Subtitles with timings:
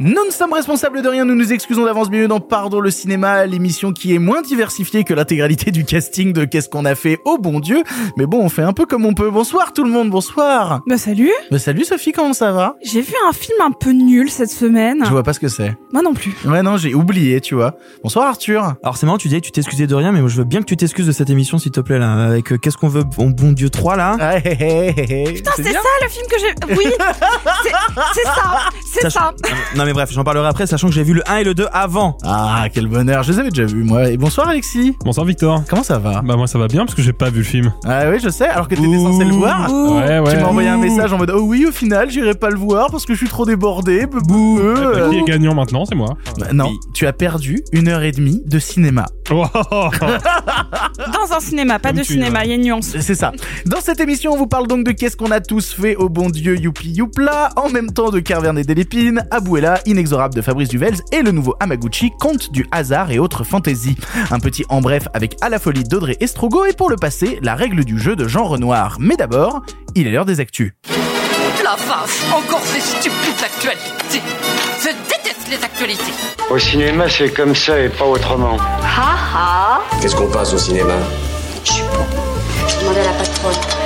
[0.00, 3.46] Nous ne sommes responsables de rien, nous nous excusons d'avance bienvenue dans Pardon le cinéma,
[3.46, 7.38] l'émission qui est moins diversifiée que l'intégralité du casting de Qu'est-ce qu'on a fait Oh
[7.38, 7.84] bon Dieu
[8.16, 9.30] Mais bon, on fait un peu comme on peut.
[9.30, 12.74] Bonsoir tout le monde, bonsoir Bah salut Bah salut Sophie, comment ça va?
[12.82, 15.02] J'ai vu un film un peu nul cette semaine.
[15.04, 15.76] Je vois pas ce que c'est.
[15.92, 16.34] Moi non plus.
[16.44, 17.76] Ouais non, j'ai oublié, tu vois.
[18.02, 20.38] Bonsoir Arthur Alors c'est marrant, tu disais que tu t'excusais de rien, mais moi je
[20.38, 22.76] veux bien que tu t'excuses de cette émission s'il te plaît là, avec euh, qu'est-ce
[22.76, 24.16] qu'on veut, bon, bon Dieu 3 là?
[24.18, 24.40] Ah.
[24.40, 26.76] Putain, c'est bien ça le film que j'ai.
[26.76, 26.92] Oui
[28.14, 29.32] C'est ça C'est ça
[29.76, 31.66] Non mais bref, j'en parlerai après, sachant que j'ai vu le 1 et le 2
[31.72, 32.16] avant.
[32.24, 34.08] Ah, quel bonheur, je les avais déjà vus moi.
[34.10, 35.62] Et bonsoir Alexis Bonsoir Victor.
[35.68, 36.22] Comment ça va?
[36.22, 37.72] Bah moi ça va bien parce que j'ai pas vu le film.
[37.84, 39.70] Ah oui, je sais, alors que t'étais censé le voir.
[39.72, 40.30] Ouais ouais.
[40.34, 42.90] Tu m'as envoyé un message en mode oh oui au final j'irai pas le voir
[42.90, 44.06] parce que je suis trop débordé.
[44.06, 44.60] Bouh.
[44.62, 46.16] Bah, Qui est gagnant maintenant C'est moi.
[46.52, 46.78] Non, Oui.
[46.94, 49.06] tu as perdu une heure et demie de cinéma.
[49.30, 49.44] Oh,
[51.12, 52.94] Dans un cinéma, pas Comme de tu cinéma, il y a une nuance.
[53.00, 53.32] C'est ça.
[53.66, 56.28] Dans cette émission, on vous parle donc de qu'est-ce qu'on a tous fait au bon
[56.30, 60.96] Dieu youpi youpla, en même temps de Carverne et Delépine, Abuela, Inexorable de Fabrice Duvels
[61.12, 63.96] et le nouveau Amaguchi, Conte du hasard et autres fantaisies.
[64.30, 67.54] Un petit en bref avec à la folie d'Audrey Estrogo et pour le passé, la
[67.54, 68.96] règle du jeu de Jean Renoir.
[69.00, 69.62] Mais d'abord,
[69.94, 70.72] il est l'heure des actus.
[71.62, 74.22] La vache, encore ces stupides actualités.
[74.80, 76.12] Je déteste les actualités.
[76.50, 78.56] Au cinéma, c'est comme ça et pas autrement.
[78.58, 80.94] Ha ha Qu'est-ce qu'on passe au cinéma?
[81.64, 82.68] Je suis pas.
[82.68, 83.83] Je demandais à la patronne.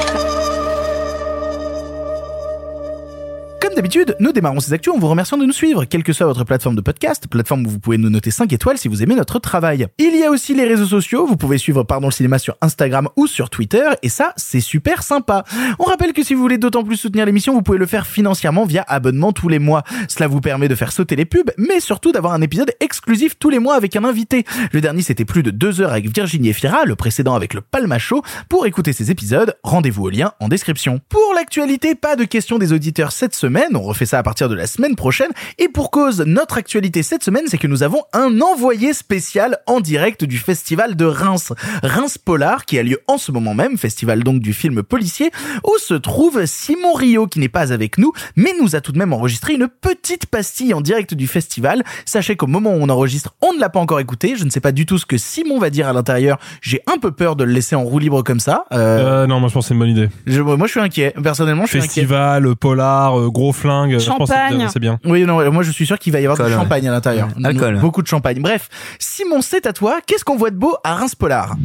[3.78, 6.42] D'habitude, nous démarrons ces actus en vous remerciant de nous suivre, quelle que soit votre
[6.42, 9.38] plateforme de podcast, plateforme où vous pouvez nous noter 5 étoiles si vous aimez notre
[9.38, 9.86] travail.
[9.98, 13.08] Il y a aussi les réseaux sociaux, vous pouvez suivre Pardon le cinéma sur Instagram
[13.14, 15.44] ou sur Twitter, et ça, c'est super sympa.
[15.78, 18.64] On rappelle que si vous voulez d'autant plus soutenir l'émission, vous pouvez le faire financièrement
[18.64, 19.84] via abonnement tous les mois.
[20.08, 23.50] Cela vous permet de faire sauter les pubs, mais surtout d'avoir un épisode exclusif tous
[23.50, 24.44] les mois avec un invité.
[24.72, 28.22] Le dernier, c'était plus de 2 heures avec Virginie Efira, le précédent avec le Palmacho.
[28.48, 31.00] Pour écouter ces épisodes, rendez-vous au lien en description.
[31.08, 34.54] Pour l'actualité, pas de questions des auditeurs cette semaine, on refait ça à partir de
[34.54, 38.40] la semaine prochaine, et pour cause, notre actualité cette semaine, c'est que nous avons un
[38.40, 41.52] envoyé spécial en direct du festival de Reims.
[41.82, 45.30] Reims Polar, qui a lieu en ce moment même, festival donc du film policier,
[45.64, 48.98] où se trouve Simon Rio, qui n'est pas avec nous, mais nous a tout de
[48.98, 51.82] même enregistré une petite pastille en direct du festival.
[52.04, 54.60] Sachez qu'au moment où on enregistre, on ne l'a pas encore écouté, je ne sais
[54.60, 57.44] pas du tout ce que Simon va dire à l'intérieur, j'ai un peu peur de
[57.44, 58.64] le laisser en roue libre comme ça.
[58.72, 60.08] Euh, Euh, non moi je pense que c'est une bonne idée.
[60.26, 61.88] je- moi je suis inquiet, personnellement je suis inquiet.
[61.88, 63.98] Festival, polar, euh, gros flingue.
[63.98, 64.68] Champagne.
[64.72, 64.98] C'est bien.
[65.04, 66.58] Oui, non, moi je suis sûr qu'il va y avoir du ouais.
[66.58, 67.28] champagne à l'intérieur.
[67.36, 67.46] Ouais.
[67.46, 67.78] Alcool.
[67.80, 68.40] Beaucoup de champagne.
[68.40, 69.98] Bref, Simon, c'est à toi.
[70.06, 71.56] Qu'est-ce qu'on voit de beau à Reims Polar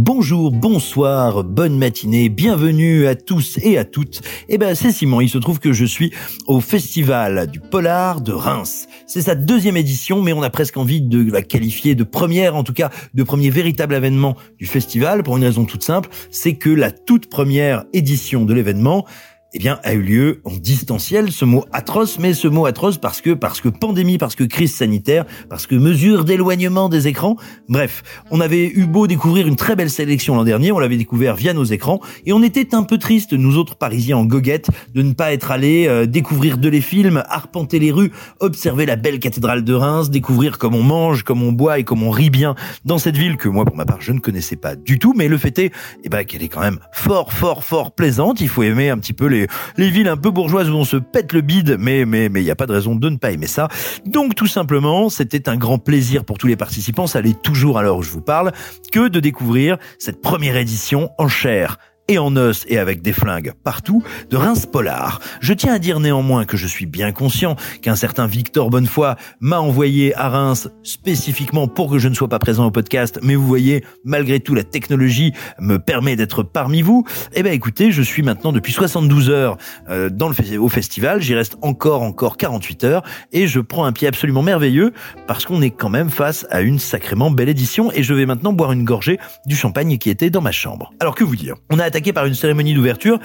[0.00, 4.20] Bonjour, bonsoir, bonne matinée, bienvenue à tous et à toutes.
[4.48, 5.20] Eh ben, c'est Simon.
[5.20, 6.12] Il se trouve que je suis
[6.46, 8.86] au Festival du Polar de Reims.
[9.08, 12.62] C'est sa deuxième édition, mais on a presque envie de la qualifier de première, en
[12.62, 16.70] tout cas, de premier véritable événement du festival, pour une raison toute simple, c'est que
[16.70, 19.04] la toute première édition de l'événement
[19.54, 23.22] eh bien, a eu lieu en distanciel, ce mot atroce, mais ce mot atroce parce
[23.22, 27.36] que, parce que pandémie, parce que crise sanitaire, parce que mesure d'éloignement des écrans.
[27.66, 31.34] Bref, on avait eu beau découvrir une très belle sélection l'an dernier, on l'avait découvert
[31.34, 35.00] via nos écrans, et on était un peu triste, nous autres Parisiens en goguette, de
[35.00, 39.18] ne pas être allés euh, découvrir de les films, arpenter les rues, observer la belle
[39.18, 42.54] cathédrale de Reims, découvrir comme on mange, comme on boit et comme on rit bien
[42.84, 45.26] dans cette ville que moi, pour ma part, je ne connaissais pas du tout, mais
[45.26, 45.72] le fait est,
[46.04, 48.42] eh ben, qu'elle est quand même fort, fort, fort plaisante.
[48.42, 49.37] Il faut aimer un petit peu les,
[49.76, 52.44] les villes un peu bourgeoises où on se pète le bide, mais, mais, mais il
[52.44, 53.68] n'y a pas de raison de ne pas aimer ça.
[54.06, 57.82] Donc, tout simplement, c'était un grand plaisir pour tous les participants, ça l'est toujours à
[57.82, 58.52] l'heure où je vous parle,
[58.92, 61.78] que de découvrir cette première édition en chair
[62.08, 65.20] et en os et avec des flingues partout de Reims Polar.
[65.40, 69.60] Je tiens à dire néanmoins que je suis bien conscient qu'un certain Victor Bonnefoy m'a
[69.60, 73.46] envoyé à Reims spécifiquement pour que je ne sois pas présent au podcast, mais vous
[73.46, 77.04] voyez, malgré tout, la technologie me permet d'être parmi vous.
[77.34, 79.58] Eh ben écoutez, je suis maintenant depuis 72 heures
[79.90, 83.02] euh, dans le au festival, j'y reste encore encore 48 heures
[83.32, 84.92] et je prends un pied absolument merveilleux
[85.26, 88.52] parce qu'on est quand même face à une sacrément belle édition et je vais maintenant
[88.52, 90.92] boire une gorgée du champagne qui était dans ma chambre.
[91.00, 91.56] Alors que vous dire?
[91.70, 93.18] On a attaqué par une cérémonie d'ouverture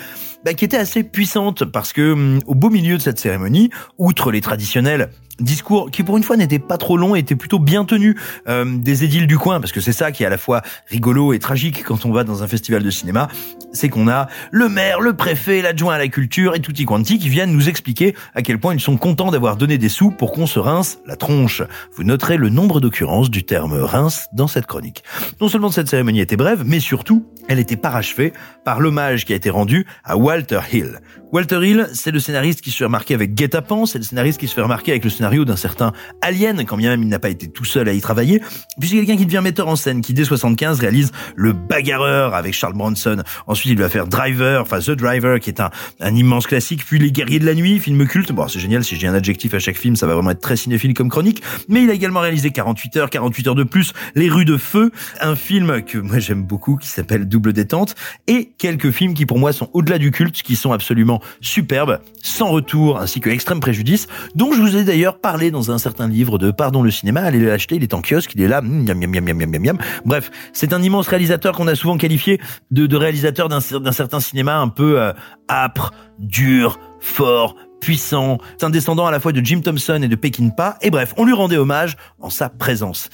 [0.44, 4.32] bah, qui était assez puissante parce que hum, au beau milieu de cette cérémonie, outre
[4.32, 5.10] les traditionnels
[5.40, 8.66] discours qui pour une fois n'était pas trop long et était plutôt bien tenu euh,
[8.66, 11.40] des édiles du coin parce que c'est ça qui est à la fois rigolo et
[11.40, 13.28] tragique quand on va dans un festival de cinéma
[13.72, 17.30] c'est qu'on a le maire le préfet l'adjoint à la culture et tutti quanti qui
[17.30, 20.46] viennent nous expliquer à quel point ils sont contents d'avoir donné des sous pour qu'on
[20.46, 21.64] se rince la tronche.
[21.96, 25.04] Vous noterez le nombre d'occurrences du terme rince dans cette chronique.
[25.42, 28.34] Non seulement cette cérémonie était brève mais surtout elle était parachevée
[28.64, 31.00] par l'hommage qui a été rendu à Walter Hill.
[31.34, 34.48] Walter Hill, c'est le scénariste qui se fait remarquer avec Guet-apens, c'est le scénariste qui
[34.48, 37.48] se fait remarquer avec le d'un certain Alien, quand bien même il n'a pas été
[37.48, 38.42] tout seul à y travailler,
[38.80, 42.54] puis c'est quelqu'un qui devient metteur en scène, qui dès 75 réalise Le Bagarreur avec
[42.54, 45.70] Charles Bronson, ensuite il va faire Driver, enfin The Driver, qui est un,
[46.02, 48.98] un immense classique, puis Les Guerriers de la Nuit, film culte, bon c'est génial, si
[48.98, 51.84] j'ai un adjectif à chaque film, ça va vraiment être très cinéphile comme chronique, mais
[51.84, 54.92] il a également réalisé 48 heures, 48 heures de plus, Les Rues de Feu,
[55.22, 57.96] un film que moi j'aime beaucoup, qui s'appelle Double Détente,
[58.28, 62.50] et quelques films qui pour moi sont au-delà du culte, qui sont absolument superbe, sans
[62.50, 66.38] retour, ainsi que Extrême Préjudice, dont je vous ai d'ailleurs parlé dans un certain livre
[66.38, 67.22] de Pardon le cinéma.
[67.22, 68.62] Allez l'acheter, il est en kiosque, il est là.
[68.62, 69.78] Miam, miam, miam, miam.
[70.06, 72.40] Bref, c'est un immense réalisateur qu'on a souvent qualifié
[72.72, 75.14] de, de réalisateur d'un certain cinéma un peu euh,
[75.50, 78.38] âpre, dur, fort, puissant.
[78.58, 80.78] C'est un descendant à la fois de Jim Thompson et de Peckinpah.
[80.82, 83.10] Et bref, on lui rendait hommage en sa présence.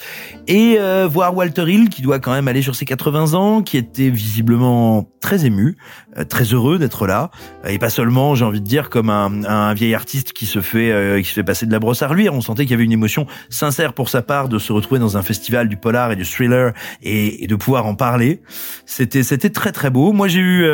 [0.46, 3.76] Et euh, voir Walter Hill, qui doit quand même aller sur ses 80 ans, qui
[3.76, 5.76] était visiblement très ému,
[6.16, 7.32] euh, très heureux d'être là,
[7.66, 10.92] et pas seulement, j'ai envie de dire, comme un, un vieil artiste qui se fait
[10.92, 12.32] euh, qui se fait passer de la brosse à reluire.
[12.32, 15.16] On sentait qu'il y avait une émotion sincère pour sa part de se retrouver dans
[15.16, 18.40] un festival du polar et du thriller et, et de pouvoir en parler.
[18.86, 20.12] C'était c'était très très beau.
[20.12, 20.64] Moi j'ai eu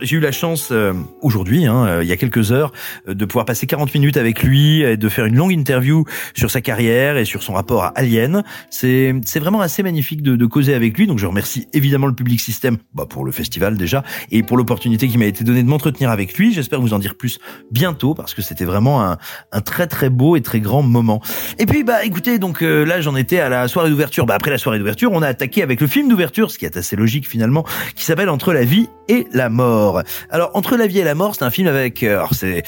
[0.00, 0.72] j'ai eu la chance
[1.20, 2.72] aujourd'hui, hein, il y a quelques heures,
[3.06, 6.04] de pouvoir passer 40 minutes avec lui et de faire une longue interview
[6.34, 8.42] sur sa carrière et sur son rapport à Alien.
[8.70, 11.06] C'est c'est vraiment assez magnifique de, de, causer avec lui.
[11.06, 15.08] Donc je remercie évidemment le Public System bah, pour le festival déjà et pour l'opportunité
[15.08, 16.52] qui m'a été donnée de m'entretenir avec lui.
[16.52, 17.38] J'espère vous en dire plus
[17.70, 19.18] bientôt parce que c'était vraiment un,
[19.52, 21.20] un, très très beau et très grand moment.
[21.58, 24.26] Et puis bah écoutez donc euh, là j'en étais à la soirée d'ouverture.
[24.26, 26.76] Bah après la soirée d'ouverture on a attaqué avec le film d'ouverture, ce qui est
[26.76, 27.64] assez logique finalement,
[27.94, 30.02] qui s'appelle Entre la vie et la mort.
[30.30, 32.62] Alors Entre la vie et la mort c'est un film avec euh, alors c'est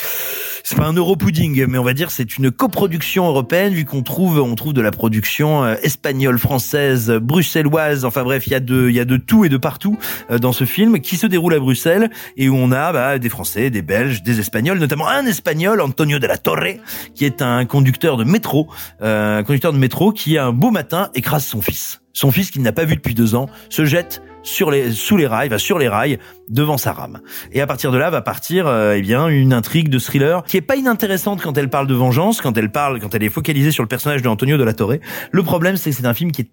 [0.67, 4.41] c'est pas un Europudding, mais on va dire c'est une coproduction européenne vu qu'on trouve
[4.41, 8.07] on trouve de la production euh, espagnole, française, bruxelloise.
[8.07, 9.99] Enfin bref, il y a de il y a de tout et de partout
[10.31, 12.09] euh, dans ce film qui se déroule à Bruxelles
[12.39, 16.19] et où on a bah, des Français, des Belges, des Espagnols, notamment un Espagnol, Antonio
[16.19, 16.79] de la Torre,
[17.15, 18.69] qui est un conducteur de métro,
[19.03, 22.01] euh, conducteur de métro qui un beau matin écrase son fils.
[22.15, 25.27] Son fils qu'il n'a pas vu depuis deux ans se jette sur les sous les
[25.27, 26.19] rails, va sur les rails
[26.49, 27.21] devant sa rame.
[27.51, 30.57] Et à partir de là va partir euh, eh bien une intrigue de thriller qui
[30.57, 33.73] est pas inintéressante quand elle parle de vengeance, quand elle parle quand elle est focalisée
[33.73, 34.95] sur le personnage de Antonio de la Torre.
[35.33, 36.51] Le problème c'est que c'est un film qui est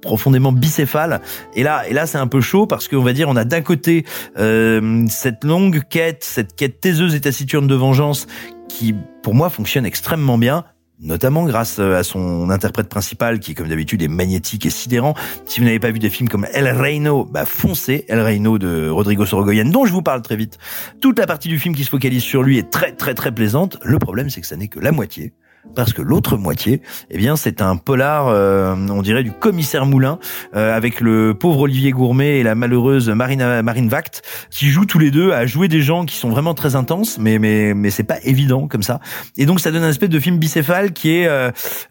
[0.00, 1.20] profondément bicéphale
[1.54, 3.62] et là et là c'est un peu chaud parce qu'on va dire on a d'un
[3.62, 4.04] côté
[4.38, 8.26] euh, cette longue quête cette quête taiseuse et taciturne de vengeance
[8.68, 10.64] qui pour moi fonctionne extrêmement bien
[11.04, 15.14] notamment grâce euh, à son interprète principal qui comme d'habitude est magnétique et sidérant.
[15.46, 18.88] Si vous n'avez pas vu des films comme El Reino, bah foncez El Reino de
[18.88, 20.58] Rodrigo Sorogoyen dont je vous parle très vite.
[21.00, 23.78] Toute la partie du film qui se focalise sur lui est très très très plaisante.
[23.82, 25.32] Le problème c'est que ça n'est que la moitié
[25.74, 30.18] parce que l'autre moitié, eh bien, c'est un polar, euh, on dirait du commissaire Moulin,
[30.54, 34.98] euh, avec le pauvre Olivier Gourmet et la malheureuse Marine Marine Vact, qui jouent tous
[34.98, 38.04] les deux à jouer des gens qui sont vraiment très intenses, mais mais mais c'est
[38.04, 39.00] pas évident comme ça.
[39.36, 41.50] Et donc ça donne un espèce de film bicéphale qui est, euh,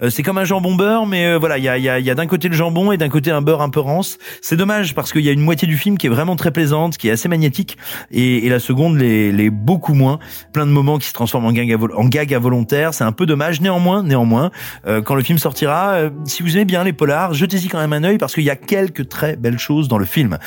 [0.09, 2.15] c'est comme un jambon beurre, mais voilà, il y a il y a, y a
[2.15, 4.17] d'un côté le jambon et d'un côté un beurre un peu rance.
[4.41, 6.97] C'est dommage parce qu'il y a une moitié du film qui est vraiment très plaisante,
[6.97, 7.77] qui est assez magnétique,
[8.11, 10.19] et, et la seconde les beaucoup moins.
[10.53, 12.93] Plein de moments qui se transforment en gag à, en gag à volontaire.
[12.93, 14.51] C'est un peu dommage néanmoins, néanmoins,
[14.85, 17.93] euh, quand le film sortira, euh, si vous aimez bien les polars, jetez-y quand même
[17.93, 20.37] un œil parce qu'il y a quelques très belles choses dans le film.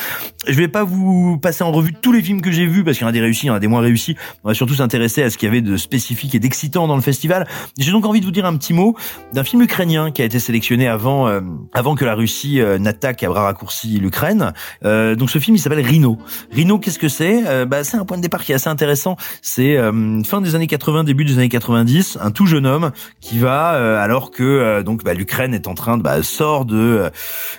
[0.47, 3.05] Je vais pas vous passer en revue tous les films que j'ai vus parce qu'il
[3.05, 4.17] y en a des réussis, il y en a des moins réussis.
[4.45, 7.03] On va surtout s'intéresser à ce qu'il y avait de spécifique et d'excitant dans le
[7.03, 7.49] festival.
[7.79, 8.95] J'ai donc envie de vous dire un petit mot
[9.33, 11.41] d'un film ukrainien qui a été sélectionné avant euh,
[11.73, 14.53] avant que la Russie n'attaque à bras raccourcis l'Ukraine.
[14.83, 16.19] donc ce film il s'appelle Rhino.
[16.53, 17.67] Rhino qu'est-ce que c'est?
[17.67, 19.17] Bah, c'est un point de départ qui est assez intéressant.
[19.43, 19.77] C'est
[20.25, 24.03] fin des années 80, début des années 90, un tout jeune homme qui va euh,
[24.03, 27.11] alors que euh, donc bah, l'Ukraine est en train de bah, sort de euh,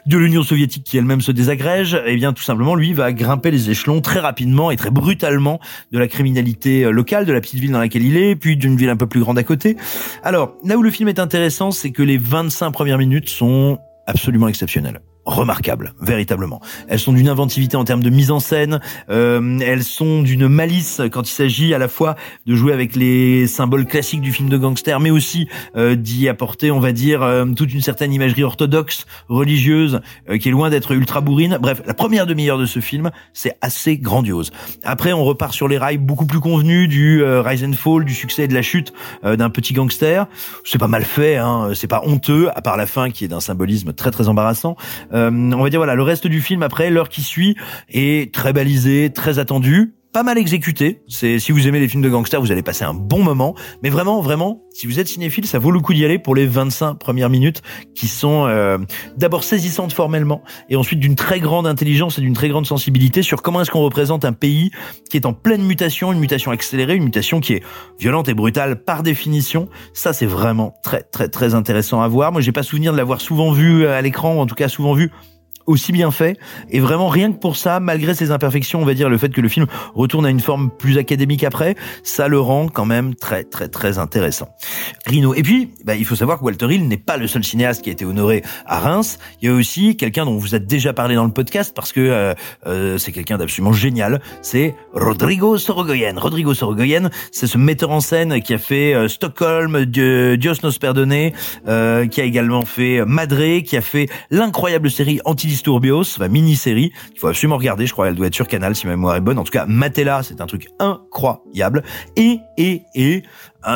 [0.05, 3.51] de l'Union soviétique qui elle-même se désagrège, et eh bien tout simplement lui va grimper
[3.51, 5.59] les échelons très rapidement et très brutalement
[5.91, 8.89] de la criminalité locale de la petite ville dans laquelle il est, puis d'une ville
[8.89, 9.77] un peu plus grande à côté.
[10.23, 14.47] Alors là où le film est intéressant, c'est que les 25 premières minutes sont absolument
[14.47, 16.61] exceptionnelles remarquables, véritablement.
[16.87, 18.79] Elles sont d'une inventivité en termes de mise en scène,
[19.09, 22.15] euh, elles sont d'une malice quand il s'agit à la fois
[22.45, 26.71] de jouer avec les symboles classiques du film de gangster, mais aussi euh, d'y apporter,
[26.71, 30.91] on va dire, euh, toute une certaine imagerie orthodoxe, religieuse, euh, qui est loin d'être
[30.93, 31.57] ultra bourrine.
[31.61, 34.51] Bref, la première demi-heure de ce film, c'est assez grandiose.
[34.83, 38.43] Après, on repart sur les rails beaucoup plus convenus du rise and fall, du succès
[38.43, 38.93] et de la chute
[39.23, 40.27] d'un petit gangster.
[40.63, 43.39] C'est pas mal fait, hein, c'est pas honteux, à part la fin qui est d'un
[43.39, 44.75] symbolisme très très embarrassant.
[45.31, 47.55] On va dire voilà, le reste du film après l'heure qui suit
[47.89, 51.01] est très balisé, très attendu pas mal exécuté.
[51.07, 53.55] C'est si vous aimez les films de gangsters, vous allez passer un bon moment.
[53.83, 56.45] Mais vraiment, vraiment, si vous êtes cinéphile, ça vaut le coup d'y aller pour les
[56.45, 57.61] 25 premières minutes
[57.95, 58.77] qui sont euh,
[59.17, 63.41] d'abord saisissantes formellement et ensuite d'une très grande intelligence et d'une très grande sensibilité sur
[63.41, 64.71] comment est-ce qu'on représente un pays
[65.09, 67.63] qui est en pleine mutation, une mutation accélérée, une mutation qui est
[67.99, 69.69] violente et brutale par définition.
[69.93, 72.31] Ça, c'est vraiment très très très intéressant à voir.
[72.31, 74.93] Moi, j'ai pas souvenir de l'avoir souvent vu à l'écran, ou en tout cas souvent
[74.93, 75.11] vu
[75.67, 76.37] aussi bien fait.
[76.69, 79.41] Et vraiment, rien que pour ça, malgré ses imperfections, on va dire le fait que
[79.41, 83.43] le film retourne à une forme plus académique après, ça le rend quand même très
[83.43, 84.49] très très intéressant.
[85.05, 85.33] Rino.
[85.33, 87.89] Et puis, bah, il faut savoir que Walter Hill n'est pas le seul cinéaste qui
[87.89, 89.19] a été honoré à Reims.
[89.41, 91.99] Il y a aussi quelqu'un dont vous a déjà parlé dans le podcast parce que
[91.99, 92.33] euh,
[92.65, 94.21] euh, c'est quelqu'un d'absolument génial.
[94.41, 96.13] C'est Rodrigo Sorogoyen.
[96.17, 101.31] Rodrigo Sorogoyen, c'est ce metteur en scène qui a fait euh, Stockholm, Dios nos perdone,
[101.67, 106.91] euh, qui a également fait Madré, qui a fait l'incroyable série anti Turbios, ma mini-série,
[107.13, 109.21] il faut absolument regarder, je crois qu'elle doit être sur Canal si ma mémoire est
[109.21, 109.39] bonne.
[109.39, 111.83] En tout cas, Matella, c'est un truc incroyable.
[112.15, 113.23] Et, et, et,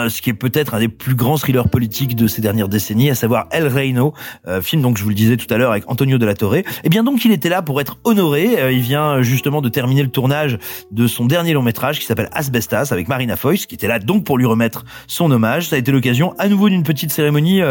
[0.08, 3.16] ce qui est peut-être un des plus grands thrillers politiques de ces dernières décennies, à
[3.16, 4.14] savoir El Reino,
[4.48, 6.56] euh, film donc je vous le disais tout à l'heure avec Antonio de la Torre.
[6.56, 8.60] Et eh bien donc il était là pour être honoré.
[8.60, 10.58] Euh, il vient justement de terminer le tournage
[10.92, 14.24] de son dernier long métrage qui s'appelle Asbestas avec Marina Foïs, qui était là donc
[14.24, 15.70] pour lui remettre son hommage.
[15.70, 17.62] Ça a été l'occasion à nouveau d'une petite cérémonie.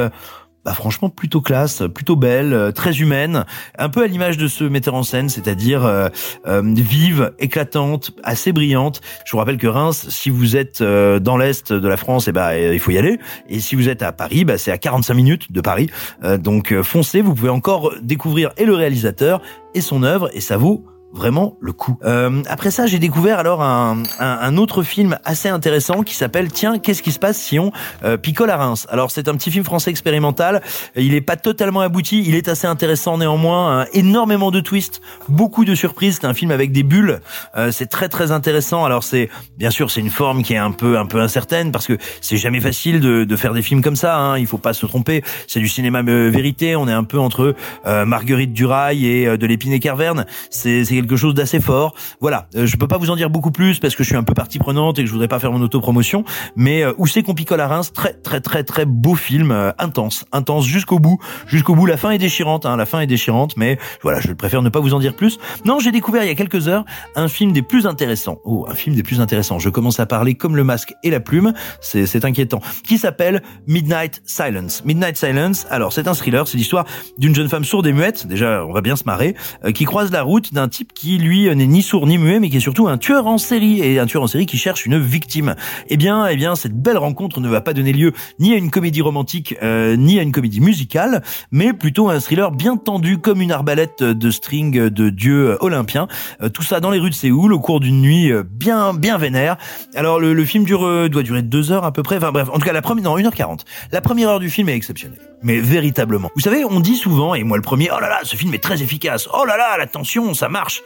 [0.61, 3.45] Euh, bah franchement plutôt classe, plutôt belle, euh, très humaine,
[3.79, 6.09] un peu à l'image de ce metteur en scène, c'est-à-dire euh,
[6.47, 9.00] euh, vive, éclatante, assez brillante.
[9.25, 12.33] Je vous rappelle que Reims, si vous êtes dans l'est de la France, et eh
[12.33, 13.19] bah il faut y aller.
[13.49, 15.90] Et si vous êtes à Paris, bah c'est à 45 minutes de Paris.
[16.38, 19.40] donc foncez, vous pouvez encore découvrir et le réalisateur
[19.75, 21.97] et son œuvre, et ça vaut vraiment le coup.
[22.05, 26.79] Euh, après ça, j'ai découvert alors un, un, autre film assez intéressant qui s'appelle Tiens,
[26.79, 27.73] qu'est-ce qui se passe si on
[28.05, 28.87] euh, picole à Reims?
[28.90, 30.62] Alors c'est un petit film français expérimental.
[30.97, 33.87] Il est pas totalement abouti, il est assez intéressant néanmoins.
[33.93, 36.19] énormément de twists, beaucoup de surprises.
[36.21, 37.21] C'est un film avec des bulles.
[37.57, 38.85] Euh, c'est très très intéressant.
[38.85, 41.87] Alors c'est bien sûr c'est une forme qui est un peu un peu incertaine parce
[41.87, 44.17] que c'est jamais facile de, de, faire des films comme ça.
[44.17, 44.38] Hein.
[44.38, 45.23] Il faut pas se tromper.
[45.49, 46.76] C'est du cinéma vérité.
[46.76, 50.26] On est un peu entre Marguerite Durail et de l'Épine et Carverne.
[50.50, 51.95] C'est quelque chose d'assez fort.
[52.21, 54.23] Voilà, euh, je peux pas vous en dire beaucoup plus parce que je suis un
[54.23, 56.25] peu partie prenante et que je voudrais pas faire mon autopromotion,
[56.57, 59.73] mais euh, où c'est qu'on picole à Reims, très très très très beau film, euh,
[59.78, 61.87] intense, intense jusqu'au bout, jusqu'au bout.
[61.87, 64.80] La fin est déchirante, hein, la fin est déchirante, mais voilà, je préfère ne pas
[64.80, 65.38] vous en dire plus.
[65.64, 66.85] Non, j'ai découvert il y a quelques heures
[67.16, 68.38] un film des plus intéressants.
[68.45, 69.59] Oh, un film des plus intéressants.
[69.59, 72.61] Je commence à parler comme le masque et la plume, c'est inquiétant.
[72.85, 74.85] Qui s'appelle Midnight Silence.
[74.85, 75.66] Midnight Silence.
[75.71, 76.85] Alors c'est un thriller, c'est l'histoire
[77.19, 78.26] d'une jeune femme sourde et muette.
[78.26, 79.35] Déjà, on va bien se marrer,
[79.75, 82.56] qui croise la route d'un type qui lui n'est ni sourd ni muet, mais qui
[82.56, 85.54] est surtout un tueur en série et un tueur en série qui cherche une victime.
[85.88, 88.70] Eh bien, eh bien, cette belle rencontre ne va pas donner lieu ni à une
[88.70, 93.18] comédie romantique euh, ni à une comédie musicale, mais plutôt à un thriller bien tendu
[93.18, 96.09] comme une arbalète de string de dieu olympien.
[96.42, 99.18] Euh, tout ça dans les rues de Séoul au cours d'une nuit euh, bien bien
[99.18, 99.56] vénère.
[99.94, 102.16] Alors le, le film dure doit durer deux heures à peu près.
[102.16, 103.61] Enfin bref, en tout cas la première non 1h40.
[103.92, 106.30] La première heure du film est exceptionnelle, mais véritablement.
[106.35, 108.62] Vous savez, on dit souvent et moi le premier, oh là là, ce film est
[108.62, 109.28] très efficace.
[109.32, 110.80] Oh là là, la tension, ça marche.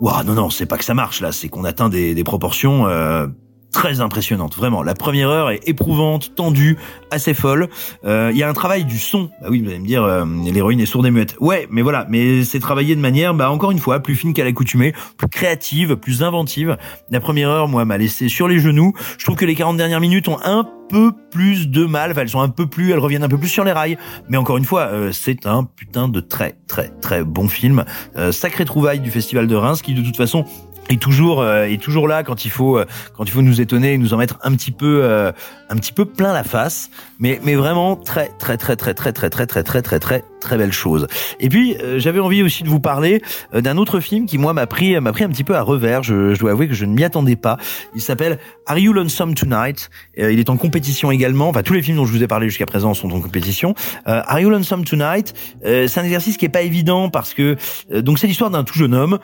[0.00, 3.26] Ouah, non, non, c'est pas que ça marche là, c'est qu'on atteint des, proportions euh,
[3.72, 4.56] très impressionnantes.
[4.56, 6.76] Vraiment, la première heure est éprouvante, tendue,
[7.10, 7.68] assez folle.
[8.04, 9.30] Euh, il y a un travail du son.
[9.40, 11.36] Bah oui, vous allez me dire, euh, l'héroïne est sourde et muette.
[11.40, 14.44] Ouais, mais voilà, mais c'est travaillé de manière, bah encore une fois, plus fine qu'à
[14.44, 16.76] l'accoutumée, plus créative, plus inventive.
[17.10, 18.92] La première heure, moi, m'a laissé sur les genoux.
[19.18, 22.10] Je trouve que les 40 dernières minutes ont un peu plus de mal.
[22.10, 23.96] Enfin, elles sont un peu plus, elles reviennent un peu plus sur les rails.
[24.28, 27.84] Mais encore une fois, euh, c'est un putain de très, très, très bon film.
[28.16, 30.44] Euh, sacré trouvaille du Festival de Reims, qui de toute façon
[30.92, 33.94] est toujours euh, est toujours là quand il faut euh, quand il faut nous étonner
[33.94, 35.32] et nous en mettre un petit peu euh,
[35.68, 39.30] un petit peu plein la face mais mais vraiment très très très très très très
[39.30, 41.06] très très très très très très belle chose.
[41.40, 43.22] Et puis j'avais envie aussi de vous parler
[43.54, 46.02] d'un autre film qui moi m'a pris m'a pris un petit peu à revers.
[46.02, 47.56] Je, je dois avouer que je ne m'y attendais pas.
[47.94, 49.90] Il s'appelle Are You Lonesome Tonight?
[50.16, 51.48] Il est en compétition également.
[51.48, 53.74] Enfin tous les films dont je vous ai parlé jusqu'à présent sont en compétition.
[54.04, 55.34] Are You Lonesome Tonight?
[55.62, 57.56] C'est un exercice qui est pas évident parce que
[57.90, 59.18] donc c'est l'histoire d'un tout jeune homme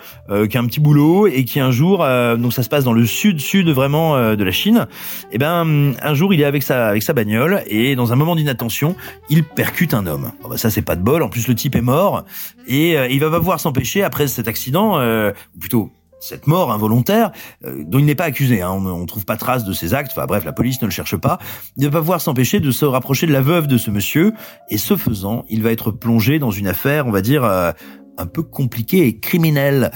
[0.48, 2.92] qui a un petit boulot et qui un jour, euh, donc ça se passe dans
[2.92, 4.86] le sud-sud vraiment euh, de la Chine,
[5.30, 8.16] et eh ben un jour il est avec sa avec sa bagnole et dans un
[8.16, 8.96] moment d'inattention,
[9.28, 10.32] il percute un homme.
[10.42, 12.24] Oh, bah, ça c'est pas de En plus, le type est mort
[12.66, 16.72] et euh, il va pas pouvoir s'empêcher après cet accident, euh, ou plutôt cette mort
[16.72, 17.30] involontaire,
[17.64, 18.60] euh, dont il n'est pas accusé.
[18.60, 20.12] Hein, on ne trouve pas trace de ses actes.
[20.12, 21.38] Enfin bref, la police ne le cherche pas.
[21.76, 24.34] Ne va pouvoir s'empêcher de se rapprocher de la veuve de ce monsieur.
[24.68, 28.42] Et ce faisant, il va être plongé dans une affaire, on va dire, un peu
[28.42, 29.92] compliquée et criminelle.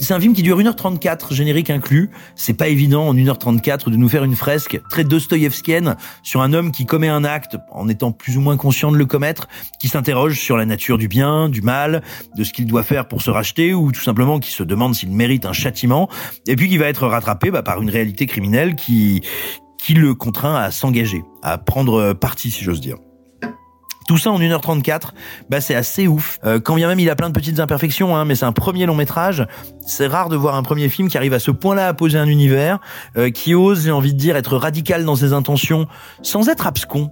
[0.00, 2.10] C'est un film qui dure 1h34, générique inclus.
[2.34, 6.72] C'est pas évident en 1h34 de nous faire une fresque très dostoïevskienne sur un homme
[6.72, 9.48] qui commet un acte en étant plus ou moins conscient de le commettre,
[9.80, 12.02] qui s'interroge sur la nature du bien, du mal,
[12.36, 15.10] de ce qu'il doit faire pour se racheter ou tout simplement qui se demande s'il
[15.12, 16.08] mérite un châtiment
[16.46, 19.22] et puis qui va être rattrapé bah, par une réalité criminelle qui
[19.78, 22.96] qui le contraint à s'engager, à prendre parti si j'ose dire.
[24.06, 25.10] Tout ça en 1h34,
[25.48, 26.38] bah c'est assez ouf.
[26.44, 28.84] Euh, quand bien même il a plein de petites imperfections, hein, mais c'est un premier
[28.84, 29.46] long métrage.
[29.86, 32.26] C'est rare de voir un premier film qui arrive à ce point-là à poser un
[32.26, 32.78] univers,
[33.16, 35.86] euh, qui ose, j'ai envie de dire, être radical dans ses intentions,
[36.22, 37.10] sans être abscon.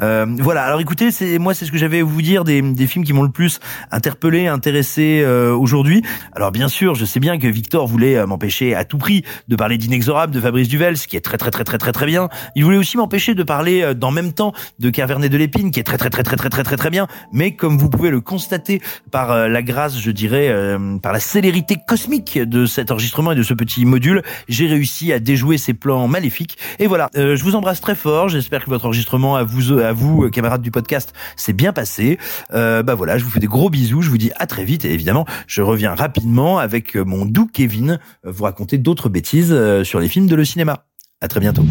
[0.00, 0.64] Euh, voilà.
[0.64, 3.12] Alors écoutez, c'est moi c'est ce que j'avais à vous dire des, des films qui
[3.12, 6.02] m'ont le plus interpellé, intéressé euh, aujourd'hui.
[6.34, 9.56] Alors bien sûr, je sais bien que Victor voulait euh, m'empêcher à tout prix de
[9.56, 12.28] parler d'Inexorable de Fabrice Duvel, ce qui est très très très très très très bien.
[12.56, 15.84] Il voulait aussi m'empêcher de parler dans même temps de Cavernet de l'Épine, qui est
[15.84, 18.80] très très très très très très très très bien, mais comme vous pouvez le constater
[19.10, 23.34] par euh, la grâce, je dirais, euh, par la célérité cosmique de cet enregistrement et
[23.34, 26.58] de ce petit module, j'ai réussi à déjouer ces plans maléfiques.
[26.78, 28.28] Et voilà, euh, je vous embrasse très fort.
[28.28, 32.18] J'espère que votre enregistrement à vous, à vous, camarades du podcast, s'est bien passé.
[32.50, 34.02] bah voilà, je vous fais des gros bisous.
[34.02, 37.98] Je vous dis à très vite et évidemment, je reviens rapidement avec mon doux Kevin
[38.24, 40.84] vous raconter d'autres bêtises sur les films de le cinéma.
[41.20, 41.64] À très bientôt.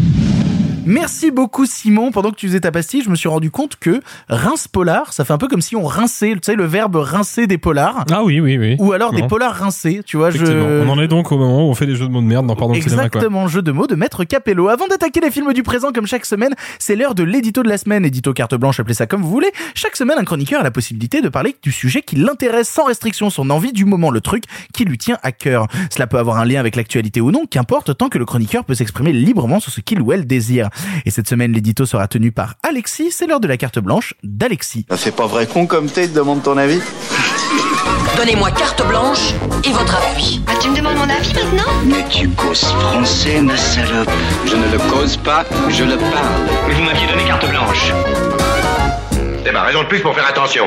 [0.85, 2.11] Merci beaucoup Simon.
[2.11, 5.23] Pendant que tu faisais ta pastille, je me suis rendu compte que rince polar, ça
[5.23, 8.03] fait un peu comme si on rinçait, tu sais, le verbe rincer des polars.
[8.11, 8.75] Ah oui, oui, oui.
[8.79, 10.29] Ou alors des polars rincés, tu vois.
[10.29, 10.43] Je...
[10.83, 12.47] On en est donc au moment où on fait des jeux de mots de merde
[12.47, 13.47] dans Pardon Exactement, le cinéma.
[13.47, 14.67] jeu de mots de Maître Capello.
[14.67, 17.77] Avant d'attaquer les films du présent comme chaque semaine, c'est l'heure de l'édito de la
[17.77, 19.51] semaine, édito carte blanche, appelez ça comme vous voulez.
[19.75, 23.29] Chaque semaine, un chroniqueur a la possibilité de parler du sujet qui l'intéresse sans restriction,
[23.29, 25.67] son envie du moment, le truc qui lui tient à cœur.
[25.89, 28.75] Cela peut avoir un lien avec l'actualité ou non, qu'importe, tant que le chroniqueur peut
[28.75, 30.69] s'exprimer librement sur ce qu'il ou elle désire.
[31.05, 33.11] Et cette semaine, l'édito sera tenu par Alexis.
[33.11, 34.85] C'est l'heure de la carte blanche d'Alexis.
[34.89, 36.81] Ça fait pas vrai con comme t'es, te demande ton avis
[38.17, 40.41] Donnez-moi carte blanche et votre avis.
[40.47, 41.71] Ah, tu me demandes mon avis maintenant?
[41.85, 44.09] Mais tu causes français, ma salope.
[44.45, 46.47] Je ne le cause pas, je le parle.
[46.67, 47.91] Mais vous m'aviez donné carte blanche.
[49.43, 50.65] C'est ma raison de plus pour faire attention.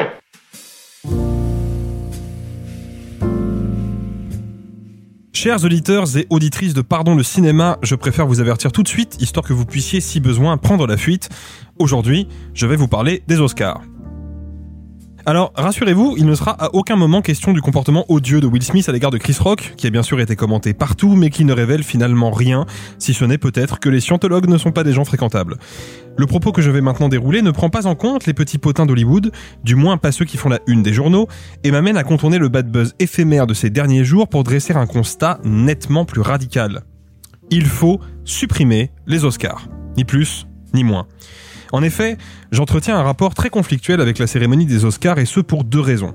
[5.39, 9.19] Chers auditeurs et auditrices de Pardon le cinéma, je préfère vous avertir tout de suite,
[9.21, 11.29] histoire que vous puissiez, si besoin, prendre la fuite.
[11.79, 13.83] Aujourd'hui, je vais vous parler des Oscars.
[15.29, 18.89] Alors, rassurez-vous, il ne sera à aucun moment question du comportement odieux de Will Smith
[18.89, 21.53] à l'égard de Chris Rock, qui a bien sûr été commenté partout, mais qui ne
[21.53, 22.65] révèle finalement rien,
[23.01, 25.57] si ce n'est peut-être que les scientologues ne sont pas des gens fréquentables.
[26.17, 28.87] Le propos que je vais maintenant dérouler ne prend pas en compte les petits potins
[28.87, 29.33] d'Hollywood,
[29.65, 31.27] du moins pas ceux qui font la une des journaux,
[31.65, 34.87] et m'amène à contourner le bad buzz éphémère de ces derniers jours pour dresser un
[34.87, 36.85] constat nettement plus radical.
[37.51, 39.67] Il faut supprimer les Oscars.
[39.97, 41.09] Ni plus, ni moins.
[41.73, 42.17] En effet,
[42.53, 46.15] j'entretiens un rapport très conflictuel avec la cérémonie des Oscars et ce pour deux raisons.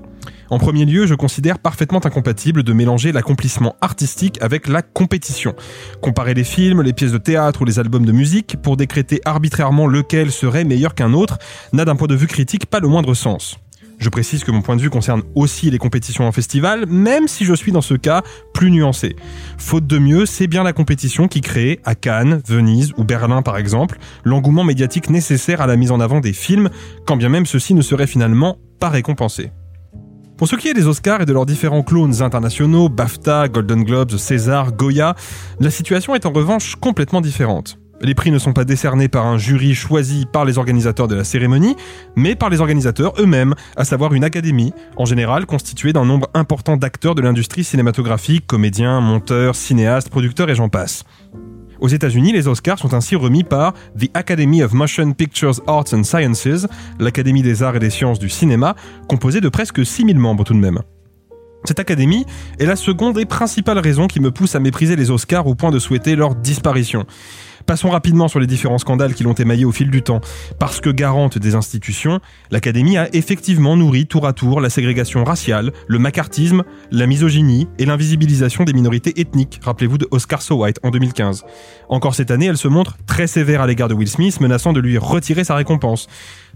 [0.50, 5.54] En premier lieu, je considère parfaitement incompatible de mélanger l'accomplissement artistique avec la compétition.
[6.02, 9.86] Comparer les films, les pièces de théâtre ou les albums de musique pour décréter arbitrairement
[9.86, 11.38] lequel serait meilleur qu'un autre
[11.72, 13.61] n'a d'un point de vue critique pas le moindre sens.
[14.02, 17.44] Je précise que mon point de vue concerne aussi les compétitions en festival, même si
[17.44, 19.14] je suis dans ce cas plus nuancé.
[19.58, 23.56] Faute de mieux, c'est bien la compétition qui crée, à Cannes, Venise ou Berlin par
[23.58, 26.68] exemple, l'engouement médiatique nécessaire à la mise en avant des films,
[27.06, 29.52] quand bien même ceux-ci ne seraient finalement pas récompensés.
[30.36, 34.16] Pour ce qui est des Oscars et de leurs différents clones internationaux, BAFTA, Golden Globes,
[34.16, 35.14] César, Goya,
[35.60, 37.78] la situation est en revanche complètement différente.
[38.04, 41.22] Les prix ne sont pas décernés par un jury choisi par les organisateurs de la
[41.22, 41.76] cérémonie,
[42.16, 46.76] mais par les organisateurs eux-mêmes, à savoir une académie, en général constituée d'un nombre important
[46.76, 51.04] d'acteurs de l'industrie cinématographique, comédiens, monteurs, cinéastes, producteurs et j'en passe.
[51.78, 56.02] Aux États-Unis, les Oscars sont ainsi remis par The Academy of Motion Pictures Arts and
[56.02, 56.66] Sciences,
[56.98, 58.74] l'Académie des arts et des sciences du cinéma,
[59.08, 60.80] composée de presque 6000 membres tout de même.
[61.64, 62.26] Cette académie
[62.58, 65.70] est la seconde et principale raison qui me pousse à mépriser les Oscars au point
[65.70, 67.06] de souhaiter leur disparition.
[67.66, 70.20] Passons rapidement sur les différents scandales qui l'ont émaillé au fil du temps.
[70.58, 72.20] Parce que garante des institutions,
[72.50, 77.84] l'Académie a effectivement nourri tour à tour la ségrégation raciale, le macartisme, la misogynie et
[77.84, 79.60] l'invisibilisation des minorités ethniques.
[79.62, 81.44] Rappelez-vous de Oscar So White en 2015.
[81.88, 84.80] Encore cette année, elle se montre très sévère à l'égard de Will Smith, menaçant de
[84.80, 86.08] lui retirer sa récompense.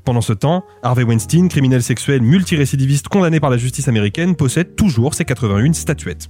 [0.05, 5.15] Pendant ce temps, Harvey Weinstein, criminel sexuel multirécidiviste condamné par la justice américaine, possède toujours
[5.15, 6.29] ses 81 statuettes.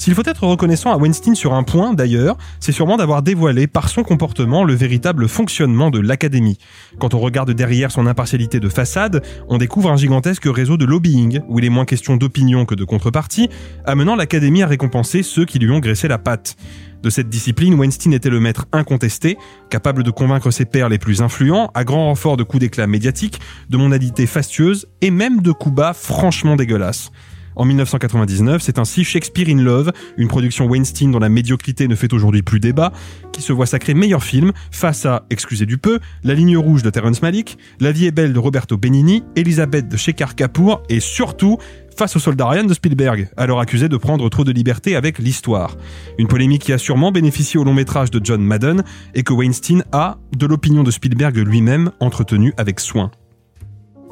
[0.00, 3.88] S'il faut être reconnaissant à Weinstein sur un point, d'ailleurs, c'est sûrement d'avoir dévoilé par
[3.88, 6.56] son comportement le véritable fonctionnement de l'Académie.
[7.00, 11.40] Quand on regarde derrière son impartialité de façade, on découvre un gigantesque réseau de lobbying,
[11.48, 13.50] où il est moins question d'opinion que de contrepartie,
[13.84, 16.56] amenant l'Académie à récompenser ceux qui lui ont graissé la patte.
[17.02, 19.36] De cette discipline, Weinstein était le maître incontesté,
[19.68, 23.40] capable de convaincre ses pairs les plus influents, à grand renfort de coups d'éclat médiatiques,
[23.68, 27.10] de monalités fastueuses et même de coups bas franchement dégueulasses.
[27.58, 32.12] En 1999, c'est ainsi Shakespeare in Love, une production Weinstein dont la médiocrité ne fait
[32.12, 32.92] aujourd'hui plus débat,
[33.32, 36.90] qui se voit sacré meilleur film face à, excusez du peu, La ligne rouge de
[36.90, 41.58] Terrence Malick, La vie est belle de Roberto Benigni, Elisabeth de Shekhar Kapoor et surtout
[41.96, 45.76] face au soldat Ryan de Spielberg, alors accusé de prendre trop de liberté avec l'histoire.
[46.16, 48.84] Une polémique qui a sûrement bénéficié au long métrage de John Madden
[49.16, 53.10] et que Weinstein a, de l'opinion de Spielberg lui-même, entretenu avec soin.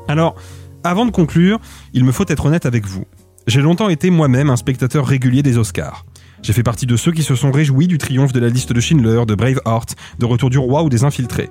[0.08, 0.34] Alors,
[0.82, 1.60] avant de conclure,
[1.94, 3.04] il me faut être honnête avec vous.
[3.46, 6.04] J'ai longtemps été moi-même un spectateur régulier des Oscars.
[6.42, 8.80] J'ai fait partie de ceux qui se sont réjouis du triomphe de la liste de
[8.80, 11.50] Schindler, de Braveheart, de Retour du Roi ou des Infiltrés.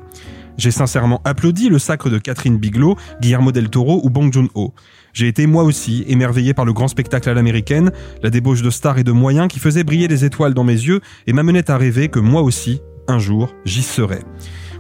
[0.57, 4.73] J'ai sincèrement applaudi le sacre de Catherine Bigelow, Guillermo del Toro ou Bong Joon-ho.
[5.13, 8.97] J'ai été moi aussi émerveillé par le grand spectacle à l'américaine, la débauche de stars
[8.97, 12.09] et de moyens qui faisait briller les étoiles dans mes yeux et m'amenait à rêver
[12.09, 14.23] que moi aussi, un jour, j'y serais.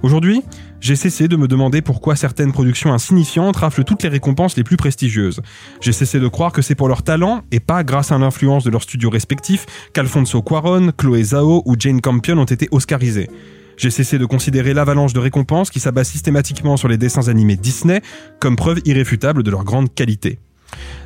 [0.03, 0.43] Aujourd'hui,
[0.81, 4.77] j'ai cessé de me demander pourquoi certaines productions insignifiantes raflent toutes les récompenses les plus
[4.77, 5.41] prestigieuses.
[5.81, 8.69] J'ai cessé de croire que c'est pour leur talent, et pas grâce à l'influence de
[8.69, 13.29] leurs studios respectifs, qu'Alfonso Cuaron, Chloé Zhao ou Jane Campion ont été oscarisés.
[13.77, 18.01] J'ai cessé de considérer l'avalanche de récompenses qui s'abat systématiquement sur les dessins animés Disney
[18.39, 20.39] comme preuve irréfutable de leur grande qualité.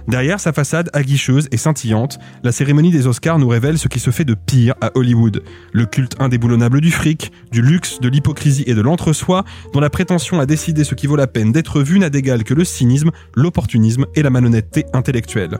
[0.09, 4.09] Derrière sa façade aguicheuse et scintillante, la cérémonie des Oscars nous révèle ce qui se
[4.09, 5.43] fait de pire à Hollywood.
[5.71, 10.39] Le culte indéboulonnable du fric, du luxe, de l'hypocrisie et de l'entre-soi, dont la prétention
[10.39, 14.07] à décider ce qui vaut la peine d'être vu n'a d'égal que le cynisme, l'opportunisme
[14.15, 15.59] et la malhonnêteté intellectuelle.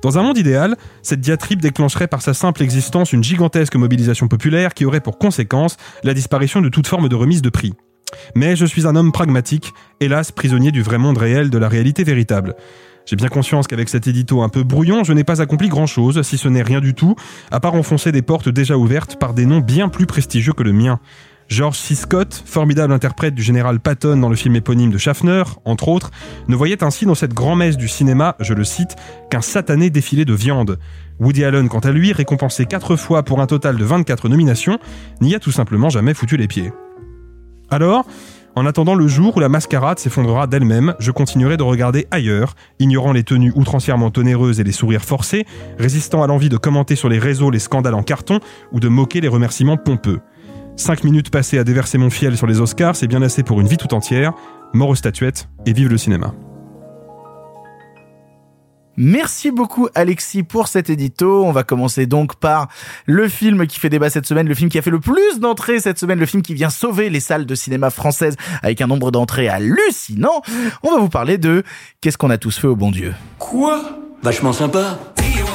[0.00, 4.74] Dans un monde idéal, cette diatribe déclencherait par sa simple existence une gigantesque mobilisation populaire
[4.74, 7.72] qui aurait pour conséquence la disparition de toute forme de remise de prix.
[8.34, 12.04] Mais je suis un homme pragmatique, hélas prisonnier du vrai monde réel, de la réalité
[12.04, 12.54] véritable.
[13.06, 16.38] J'ai bien conscience qu'avec cet édito un peu brouillon, je n'ai pas accompli grand-chose, si
[16.38, 17.14] ce n'est rien du tout,
[17.50, 20.72] à part enfoncer des portes déjà ouvertes par des noms bien plus prestigieux que le
[20.72, 20.98] mien.
[21.48, 21.94] George C.
[21.94, 26.10] Scott, formidable interprète du général Patton dans le film éponyme de Schaffner, entre autres,
[26.48, 28.96] ne voyait ainsi dans cette grand-messe du cinéma, je le cite,
[29.30, 30.78] qu'un satané défilé de viande.
[31.20, 34.78] Woody Allen, quant à lui, récompensé quatre fois pour un total de 24 nominations,
[35.20, 36.72] n'y a tout simplement jamais foutu les pieds.
[37.74, 38.06] Alors,
[38.54, 43.10] en attendant le jour où la mascarade s'effondrera d'elle-même, je continuerai de regarder ailleurs, ignorant
[43.10, 45.44] les tenues outrancièrement onéreuses et les sourires forcés,
[45.76, 48.38] résistant à l'envie de commenter sur les réseaux les scandales en carton
[48.70, 50.20] ou de moquer les remerciements pompeux.
[50.76, 53.66] Cinq minutes passées à déverser mon fiel sur les Oscars, c'est bien assez pour une
[53.66, 54.34] vie tout entière.
[54.72, 56.32] Mort aux statuettes et vive le cinéma.
[58.96, 61.44] Merci beaucoup Alexis pour cet édito.
[61.44, 62.68] On va commencer donc par
[63.06, 65.80] le film qui fait débat cette semaine, le film qui a fait le plus d'entrées
[65.80, 69.10] cette semaine, le film qui vient sauver les salles de cinéma françaises avec un nombre
[69.10, 70.42] d'entrées hallucinant.
[70.82, 71.62] On va vous parler de
[72.00, 73.14] Qu'est-ce qu'on a tous fait au bon Dieu?
[73.38, 73.98] Quoi?
[74.22, 74.98] Vachement sympa.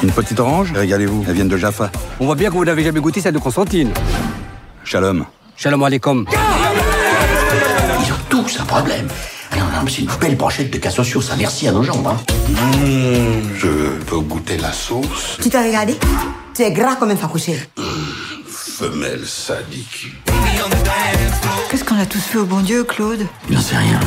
[0.04, 0.71] Une petite orange?
[0.73, 1.91] Régalez-vous, elles viennent de Jaffa.
[2.19, 3.91] On voit bien que vous n'avez jamais goûté celle de Constantine.
[4.84, 5.25] Shalom.
[5.56, 6.25] Shalom alaikum.
[6.32, 9.08] Ils ont tous un problème.
[9.57, 12.07] Non, non, mais c'est une belle brochette de cassocios, ça merci à nos jambes.
[12.07, 12.17] Hein.
[12.49, 13.67] Mmh, je
[14.05, 15.38] peux goûter la sauce.
[15.41, 15.97] Tu t'as regardé
[16.53, 17.59] C'est gras comme un facouché.
[17.77, 17.81] Mmh,
[18.47, 20.07] femelle sadique.
[21.69, 23.25] Qu'est-ce qu'on a tous fait au bon Dieu, Claude?
[23.49, 23.99] J'en sais rien.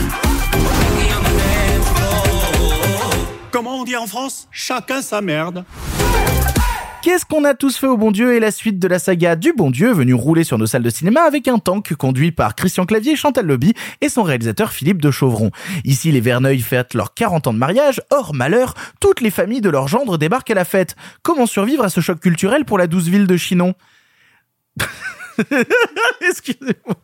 [3.50, 4.48] Comment on dit en France?
[4.50, 5.64] Chacun sa merde.
[7.12, 9.52] Qu'est-ce qu'on a tous fait au bon Dieu et la suite de la saga du
[9.52, 12.86] bon Dieu venu rouler sur nos salles de cinéma avec un tank conduit par Christian
[12.86, 15.50] Clavier, Chantal Lobby et son réalisateur Philippe de Chauvron.
[15.84, 18.00] Ici, les Verneuil fêtent leurs 40 ans de mariage.
[18.08, 20.96] Hors malheur, toutes les familles de leur gendre débarquent à la fête.
[21.22, 23.74] Comment survivre à ce choc culturel pour la douce ville de Chinon?
[26.26, 26.96] Excusez-moi.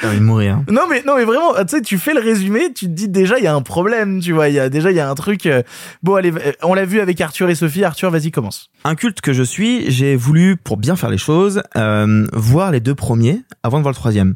[0.00, 0.60] J'ai envie de mourir.
[0.70, 3.38] Non mais non mais vraiment, tu sais, tu fais le résumé, tu te dis déjà
[3.38, 5.14] il y a un problème, tu vois, il y a déjà il y a un
[5.14, 5.46] truc.
[5.46, 5.62] euh,
[6.02, 7.84] Bon allez, euh, on l'a vu avec Arthur et Sophie.
[7.84, 8.70] Arthur, vas-y commence.
[8.84, 12.80] Un culte que je suis, j'ai voulu, pour bien faire les choses, euh, voir les
[12.80, 14.34] deux premiers avant de voir le troisième.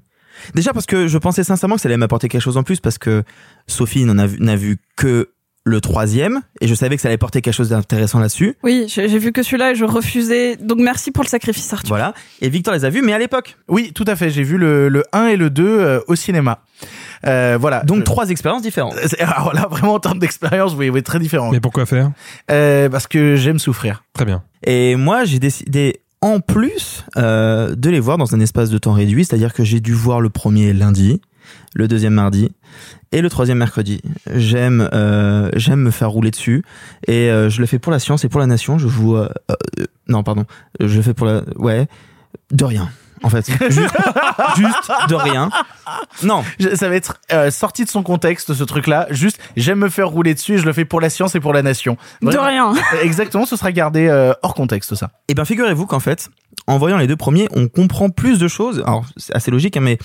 [0.55, 2.96] Déjà parce que je pensais sincèrement que ça allait m'apporter quelque chose en plus parce
[2.96, 3.23] que
[3.66, 5.29] Sophie n'en a vu, n'a vu que
[5.64, 8.57] le troisième et je savais que ça allait porter quelque chose d'intéressant là-dessus.
[8.62, 10.57] Oui, j'ai j'ai vu que celui-là et je refusais.
[10.57, 11.88] Donc merci pour le sacrifice, Arthur.
[11.90, 12.14] Voilà.
[12.40, 13.57] Et Victor les a vus, mais à l'époque.
[13.68, 14.31] Oui, tout à fait.
[14.31, 16.61] J'ai vu le, le 1 et le 2 euh, au cinéma.
[17.27, 17.83] Euh, voilà.
[17.85, 18.94] Donc trois expériences différentes.
[19.07, 21.51] C'est- Alors là, vraiment en termes d'expérience, oui, oui, très différent.
[21.51, 22.11] Mais pourquoi faire?
[22.51, 24.03] Euh, parce que j'aime souffrir.
[24.14, 24.42] Très bien.
[24.66, 28.92] Et moi, j'ai décidé en plus euh, de les voir dans un espace de temps
[28.92, 31.20] réduit, c'est-à-dire que j'ai dû voir le premier lundi,
[31.75, 32.51] le deuxième mardi
[33.13, 34.01] et le troisième mercredi.
[34.35, 36.65] J'aime euh, j'aime me faire rouler dessus
[37.07, 38.79] et euh, je le fais pour la science et pour la nation.
[38.79, 40.45] Je vous euh, euh, non pardon,
[40.81, 41.87] je le fais pour la ouais
[42.51, 42.91] de rien
[43.23, 43.97] en fait juste,
[44.57, 45.51] juste de rien.
[46.23, 46.43] Non,
[46.75, 49.07] Ça va être euh, sorti de son contexte ce truc-là.
[49.11, 51.53] Juste, j'aime me faire rouler dessus et je le fais pour la science et pour
[51.53, 51.97] la nation.
[52.23, 52.73] De rien.
[53.03, 55.11] Exactement, ce sera gardé euh, hors contexte ça.
[55.29, 56.31] Et bien figurez-vous qu'en fait,
[56.67, 58.83] en voyant les deux premiers, on comprend plus de choses.
[58.87, 59.99] Alors c'est assez logique, hein, mais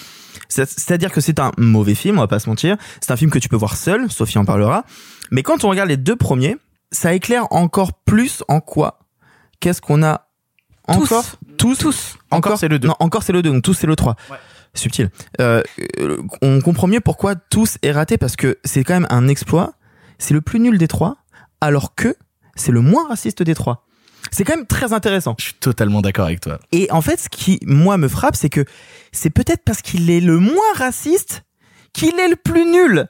[0.50, 2.78] c'est-à-dire que c'est un mauvais film, on va pas se mentir.
[3.02, 4.86] C'est un film que tu peux voir seul, Sophie en parlera.
[5.32, 6.58] Mais quand on regarde les deux premiers,
[6.92, 9.00] ça éclaire encore plus en quoi
[9.60, 10.28] Qu'est-ce qu'on a
[10.88, 11.26] encore
[11.58, 11.78] Tous.
[11.78, 12.18] Tous.
[12.32, 12.88] Encore, c'est le 2.
[12.88, 14.16] Non, encore c'est le 2, donc tous c'est le 3.
[14.74, 15.10] Subtil.
[15.40, 15.64] Euh,
[16.00, 19.74] euh, on comprend mieux pourquoi tous est raté parce que c'est quand même un exploit.
[20.20, 21.18] C'est le plus nul des trois,
[21.62, 22.16] alors que
[22.56, 23.85] c'est le moins raciste des trois.
[24.32, 25.36] C'est quand même très intéressant.
[25.40, 26.60] Je suis totalement d'accord avec toi.
[26.72, 28.66] Et en fait, ce qui, moi, me frappe, c'est que
[29.12, 31.44] c'est peut-être parce qu'il est le moins raciste
[31.94, 33.08] qu'il est le plus nul.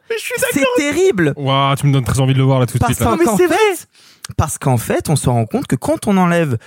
[0.52, 1.34] C'est terrible.
[1.38, 3.08] Waouh, tu me donnes très envie de le voir là tout de Parce suite.
[3.08, 3.18] là.
[3.24, 3.88] qu'en fait,
[4.38, 6.58] parce qu'en fait, on se rend compte que quand on enlève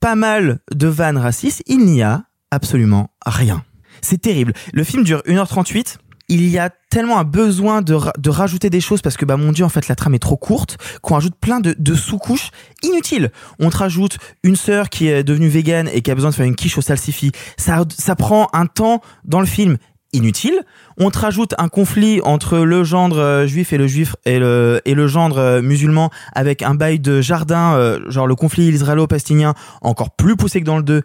[0.00, 3.64] pas mal de vannes racistes, il n'y a absolument rien.
[4.00, 4.52] C'est terrible.
[4.72, 5.96] Le film dure 1h38.
[6.28, 9.52] Il y a tellement un besoin de, de rajouter des choses parce que, bah, mon
[9.52, 12.50] dieu, en fait, la trame est trop courte qu'on rajoute plein de, de sous-couches
[12.82, 13.30] inutiles.
[13.58, 16.46] On te rajoute une sœur qui est devenue végane et qui a besoin de faire
[16.46, 17.32] une quiche au salsifis.
[17.56, 19.78] Ça, ça prend un temps dans le film
[20.12, 20.62] inutile.
[20.96, 24.80] On te rajoute un conflit entre le gendre euh, juif et le juif et le
[24.84, 29.54] et le gendre euh, musulman avec un bail de jardin, euh, genre le conflit israélo-palestinien
[29.82, 31.02] encore plus poussé que dans le 2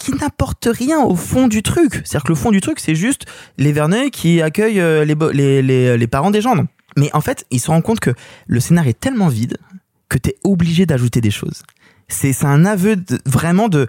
[0.00, 1.92] qui n'apporte rien au fond du truc.
[1.92, 3.26] C'est-à-dire que le fond du truc, c'est juste
[3.58, 6.64] les Verneuil qui accueillent euh, les, bo- les, parents des gendres.
[6.96, 8.12] Mais en fait, ils se rendent compte que
[8.46, 9.58] le scénario est tellement vide
[10.08, 11.62] que t'es obligé d'ajouter des choses.
[12.08, 13.88] C'est un aveu vraiment de...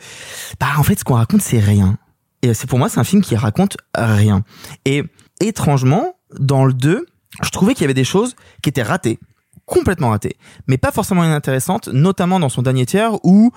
[0.60, 1.97] Bah en fait, ce qu'on raconte, c'est rien.
[2.41, 4.43] Et c'est pour moi, c'est un film qui raconte rien.
[4.84, 5.04] Et
[5.39, 7.06] étrangement, dans le 2,
[7.41, 9.17] je trouvais qu'il y avait des choses qui étaient ratées,
[9.65, 10.36] complètement ratées,
[10.67, 13.52] mais pas forcément inintéressantes, notamment dans son dernier tiers où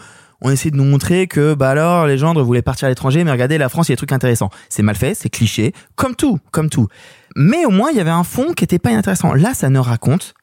[0.44, 3.33] on essaie de nous montrer que bah alors les gendres voulaient partir à l'étranger, mais
[3.33, 4.50] regardez la France, il y a des trucs intéressants.
[4.68, 6.87] C'est mal fait, c'est cliché, comme tout, comme tout.
[7.35, 9.33] Mais au moins il y avait un fond qui était pas inintéressant.
[9.33, 10.35] Là, ça ne raconte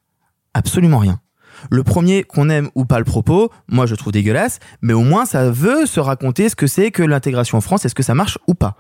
[0.56, 1.22] absolument rien.
[1.70, 5.26] Le premier, qu'on aime ou pas le propos, moi je trouve dégueulasse, mais au moins
[5.26, 8.40] ça veut se raconter ce que c'est que l'intégration en France, est-ce que ça marche
[8.48, 8.78] ou pas.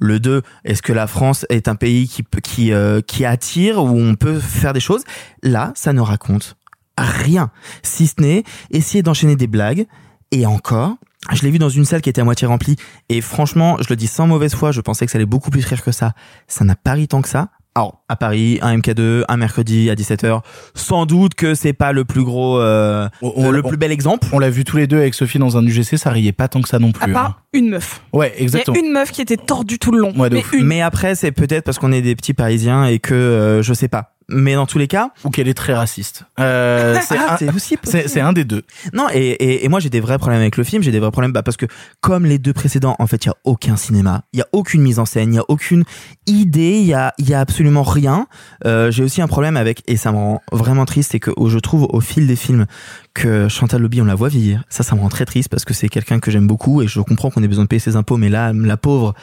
[0.00, 4.16] Le 2, est-ce que la France est un pays qui, euh, qui attire, où on
[4.16, 5.04] peut faire des choses?
[5.44, 6.56] Là, ça ne raconte
[6.98, 7.50] rien,
[7.82, 9.86] si ce n'est essayer d'enchaîner des blagues,
[10.30, 10.94] et encore,
[11.32, 12.76] je l'ai vu dans une salle qui était à moitié remplie,
[13.08, 15.64] et franchement, je le dis sans mauvaise foi, je pensais que ça allait beaucoup plus
[15.64, 16.12] rire que ça.
[16.48, 17.48] Ça n'a pas ri tant que ça.
[17.76, 20.42] Alors, à Paris, un MK2, un mercredi à 17h,
[20.76, 24.28] sans doute que c'est pas le plus gros, euh, On- le on- plus bel exemple.
[24.32, 26.62] On l'a vu tous les deux avec Sophie dans un UGC, ça riait pas tant
[26.62, 27.10] que ça non À plus.
[27.10, 27.14] hein.
[27.14, 28.00] part une meuf.
[28.12, 28.76] Ouais, Il y exactement.
[28.76, 30.12] a une meuf qui était tordue tout le long.
[30.16, 30.64] Ouais, mais une.
[30.66, 33.88] Mais après, c'est peut-être parce qu'on est des petits Parisiens et que euh, je sais
[33.88, 34.13] pas.
[34.28, 36.24] Mais dans tous les cas, Ou qu'elle est très raciste.
[36.40, 38.62] Euh, c'est Ah, un- c'est un des deux.
[38.92, 39.06] non.
[39.12, 40.82] Et, et, et moi, j'ai des vrais problèmes avec le film.
[40.82, 41.66] J'ai des vrais problèmes bah, parce que
[42.00, 44.80] comme les deux précédents, en fait, il y a aucun cinéma, il y a aucune
[44.82, 45.84] mise en scène, il y a aucune
[46.26, 48.26] idée, il y a, il y a absolument rien.
[48.64, 51.58] Euh, j'ai aussi un problème avec et ça me rend vraiment triste, c'est que je
[51.58, 52.66] trouve au fil des films
[53.14, 54.64] que Chantal Lobby, on la voit vieillir.
[54.68, 57.00] Ça, ça me rend très triste parce que c'est quelqu'un que j'aime beaucoup et je
[57.00, 59.14] comprends qu'on ait besoin de payer ses impôts, mais là, la pauvre,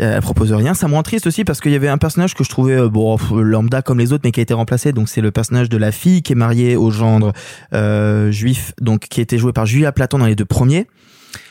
[0.00, 0.72] euh, elle propose rien.
[0.72, 2.88] Ça me rend triste aussi parce qu'il y avait un personnage que je trouvais euh,
[2.88, 4.92] bon lambda comme les autres, mais qui a été remplacé.
[4.92, 7.32] Donc c'est le personnage de la fille qui est mariée au gendre
[7.74, 10.86] euh, juif, donc qui a été joué par Julia Platon dans les deux premiers,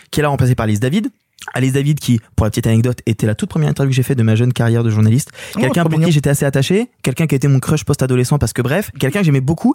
[0.10, 1.12] qui est là remplacée par Alice David.
[1.54, 4.16] Alice David qui, pour la petite anecdote, était la toute première interview que j'ai fait
[4.16, 5.32] de ma jeune carrière de journaliste.
[5.56, 8.54] Oh, Quelqu'un pour qui j'étais assez attaché, quelqu'un qui a été mon crush post-adolescent parce
[8.54, 9.74] que bref, quelqu'un que j'aimais beaucoup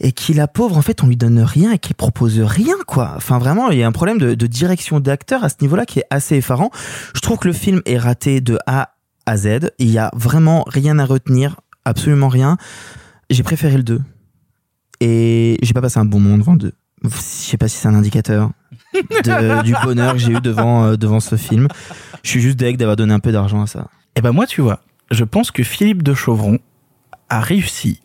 [0.00, 3.12] et qui la pauvre en fait on lui donne rien et qui propose rien quoi.
[3.16, 5.98] Enfin vraiment il y a un problème de, de direction d'acteur à ce niveau-là qui
[6.00, 6.70] est assez effarant.
[7.14, 8.94] Je trouve que le film est raté de A
[9.26, 9.70] à Z.
[9.78, 12.56] Il y a vraiment rien à retenir, absolument rien.
[13.30, 14.00] J'ai préféré le 2
[15.00, 16.72] et j'ai pas passé un bon moment devant le 2.
[17.04, 18.50] Je sais pas si c'est un indicateur
[18.94, 21.68] de- du bonheur que j'ai eu devant euh, devant ce film.
[22.22, 23.88] Je suis juste deg d'avoir donné un peu d'argent à ça.
[24.16, 26.58] Et ben moi, tu vois, je pense que Philippe de Chauvron
[27.28, 28.00] a réussi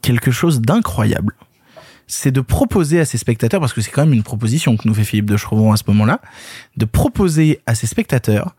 [0.00, 1.34] quelque chose d'incroyable.
[2.08, 4.92] C'est de proposer à ses spectateurs, parce que c'est quand même une proposition que nous
[4.94, 6.20] fait Philippe de Chauvron à ce moment-là,
[6.76, 8.54] de proposer à ses spectateurs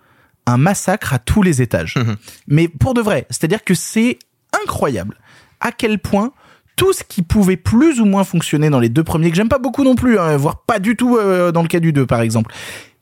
[0.45, 1.95] un massacre à tous les étages.
[2.47, 4.17] Mais pour de vrai, c'est-à-dire que c'est
[4.63, 5.17] incroyable
[5.59, 6.31] à quel point
[6.75, 9.59] tout ce qui pouvait plus ou moins fonctionner dans les deux premiers, que j'aime pas
[9.59, 12.21] beaucoup non plus, hein, voire pas du tout euh, dans le cas du 2 par
[12.21, 12.53] exemple,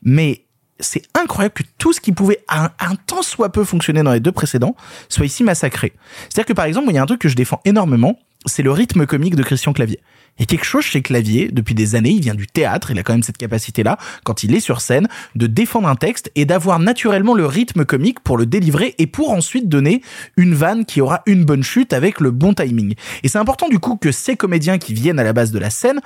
[0.02, 0.44] mais
[0.80, 4.20] c'est incroyable que tout ce qui pouvait un, un tant soit peu fonctionner dans les
[4.20, 4.74] deux précédents
[5.08, 5.92] soit ici massacré.
[6.24, 8.72] C'est-à-dire que par exemple, il y a un truc que je défends énormément, c'est le
[8.72, 10.00] rythme comique de Christian Clavier.
[10.38, 12.98] Il y a quelque chose chez Clavier, depuis des années, il vient du théâtre, il
[12.98, 16.44] a quand même cette capacité-là, quand il est sur scène, de défendre un texte et
[16.44, 20.02] d'avoir naturellement le rythme comique pour le délivrer et pour ensuite donner
[20.36, 22.94] une vanne qui aura une bonne chute avec le bon timing.
[23.22, 25.70] Et c'est important du coup que ces comédiens qui viennent à la base de la
[25.70, 26.00] scène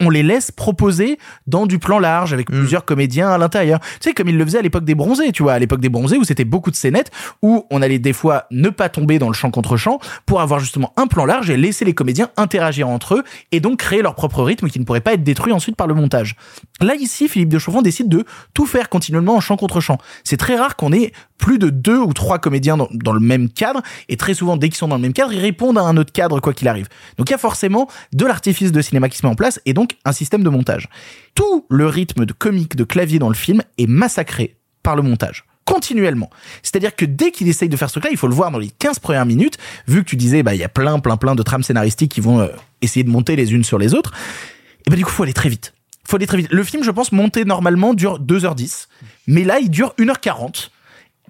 [0.00, 3.80] on les laisse proposer dans du plan large avec plusieurs comédiens à l'intérieur.
[3.80, 5.88] Tu sais, comme il le faisait à l'époque des bronzés, tu vois, à l'époque des
[5.88, 7.10] bronzés où c'était beaucoup de scénettes,
[7.42, 10.60] où on allait des fois ne pas tomber dans le champ contre champ pour avoir
[10.60, 14.14] justement un plan large et laisser les comédiens interagir entre eux et donc créer leur
[14.14, 16.36] propre rythme qui ne pourrait pas être détruit ensuite par le montage.
[16.80, 18.24] Là, ici, Philippe de Chauvron décide de
[18.54, 19.98] tout faire continuellement en champ contre champ.
[20.22, 23.82] C'est très rare qu'on ait plus de deux ou trois comédiens dans le même cadre
[24.08, 26.12] et très souvent, dès qu'ils sont dans le même cadre, ils répondent à un autre
[26.12, 26.86] cadre quoi qu'il arrive.
[27.18, 29.74] Donc il y a forcément de l'artifice de cinéma qui se met en place et
[29.74, 30.88] donc un système de montage.
[31.34, 35.44] Tout le rythme de comique de clavier dans le film est massacré par le montage
[35.66, 36.30] continuellement.
[36.62, 38.70] C'est-à-dire que dès qu'il essaye de faire ce truc-là, il faut le voir dans les
[38.70, 41.42] 15 premières minutes, vu que tu disais, bah, il y a plein, plein, plein de
[41.42, 42.48] trames scénaristiques qui vont euh,
[42.80, 44.12] essayer de monter les unes sur les autres.
[44.86, 45.74] Et bah, du coup, faut aller très vite.
[46.04, 46.48] Faut aller très vite.
[46.50, 48.86] Le film, je pense, monter normalement dure 2h10.
[49.26, 50.70] Mais là, il dure 1h40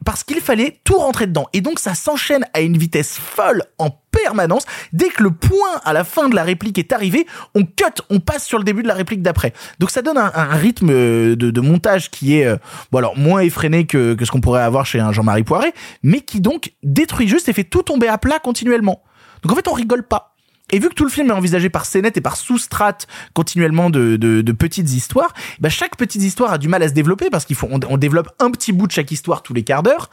[0.07, 1.49] parce qu'il fallait tout rentrer dedans.
[1.53, 4.64] Et donc ça s'enchaîne à une vitesse folle en permanence.
[4.92, 8.21] Dès que le point à la fin de la réplique est arrivé, on cut, on
[8.21, 9.53] passe sur le début de la réplique d'après.
[9.81, 12.57] Donc ça donne un, rythme de, de, montage qui est, euh,
[12.92, 16.21] bon alors moins effréné que, que ce qu'on pourrait avoir chez un Jean-Marie Poiré, mais
[16.21, 19.03] qui donc détruit juste et fait tout tomber à plat continuellement.
[19.42, 20.36] Donc en fait on rigole pas.
[20.72, 24.52] Et vu que tout le film est envisagé par scénette et par sous-strate continuellement de,
[24.52, 27.68] petites histoires, bah chaque petite histoire a du mal à se développer parce qu'il faut
[27.70, 30.11] on, développe un petit bout de chaque histoire tous les quarts d'heure.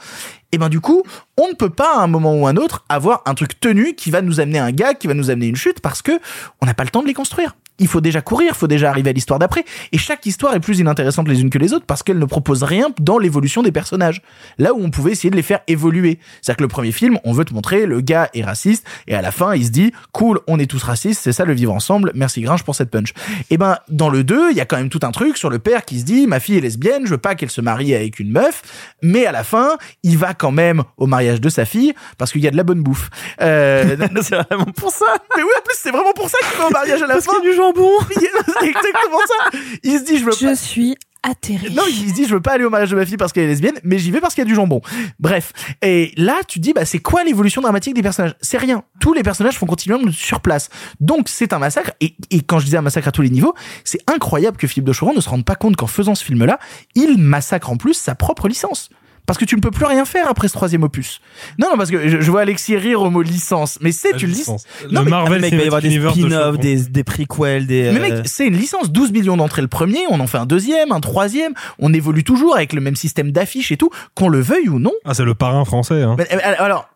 [0.52, 1.04] Et ben du coup,
[1.38, 4.12] on ne peut pas à un moment ou un autre avoir un truc tenu qui
[4.12, 6.20] va nous amener un gag, qui va nous amener une chute parce que
[6.62, 8.90] on n'a pas le temps de les construire il faut déjà courir, il faut déjà
[8.90, 9.66] arriver à l'histoire d'après.
[9.92, 12.64] Et chaque histoire est plus inintéressante les unes que les autres parce qu'elle ne propose
[12.64, 14.22] rien dans l'évolution des personnages.
[14.58, 16.18] Là où on pouvait essayer de les faire évoluer.
[16.42, 19.22] C'est-à-dire que le premier film, on veut te montrer le gars est raciste et à
[19.22, 22.12] la fin, il se dit cool, on est tous racistes, c'est ça le vivre ensemble.
[22.16, 23.14] Merci Gringe pour cette punch.
[23.50, 25.60] Et ben dans le 2, il y a quand même tout un truc sur le
[25.60, 28.20] père qui se dit ma fille est lesbienne, je veux pas qu'elle se marie avec
[28.20, 28.62] une meuf,
[29.02, 32.42] mais à la fin, il va quand même au mariage de sa fille parce qu'il
[32.42, 33.10] y a de la bonne bouffe.
[33.42, 35.06] Euh, c'est vraiment pour ça.
[35.36, 37.26] Mais oui, en plus c'est vraiment pour ça qu'il va au mariage à la parce
[37.26, 37.42] fin.
[37.42, 37.92] Du jambon.
[38.10, 39.58] c'est exactement ça.
[39.84, 40.56] Il se dit, je veux je pas.
[40.56, 41.74] suis atterri.
[41.74, 43.46] Non, il se dit, je veux pas aller au mariage de ma fille parce qu'elle
[43.46, 44.82] est lesbienne, mais j'y vais parce qu'il y a du jambon.
[45.20, 45.54] Bref.
[45.82, 48.36] Et là, tu te dis, bah, c'est quoi l'évolution dramatique des personnages?
[48.42, 48.84] C'est rien.
[49.00, 50.70] Tous les personnages font continuellement sur place.
[51.00, 51.92] Donc, c'est un massacre.
[52.02, 53.54] Et, et quand je disais un massacre à tous les niveaux,
[53.86, 56.60] c'est incroyable que Philippe de Chauvron ne se rende pas compte qu'en faisant ce film-là,
[56.96, 58.90] il massacre en plus sa propre licence
[59.26, 61.22] parce que tu ne peux plus rien faire après ce troisième opus.
[61.58, 64.30] Non, non, parce que je, je vois Alexis rire au mot licence, mais c'est une
[64.30, 64.66] licence.
[64.90, 67.92] Le Marvel, mec, il va y avoir des spin-offs, des, des prequels, des.
[67.92, 70.92] Mais mec, c'est une licence, 12 millions d'entrées le premier, on en fait un deuxième,
[70.92, 74.70] un troisième, on évolue toujours avec le même système d'affiches et tout, qu'on le veuille
[74.70, 74.94] ou non.
[75.06, 76.16] Ah, c'est le parrain français, hein.
[76.18, 76.90] Mais, alors,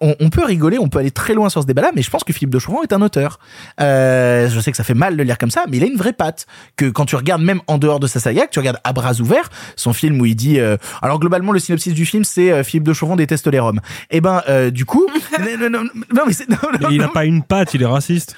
[0.00, 2.24] on, on, peut rigoler, on peut aller très loin sur ce débat-là, mais je pense
[2.24, 3.38] que Philippe de Chauvron est un auteur.
[3.80, 5.96] Euh, je sais que ça fait mal de lire comme ça, mais il a une
[5.96, 6.46] vraie patte.
[6.76, 9.20] Que quand tu regardes même en dehors de sa saga, que tu regardes à bras
[9.20, 12.64] ouverts, son film où il dit, euh, alors globalement le synopsis du film c'est euh,
[12.64, 13.80] Philippe de Chauvron déteste les Roms.
[14.10, 15.06] Et ben euh, du coup,
[15.38, 15.90] non, non, non,
[16.26, 18.34] mais non, non, il n'a pas une patte, il est raciste.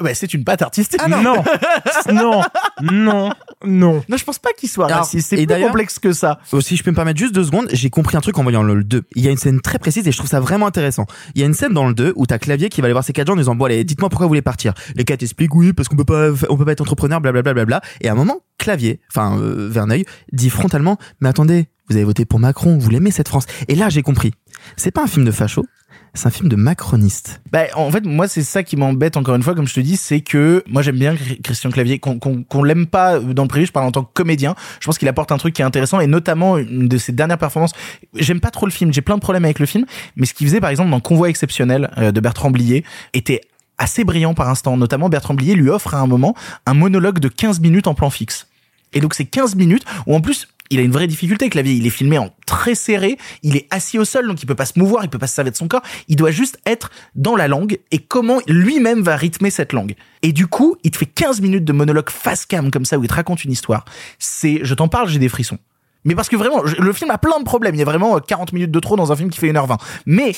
[0.00, 1.00] ouais, c'est une patte artistique.
[1.02, 1.42] Ah non, non,
[2.12, 2.42] non,
[2.82, 3.32] non,
[3.64, 4.16] non.
[4.16, 5.30] Je pense pas qu'il soit raciste.
[5.30, 6.40] C'est plus complexe que ça.
[6.60, 8.84] Si je peux me permettre juste deux secondes, j'ai compris un truc en voyant le
[8.84, 9.04] 2.
[9.16, 11.06] Il y a une scène très précise et je trouve ça vraiment intéressant.
[11.34, 13.04] Il y a une scène dans le 2 où t'as Clavier qui va aller voir
[13.04, 14.74] ses quatre gens en disant bon allez dites-moi pourquoi vous voulez partir.
[14.96, 17.64] Les quatre expliquent oui parce qu'on peut pas on peut pas être entrepreneur blablabla bla,
[17.64, 17.90] bla, bla.
[18.00, 22.24] et à un moment Clavier enfin euh, Verneuil dit frontalement mais attendez vous avez voté
[22.24, 24.32] pour Macron vous l'aimez cette France et là j'ai compris
[24.76, 25.64] c'est pas un film de facho
[26.14, 27.40] c'est un film de macroniste.
[27.50, 29.96] Bah, en fait, moi, c'est ça qui m'embête encore une fois, comme je te dis,
[29.96, 33.72] c'est que moi, j'aime bien Christian Clavier, qu'on qu'on l'aime pas dans le prévu, je
[33.72, 34.54] parle en tant que comédien.
[34.80, 37.38] Je pense qu'il apporte un truc qui est intéressant et notamment une de ses dernières
[37.38, 37.72] performances.
[38.14, 40.46] J'aime pas trop le film, j'ai plein de problèmes avec le film, mais ce qu'il
[40.46, 43.40] faisait, par exemple, dans Convoi exceptionnel euh, de Bertrand Blier était
[43.78, 44.76] assez brillant par instant.
[44.76, 46.34] Notamment, Bertrand Blier lui offre à un moment
[46.66, 48.48] un monologue de 15 minutes en plan fixe.
[48.92, 51.74] Et donc, c'est 15 minutes où en plus, il a une vraie difficulté, Clavier.
[51.74, 54.66] Il est filmé en très serré, il est assis au sol, donc il peut pas
[54.66, 55.82] se mouvoir, il peut pas se servir de son corps.
[56.08, 59.94] Il doit juste être dans la langue et comment lui-même va rythmer cette langue.
[60.22, 63.04] Et du coup, il te fait 15 minutes de monologue face cam comme ça où
[63.04, 63.84] il te raconte une histoire.
[64.18, 65.58] C'est, je t'en parle, j'ai des frissons.
[66.04, 67.74] Mais parce que vraiment, le film a plein de problèmes.
[67.74, 69.78] Il y a vraiment 40 minutes de trop dans un film qui fait 1h20.
[70.06, 70.32] Mais,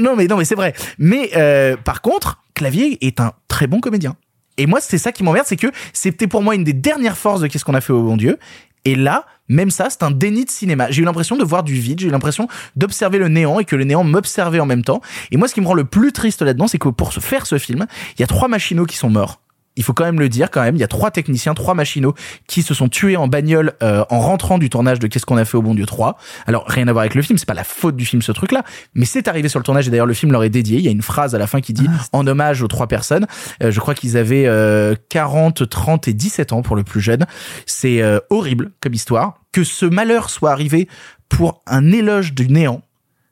[0.00, 0.74] non, mais non, mais c'est vrai.
[0.98, 4.16] Mais, euh, par contre, Clavier est un très bon comédien.
[4.58, 7.40] Et moi, c'est ça qui m'emmerde, c'est que c'était pour moi une des dernières forces
[7.40, 8.38] de Qu'est-ce qu'on a fait au bon Dieu.
[8.84, 10.90] Et là, même ça, c'est un déni de cinéma.
[10.90, 13.76] J'ai eu l'impression de voir du vide, j'ai eu l'impression d'observer le néant et que
[13.76, 15.00] le néant m'observait en même temps.
[15.30, 17.58] Et moi, ce qui me rend le plus triste là-dedans, c'est que pour faire ce
[17.58, 19.41] film, il y a trois machinaux qui sont morts.
[19.76, 22.14] Il faut quand même le dire quand même, il y a trois techniciens, trois machinaux
[22.46, 25.44] qui se sont tués en bagnole euh, en rentrant du tournage de Qu'est-ce qu'on a
[25.44, 26.16] fait au bon Dieu 3.
[26.46, 28.64] Alors rien à voir avec le film, c'est pas la faute du film ce truc-là,
[28.94, 30.78] mais c'est arrivé sur le tournage et d'ailleurs le film leur est dédié.
[30.78, 33.26] Il y a une phrase à la fin qui dit en hommage aux trois personnes.
[33.62, 37.26] Euh, je crois qu'ils avaient euh, 40, 30 et 17 ans pour le plus jeune.
[37.66, 39.40] C'est euh, horrible comme histoire.
[39.52, 40.88] Que ce malheur soit arrivé
[41.28, 42.82] pour un éloge du néant,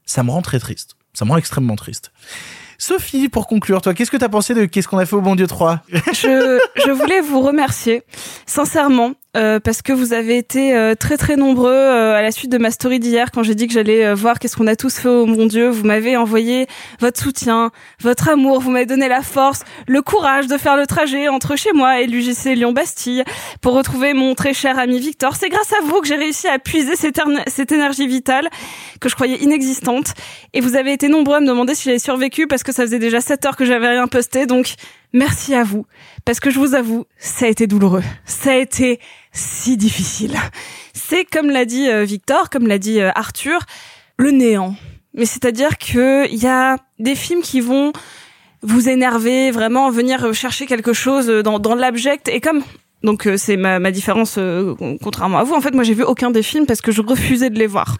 [0.04, 0.96] ça me rend très triste.
[1.12, 2.12] Ça me rend extrêmement triste.
[2.80, 5.34] Sophie, pour conclure, toi, qu'est-ce que t'as pensé de Qu'est-ce qu'on a fait au bon
[5.34, 8.02] Dieu 3 je, je voulais vous remercier,
[8.46, 12.50] sincèrement, euh, parce que vous avez été euh, très très nombreux euh, à la suite
[12.50, 14.98] de ma story d'hier quand j'ai dit que j'allais euh, voir qu'est-ce qu'on a tous
[14.98, 15.68] fait au bon Dieu.
[15.68, 16.66] Vous m'avez envoyé
[16.98, 21.28] votre soutien, votre amour, vous m'avez donné la force, le courage de faire le trajet
[21.28, 23.22] entre chez moi et l'UGC Lyon-Bastille
[23.60, 25.36] pour retrouver mon très cher ami Victor.
[25.36, 28.48] C'est grâce à vous que j'ai réussi à puiser cette, cette énergie vitale
[29.00, 30.14] que je croyais inexistante.
[30.54, 32.98] Et vous avez été nombreux à me demander si j'avais survécu parce que ça faisait
[32.98, 34.46] déjà 7 heures que j'avais rien posté.
[34.46, 34.74] Donc
[35.12, 35.86] merci à vous.
[36.24, 38.02] Parce que je vous avoue, ça a été douloureux.
[38.24, 38.98] Ça a été
[39.32, 40.36] si difficile.
[40.92, 43.60] C'est comme l'a dit euh, Victor, comme l'a dit euh, Arthur,
[44.16, 44.74] le néant.
[45.14, 47.92] Mais c'est-à-dire que il y a des films qui vont
[48.62, 52.28] vous énerver, vraiment venir chercher quelque chose dans, dans l'abject.
[52.28, 52.62] Et comme
[53.02, 54.38] donc euh, c'est ma différence
[55.02, 55.54] contrairement à vous.
[55.54, 57.96] En fait, moi j'ai vu aucun des films parce que je refusais de les voir.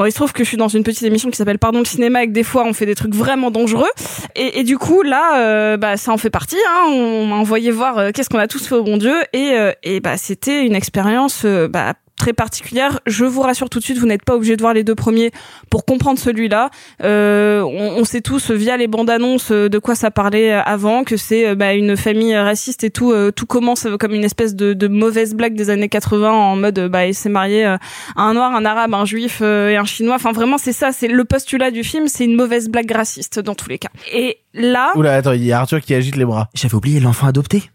[0.00, 1.84] Bon, il se trouve que je suis dans une petite émission qui s'appelle Pardon le
[1.84, 3.90] cinéma et que des fois on fait des trucs vraiment dangereux.
[4.34, 6.56] Et, du coup là, euh, bah ça en fait partie.
[6.70, 6.86] Hein.
[6.88, 9.72] On m'a envoyé voir euh, qu'est-ce qu'on a tous fait au bon Dieu et euh,
[9.82, 13.00] et bah c'était une expérience bah très particulière.
[13.06, 15.30] Je vous rassure tout de suite, vous n'êtes pas obligé de voir les deux premiers
[15.70, 16.70] pour comprendre celui-là.
[17.02, 21.16] Euh, on, on, sait tous via les bandes annonces de quoi ça parlait avant, que
[21.16, 23.14] c'est bah, une famille raciste et tout.
[23.34, 27.06] tout commence comme une espèce de, de, mauvaise blague des années 80 en mode bah
[27.06, 27.78] il s'est marié à
[28.16, 30.16] un noir, un arabe, un juif et un chinois.
[30.16, 33.54] Enfin vraiment c'est ça, c'est le postulat du film, c'est une mauvaise blague raciste dans
[33.54, 33.90] tous les cas.
[34.12, 34.92] Et là.
[34.94, 36.48] Oula attends, il y a Arthur qui agite les bras.
[36.54, 37.70] J'avais oublié l'enfant adopté.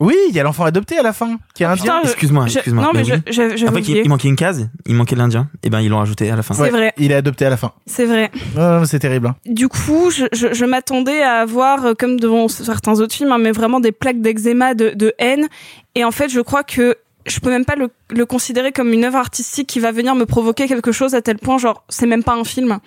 [0.00, 2.00] Oui, il y a l'enfant adopté à la fin, qui est Oh, indien.
[2.02, 2.82] Excuse-moi, excuse-moi.
[2.84, 3.20] non, mais oui.
[3.30, 5.48] je- il manquait une case, il manquait l'Indien.
[5.62, 6.54] Et ben, ils l'ont rajouté à la fin.
[6.54, 6.92] C'est vrai.
[6.96, 7.72] Il est adopté à la fin.
[7.86, 8.30] C'est vrai.
[8.58, 9.26] Oh, c'est terrible.
[9.28, 9.36] hein.
[9.44, 13.38] Du coup, je, je, je m'attendais à avoir, euh, comme devant certains autres films, hein,
[13.38, 15.48] mais vraiment des plaques d'eczéma, de, de haine.
[15.94, 16.96] Et en fait, je crois que
[17.26, 20.24] je peux même pas le, le considérer comme une œuvre artistique qui va venir me
[20.24, 22.78] provoquer quelque chose à tel point, genre, c'est même pas un film.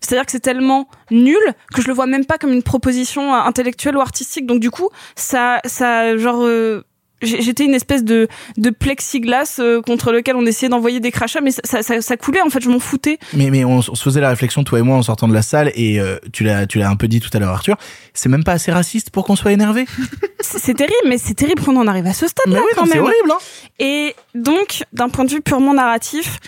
[0.00, 1.38] C'est-à-dire que c'est tellement nul
[1.74, 4.46] que je le vois même pas comme une proposition euh, intellectuelle ou artistique.
[4.46, 6.84] Donc du coup, ça, ça, genre, euh,
[7.22, 11.50] j'étais une espèce de, de plexiglas euh, contre lequel on essayait d'envoyer des crachats, mais
[11.50, 12.40] ça, ça, ça, ça coulait.
[12.40, 13.18] En fait, je m'en foutais.
[13.34, 15.72] Mais, mais on, se faisait la réflexion, toi et moi, en sortant de la salle,
[15.74, 17.76] et euh, tu l'as, tu l'as un peu dit tout à l'heure, Arthur.
[18.14, 19.86] C'est même pas assez raciste pour qu'on soit énervé.
[20.40, 22.94] C'est terrible, mais c'est terrible qu'on en arrive à ce stade-là oui, quand non, c'est
[22.94, 23.04] même.
[23.04, 23.38] horrible, hein.
[23.78, 26.40] Et donc, d'un point de vue purement narratif,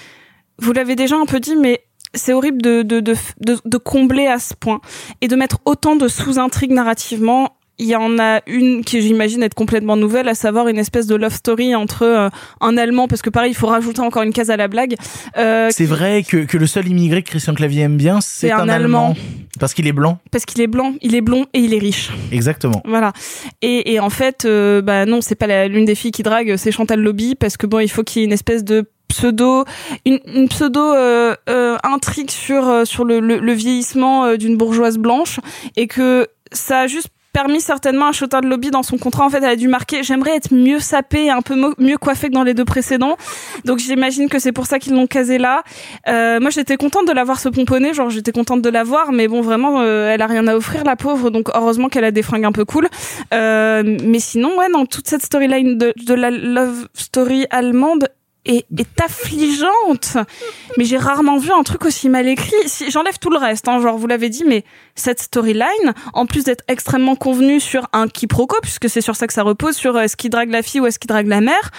[0.58, 1.82] vous l'avez déjà un peu dit, mais
[2.14, 4.80] c'est horrible de, de, de, de, de combler à ce point
[5.20, 7.56] et de mettre autant de sous-intrigues narrativement.
[7.78, 11.16] Il y en a une qui j'imagine être complètement nouvelle, à savoir une espèce de
[11.16, 12.28] love story entre euh,
[12.60, 14.94] un Allemand, parce que pareil, il faut rajouter encore une case à la blague.
[15.38, 18.58] euh, C'est vrai que, que le seul immigré que Christian Clavier aime bien, c'est un,
[18.58, 19.06] un Allemand.
[19.12, 19.16] Allemand.
[19.58, 20.18] Parce qu'il est blanc.
[20.30, 22.10] parce qu'il est blanc, il est blond et il est riche.
[22.30, 22.82] Exactement.
[22.84, 23.12] Voilà.
[23.62, 26.72] Et, et en fait, euh, bah non, c'est pas l'une des filles qui drague, c'est
[26.72, 29.64] Chantal Lobby parce que bon, il faut qu'il y ait une espèce de pseudo,
[30.06, 34.56] une, une pseudo euh, euh, intrigue sur euh, sur le, le, le vieillissement euh, d'une
[34.56, 35.38] bourgeoise blanche
[35.76, 39.24] et que ça a juste permis certainement à Chantal Lobby dans son contrat.
[39.24, 42.34] En fait elle a dû marquer j'aimerais être mieux sapée un peu mieux coiffée que
[42.34, 43.16] dans les deux précédents.
[43.64, 45.62] Donc j'imagine que c'est pour ça qu'ils l'ont casé là.
[46.08, 49.40] Euh, moi j'étais contente de l'avoir ce pomponné genre j'étais contente de l'avoir mais bon
[49.40, 51.30] vraiment euh, elle a rien à offrir la pauvre.
[51.30, 52.86] Donc heureusement qu'elle a des fringues un peu cool.
[53.32, 58.08] Euh, mais sinon ouais dans toute cette storyline de, de la love story allemande
[58.44, 60.16] est, est affligeante.
[60.76, 62.52] Mais j'ai rarement vu un truc aussi mal écrit.
[62.66, 64.64] Si, J'enlève tout le reste, hein, genre vous l'avez dit, mais
[64.94, 69.32] cette storyline, en plus d'être extrêmement convenue sur un quiproquo, puisque c'est sur ça que
[69.32, 71.70] ça repose, sur euh, est-ce qui drague la fille ou est-ce qui drague la mère,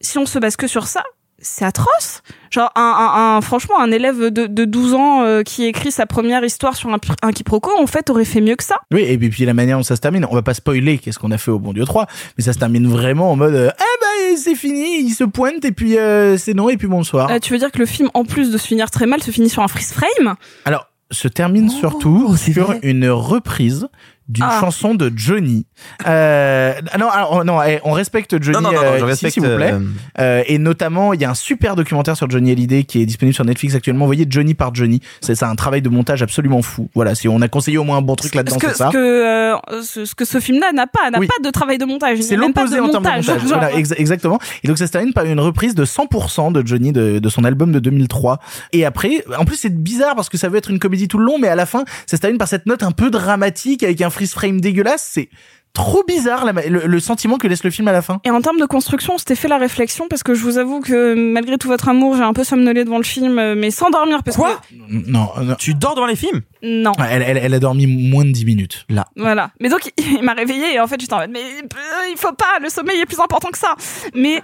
[0.00, 1.02] si on se base que sur ça,
[1.38, 2.22] c'est atroce.
[2.50, 6.06] Genre, un, un, un- franchement, un élève de, de 12 ans euh, qui écrit sa
[6.06, 8.76] première histoire sur un, un quiproquo, en fait, aurait fait mieux que ça.
[8.92, 11.18] Oui, et puis, puis la manière dont ça se termine, on va pas spoiler qu'est-ce
[11.18, 12.06] qu'on a fait au Bon Dieu 3,
[12.38, 15.64] mais ça se termine vraiment en mode euh, Ah bah c'est fini, il se pointe
[15.64, 17.30] et puis euh, c'est non et puis bonsoir.
[17.30, 19.30] Euh, tu veux dire que le film, en plus de se finir très mal, se
[19.30, 20.34] finit sur un freeze frame?
[20.64, 23.88] Alors, se termine surtout sur une reprise
[24.28, 24.58] d'une Ah.
[24.60, 25.66] chanson de Johnny.
[26.06, 28.96] Euh, ah non, alors, non, eh, on respecte Johnny Non, non, non, non, euh, je
[28.98, 29.72] ici, respecte, s'il vous plaît.
[29.72, 29.80] euh,
[30.18, 33.34] Euh, et notamment, il y a un super documentaire sur Johnny Hallyday qui est disponible
[33.34, 34.04] sur Netflix actuellement.
[34.04, 35.00] Vous voyez Johnny par Johnny.
[35.20, 36.88] C'est ça, un travail de montage absolument fou.
[36.94, 38.88] Voilà, si on a conseillé au moins un bon truc là-dedans, c'est ça.
[38.88, 41.26] ce que, euh, ce, ce que ce film-là n'a pas, n'a Oui.
[41.26, 42.20] pas de travail de montage.
[42.20, 43.26] C'est l'opposé de en termes de montage.
[43.46, 44.38] Voilà, exactement.
[44.64, 47.44] Et donc ça se termine par une reprise de 100% de Johnny de, de son
[47.44, 48.38] album de 2003.
[48.72, 51.24] Et après, en plus c'est bizarre parce que ça veut être une comédie tout le
[51.24, 54.00] long, mais à la fin, ça se termine par cette note un peu dramatique avec
[54.02, 55.08] un freeze frame dégueulasse.
[55.12, 55.28] C'est
[55.72, 58.18] trop bizarre la- le, le sentiment que laisse le film à la fin.
[58.24, 60.80] Et en termes de construction, on s'était fait la réflexion parce que je vous avoue
[60.80, 63.90] que malgré tout votre amour, j'ai un peu somnolé devant le film, euh, mais sans
[63.90, 64.58] dormir parce Quoi?
[64.88, 65.54] Non, non.
[65.58, 66.40] Tu dors devant les films?
[66.62, 66.92] Non.
[67.10, 68.86] Elle, elle, elle a dormi moins de 10 minutes.
[68.88, 69.04] Là.
[69.16, 69.50] Voilà.
[69.60, 72.32] Mais donc il m'a réveillé et en fait j'étais en mode mais euh, il faut
[72.32, 73.74] pas, le sommeil est plus important que ça.
[74.14, 74.40] Mais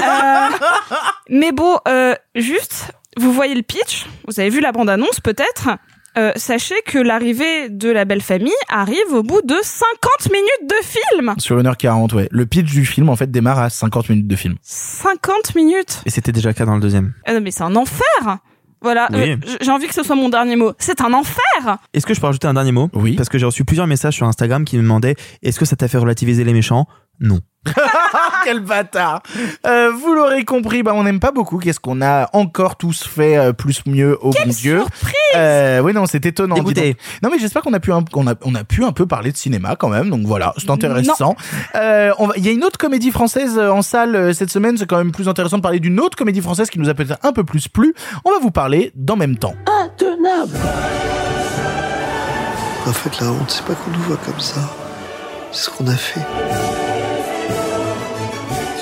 [0.00, 0.04] euh,
[1.28, 5.68] mais bon, euh, juste vous voyez le pitch, vous avez vu la bande annonce peut-être.
[6.18, 10.74] Euh, sachez que l'arrivée de la belle famille arrive au bout de 50 minutes de
[10.84, 11.34] film.
[11.38, 12.28] Sur 1h40, ouais.
[12.30, 14.56] Le pitch du film, en fait, démarre à 50 minutes de film.
[14.62, 16.02] 50 minutes.
[16.06, 17.12] Et c'était déjà le cas dans le deuxième.
[17.26, 18.38] Ah non, mais c'est un enfer.
[18.82, 19.32] Voilà, Oui.
[19.32, 20.72] euh, j'ai envie que ce soit mon dernier mot.
[20.78, 21.78] C'est un enfer.
[21.92, 22.88] Est-ce que je peux rajouter un dernier mot?
[22.94, 23.14] Oui.
[23.14, 25.86] Parce que j'ai reçu plusieurs messages sur Instagram qui me demandaient est-ce que ça t'a
[25.86, 26.86] fait relativiser les méchants?
[27.20, 27.40] Non.
[28.44, 29.22] Quel bâtard
[29.66, 31.58] euh, Vous l'aurez compris, bah on n'aime pas beaucoup.
[31.58, 35.92] Qu'est-ce qu'on a encore tous fait euh, plus mieux au bon Dieu surprise euh, Oui,
[35.92, 36.54] non, c'est étonnant.
[36.54, 36.96] Dégoûté.
[37.22, 39.30] Non, mais j'espère qu'on a pu un, qu'on a, on a pu un peu parler
[39.30, 40.08] de cinéma quand même.
[40.08, 41.36] Donc voilà, c'est intéressant.
[41.74, 44.78] Euh, on va- Il y a une autre comédie française en salle euh, cette semaine.
[44.78, 47.18] C'est quand même plus intéressant de parler d'une autre comédie française qui nous a peut-être
[47.26, 47.94] un peu plus plu.
[48.24, 49.54] On va vous parler d'en même temps.
[49.66, 50.56] Intenable
[52.86, 54.60] En fait, la honte, c'est pas qu'on nous voit comme ça.
[55.52, 56.20] C'est ce qu'on a fait.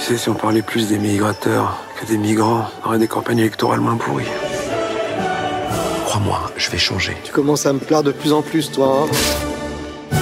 [0.08, 3.80] Sais, si on parlait plus des migrateurs que des migrants, on aurait des campagnes électorales
[3.80, 4.24] moins pourries.
[6.06, 7.14] Crois-moi, je vais changer.
[7.24, 9.04] Tu commences à me plaire de plus en plus, toi.
[9.04, 10.16] hein.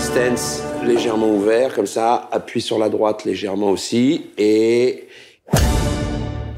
[0.00, 5.06] Stance légèrement ouvert, comme ça, appuie sur la droite légèrement aussi, et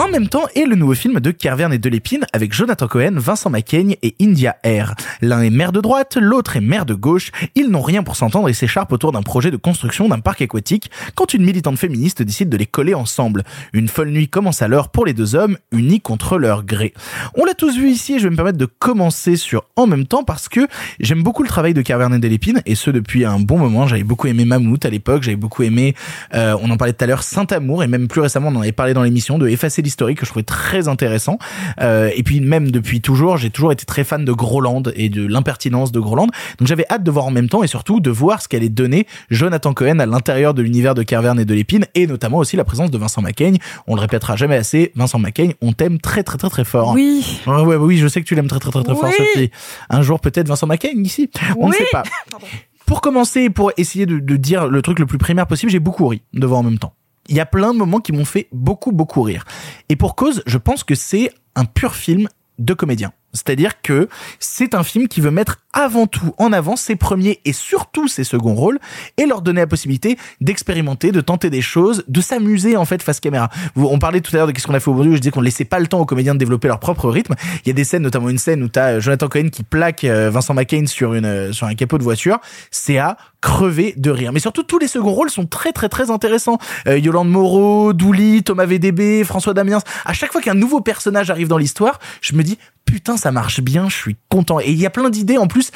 [0.01, 3.51] En même temps est le nouveau film de Kervern et Delépine avec Jonathan Cohen, Vincent
[3.51, 4.95] Macaigne et India Air.
[5.23, 7.33] L'un est maire de droite, l'autre est maire de gauche.
[7.57, 10.89] Ils n'ont rien pour s'entendre et s'écharpent autour d'un projet de construction d'un parc aquatique
[11.17, 13.43] quand une militante féministe décide de les coller ensemble.
[13.73, 16.95] Une folle nuit commence alors pour les deux hommes, unis contre leur gré.
[17.37, 20.07] On l'a tous vu ici et je vais me permettre de commencer sur en même
[20.07, 20.61] temps parce que
[21.01, 23.89] j'aime beaucoup le travail de Kervern et Delépine et ce depuis un bon moment.
[23.89, 25.97] J'avais beaucoup aimé Mammouth à l'époque, j'avais beaucoup aimé,
[26.35, 28.71] euh, on en parlait tout à l'heure, Saint-Amour et même plus récemment on en avait
[28.71, 31.39] parlé dans l'émission de Effacer l'historique que je trouvais très intéressant.
[31.81, 35.27] Euh, et puis même depuis toujours, j'ai toujours été très fan de Groland et de
[35.27, 36.27] l'impertinence de Groland.
[36.59, 39.07] Donc j'avais hâte de voir en même temps et surtout de voir ce qu'allait donner
[39.31, 42.65] Jonathan Cohen à l'intérieur de l'univers de Carverne et de l'épine et notamment aussi la
[42.65, 43.59] présence de Vincent Macaigne.
[43.87, 46.93] On le répétera jamais assez, Vincent Macaigne, on t'aime très très très très fort.
[46.95, 47.41] Oui.
[47.47, 49.27] Ouais, ouais, oui, je sais que tu l'aimes très très très très fort, Oui.
[49.35, 49.51] Sophie.
[49.89, 51.31] Un jour peut-être Vincent Macaigne ici.
[51.59, 52.03] On ne sait pas.
[52.87, 56.09] Pour commencer, pour essayer de, de dire le truc le plus primaire possible, j'ai beaucoup
[56.09, 56.95] ri de voir en même temps.
[57.29, 59.45] Il y a plein de moments qui m'ont fait beaucoup beaucoup rire.
[59.89, 63.13] Et pour cause, je pense que c'est un pur film de comédien.
[63.33, 64.09] C'est-à-dire que
[64.39, 68.25] c'est un film qui veut mettre avant tout en avant ses premiers et surtout ses
[68.25, 68.79] seconds rôles
[69.17, 73.21] et leur donner la possibilité d'expérimenter, de tenter des choses, de s'amuser en fait face
[73.21, 73.51] caméra.
[73.77, 75.65] On parlait tout à l'heure de qu'est-ce qu'on a fait aujourd'hui, je disais qu'on laissait
[75.65, 77.35] pas le temps aux comédiens de développer leur propre rythme.
[77.65, 80.05] Il y a des scènes, notamment une scène où t'as euh, Jonathan Cohen qui plaque
[80.05, 82.39] euh, Vincent McCain sur une euh, sur un capot de voiture.
[82.71, 84.33] C'est à crever de rire.
[84.33, 86.59] Mais surtout tous les seconds rôles sont très très très intéressants.
[86.87, 89.81] Yolande Moreau, Douli, Thomas VDB, François Damiens.
[90.05, 93.61] À chaque fois qu'un nouveau personnage arrive dans l'histoire, je me dis putain ça marche
[93.61, 94.61] bien, je suis content.
[94.61, 95.68] Et il y a plein d'idées en plus.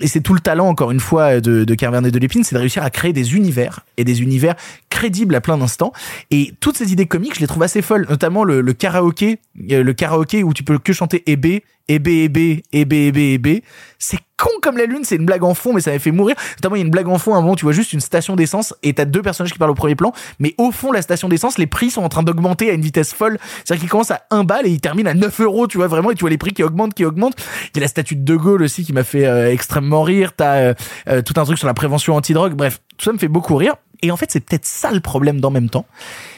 [0.00, 2.60] Et c'est tout le talent, encore une fois, de, de et de Lépine, c'est de
[2.60, 4.54] réussir à créer des univers, et des univers
[4.94, 5.92] crédibles à plein d'instants.
[6.30, 9.40] Et toutes ces idées comiques, je les trouve assez folles, notamment le, le karaoké,
[9.72, 13.64] euh, le karaoké où tu peux que chanter Ébé, Ébé, Ébé, Ébé, Ébé, Ébé.
[13.98, 16.36] C'est con comme la lune, c'est une blague en fond, mais ça m'a fait mourir.
[16.56, 18.00] Notamment, il y a une blague en fond, à un moment, tu vois juste une
[18.00, 21.02] station d'essence, et t'as deux personnages qui parlent au premier plan, mais au fond, la
[21.02, 23.38] station d'essence, les prix sont en train d'augmenter à une vitesse folle.
[23.64, 26.10] C'est-à-dire qu'ils commencent à 1 balle et ils terminent à 9 euros, tu vois, vraiment,
[26.10, 27.36] et tu vois les prix qui augmentent, qui augmentent.
[27.74, 30.32] Il y a la statue de De Gaulle aussi qui m'a fait euh, extrêmement rire.
[30.36, 30.74] T'as euh,
[31.08, 32.54] euh, tout un truc sur la prévention antidrogue.
[32.54, 33.74] Bref, tout ça me fait beaucoup rire.
[34.04, 35.86] Et en fait, c'est peut-être ça le problème d'en même temps.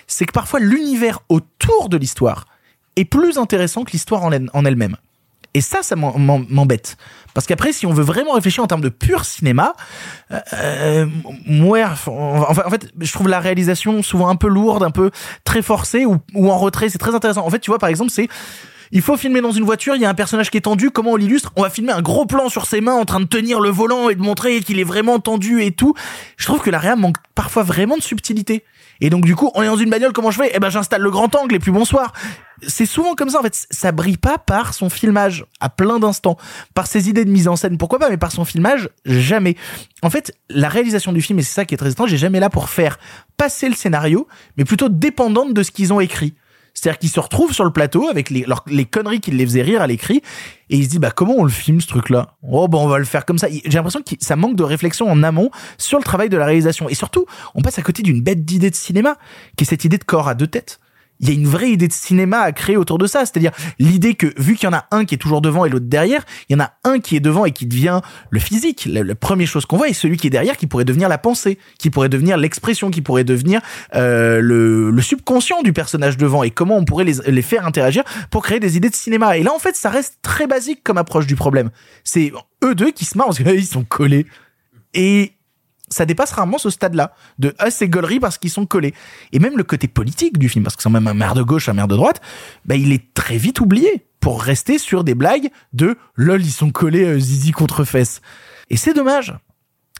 [0.06, 2.46] C'est que parfois, l'univers autour de l'histoire
[2.94, 4.96] est plus intéressant que l'histoire en elle- en elle-même.
[5.52, 6.96] Et ça, ça m'embête.
[7.34, 9.72] Parce qu'après, si on veut vraiment réfléchir en termes de pur cinéma,
[10.30, 11.06] euh, euh,
[11.44, 15.10] moi, enfin, en fait, je trouve la réalisation souvent un peu lourde, un peu
[15.42, 16.20] très forcée ou
[16.52, 16.88] en retrait.
[16.88, 17.44] C'est très intéressant.
[17.44, 18.28] En fait, tu vois, par exemple, c'est
[18.92, 21.12] il faut filmer dans une voiture, il y a un personnage qui est tendu, comment
[21.12, 23.60] on l'illustre On va filmer un gros plan sur ses mains en train de tenir
[23.60, 25.94] le volant et de montrer qu'il est vraiment tendu et tout.
[26.36, 28.64] Je trouve que la réa manque parfois vraiment de subtilité.
[29.00, 31.02] Et donc du coup, on est dans une bagnole, comment je fais Eh ben j'installe
[31.02, 32.12] le grand angle et puis bonsoir.
[32.66, 36.38] C'est souvent comme ça en fait, ça brille pas par son filmage à plein d'instants,
[36.74, 39.56] par ses idées de mise en scène, pourquoi pas, mais par son filmage, jamais.
[40.02, 42.40] En fait, la réalisation du film, et c'est ça qui est très étrange, j'ai jamais
[42.40, 42.98] là pour faire
[43.36, 44.26] passer le scénario,
[44.56, 46.34] mais plutôt dépendante de ce qu'ils ont écrit.
[46.76, 48.44] C'est-à-dire qu'ils se retrouvent sur le plateau avec les,
[48.84, 50.20] conneries qui les faisaient rire à l'écrit
[50.68, 52.34] et ils se disent bah comment on le filme ce truc-là?
[52.42, 53.48] Oh bah on va le faire comme ça.
[53.50, 56.88] J'ai l'impression que ça manque de réflexion en amont sur le travail de la réalisation
[56.88, 57.24] et surtout
[57.54, 59.16] on passe à côté d'une bête d'idée de cinéma
[59.56, 60.78] qui est cette idée de corps à deux têtes.
[61.20, 63.20] Il y a une vraie idée de cinéma à créer autour de ça.
[63.20, 65.86] C'est-à-dire l'idée que vu qu'il y en a un qui est toujours devant et l'autre
[65.86, 68.00] derrière, il y en a un qui est devant et qui devient
[68.30, 68.86] le physique.
[68.90, 71.18] La, la première chose qu'on voit est celui qui est derrière qui pourrait devenir la
[71.18, 73.60] pensée, qui pourrait devenir l'expression, qui pourrait devenir
[73.94, 78.04] euh, le, le subconscient du personnage devant et comment on pourrait les, les faire interagir
[78.30, 79.36] pour créer des idées de cinéma.
[79.36, 81.70] Et là, en fait, ça reste très basique comme approche du problème.
[82.04, 82.32] C'est
[82.64, 84.26] eux deux qui se marrent parce qu'ils sont collés.
[84.94, 85.35] Et
[85.88, 88.94] ça dépasse rarement ce stade-là de ah c'est gaulerie parce qu'ils sont collés.
[89.32, 91.68] Et même le côté politique du film parce que c'est même un maire de gauche
[91.68, 92.20] un maire de droite
[92.64, 96.70] bah il est très vite oublié pour rester sur des blagues de lol ils sont
[96.70, 98.20] collés euh, zizi contre fesses
[98.70, 99.34] et c'est dommage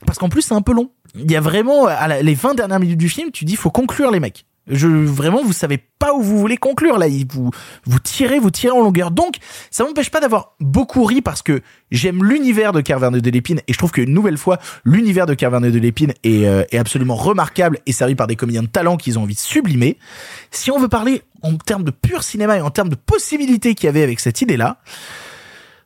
[0.05, 0.91] parce qu'en plus c'est un peu long.
[1.15, 3.71] Il y a vraiment à la- les 20 dernières minutes du film tu dis faut
[3.71, 7.07] conclure les mecs je vraiment vous savez pas où vous voulez conclure là.
[7.29, 7.51] Vous
[7.85, 9.11] vous tirez vous tirez en longueur.
[9.11, 9.35] Donc
[9.71, 11.61] ça m'empêche pas d'avoir beaucoup ri parce que
[11.91, 15.69] j'aime l'univers de Carverne de Lépine et je trouve qu'une nouvelle fois l'univers de Carverne
[15.69, 19.17] de Lépine est, euh, est absolument remarquable et servi par des comédiens de talent qu'ils
[19.17, 19.97] ont envie de sublimer.
[20.51, 23.85] Si on veut parler en termes de pur cinéma et en termes de possibilités qu'il
[23.85, 24.79] y avait avec cette idée là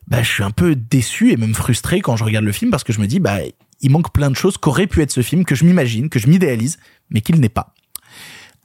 [0.08, 2.84] bah je suis un peu déçu et même frustré quand je regarde le film parce
[2.84, 3.38] que je me dis bah
[3.80, 6.26] il manque plein de choses qu'aurait pu être ce film que je m'imagine que je
[6.26, 6.78] m'idéalise
[7.10, 7.74] mais qu'il n'est pas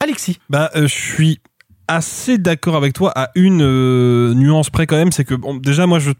[0.00, 0.38] Alexis.
[0.48, 1.40] Bah, euh, je suis
[1.88, 5.86] assez d'accord avec toi à une euh, nuance près quand même, c'est que bon, déjà
[5.86, 6.10] moi je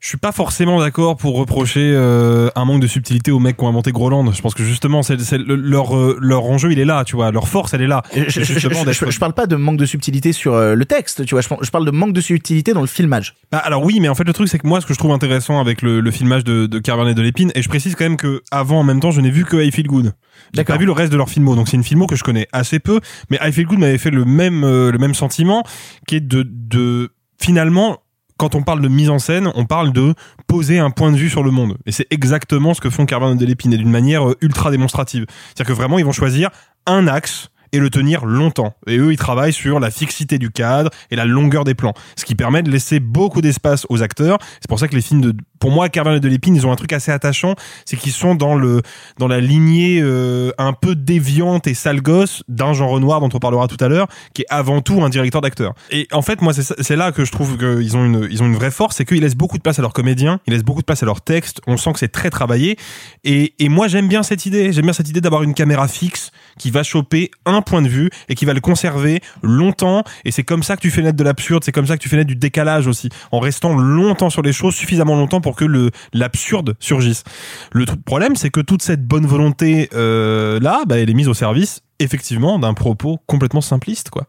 [0.00, 3.64] je suis pas forcément d'accord pour reprocher euh, un manque de subtilité aux mecs qui
[3.64, 4.30] ont inventé Groland.
[4.32, 7.16] Je pense que justement c'est c'est le- leur euh, leur enjeu il est là, tu
[7.16, 8.02] vois, leur force elle est là.
[8.14, 11.40] je, je, je- parle pas de manque de subtilité sur euh, le texte, tu vois.
[11.40, 13.34] Je, je parle de manque de subtilité dans le filmage.
[13.50, 15.12] Bah, alors oui, mais en fait le truc c'est que moi ce que je trouve
[15.12, 18.16] intéressant avec le, le filmage de, de Carvernet de l'épine, et je précise quand même
[18.18, 20.12] que avant en même temps je n'ai vu que I Feel Good.
[20.52, 22.46] J'ai pas vu le reste de leur filmo, donc c'est une filmo que je connais
[22.52, 25.64] assez peu, mais I Feel Good m'avait fait le même euh, le même sentiment,
[26.06, 27.98] qui est de de finalement
[28.36, 30.14] quand on parle de mise en scène, on parle de
[30.46, 31.76] poser un point de vue sur le monde.
[31.86, 35.26] Et c'est exactement ce que font Carvernet de l'épine, et d'une manière euh, ultra démonstrative.
[35.28, 36.50] C'est-à-dire que vraiment, ils vont choisir
[36.86, 38.74] un axe et le tenir longtemps.
[38.86, 41.92] Et eux, ils travaillent sur la fixité du cadre et la longueur des plans.
[42.16, 44.38] Ce qui permet de laisser beaucoup d'espace aux acteurs.
[44.60, 46.76] C'est pour ça que les films de, pour moi, Carvernet de l'épine, ils ont un
[46.76, 47.54] truc assez attachant.
[47.84, 48.82] C'est qu'ils sont dans le,
[49.18, 53.38] dans la lignée, euh, un peu déviante et sale gosse d'un Jean Renoir dont on
[53.38, 55.74] parlera tout à l'heure, qui est avant tout un directeur d'acteurs.
[55.90, 58.54] Et en fait, moi, c'est là que je trouve qu'ils ont une, ils ont une
[58.56, 60.86] vraie force, c'est qu'ils laissent beaucoup de place à leurs comédiens, ils laissent beaucoup de
[60.86, 61.60] place à leurs textes.
[61.66, 62.76] On sent que c'est très travaillé.
[63.24, 64.72] Et, et moi, j'aime bien cette idée.
[64.72, 68.10] J'aime bien cette idée d'avoir une caméra fixe qui va choper un point de vue
[68.28, 70.04] et qui va le conserver longtemps.
[70.24, 71.64] Et c'est comme ça que tu fais naître de l'absurde.
[71.64, 74.52] C'est comme ça que tu fais naître du décalage aussi, en restant longtemps sur les
[74.52, 77.24] choses, suffisamment longtemps pour que le l'absurde surgisse.
[77.72, 81.34] Le problème, c'est que toute cette bonne volonté euh, là, bah, elle est mise au
[81.34, 84.26] service effectivement d'un propos complètement simpliste, quoi.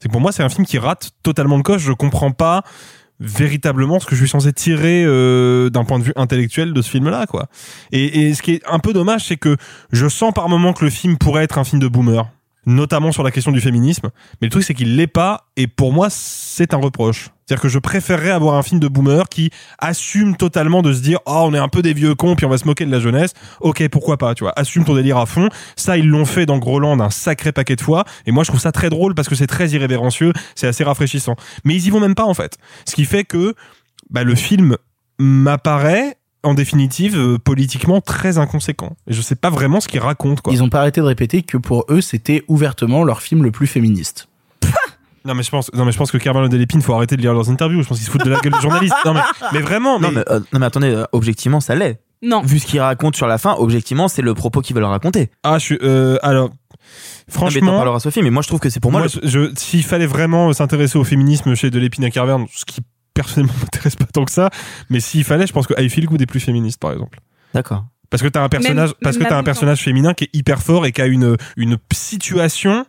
[0.00, 1.82] C'est pour moi, c'est un film qui rate totalement le coche.
[1.82, 2.62] Je comprends pas
[3.20, 6.90] véritablement ce que je suis censé tirer euh, d'un point de vue intellectuel de ce
[6.90, 7.48] film-là, quoi.
[7.90, 9.56] Et, et ce qui est un peu dommage, c'est que
[9.90, 12.30] je sens par moment que le film pourrait être un film de boomer,
[12.68, 14.10] notamment sur la question du féminisme.
[14.40, 17.30] Mais le truc, c'est qu'il l'est pas, et pour moi, c'est un reproche.
[17.46, 21.18] C'est-à-dire que je préférerais avoir un film de boomer qui assume totalement de se dire
[21.24, 23.00] oh on est un peu des vieux cons puis on va se moquer de la
[23.00, 23.32] jeunesse.
[23.62, 25.48] Ok pourquoi pas tu vois assume ton délire à fond.
[25.74, 28.60] Ça ils l'ont fait dans Groland un sacré paquet de fois et moi je trouve
[28.60, 31.36] ça très drôle parce que c'est très irrévérencieux, c'est assez rafraîchissant.
[31.64, 32.58] Mais ils y vont même pas en fait.
[32.84, 33.54] Ce qui fait que
[34.10, 34.76] bah, le film
[35.18, 38.96] m'apparaît en définitive euh, politiquement très inconséquent.
[39.06, 40.52] Et je sais pas vraiment ce qu'il raconte quoi.
[40.52, 43.66] Ils ont pas arrêté de répéter que pour eux, c'était ouvertement leur film le plus
[43.66, 44.28] féministe.
[45.24, 47.20] Non mais je pense non mais je pense que Carvalho de l'épine faut arrêter de
[47.20, 48.94] lire leurs interviews, je pense qu'ils se foutent de la gueule des journalistes.
[49.04, 49.20] Non mais
[49.52, 52.00] mais vraiment Non mais, euh, non mais attendez, euh, objectivement ça l'est.
[52.22, 52.40] Non.
[52.42, 55.28] Vu ce qu'il raconte sur la fin, objectivement c'est le propos qu'ils veulent raconter.
[55.42, 56.54] Ah je suis euh, alors Non,
[57.26, 59.00] mais franchement t'en parleras Sophie, mais moi je trouve que c'est pour moi.
[59.02, 62.64] Moi, le- je, s'il fallait vraiment s'intéresser au féminisme chez de l'épine à Carverne, ce
[62.64, 62.80] qui
[63.18, 64.50] personnellement m'intéresse pas tant que ça,
[64.90, 67.18] mais s'il fallait, je pense que I Feel Good est plus féministe, par exemple.
[67.52, 67.84] D'accord.
[68.10, 70.62] Parce que t'as un personnage, Même- parce que t'as un personnage féminin qui est hyper
[70.62, 72.86] fort et qui a une une situation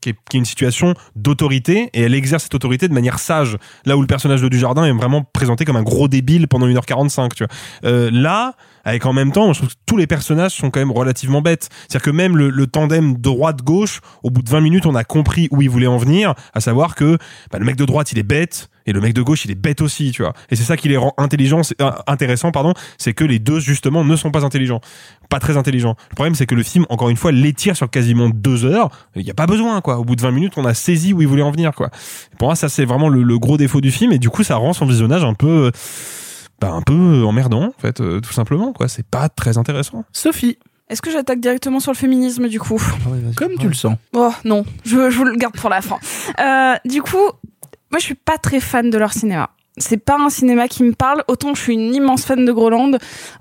[0.00, 3.58] qui est, qui est une situation d'autorité et elle exerce cette autorité de manière sage.
[3.84, 7.34] Là où le personnage de Dujardin est vraiment présenté comme un gros débile pendant 1h45,
[7.34, 7.52] tu vois.
[7.84, 8.54] Euh, là,
[8.86, 11.68] avec en même temps, je trouve que tous les personnages sont quand même relativement bêtes.
[11.88, 15.48] C'est-à-dire que même le, le tandem droite-gauche, au bout de 20 minutes, on a compris
[15.50, 17.18] où il voulait en venir, à savoir que
[17.50, 19.56] bah, le mec de droite, il est bête, et le mec de gauche, il est
[19.56, 20.32] bête aussi, tu vois.
[20.50, 24.04] Et c'est ça qui les rend intelligents, euh, intéressants, pardon, c'est que les deux, justement,
[24.04, 24.80] ne sont pas intelligents.
[25.28, 25.96] Pas très intelligents.
[26.10, 28.90] Le problème, c'est que le film, encore une fois, l'étire sur quasiment deux heures.
[29.16, 29.98] Il n'y a pas besoin, quoi.
[29.98, 31.90] Au bout de 20 minutes, on a saisi où il voulait en venir, quoi.
[32.38, 34.54] Pour moi, ça, c'est vraiment le, le gros défaut du film, et du coup, ça
[34.56, 35.70] rend son visionnage un peu, euh,
[36.60, 38.88] bah, un peu emmerdant, en fait, euh, tout simplement, quoi.
[38.88, 40.04] C'est pas très intéressant.
[40.12, 42.80] Sophie, Est-ce que j'attaque directement sur le féminisme du coup
[43.36, 43.96] comme tu le sens.
[44.14, 45.98] Oh non, je, je vous le garde pour la fin.
[46.40, 47.16] Euh, du coup,
[47.90, 49.50] moi je suis pas très fan de leur cinéma.
[49.78, 51.22] c'est pas un cinéma qui me parle.
[51.28, 52.92] Autant je suis une immense fan de Groland,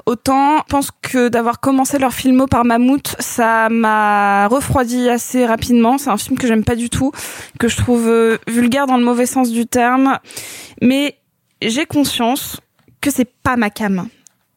[0.05, 5.97] autant je pense que d'avoir commencé leur filmo par Mammouth, ça m'a refroidi assez rapidement.
[5.97, 7.11] C'est un film que j'aime pas du tout,
[7.59, 10.17] que je trouve euh, vulgaire dans le mauvais sens du terme.
[10.81, 11.17] Mais
[11.61, 12.59] j'ai conscience
[13.05, 14.07] que c'est pas ma cam.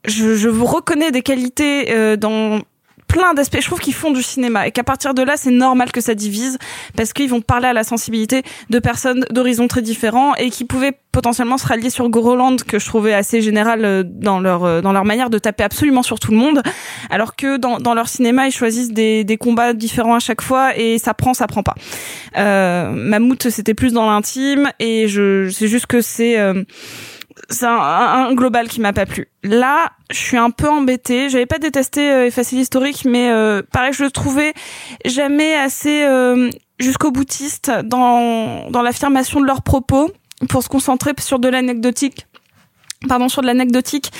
[0.07, 2.61] Je, je vous reconnais des qualités euh, dans
[3.09, 3.61] plein d'aspects.
[3.61, 6.15] Je trouve qu'ils font du cinéma et qu'à partir de là, c'est normal que ça
[6.15, 6.59] divise
[6.97, 10.93] parce qu'ils vont parler à la sensibilité de personnes d'horizons très différents et qui pouvaient
[11.11, 14.93] potentiellement se rallier sur Groland que je trouvais assez général euh, dans leur euh, dans
[14.93, 16.63] leur manière de taper absolument sur tout le monde
[17.11, 20.77] alors que dans, dans leur cinéma ils choisissent des, des combats différents à chaque fois
[20.77, 21.75] et ça prend ça prend pas
[22.37, 26.63] euh, Mammouth c'était plus dans l'intime et je c'est juste que c'est euh,
[27.51, 29.29] c'est un, global qui m'a pas plu.
[29.43, 31.29] Là, je suis un peu embêtée.
[31.29, 34.53] J'avais pas détesté euh, Facile Historique, mais euh, pareil, je le trouvais
[35.05, 40.11] jamais assez euh, jusqu'au boutiste dans dans l'affirmation de leurs propos
[40.49, 42.27] pour se concentrer sur de l'anecdotique.
[43.09, 44.11] Pardon, sur de l'anecdotique.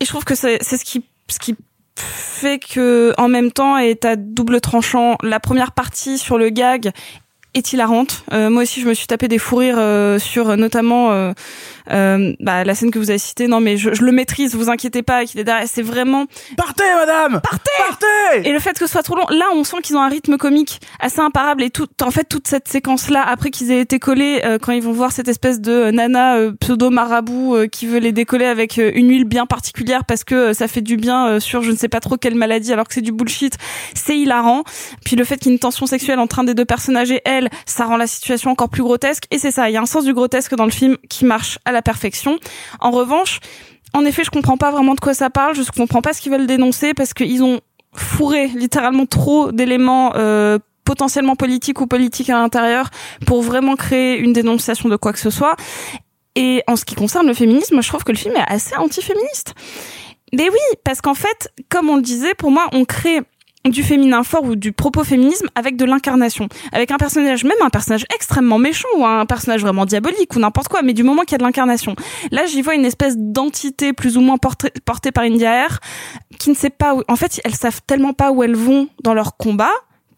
[0.00, 1.56] Et je trouve que c'est ce qui ce qui
[1.94, 5.16] fait que en même temps est à double tranchant.
[5.22, 6.90] La première partie sur le gag
[7.54, 8.24] est hilarante.
[8.32, 11.32] Euh, moi aussi, je me suis tapé des fous rires sur notamment
[11.90, 13.48] euh, bah, la scène que vous avez citée.
[13.48, 15.24] Non, mais je, je le maîtrise, vous inquiétez pas.
[15.24, 15.66] Qu'il est derrière.
[15.66, 16.26] C'est vraiment
[16.56, 18.48] partez, madame, partez, partez.
[18.48, 20.36] Et le fait que ce soit trop long, là, on sent qu'ils ont un rythme
[20.36, 21.62] comique assez imparable.
[21.62, 24.82] Et tout, en fait, toute cette séquence-là, après qu'ils aient été collés, euh, quand ils
[24.82, 28.78] vont voir cette espèce de nana euh, pseudo marabout euh, qui veut les décoller avec
[28.78, 31.70] euh, une huile bien particulière parce que euh, ça fait du bien euh, sur je
[31.70, 33.56] ne sais pas trop quelle maladie, alors que c'est du bullshit.
[33.94, 34.64] C'est hilarant.
[35.04, 37.20] Puis le fait qu'il y ait une tension sexuelle entre un des deux personnages et
[37.24, 39.24] elle ça rend la situation encore plus grotesque.
[39.30, 41.58] Et c'est ça, il y a un sens du grotesque dans le film qui marche
[41.64, 42.38] à la perfection.
[42.80, 43.40] En revanche,
[43.94, 45.54] en effet, je comprends pas vraiment de quoi ça parle.
[45.54, 47.60] Je comprends pas ce qu'ils veulent dénoncer parce qu'ils ont
[47.94, 52.90] fourré littéralement trop d'éléments euh, potentiellement politiques ou politiques à l'intérieur
[53.26, 55.56] pour vraiment créer une dénonciation de quoi que ce soit.
[56.34, 59.54] Et en ce qui concerne le féminisme, je trouve que le film est assez anti-féministe.
[60.32, 63.20] Mais oui, parce qu'en fait, comme on le disait, pour moi, on crée
[63.70, 67.70] du féminin fort ou du propos féminisme avec de l'incarnation, avec un personnage, même un
[67.70, 71.32] personnage extrêmement méchant ou un personnage vraiment diabolique ou n'importe quoi, mais du moment qu'il
[71.32, 71.94] y a de l'incarnation.
[72.30, 75.80] Là, j'y vois une espèce d'entité plus ou moins portée, portée par India Air
[76.38, 79.14] qui ne sait pas où, en fait, elles savent tellement pas où elles vont dans
[79.14, 79.70] leur combat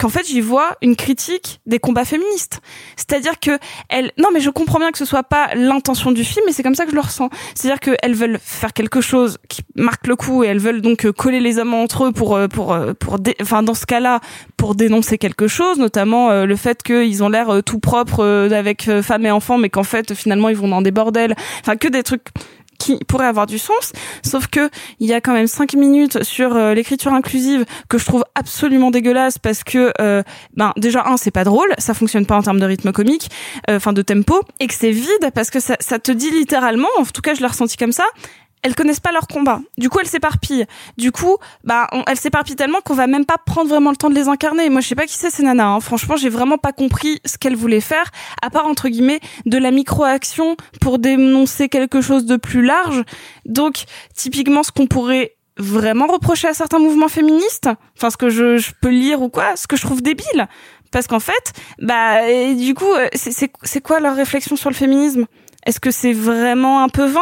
[0.04, 2.60] qu'en fait j'y vois une critique des combats féministes.
[2.94, 6.44] C'est-à-dire que elles, non mais je comprends bien que ce soit pas l'intention du film,
[6.44, 7.30] mais c'est comme ça que je le ressens.
[7.54, 11.40] C'est-à-dire qu'elles veulent faire quelque chose qui marque le coup et elles veulent donc coller
[11.40, 14.20] les hommes entre eux pour pour pour, enfin dans ce cas-là
[14.58, 18.50] pour dénoncer quelque chose, notamment euh, le fait qu'ils ont l'air euh, tout propres euh,
[18.50, 21.34] avec femmes et enfants, mais qu'en fait finalement ils vont dans des bordels.
[21.60, 22.28] Enfin que des trucs
[22.78, 24.70] qui pourrait avoir du sens, sauf que
[25.00, 28.90] il y a quand même cinq minutes sur euh, l'écriture inclusive que je trouve absolument
[28.90, 30.22] dégueulasse parce que euh,
[30.56, 33.30] ben déjà un c'est pas drôle, ça fonctionne pas en termes de rythme comique,
[33.68, 37.04] enfin de tempo, et que c'est vide parce que ça, ça te dit littéralement, en
[37.04, 38.04] tout cas je l'ai ressenti comme ça,
[38.64, 39.60] elles connaissent pas leur combat.
[39.78, 40.66] Du coup, elles s'éparpillent.
[40.96, 44.14] Du coup, bah, elles s'éparpillent tellement qu'on va même pas prendre vraiment le temps de
[44.14, 44.70] les incarner.
[44.70, 45.66] Moi, je sais pas qui c'est ces nanas.
[45.66, 45.80] Hein.
[45.80, 48.10] Franchement, j'ai vraiment pas compris ce qu'elles voulaient faire,
[48.40, 53.02] à part entre guillemets de la micro-action pour dénoncer quelque chose de plus large.
[53.44, 53.84] Donc,
[54.14, 58.72] typiquement, ce qu'on pourrait vraiment reprocher à certains mouvements féministes, enfin ce que je, je
[58.80, 60.48] peux lire ou quoi, ce que je trouve débile,
[60.90, 62.20] parce qu'en fait, bah,
[62.54, 65.26] du coup, c'est quoi leur réflexion sur le féminisme?
[65.66, 67.20] Est-ce que c'est vraiment un peu vain?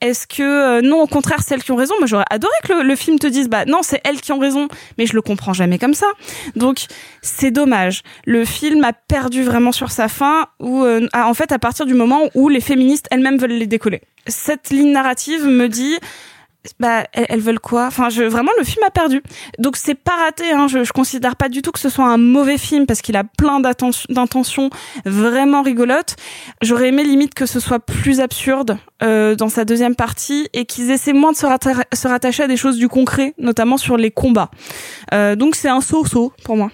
[0.00, 1.94] Est-ce que euh, non, au contraire, c'est elles qui ont raison?
[1.98, 4.68] Moi, j'aurais adoré que le, film te dise, bah non, c'est elles qui ont raison,
[4.98, 6.06] mais je le comprends jamais comme ça.
[6.56, 6.86] Donc,
[7.22, 8.02] c'est dommage.
[8.24, 11.94] Le film a perdu vraiment sur sa fin, où euh, en fait, à partir du
[11.94, 14.02] moment où les féministes elles-mêmes veulent les décoller.
[14.26, 15.96] Cette ligne narrative me dit,
[16.78, 17.86] bah elles, veulent quoi?
[17.86, 19.22] Enfin, je, vraiment le film a perdu.
[19.58, 20.50] Donc c'est pas raté.
[20.52, 20.68] Hein.
[20.68, 23.24] Je, je considère pas du tout que ce soit un mauvais film parce qu'il a
[23.24, 24.70] plein d'intentions
[25.04, 26.16] vraiment rigolotes.
[26.62, 30.90] J'aurais aimé limite que ce soit plus absurde euh, dans sa deuxième partie et qu'ils
[30.90, 34.10] essaient moins de se, ratta se, rattacher à des choses du concret, notamment sur les
[34.10, 34.50] combats.
[35.14, 36.70] Euh, donc c'est un saut-saut pour moi.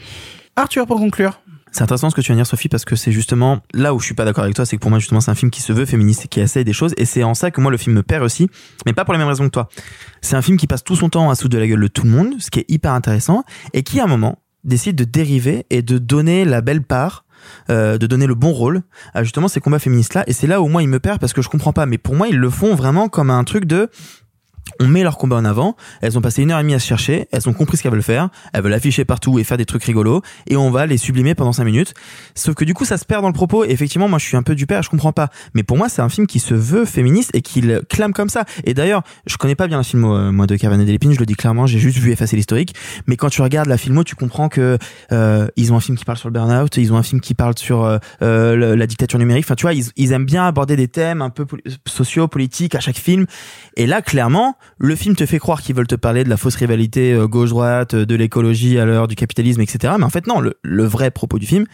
[0.57, 1.41] Arthur pour conclure.
[1.77, 3.99] C'est intéressant ce que tu viens de dire, Sophie, parce que c'est justement là où
[3.99, 5.61] je suis pas d'accord avec toi, c'est que pour moi, justement, c'est un film qui
[5.61, 7.77] se veut féministe et qui essaye des choses, et c'est en ça que moi, le
[7.77, 8.49] film me perd aussi,
[8.87, 9.69] mais pas pour les mêmes raisons que toi.
[10.23, 12.05] C'est un film qui passe tout son temps à sous de la gueule de tout
[12.05, 15.67] le monde, ce qui est hyper intéressant, et qui, à un moment, décide de dériver
[15.69, 17.27] et de donner la belle part
[17.69, 20.61] euh, de donner le bon rôle à justement ces combats féministes là et c'est là
[20.63, 22.51] où moi il me perd parce que je comprends pas mais pour moi ils le
[22.51, 23.89] font vraiment comme un truc de
[24.81, 26.87] on met leur combat en avant, elles ont passé une heure et demie à se
[26.87, 29.65] chercher, elles ont compris ce qu'elles veulent faire, elles veulent afficher partout et faire des
[29.67, 31.95] trucs rigolos, et on va les sublimer pendant cinq minutes.
[32.35, 34.37] Sauf que du coup, ça se perd dans le propos, et effectivement, moi je suis
[34.37, 35.31] un peu du père, je comprends pas.
[35.55, 38.29] Mais pour moi, c'est un film qui se veut féministe et qui le clame comme
[38.29, 38.45] ça.
[38.65, 41.19] Et d'ailleurs, je connais pas bien la filmo, euh, moi, de Carvan et Delépine, je
[41.19, 42.75] le dis clairement, j'ai juste vu effacer l'historique,
[43.07, 44.79] mais quand tu regardes la filmo, tu comprends que
[45.13, 47.35] euh, ils ont un film qui parle sur le burn-out, ils ont un film qui
[47.35, 50.77] parle sur euh, euh, le- la dictature numérique, enfin tu vois, ils, aiment bien aborder
[50.77, 51.47] des thèmes un peu
[51.87, 53.27] sociaux, politiques à chaque film.
[53.77, 56.57] Et là, clairement, le film te fait croire qu'ils veulent te parler de la fausse
[56.57, 59.95] rivalité euh, gauche-droite, euh, de l'écologie à l'heure du capitalisme, etc.
[59.99, 61.67] Mais en fait, non, le, le vrai propos du film,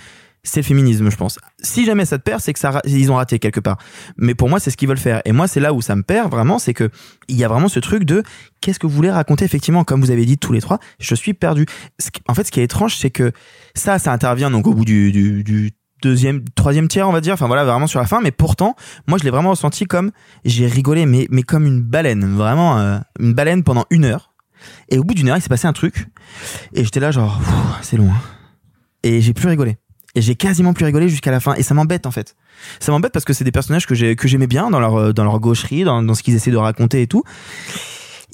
[0.45, 1.39] c'est le féminisme, je pense.
[1.61, 3.79] Si jamais ça te perd, c'est que ça, ils ont raté quelque part.
[4.17, 5.23] Mais pour moi, c'est ce qu'ils veulent faire.
[5.25, 6.91] Et moi, c'est là où ça me perd vraiment, c'est que
[7.29, 8.25] il y a vraiment ce truc de
[8.61, 11.33] qu'est-ce que vous voulez raconter effectivement, comme vous avez dit tous les trois, je suis
[11.33, 11.67] perdu.
[12.27, 13.33] En fait, ce qui est étrange, c'est que
[13.75, 15.71] ça, ça intervient donc au bout du, du, du
[16.03, 17.35] deuxième, troisième tiers, on va dire.
[17.35, 18.21] Enfin voilà, vraiment sur la fin.
[18.21, 18.77] Mais pourtant,
[19.07, 20.11] moi, je l'ai vraiment ressenti comme
[20.45, 24.33] j'ai rigolé, mais mais comme une baleine, vraiment euh, une baleine pendant une heure.
[24.89, 26.09] Et au bout d'une heure, il s'est passé un truc.
[26.75, 27.41] Et j'étais là, genre,
[27.83, 28.15] c'est loin.
[29.03, 29.77] Et j'ai plus rigolé.
[30.15, 31.55] Et j'ai quasiment plus rigolé jusqu'à la fin.
[31.55, 32.37] Et ça m'embête, en fait.
[32.81, 35.25] Ça m'embête parce que c'est des personnages que que j'aimais bien dans leur, euh, dans
[35.25, 37.25] leur gaucherie, dans, dans ce qu'ils essaient de raconter et tout.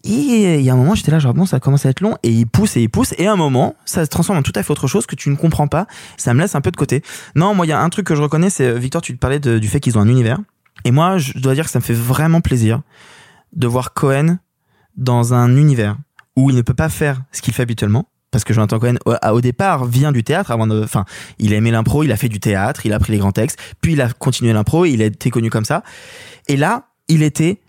[0.05, 2.17] Et il y a un moment, j'étais là, genre, bon, ça commence à être long.
[2.23, 3.15] Et il pousse et il pousse.
[3.19, 5.31] Et à un moment, ça se transforme en tout à fait autre chose que tu
[5.31, 5.87] ne comprends pas.
[6.17, 7.03] Ça me laisse un peu de côté.
[7.35, 9.19] Non, moi, il y a un truc que je reconnais, c'est, euh, Victor, tu te
[9.19, 10.39] parlais du fait qu'ils ont un univers.
[10.85, 12.83] Et moi, je dois dire que ça me fait vraiment plaisir
[13.53, 14.39] de voir Cohen
[14.97, 15.97] dans un univers
[16.37, 18.09] où il ne peut pas faire ce qu'il fait habituellement.
[18.31, 21.07] Parce que Jonathan Cohen, au, départ, vient du théâtre avant de, enfin,
[21.39, 23.59] il a aimé l'impro, il a fait du théâtre, il a appris les grands textes,
[23.81, 25.83] puis il a continué l'impro, il a été connu comme ça.
[26.47, 27.61] Et là, il était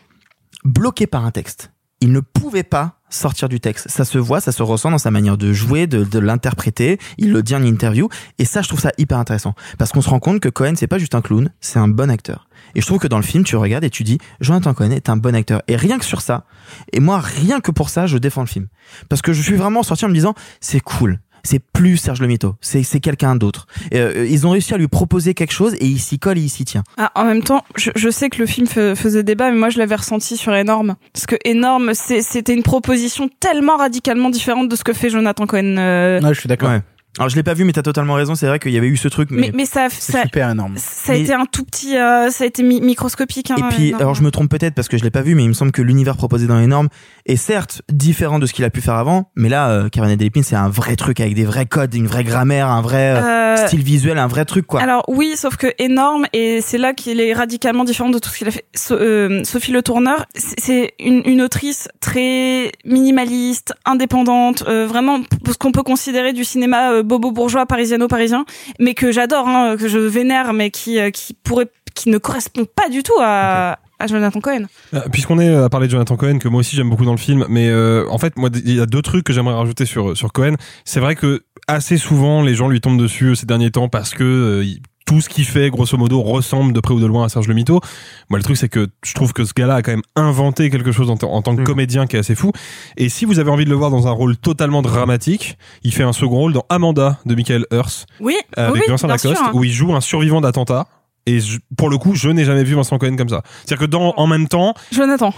[0.65, 1.71] bloqué par un texte.
[2.01, 3.89] Il ne pouvait pas sortir du texte.
[3.89, 6.99] Ça se voit, ça se ressent dans sa manière de jouer, de, l'interpréter.
[7.17, 8.07] Il le dit en interview.
[8.37, 9.53] Et ça, je trouve ça hyper intéressant.
[9.77, 12.09] Parce qu'on se rend compte que Cohen, c'est pas juste un clown, c'est un bon
[12.09, 12.47] acteur.
[12.75, 15.09] Et je trouve que dans le film, tu regardes et tu dis, Jonathan Cohen est
[15.09, 15.61] un bon acteur.
[15.67, 16.45] Et rien que sur ça,
[16.93, 18.67] et moi, rien que pour ça, je défends le film.
[19.09, 21.19] Parce que je suis vraiment sorti en me disant, c'est cool.
[21.43, 23.67] C'est plus Serge Le Mito, c'est c'est quelqu'un d'autre.
[23.93, 26.49] Euh, ils ont réussi à lui proposer quelque chose et il s'y colle et il
[26.49, 26.83] s'y tient.
[26.97, 29.77] Ah, en même temps, je, je sais que le film faisait débat, mais moi je
[29.79, 30.95] l'avais ressenti sur Énorme.
[31.13, 35.45] Parce que Énorme, c'est- c'était une proposition tellement radicalement différente de ce que fait Jonathan
[35.47, 35.75] Cohen.
[35.77, 36.69] euh, Ouais, je suis d'accord.
[36.69, 36.81] Ouais.
[37.19, 38.33] Alors je l'ai pas vu, mais t'as totalement raison.
[38.33, 40.75] C'est vrai qu'il y avait eu ce truc, mais, mais, mais ça, super énorme.
[40.77, 43.51] ça a Mais- été un tout petit, euh, ça a été mi- microscopique.
[43.51, 44.01] Hein, Et puis, Énorme.
[44.01, 45.71] alors je me trompe peut-être parce que je l'ai pas vu, mais il me semble
[45.73, 46.87] que l'univers proposé dans les normes
[47.25, 50.43] est certes différent de ce qu'il a pu faire avant, mais là, euh, Cabernet Delépine,
[50.43, 53.67] c'est un vrai truc avec des vrais codes, une vraie grammaire, un vrai euh, Euh,
[53.67, 54.79] style visuel, un vrai truc quoi.
[54.81, 58.37] Alors oui, sauf que énorme et c'est là qu'il est radicalement différent de tout ce
[58.37, 58.65] qu'il a fait.
[58.75, 65.57] So- euh, Sophie Le Tourneur, c'est- une, une autrice très minimaliste, indépendante, euh, vraiment ce
[65.57, 68.45] qu'on peut considérer du cinéma euh, bobo bourgeois parisiano-parisien,
[68.79, 72.65] mais que j'adore, hein, que je vénère, mais qui euh, qui pourrait, qui ne correspond
[72.65, 74.65] pas du tout à, à Jonathan Cohen.
[74.93, 77.17] Euh, Puisqu'on est à parler de Jonathan Cohen, que moi aussi j'aime beaucoup dans le
[77.17, 80.15] film, mais euh, en fait, moi, il y a deux trucs que j'aimerais rajouter sur
[80.15, 80.55] sur Cohen.
[80.85, 84.11] C'est vrai que assez souvent, les gens lui tombent dessus euh, ces derniers temps parce
[84.11, 84.65] que euh,
[85.09, 87.55] tout ce qu'il fait, grosso modo, ressemble de près ou de loin à Serge Le
[87.55, 87.81] Mito.
[88.29, 90.91] Moi, le truc, c'est que je trouve que ce gars-là a quand même inventé quelque
[90.91, 92.51] chose en, tant que comédien qui est assez fou.
[92.95, 96.03] Et si vous avez envie de le voir dans un rôle totalement dramatique, il fait
[96.03, 99.35] un second rôle dans Amanda de Michael Hurst Oui, euh, avec oui, oui, Vincent Lacoste,
[99.35, 99.51] sûr, hein.
[99.55, 100.85] où il joue un survivant d'attentat.
[101.25, 103.41] Et je- pour le coup, je n'ai jamais vu Vincent Cohen comme ça.
[103.65, 105.33] C'est-à-dire que dans, en même temps, Jonathan,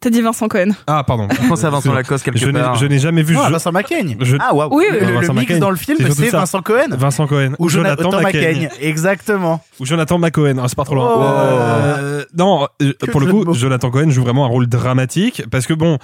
[0.00, 0.70] t'as dit Vincent Cohen.
[0.86, 2.74] ah pardon, Je pense à Vincent Lacoste quelque je n'ai- part.
[2.76, 3.34] je n'ai jamais vu.
[3.34, 4.16] Je- Vincent Macaigne.
[4.20, 4.68] je- Ah waouh.
[4.76, 5.06] Oui, Le, oui.
[5.06, 6.30] le Vincent mix dans le film, C'est.
[6.30, 8.22] Vincent Cohen Vincent Cohen ou Jonathan, Macaigne.
[8.62, 8.68] Macaigne.
[8.80, 9.62] Exactement.
[9.80, 11.08] ou Jonathan McCohen, ah, c'est pas trop loin.
[11.16, 11.20] Oh.
[11.22, 13.54] Euh, non, euh, Que pour le coup.
[13.54, 15.98] Jonathan Cohen joue vraiment un rôle dramatique parce que bon,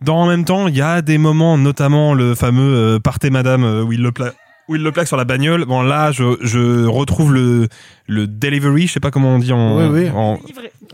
[0.00, 3.64] dans en même temps, il y a des moments, notamment le fameux euh, Partez Madame
[3.86, 4.34] où il le plaque.
[4.68, 5.64] Où il le plaque sur la bagnole.
[5.64, 7.68] Bon là, je, je retrouve le
[8.08, 10.10] le delivery, je sais pas comment on dit en, Oui, oui.
[10.14, 10.38] en-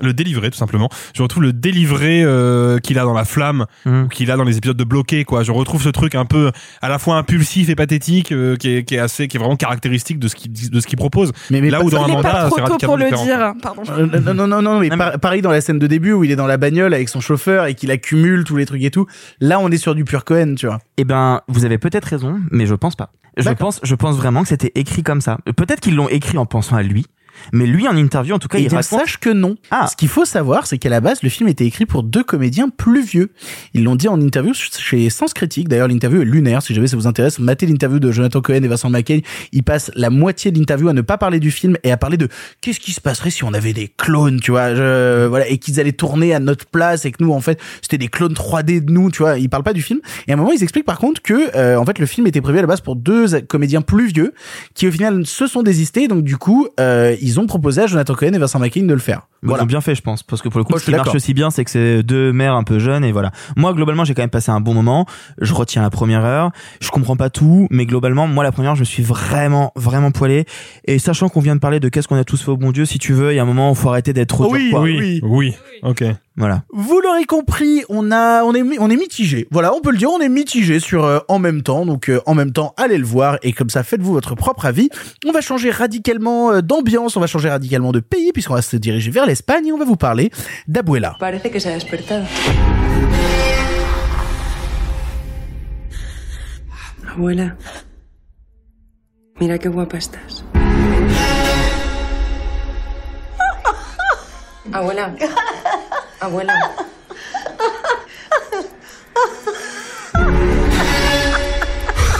[0.02, 0.88] le délivré tout simplement.
[1.14, 4.02] Je retrouve le délivré euh, qu'il a dans la flamme, Mm.
[4.02, 5.44] ou qu'il a dans les épisodes de bloqué quoi.
[5.44, 6.50] Je retrouve ce truc un peu
[6.82, 9.54] à la fois impulsif et pathétique euh, qui, est, qui est assez, qui est vraiment
[9.56, 11.30] caractéristique de ce qu'il de ce qu'il propose.
[11.50, 13.52] Mais, mais là où dans Amanda, pas c'est radicalement pour le différent, dire.
[13.62, 13.82] Pardon.
[13.90, 16.24] Euh, non, non, non, non, mais Non, par- pareil dans la scène de début où
[16.24, 18.90] il est dans la bagnole avec son chauffeur et qu'il accumule tous les trucs et
[18.90, 19.06] tout.
[19.40, 20.80] Là, on est sur du pur Cohen, tu vois.
[20.96, 23.12] Eh ben, vous avez peut-être raison, mais je pense pas.
[23.36, 25.38] Je pense, je pense vraiment que c'était écrit comme ça.
[25.56, 27.03] Peut-être qu'ils l'ont écrit en pensant à lui,
[27.52, 29.00] mais lui en interview, en tout cas, Et il bien, raconte.
[29.00, 29.56] sache que non.
[29.70, 29.86] Ah.
[29.90, 32.68] Ce qu'il faut savoir, c'est qu'à la base, le film était écrit pour deux comédiens
[32.68, 33.30] plus vieux.
[33.74, 35.68] Ils l'ont dit en interview chez Sens Critique.
[35.68, 36.62] D'ailleurs, l'interview est lunaire.
[36.62, 39.20] Si jamais ça vous intéresse, matez l'interview de Jonathan Cohen et Vincent McCain.
[39.52, 42.16] Ils passent la moitié de l'interview à ne pas parler du film et à parler
[42.16, 42.28] de
[42.60, 45.80] qu'est-ce qui se passerait si on avait des clones, tu vois, je- voilà, et qu'ils
[45.80, 48.90] allaient tourner à notre place et que nous, en fait, c'était des clones 3D de
[48.92, 49.38] nous, tu vois.
[49.38, 50.00] Ils parlent pas du film.
[50.26, 52.40] Et à un moment, ils expliquent par contre que, euh, en fait, le film était
[52.40, 54.32] prévu à la base pour deux comédiens plus vieux
[54.74, 56.08] qui, au final, se sont désistés.
[56.08, 58.98] Donc, du coup, euh, ils ont proposé à Jonathan Cohen et Vincent McCain de le
[59.00, 59.22] faire.
[59.42, 59.64] Ils Voilà.
[59.64, 61.34] ont bien fait, je pense, parce que pour le coup, Moi, ce qui marche aussi
[61.34, 63.30] bien, c'est que c'est deux mères un peu jeunes et voilà.
[63.56, 65.06] Moi, globalement, j'ai quand même passé un bon moment.
[65.40, 66.50] Je retiens la première heure.
[66.80, 70.46] Je comprends pas tout, mais globalement, moi, la première, heure, je suis vraiment, vraiment poilé.
[70.86, 72.84] Et sachant qu'on vient de parler de qu'est-ce qu'on a tous fait au bon Dieu,
[72.86, 74.70] si tu veux, il y a un moment où faut arrêter d'être trop Oui, dur,
[74.70, 74.80] quoi.
[74.82, 75.20] oui.
[75.22, 76.04] Oui, ok.
[76.36, 76.64] Voilà.
[76.72, 79.46] Vous l'aurez compris, on a, on est, on est mitigé.
[79.52, 81.86] Voilà, on peut le dire, on est mitigé sur euh, en même temps.
[81.86, 84.88] Donc euh, en même temps, allez le voir et comme ça, faites-vous votre propre avis.
[85.24, 88.76] On va changer radicalement euh, d'ambiance, on va changer radicalement de pays puisqu'on va se
[88.76, 90.30] diriger vers l'Espagne et on va vous parler
[90.66, 91.14] d'Abuela.
[91.20, 92.24] Parece que se ha despertado.
[97.14, 97.56] Abuela,
[99.40, 100.44] mira qué guapa estás.
[104.72, 105.14] Abuela,
[106.24, 106.54] abuela.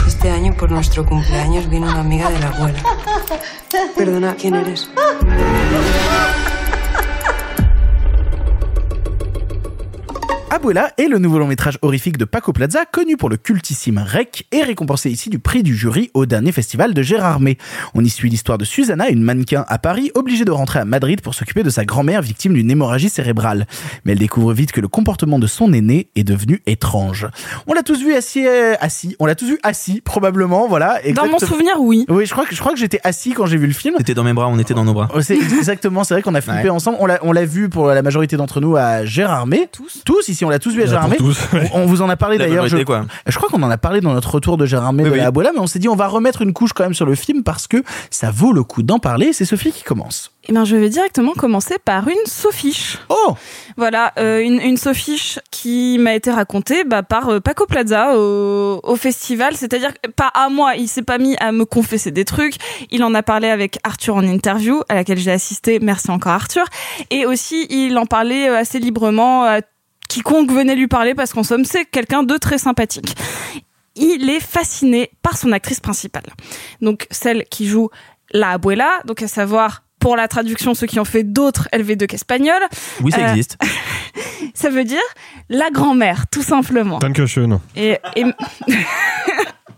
[0.06, 2.82] Este año por nuestro cumpleaños vino una amiga de la abuela.
[3.96, 4.88] Perdona, ¿quién eres?
[10.54, 14.46] Abuela est le nouveau long métrage horrifique de Paco Plaza, connu pour le cultissime Rec
[14.52, 17.58] et récompensé ici du prix du jury au dernier festival de Gérardmer.
[17.94, 21.20] On y suit l'histoire de Susanna, une mannequin à Paris, obligée de rentrer à Madrid
[21.22, 23.66] pour s'occuper de sa grand-mère victime d'une hémorragie cérébrale.
[24.04, 27.26] Mais elle découvre vite que le comportement de son aîné est devenu étrange.
[27.66, 29.16] On l'a tous vu assis, euh, assis.
[29.18, 31.00] On l'a tous vu assis, probablement, voilà.
[31.16, 32.04] Dans mon souvenir, oui.
[32.08, 33.96] Oui, je crois que je crois que j'étais assis quand j'ai vu le film.
[33.98, 35.08] T'étais dans mes bras, on était dans nos bras.
[35.16, 36.70] Oh, C'est exactement, c'est vrai qu'on a flippé Ouais.
[36.70, 36.98] ensemble.
[37.00, 39.68] On l'a, on l'a vu pour la majorité d'entre nous à Gérardmer.
[39.72, 40.02] Tous.
[40.04, 41.18] Tous, ici, on l'a tous vu à ouais.
[41.72, 42.66] On on vous en a parlé d'ailleurs.
[42.68, 45.20] Je, je crois qu'on en a parlé dans notre retour de Gérardmer Oui, de oui.
[45.20, 47.14] la Abuela, mais on s'est dit on va remettre une couche quand même sur le
[47.14, 49.32] film parce que ça vaut le coup d'en parler.
[49.32, 50.30] C'est Sophie qui commence.
[50.46, 52.98] Eh ben, je vais directement commencer par une sophiche.
[53.08, 53.34] Oh
[53.78, 58.78] Voilà, euh, une, une sophiche qui m'a été racontée bah, par euh, Paco Plaza au,
[58.82, 59.56] au festival.
[59.56, 62.56] C'est-à-dire pas à moi, il s'est pas mis à me confesser des trucs.
[62.90, 65.78] Il en a parlé avec Arthur en interview, à laquelle j'ai assisté.
[65.80, 66.64] Merci encore Arthur.
[67.10, 69.60] Et aussi, il en parlait euh, assez librement à
[70.08, 73.14] quiconque venait lui parler parce qu'en somme, c'est quelqu'un de très sympathique.
[73.96, 76.24] Il est fasciné par son actrice principale.
[76.80, 77.90] Donc celle qui joue
[78.32, 82.60] la abuela, donc à savoir pour la traduction ceux qui ont fait d'autres LV2 qu'espagnol.
[83.00, 83.56] Oui, ça Euh, existe.
[84.54, 85.00] Ça veut dire
[85.48, 86.98] la grand-mère, tout simplement.
[86.98, 87.60] Dankeschön.
[87.76, 88.24] Et, et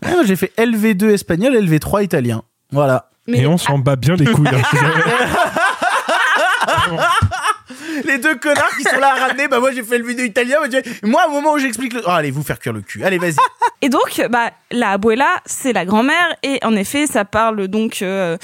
[0.05, 2.41] Ah, J'ai fait LV2 espagnol, LV3 italien.
[2.71, 3.09] Voilà.
[3.27, 4.47] Mais- Et on s'en bat bien les couilles.
[4.47, 4.61] hein.
[8.05, 10.57] Les deux connards qui sont là à ramener, bah moi j'ai fait LV2 italien.
[10.59, 12.01] moi, j'ai- Moi, au moment où j'explique le.
[12.05, 13.03] Oh, allez, vous faire cuire le cul.
[13.03, 13.35] Allez, vas-y.
[13.81, 18.01] Et donc, bah, la abuela, c'est la grand-mère, et en effet, ça parle donc.
[18.01, 18.37] euh,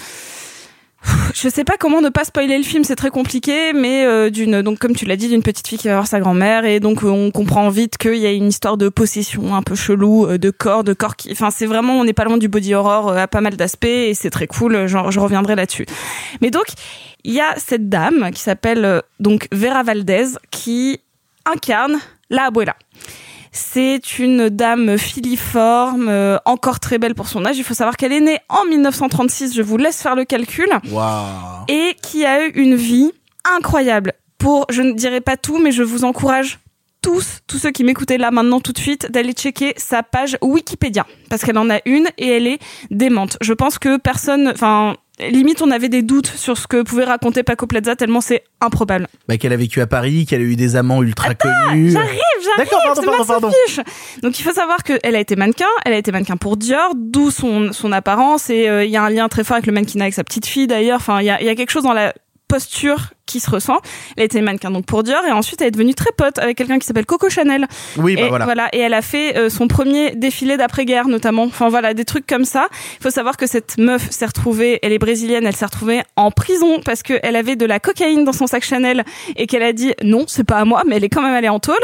[1.33, 4.61] je sais pas comment ne pas spoiler le film, c'est très compliqué, mais euh, d'une
[4.61, 7.03] donc comme tu l'as dit, d'une petite fille qui va voir sa grand-mère, et donc
[7.03, 10.37] euh, on comprend vite qu'il y a une histoire de possession un peu chelou, euh,
[10.37, 13.11] de corps, de corps qui, enfin c'est vraiment, on n'est pas loin du body horror
[13.17, 14.87] à pas mal d'aspects, et c'est très cool.
[14.87, 15.85] je reviendrai là-dessus.
[16.41, 16.65] Mais donc,
[17.23, 20.99] il y a cette dame qui s'appelle donc Vera Valdez qui
[21.45, 21.97] incarne
[22.29, 22.75] la abuela.
[23.55, 27.57] C'est une dame filiforme, euh, encore très belle pour son âge.
[27.57, 31.65] Il faut savoir qu'elle est née en 1936, je vous laisse faire le calcul, Waouh.
[31.67, 33.11] et qui a eu une vie
[33.55, 34.13] incroyable.
[34.39, 36.59] Pour, je ne dirai pas tout, mais je vous encourage
[37.03, 41.05] tous, tous ceux qui m'écoutaient là maintenant tout de suite, d'aller checker sa page Wikipédia.
[41.29, 43.37] Parce qu'elle en a une et elle est démente.
[43.41, 47.43] Je pense que personne, enfin, limite on avait des doutes sur ce que pouvait raconter
[47.43, 49.07] Paco Plaza tellement c'est improbable.
[49.27, 51.91] Bah, qu'elle a vécu à Paris, qu'elle a eu des amants ultra connus.
[51.91, 52.57] J'arrive, j'arrive.
[52.57, 53.51] D'accord, pardon, c'est pardon, pardon.
[54.21, 57.31] Donc il faut savoir qu'elle a été mannequin, elle a été mannequin pour Dior, d'où
[57.31, 60.05] son, son apparence et euh, il y a un lien très fort avec le mannequinat
[60.05, 60.97] avec sa petite fille d'ailleurs.
[60.97, 62.13] Enfin, il y a, il y a quelque chose dans la
[62.53, 63.79] posture qui se ressent.
[64.15, 66.55] Elle a été mannequin donc pour Dior et ensuite elle est devenue très pote avec
[66.55, 67.65] quelqu'un qui s'appelle Coco Chanel.
[67.97, 68.69] Oui, bah et voilà.
[68.73, 71.45] et elle a fait euh, son premier défilé d'après-guerre notamment.
[71.45, 72.67] Enfin voilà, des trucs comme ça.
[72.99, 76.29] Il faut savoir que cette meuf s'est retrouvée, elle est brésilienne, elle s'est retrouvée en
[76.29, 79.03] prison parce qu'elle avait de la cocaïne dans son sac Chanel
[79.35, 81.49] et qu'elle a dit non, c'est pas à moi, mais elle est quand même allée
[81.49, 81.75] en tôle.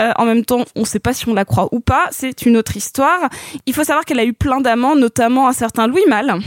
[0.00, 2.56] Euh, en même temps, on sait pas si on la croit ou pas, c'est une
[2.56, 3.28] autre histoire.
[3.66, 6.40] Il faut savoir qu'elle a eu plein d'amants, notamment un certain Louis Malle.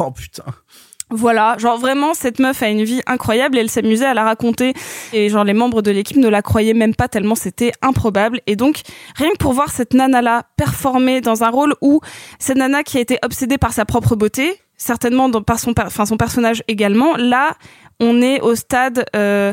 [0.00, 0.44] Oh putain.
[1.10, 4.74] Voilà, genre vraiment cette meuf a une vie incroyable elle s'amusait à la raconter.
[5.12, 8.40] Et genre les membres de l'équipe ne la croyaient même pas tellement c'était improbable.
[8.48, 8.80] Et donc
[9.14, 12.00] rien que pour voir cette nana là performer dans un rôle où
[12.40, 16.16] cette nana qui a été obsédée par sa propre beauté, certainement par son enfin son
[16.16, 17.56] personnage également, là
[18.00, 19.52] on est au stade euh,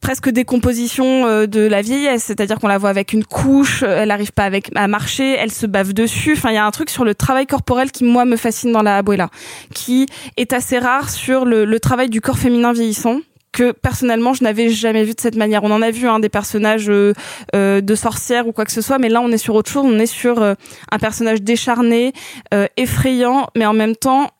[0.00, 4.08] presque décomposition euh, de la vieillesse, c'est-à-dire qu'on la voit avec une couche, euh, elle
[4.08, 6.34] n'arrive pas avec à marcher, elle se bave dessus.
[6.36, 8.82] Enfin, il y a un truc sur le travail corporel qui moi me fascine dans
[8.82, 9.30] la abuela,
[9.74, 13.20] qui est assez rare sur le, le travail du corps féminin vieillissant
[13.52, 15.64] que personnellement je n'avais jamais vu de cette manière.
[15.64, 17.12] On en a vu hein, des personnages euh,
[17.54, 19.84] euh, de sorcières ou quoi que ce soit, mais là on est sur autre chose.
[19.84, 20.54] On est sur euh,
[20.90, 22.12] un personnage décharné,
[22.54, 24.30] euh, effrayant, mais en même temps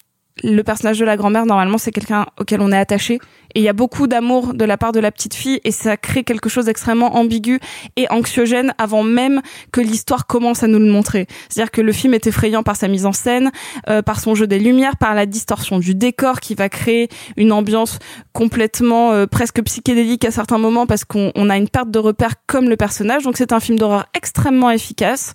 [0.42, 3.18] le personnage de la grand-mère, normalement, c'est quelqu'un auquel on est attaché.
[3.54, 5.96] Et il y a beaucoup d'amour de la part de la petite fille et ça
[5.96, 7.60] crée quelque chose d'extrêmement ambigu
[7.96, 9.40] et anxiogène avant même
[9.72, 11.26] que l'histoire commence à nous le montrer.
[11.48, 13.50] C'est-à-dire que le film est effrayant par sa mise en scène,
[13.88, 17.52] euh, par son jeu des lumières, par la distorsion du décor qui va créer une
[17.52, 17.98] ambiance
[18.32, 22.34] complètement euh, presque psychédélique à certains moments parce qu'on on a une perte de repère
[22.46, 23.24] comme le personnage.
[23.24, 25.32] Donc c'est un film d'horreur extrêmement efficace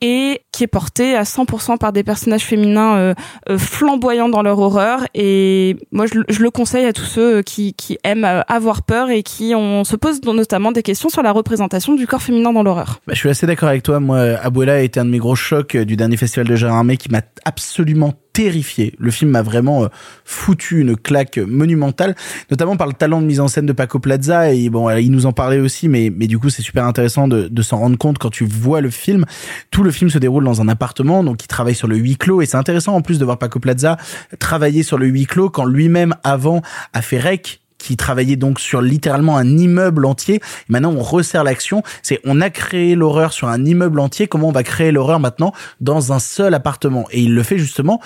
[0.00, 3.14] et qui est porté à 100% par des personnages féminins euh,
[3.48, 5.06] euh, flamboyants dans leur horreur.
[5.14, 9.10] Et moi, je, je le conseille à tous ceux qui, qui aiment euh, avoir peur
[9.10, 13.00] et qui se pose notamment des questions sur la représentation du corps féminin dans l'horreur.
[13.06, 14.00] Bah, je suis assez d'accord avec toi.
[14.00, 16.78] Moi, Abuela a été un de mes gros chocs euh, du dernier festival de Gérard
[16.78, 18.94] Armé qui m'a absolument terrifié.
[18.98, 19.88] Le film m'a vraiment euh,
[20.24, 22.14] foutu une claque monumentale,
[22.50, 24.52] notamment par le talent de mise en scène de Paco Plaza.
[24.52, 27.48] Et bon, il nous en parlait aussi, mais, mais du coup, c'est super intéressant de,
[27.48, 29.24] de s'en rendre compte quand tu vois le film.
[29.70, 32.42] Tout le film se déroule dans un appartement, donc il travaille sur le huis clos.
[32.42, 33.96] Et c'est intéressant en plus de voir Paco Plaza
[34.38, 36.62] travailler sur le huis clos quand lui-même avant
[36.92, 40.40] a fait Rec qui travaillait donc sur littéralement un immeuble entier.
[40.68, 41.82] Maintenant, on resserre l'action.
[42.02, 44.26] C'est on a créé l'horreur sur un immeuble entier.
[44.28, 47.06] Comment on va créer l'horreur maintenant dans un seul appartement?
[47.10, 48.00] Et il le fait justement.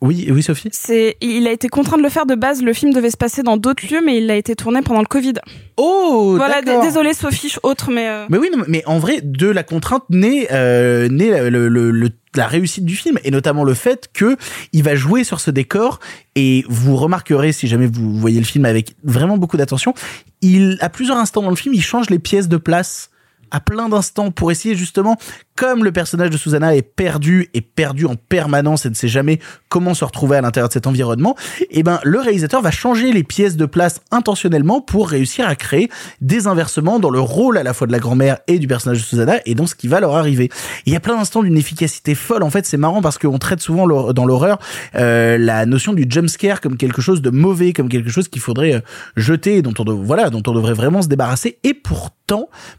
[0.00, 0.68] Oui, oui, Sophie?
[0.72, 2.62] C'est, il a été contraint de le faire de base.
[2.62, 5.06] Le film devait se passer dans d'autres lieux, mais il a été tourné pendant le
[5.06, 5.34] Covid.
[5.76, 6.62] Oh, voilà.
[6.62, 8.08] Désolé, Sophie, autre, mais.
[8.08, 11.90] euh, Mais oui, non, mais en vrai, de la contrainte naît, euh, naît le, le,
[11.90, 14.36] le- la réussite du film et notamment le fait que
[14.72, 16.00] il va jouer sur ce décor
[16.34, 19.92] et vous remarquerez si jamais vous voyez le film avec vraiment beaucoup d'attention,
[20.40, 23.10] il à plusieurs instants dans le film, il change les pièces de place
[23.50, 25.16] à plein d'instants pour essayer justement
[25.56, 29.40] comme le personnage de Susanna est perdu et perdu en permanence et ne sait jamais
[29.68, 31.34] comment se retrouver à l'intérieur de cet environnement,
[31.70, 35.90] et ben le réalisateur va changer les pièces de place intentionnellement pour réussir à créer
[36.20, 39.04] des inversements dans le rôle à la fois de la grand-mère et du personnage de
[39.04, 40.48] Susanna et dans ce qui va leur arriver.
[40.86, 42.42] Il y a plein d'instants d'une efficacité folle.
[42.42, 44.58] En fait, c'est marrant parce qu'on traite souvent dans l'horreur
[44.94, 48.42] euh, la notion du jump scare comme quelque chose de mauvais, comme quelque chose qu'il
[48.42, 48.80] faudrait euh,
[49.16, 51.58] jeter, voilà, dont on devrait vraiment se débarrasser.
[51.64, 52.17] Et pourtant,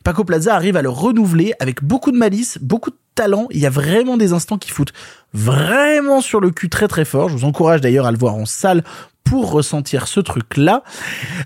[0.04, 3.47] Paco Plaza arrive à le renouveler avec beaucoup de malice, beaucoup de talent.
[3.52, 4.93] Il y a vraiment des instants qui foutent
[5.34, 7.30] vraiment sur le cul très très fort.
[7.30, 8.84] Je vous encourage d'ailleurs à le voir en salle
[9.30, 10.82] pour ressentir ce truc-là.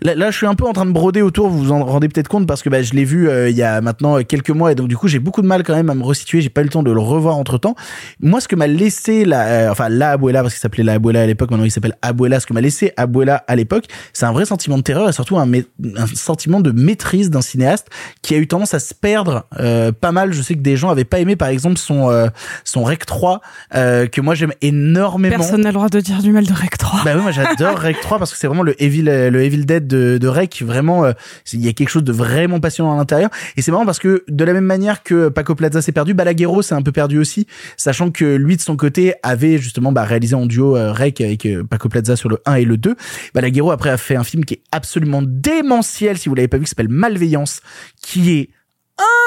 [0.04, 2.08] Là, là, je suis un peu en train de broder autour, vous vous en rendez
[2.08, 4.72] peut-être compte parce que bah, je l'ai vu euh, il y a maintenant quelques mois
[4.72, 6.62] et donc du coup j'ai beaucoup de mal quand même à me resituer, j'ai pas
[6.62, 7.76] eu le temps de le revoir entre temps.
[8.22, 11.24] Moi ce que m'a laissé la, euh, enfin la Abuela parce qu'il s'appelait la Abuela
[11.24, 14.32] à l'époque, maintenant il s'appelle Abuela, ce que m'a laissé Abuela à l'époque, c'est un
[14.32, 17.90] vrai sentiment de terreur et surtout un, un sentiment de maîtrise d'un cinéaste
[18.22, 20.32] qui a eu tendance à se perdre euh, pas mal.
[20.32, 22.28] Je sais que des gens avaient pas aimé par exemple son euh,
[22.64, 23.42] son Rec 3
[23.76, 25.36] euh, que moi j'aime énormément.
[25.36, 27.02] Personne n'a le droit de dire du mal de Rec 3.
[27.04, 29.88] Bah oui, moi j'adore Rec 3 parce que c'est vraiment le Evil, le Evil Dead
[29.88, 30.62] de, de Rec.
[30.66, 31.14] Vraiment, euh,
[31.52, 33.30] il y a quelque chose de vraiment passionnant à l'intérieur.
[33.58, 36.62] Et c'est marrant parce que de la même manière que Paco Plaza s'est perdu, Balaguerro
[36.62, 37.48] s'est un peu perdu aussi,
[37.78, 41.64] sachant que lui de son côté avait justement bah, réalisé en duo euh, avec euh,
[41.64, 42.96] Paco Plaza sur le 1 et le 2.
[43.34, 46.64] Balaguerro après a fait un film qui est absolument démentiel si vous l'avez pas vu,
[46.64, 47.62] qui s'appelle Malveillance,
[48.02, 48.50] qui est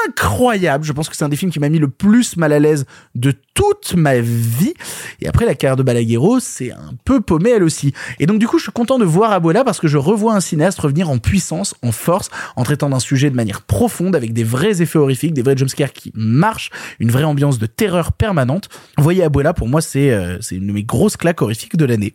[0.07, 0.83] incroyable.
[0.85, 2.85] Je pense que c'est un des films qui m'a mis le plus mal à l'aise
[3.15, 4.75] de toute ma vie.
[5.19, 7.91] Et après, la carrière de Balaguerro, c'est un peu paumé elle aussi.
[8.19, 10.39] Et donc, du coup, je suis content de voir Abuela parce que je revois un
[10.39, 14.43] cinéaste revenir en puissance, en force, en traitant d'un sujet de manière profonde, avec des
[14.43, 18.69] vrais effets horrifiques, des vrais jumpscares qui marchent, une vraie ambiance de terreur permanente.
[18.99, 22.13] Voyez Abuela, pour moi, c'est euh, une de mes grosses claques horrifiques de l'année.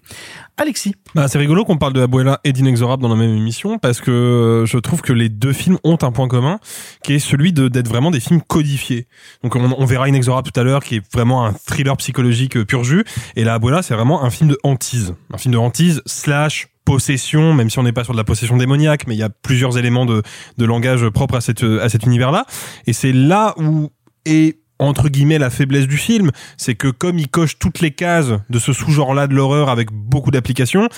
[0.59, 0.95] Alexis.
[1.16, 4.11] Bah, c'est rigolo qu'on parle de Abuela et d'Inexorable dans la même émission parce que
[4.12, 6.61] euh, je trouve que les deux films ont un point commun
[7.03, 9.09] qui est celui d'être vraiment des films codifiés.
[9.43, 12.64] Donc on, on verra Inexorable tout à l'heure qui est vraiment un thriller psychologique euh,
[12.64, 13.05] pur jus.
[13.37, 17.55] Et là Abuela c'est vraiment un film de hantise, un film de hantise slash possession,
[17.55, 19.78] même si on n'est pas sur de la possession démoniaque, mais il y a plusieurs
[19.78, 20.22] éléments de,
[20.59, 22.45] de langage propres à, cette, à cet univers-là.
[22.87, 23.91] Et c'est là où
[24.24, 28.33] est entre guillemets la faiblesse du film, c'est que comme il coche toutes les cases
[28.51, 30.89] de ce sous-genre-là de l'horreur avec beaucoup d'applications,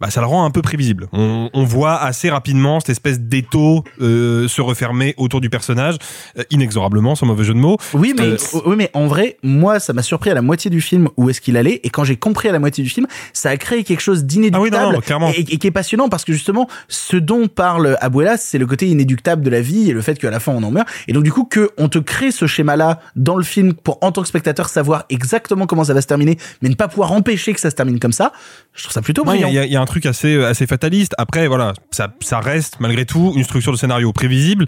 [0.00, 1.08] bah, ça le rend un peu prévisible.
[1.12, 5.96] On, on voit assez rapidement cette espèce d'étau euh, se refermer autour du personnage,
[6.38, 7.78] euh, inexorablement, sans mauvais jeu de mots.
[7.94, 8.36] Oui, mais, Euh,
[8.66, 11.40] oui, mais en vrai, moi, ça m'a surpris à la moitié du film où est-ce
[11.40, 11.80] qu'il allait.
[11.82, 14.76] Et quand j'ai compris à la moitié du film, ça a créé quelque chose d'inéductable
[14.76, 18.36] Ah oui, non, non, et qui est passionnant parce que justement, ce dont parle Abuela,
[18.36, 20.70] c'est le côté inéductable de la vie et le fait qu'à la fin on en
[20.70, 20.88] meurt.
[21.08, 24.12] Et donc du coup, que on te crée ce schéma-là dans le film pour en
[24.12, 27.52] tant que spectateur savoir exactement comment ça va se terminer, mais ne pas pouvoir empêcher
[27.52, 28.32] que ça se termine comme ça,
[28.78, 29.48] je trouve ça plutôt Il brillant.
[29.48, 31.14] y, a- il y a un truc assez assez fataliste.
[31.18, 34.66] Après, voilà, ça, ça reste malgré tout une structure de scénario prévisible.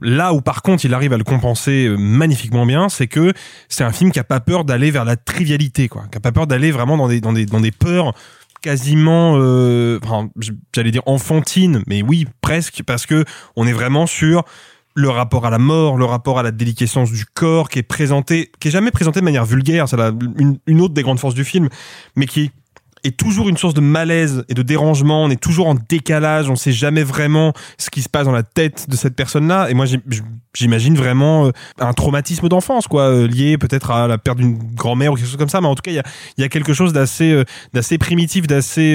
[0.00, 3.32] Là où par contre il arrive à le compenser euh, magnifiquement bien, c'est que
[3.68, 6.30] c'est un film qui a pas peur d'aller vers la trivialité, quoi, qui a pas
[6.30, 8.14] peur d'aller vraiment dans des dans des dans des peurs
[8.60, 10.30] quasiment, euh, enfin,
[10.74, 13.24] j'allais dire enfantines, mais oui presque, parce que
[13.56, 14.44] on est vraiment sur
[14.94, 18.50] le rapport à la mort, le rapport à la déliquescence du corps qui est présenté,
[18.58, 19.96] qui est jamais présenté de manière vulgaire, c'est
[20.38, 21.68] une, une autre des grandes forces du film,
[22.16, 22.50] mais qui
[23.04, 25.24] est toujours une source de malaise et de dérangement.
[25.24, 26.50] On est toujours en décalage.
[26.50, 29.70] On sait jamais vraiment ce qui se passe dans la tête de cette personne-là.
[29.70, 29.86] Et moi,
[30.54, 35.12] j'imagine vraiment euh, un traumatisme d'enfance, quoi, euh, lié peut-être à la perte d'une grand-mère
[35.12, 35.60] ou quelque chose comme ça.
[35.60, 36.02] Mais en tout cas, il
[36.38, 38.94] y a, quelque chose d'assez, euh, primitif, d'assez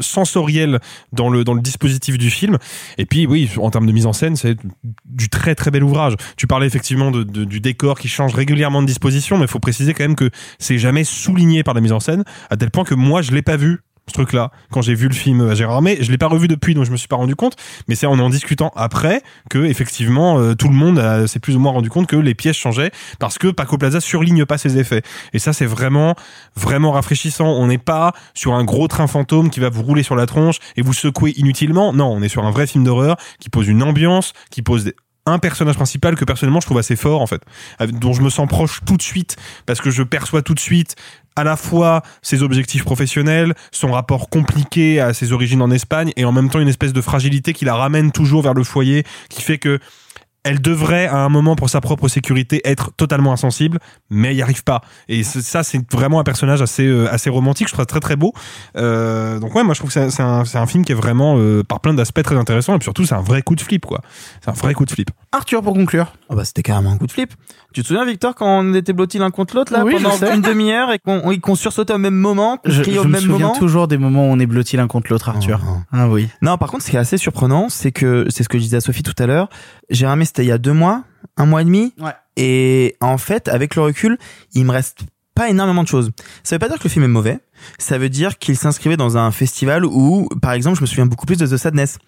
[0.00, 0.80] sensoriel
[1.12, 2.58] dans le dispositif du film.
[2.98, 4.56] Et puis, oui, en termes de mise en scène, c'est
[5.04, 6.14] du très très bel ouvrage.
[6.36, 10.04] Tu parlais effectivement du décor qui change régulièrement de disposition, mais il faut préciser quand
[10.04, 13.32] même que c'est jamais souligné par la mise en scène, à tel que moi je
[13.32, 15.76] l'ai pas vu ce truc-là quand j'ai vu le film à Gérard.
[15.76, 17.56] Armé je l'ai pas revu depuis donc je me suis pas rendu compte.
[17.88, 21.56] Mais c'est en en discutant après que effectivement euh, tout le monde euh, s'est plus
[21.56, 24.78] ou moins rendu compte que les pièces changeaient parce que Paco Plaza surligne pas ses
[24.78, 25.02] effets.
[25.32, 26.14] Et ça c'est vraiment
[26.54, 27.48] vraiment rafraîchissant.
[27.48, 30.58] On n'est pas sur un gros train fantôme qui va vous rouler sur la tronche
[30.76, 31.92] et vous secouer inutilement.
[31.92, 34.92] Non on est sur un vrai film d'horreur qui pose une ambiance qui pose
[35.26, 37.42] un personnage principal que personnellement je trouve assez fort en fait,
[37.80, 39.36] dont je me sens proche tout de suite
[39.66, 40.94] parce que je perçois tout de suite
[41.36, 46.24] à la fois ses objectifs professionnels, son rapport compliqué à ses origines en Espagne et
[46.24, 49.42] en même temps une espèce de fragilité qui la ramène toujours vers le foyer qui
[49.42, 49.78] fait que
[50.46, 53.78] elle devrait à un moment pour sa propre sécurité être totalement insensible,
[54.10, 54.80] mais elle n'y arrive pas.
[55.08, 57.66] Et ça, c'est vraiment un personnage assez euh, assez romantique.
[57.66, 58.32] Je trouve ça très très beau.
[58.76, 60.96] Euh, donc ouais, moi je trouve que c'est c'est un, c'est un film qui est
[60.96, 63.60] vraiment euh, par plein d'aspects très intéressant et puis surtout c'est un vrai coup de
[63.60, 64.00] flip quoi.
[64.40, 65.10] C'est un vrai coup de flip.
[65.32, 66.12] Arthur pour conclure.
[66.30, 67.32] Ah bah c'était carrément un coup de flip.
[67.74, 70.40] Tu te souviens Victor quand on était blottis l'un contre l'autre là Oui, pendant une
[70.40, 73.58] demi-heure et qu'on sursautait au même moment, qu'on Je, au me même souviens moment?
[73.58, 75.60] toujours des moments où on est blotti l'un contre l'autre, Arthur.
[75.92, 76.28] Ah oui.
[76.40, 78.78] Non, par contre, ce qui est assez surprenant, c'est que c'est ce que je disais
[78.78, 79.50] à Sophie tout à l'heure.
[79.90, 81.04] J'ai ramé c'était il y a deux mois,
[81.38, 81.94] un mois et demi.
[81.98, 82.12] Ouais.
[82.36, 84.18] Et en fait, avec le recul,
[84.52, 84.98] il me reste
[85.34, 86.10] pas énormément de choses.
[86.42, 87.38] Ça veut pas dire que le film est mauvais.
[87.78, 91.24] Ça veut dire qu'il s'inscrivait dans un festival où, par exemple, je me souviens beaucoup
[91.24, 91.98] plus de The Sadness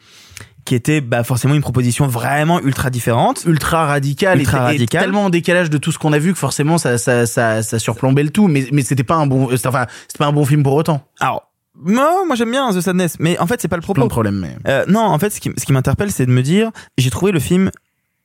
[0.66, 5.00] qui était bah forcément une proposition vraiment ultra différente, ultra radicale, ultra et, et radicale.
[5.00, 7.78] tellement en décalage de tout ce qu'on a vu que forcément ça ça ça, ça
[7.78, 8.48] surplombait le tout.
[8.48, 11.02] Mais mais c'était pas un bon, c'était- enfin c'était pas un bon film pour autant.
[11.20, 14.06] Alors moi, moi j'aime bien The Sadness, mais en fait c'est pas le propos.
[14.22, 14.30] De.
[14.30, 14.56] Mais...
[14.66, 17.30] Euh, non, en fait, ce qui, ce qui m'interpelle, c'est de me dire, j'ai trouvé
[17.32, 17.70] le film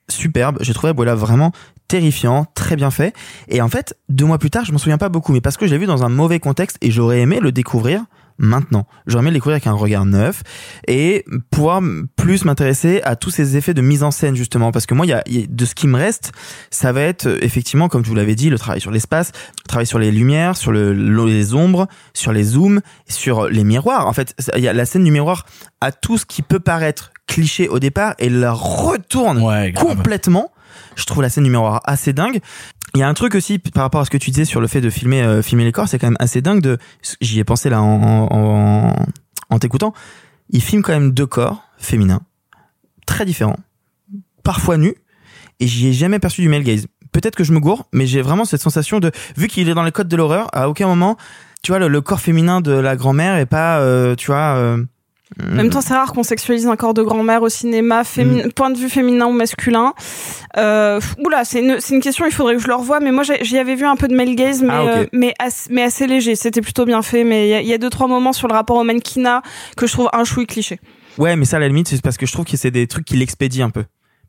[0.09, 1.51] superbe, j'ai trouvé Abuela vraiment
[1.87, 3.13] terrifiant, très bien fait.
[3.49, 5.67] Et en fait, deux mois plus tard, je m'en souviens pas beaucoup, mais parce que
[5.67, 8.03] je l'ai vu dans un mauvais contexte et j'aurais aimé le découvrir
[8.39, 8.87] maintenant.
[9.05, 10.41] J'aurais aimé le découvrir avec un regard neuf
[10.87, 11.81] et pouvoir
[12.15, 15.65] plus m'intéresser à tous ces effets de mise en scène justement parce que moi de
[15.65, 16.31] ce qui me reste
[16.71, 19.31] ça va être euh, effectivement comme je vous l'avais dit le travail sur l'espace
[19.63, 23.63] le travail sur les lumières sur le, le- les ombres sur les zooms sur les
[23.63, 25.45] miroirs en fait y a la scène du miroir
[25.79, 29.39] à tout ce qui peut paraître cliché au départ et la retourne
[29.73, 30.51] complètement
[30.95, 32.39] je trouve la scène du miroir assez dingue
[32.95, 34.67] il y a un truc aussi par rapport à ce que tu disais sur le
[34.67, 36.77] fait de filmer euh, filmer les corps, c'est quand même assez dingue de
[37.21, 39.05] j'y ai pensé là en en, en,
[39.49, 39.93] en t'écoutant.
[40.49, 42.21] Il filme quand même deux corps féminins
[43.07, 43.57] très différents,
[44.43, 44.95] parfois nus
[45.59, 46.85] et j'y ai jamais perçu du male gaze.
[47.11, 49.83] Peut-être que je me gourre, mais j'ai vraiment cette sensation de vu qu'il est dans
[49.83, 51.17] les codes de l'horreur, à aucun moment
[51.63, 54.83] tu vois le, le corps féminin de la grand-mère est pas euh, tu vois euh,
[55.41, 58.69] En même temps, c'est rare qu'on sexualise un corps de grand-mère au cinéma, fémi- point
[58.69, 59.93] de vue féminin ou masculin.
[60.57, 63.57] Euh, oula, c'est une, une question, il faudrait que je le revoie, mais moi j'y
[63.57, 66.35] avais vu un peu de male gaze, mais, Ah, euh, mais, assez, mais assez léger,
[66.35, 68.47] c'était plutôt bien fait, mais il y a- il y, a deux, trois moments sur
[68.47, 69.41] le rapport au mannequinat
[69.77, 70.79] que je trouve un chouï cliché.
[71.17, 73.05] Ouais, mais ça, à la limite, c'est parce que je trouve que c'est des trucs
[73.05, 73.83] qui l'expédient un peu.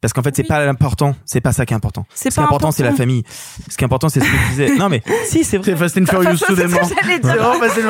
[0.04, 2.04] Parce qu'en fait, c'est pas l'important, c'est pas ça qui est important.
[2.12, 3.22] C'est Ce qui est important, c'est la famille.
[3.70, 4.76] Ce qui est important, c'est ce que tu disais.
[4.76, 5.64] Non, mais si, c'est vrai.
[5.64, 6.76] C'est Fast and Furious soudainement.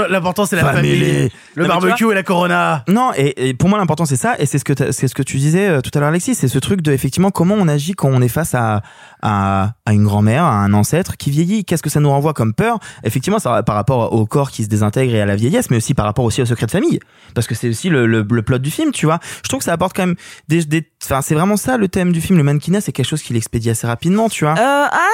[0.08, 1.00] L'important c'est la Family.
[1.00, 2.84] famille, le barbecue et la Corona.
[2.86, 5.24] Non, et, et pour moi l'important c'est ça, et c'est ce que c'est ce que
[5.24, 7.94] tu disais euh, tout à l'heure Alexis, c'est ce truc de effectivement comment on agit
[7.94, 8.82] quand on est face à
[9.24, 11.64] à, à une grand-mère, à un ancêtre qui vieillit.
[11.64, 12.78] Qu'est-ce que ça nous renvoie comme peur?
[13.02, 15.94] Effectivement, ça par rapport au corps qui se désintègre et à la vieillesse, mais aussi
[15.94, 17.00] par rapport aussi au secret de famille,
[17.34, 19.18] parce que c'est aussi le, le, le plot du film, tu vois.
[19.42, 20.16] Je trouve que ça apporte quand même
[20.48, 22.36] des, enfin c'est vraiment ça le thème du film.
[22.36, 24.52] Le mannequinat, c'est quelque chose qui l'expédie assez rapidement, tu vois.
[24.52, 25.08] Euh, ah,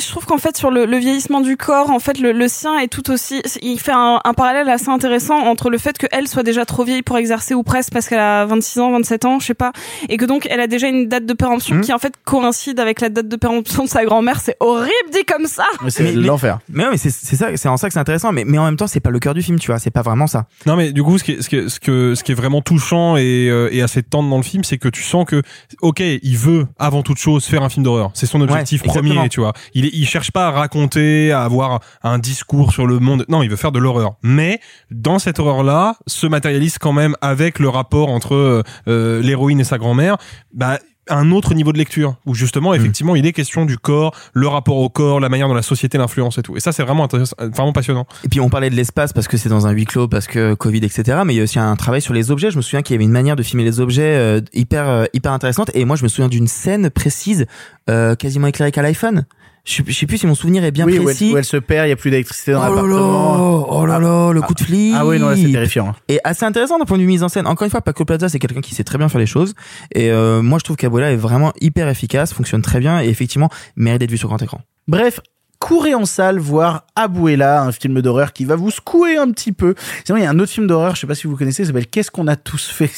[0.00, 2.78] je trouve qu'en fait sur le, le vieillissement du corps, en fait le, le sien
[2.78, 6.42] est tout aussi, il fait un, un parallèle assez intéressant entre le fait qu'elle soit
[6.42, 9.46] déjà trop vieille pour exercer ou presque parce qu'elle a 26 ans, 27 ans, je
[9.46, 9.72] sais pas,
[10.08, 11.80] et que donc elle a déjà une date de péremption Mhm.
[11.82, 14.40] qui en fait coïncide avec la date de péremption de sa grand-mère.
[14.40, 15.64] C'est horrible dit comme ça.
[15.82, 16.58] Mais c'est l'enfer.
[16.68, 18.32] Mais, ouais, mais c'est c'est ça, c'est en ça que c'est intéressant.
[18.32, 19.78] Mais mais en même temps, c'est pas le cœur du film, tu vois.
[19.78, 20.46] C'est pas vraiment ça.
[20.66, 22.34] Non mais du coup ce qui est, ce qui est, ce que ce qui est
[22.34, 25.42] vraiment touchant et, euh, et assez tendre dans le film c'est que tu sens que
[25.80, 29.28] ok il veut avant toute chose faire un film d'horreur c'est son objectif Ouais, premier
[29.28, 32.98] tu vois il est, il cherche pas à raconter à avoir un discours sur le
[32.98, 34.60] monde non il veut faire de l'horreur mais
[34.90, 39.60] dans cette horreur là se matérialise quand même avec le rapport entre euh, euh, l'héroïne
[39.60, 40.16] et sa grand-mère
[40.54, 40.78] bah
[41.08, 44.76] un autre niveau de lecture où justement effectivement il est question du corps le rapport
[44.76, 47.34] au corps la manière dont la société l'influence et tout et ça c'est vraiment intéressant
[47.40, 50.08] vraiment passionnant Et puis on parlait de l'espace parce que c'est dans un huis clos,
[50.08, 51.20] parce que Covid, etc.
[51.24, 52.50] Mais il y a aussi un travail sur les objets.
[52.50, 55.04] Je me souviens qu'il y avait une manière de filmer les objets euh, hyper euh,
[55.12, 55.70] hyper intéressante.
[55.74, 57.46] Et moi, je me souviens d'une scène précise,
[57.90, 59.24] euh, quasiment éclairée qu'à l'iPhone.
[59.64, 61.32] Je sais- plus si mon souvenir est bien oui, où elle, précis.
[61.32, 63.66] où elle se perd, il y a plus d'électricité dans Oh l'appartement.
[63.80, 64.94] oh là là, le coup de flip.
[64.98, 65.88] Ah oui, non, là, c'est terrifiant.
[65.90, 65.94] hein.
[66.08, 67.46] Et assez intéressant d'un point de vue mise en scène.
[67.46, 69.54] Encore une fois, Paco Plaza, c'est quelqu'un qui sait très bien faire les choses.
[69.94, 73.50] Et euh, moi, je trouve qu'Abuela est vraiment hyper efficace, fonctionne très bien et effectivement
[73.76, 74.60] mérite d'être vu sur grand écran.
[74.88, 75.20] Bref,
[75.62, 79.76] courez en salle voir Abuela, un film d'horreur qui va vous secouer un petit peu.
[80.04, 81.68] Sinon, il y a un autre film d'horreur, je sais pas si vous connaissez, ça
[81.68, 82.90] s'appelle Qu'est-ce qu'on a tous fait?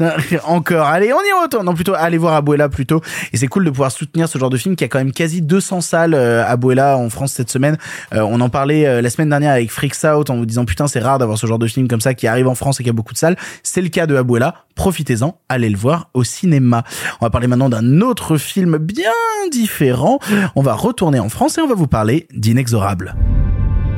[0.44, 0.86] Encore.
[0.86, 1.64] Allez, on y retourne.
[1.64, 3.00] Non, plutôt, allez voir Abuela plutôt.
[3.32, 5.42] Et c'est cool de pouvoir soutenir ce genre de film qui a quand même quasi
[5.42, 7.78] 200 salles euh, Abuela en France cette semaine.
[8.12, 10.88] Euh, on en parlait euh, la semaine dernière avec Freaks Out en vous disant putain,
[10.88, 12.90] c'est rare d'avoir ce genre de film comme ça qui arrive en France et qui
[12.90, 13.36] a beaucoup de salles.
[13.62, 14.64] C'est le cas de Abuela.
[14.74, 16.84] Profitez-en, allez le voir au cinéma.
[17.20, 19.10] On va parler maintenant d'un autre film bien
[19.50, 20.18] différent.
[20.56, 23.14] On va retourner en France et on va vous parler d'Inexorable.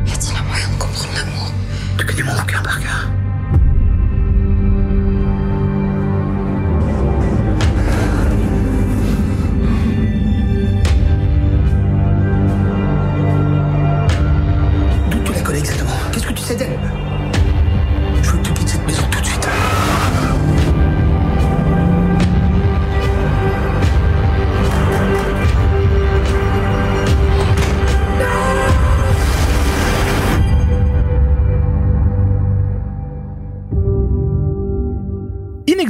[0.07, 1.53] Y a-t-il un moyen de comprendre l'amour?
[1.99, 3.14] Tu connais mon bouquin par cœur.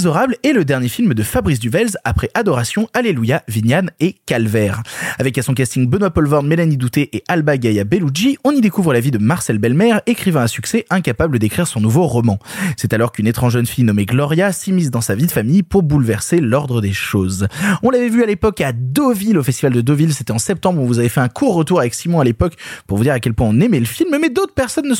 [0.04, 4.82] Inexorable est le dernier film de Fabrice Duvels après Adoration, Alléluia, Vignane et Calvaire.
[5.18, 8.92] Avec à son casting Benoît Poelvoorde, Mélanie Douté et Alba Gaia Bellucci, on y découvre
[8.92, 12.38] la vie de Marcel Belmer, écrivain à succès incapable d'écrire son nouveau roman.
[12.76, 15.82] C'est alors qu'une étrange jeune fille nommée Gloria s'immisce dans sa vie de famille pour
[15.82, 17.48] bouleverser l'ordre des choses.
[17.82, 20.86] On l'avait vu à l'époque à Deauville, au festival de Deauville, c'était en septembre, on
[20.86, 22.56] vous avait fait un court retour avec Simon à l'époque
[22.86, 24.90] pour vous dire à quel point on aimait le film, mais d'autres personnes ne,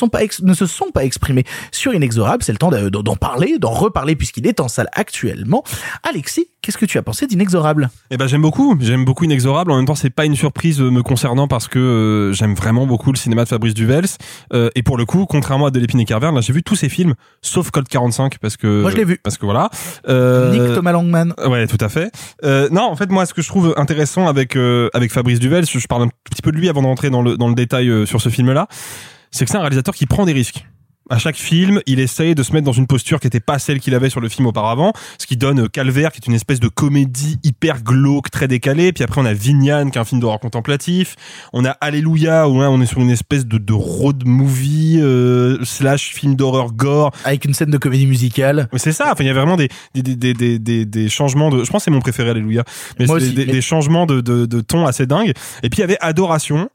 [0.49, 4.17] ne se sont pas exprimées sur Inexorable, c'est le temps de- d'en parler, d'en reparler
[4.17, 5.63] puisqu'il est en salle actuellement.
[6.03, 7.91] Alexis, qu'est-ce que tu as pensé d'Inexorable?
[8.11, 9.71] Eh ben j'aime beaucoup, j'aime beaucoup Inexorable.
[9.73, 12.87] En même temps, c'est pas une surprise euh, me concernant parce que euh, j'aime vraiment
[12.87, 14.07] beaucoup le cinéma de Fabrice Duvels.
[14.53, 16.89] Euh, et pour le coup, contrairement à Delépine et Carver, là j'ai vu tous ces
[16.89, 19.19] films, sauf Code 45 parce que Moi, je l'ai vu.
[19.23, 19.71] parce que voilà.
[20.09, 21.35] Euh, Nick Thomas Langman.
[21.47, 22.11] Ouais, tout à fait.
[22.45, 25.67] Euh, non, en fait, moi, ce que je trouve intéressant avec euh, avec Fabrice Duvels,
[25.67, 28.21] je parle un petit peu de lui avant d'entrer dans le dans le détail sur
[28.21, 28.69] ce film-là,
[29.31, 30.67] c'est que c'est un réalisateur qui prend des risques.
[31.11, 33.79] À chaque film, il essaye de se mettre dans une posture qui n'était pas celle
[33.79, 36.61] qu'il avait sur le film auparavant, ce qui donne euh, Calvaire, qui est une espèce
[36.61, 38.91] de comédie hyper glauque, très décalée.
[38.93, 41.17] Puis après, on a Vignane, qui est un film d'horreur contemplatif.
[41.53, 45.63] On a Alléluia, où là, on est sur une espèce de, de road movie euh,
[45.65, 47.11] slash film d'horreur gore.
[47.25, 48.69] Avec une scène de comédie musicale.
[48.77, 49.13] C'est ça.
[49.13, 51.65] Enfin, il y a vraiment des des, des, des, des, changements de.
[51.65, 52.65] Je pense que c'est mon préféré, Alléluia.
[52.99, 55.35] Mais Moi aussi, des, mais- des changements de, de, de ton assez dingues.
[55.63, 56.71] Et puis il y avait Adoration,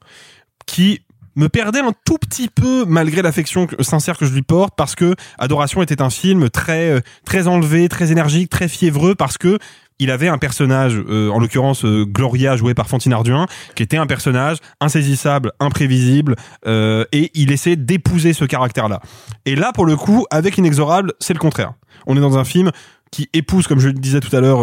[0.66, 1.00] qui
[1.36, 5.14] me perdait un tout petit peu malgré l'affection sincère que je lui porte parce que
[5.38, 9.58] Adoration était un film très euh, très enlevé, très énergique, très fiévreux parce que
[10.02, 13.98] il avait un personnage, euh, en l'occurrence euh, Gloria joué par Fantine Arduin, qui était
[13.98, 16.36] un personnage insaisissable, imprévisible,
[16.66, 19.00] et il essayait d'épouser ce caractère-là.
[19.44, 21.74] Et là, pour le coup, avec Inexorable, c'est le contraire.
[22.06, 22.70] On est dans un film
[23.10, 24.62] qui épouse, comme je le disais tout à l'heure,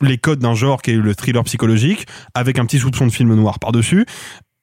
[0.00, 3.34] les codes d'un genre qui est le thriller psychologique, avec un petit soupçon de film
[3.34, 4.06] noir par-dessus,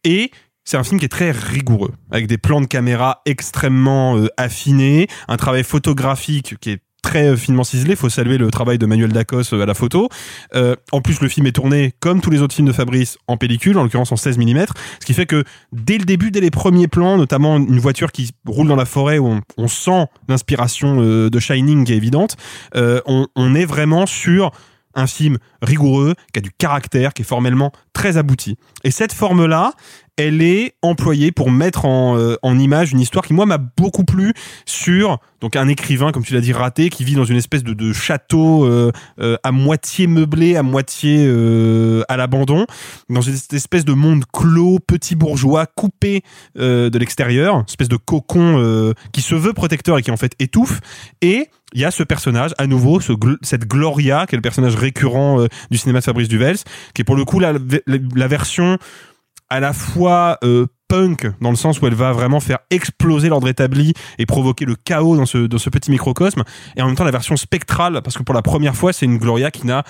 [0.03, 0.31] et
[0.63, 5.07] c'est un film qui est très rigoureux, avec des plans de caméra extrêmement euh, affinés,
[5.27, 7.95] un travail photographique qui est très euh, finement ciselé.
[7.95, 10.07] Faut saluer le travail de Manuel Dacos euh, à la photo.
[10.91, 13.77] En plus, le film est tourné comme tous les autres films de Fabrice en pellicule,
[13.79, 14.65] en l'occurrence en 16 mm,
[14.99, 18.31] ce qui fait que dès le début, dès les premiers plans, notamment une voiture qui
[18.45, 22.35] roule dans la forêt où on, sent l'inspiration de Shining qui est évidente,
[22.75, 24.51] on, on est vraiment sur
[24.95, 28.57] un film rigoureux, qui a du caractère, qui est formellement très abouti.
[28.83, 29.73] Et cette forme-là,
[30.17, 34.03] elle est employée pour mettre en, euh, en image une histoire qui, moi, m'a beaucoup
[34.03, 34.33] plu
[34.65, 37.93] sur donc un écrivain, comme tu l'as dit, raté, qui vit dans une espèce de,
[37.93, 41.27] château euh, euh, à moitié meublé, à moitié
[42.07, 42.65] à l'abandon,
[43.09, 46.21] dans une espèce de monde clos, petit bourgeois, coupé
[46.55, 50.79] de l'extérieur, espèce de cocon qui se veut protecteur et qui en fait étouffe.
[51.21, 52.99] Et il y a ce personnage, à nouveau,
[53.41, 56.57] cette Gloria, qui est le personnage récurrent du cinéma de Fabrice Duvels,
[56.93, 57.53] qui est pour le coup la,
[57.87, 58.77] la, version
[59.49, 63.47] à la fois euh, punk dans le sens où elle va vraiment faire exploser l'ordre
[63.47, 66.43] établi et provoquer le chaos dans ce dans ce petit microcosme
[66.75, 69.17] et en même temps la version spectrale parce que pour la première fois c'est une
[69.17, 69.83] Gloria qui n'a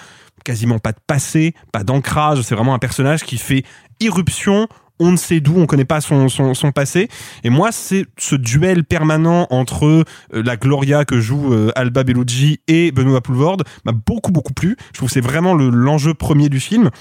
[0.43, 3.63] quasiment pas de passé, pas d'ancrage, c'est vraiment un personnage qui fait
[3.99, 4.67] irruption
[5.01, 7.09] on ne sait d'où, on connaît pas son, son, passé.
[7.43, 12.59] Et moi, c'est ce duel permanent entre euh, la Gloria que joue euh, Alba Bellucci
[12.67, 14.77] et Benoît Poulvorde m'a beaucoup beaucoup plu.
[14.93, 16.91] Je trouve que c'est vraiment le- l'enjeu premier du film.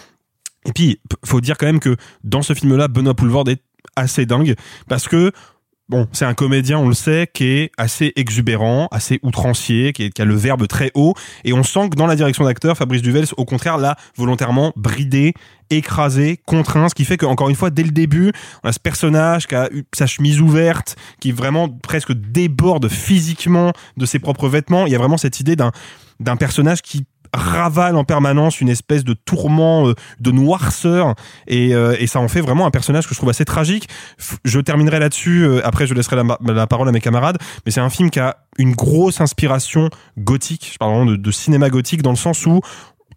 [0.67, 3.63] Et puis, faut dire quand même que dans ce film-là, Benoît Poulvorde est
[3.97, 4.55] assez dingue
[4.89, 5.33] parce que
[5.91, 10.25] Bon, c'est un comédien, on le sait, qui est assez exubérant, assez outrancier, qui, a
[10.25, 13.45] le verbe très haut, et on sent que dans la direction d'acteur, Fabrice Duvels, au
[13.45, 15.35] contraire, l'a volontairement bridé
[15.69, 18.31] écrasé, contraint, ce qui fait qu'encore une fois, dès le début,
[18.63, 24.07] on a ce personnage qui a sa chemise ouverte, qui vraiment presque déborde physiquement de
[24.07, 24.87] ses propres vêtements.
[24.87, 25.73] Il y a vraiment cette idée d'un
[26.21, 31.15] d'un personnage qui ravale en permanence une espèce de tourment euh, de noirceur.
[31.47, 33.89] Et, euh, et ça en fait vraiment un personnage que je trouve assez tragique.
[34.45, 37.81] Je terminerai là-dessus euh, après je laisserai la, la parole à mes camarades mais c'est
[37.81, 42.11] un film qui a une grosse inspiration gothique je parle vraiment de, cinéma gothique dans
[42.11, 42.61] le sens où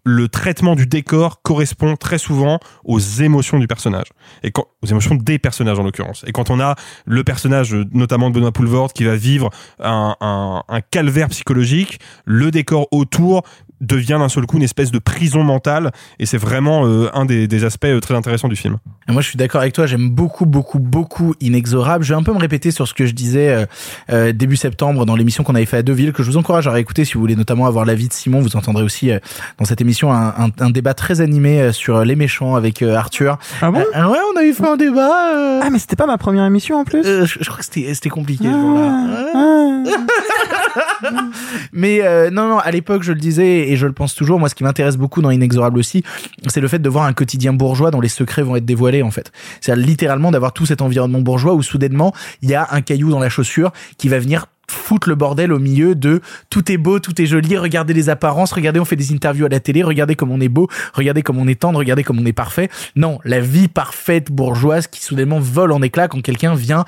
[0.06, 4.08] le traitement du décor correspond très souvent aux émotions du personnage.
[4.42, 6.24] Et quand, aux émotions des personnages en l'occurrence.
[6.26, 6.74] Et quand on a
[7.06, 9.48] le personnage notamment de Benoît Poulvord qui va vivre
[9.80, 13.44] un, un calvaire psychologique le décor autour
[13.86, 17.46] devient d'un seul coup une espèce de prison mentale et c'est vraiment euh, un des,
[17.48, 18.78] des aspects euh, très intéressants du film.
[19.08, 19.86] Et moi, je suis d'accord avec toi.
[19.86, 22.04] J'aime beaucoup, beaucoup, beaucoup Inexorable.
[22.04, 23.66] Je vais un peu me répéter sur ce que je disais euh,
[24.10, 26.70] euh, début septembre dans l'émission qu'on avait fait à Deauville, que je vous encourage à
[26.72, 28.40] réécouter si vous voulez notamment avoir l'avis de Simon.
[28.40, 29.18] Vous entendrez aussi euh,
[29.58, 32.94] dans cette émission un, un, un débat très animé euh, sur les méchants avec euh,
[32.96, 33.38] Arthur.
[33.60, 33.80] Ah bon?
[33.94, 35.60] Euh, Ouais, on a eu fait un débat.
[35.62, 37.02] Ah, mais c'était pas ma première émission en plus?
[37.04, 38.44] Euh, je, je crois que c'était c'était compliqué.
[38.44, 39.82] ce jour-là.
[41.72, 44.38] Mais euh, non, non, à l'époque, je le disais et je le pense toujours.
[44.38, 46.02] Moi, ce qui m'intéresse beaucoup dans Inexorable aussi,
[46.46, 49.10] c'est le fait de voir un quotidien bourgeois dont les secrets vont être dévoilés, en
[49.10, 49.32] fait.
[49.60, 53.18] C'est littéralement d'avoir tout cet environnement bourgeois où soudainement, il y a un caillou dans
[53.18, 57.20] la chaussure qui va venir foutre le bordel au milieu de tout est beau, tout
[57.20, 60.30] est joli, regardez les apparences, regardez on fait des interviews à la télé, regardez comme
[60.30, 62.70] on est beau, regardez comme on est tendre, regardez comme on est parfait.
[62.96, 66.84] Non, la vie parfaite bourgeoise qui soudainement vole en éclats quand quelqu'un vient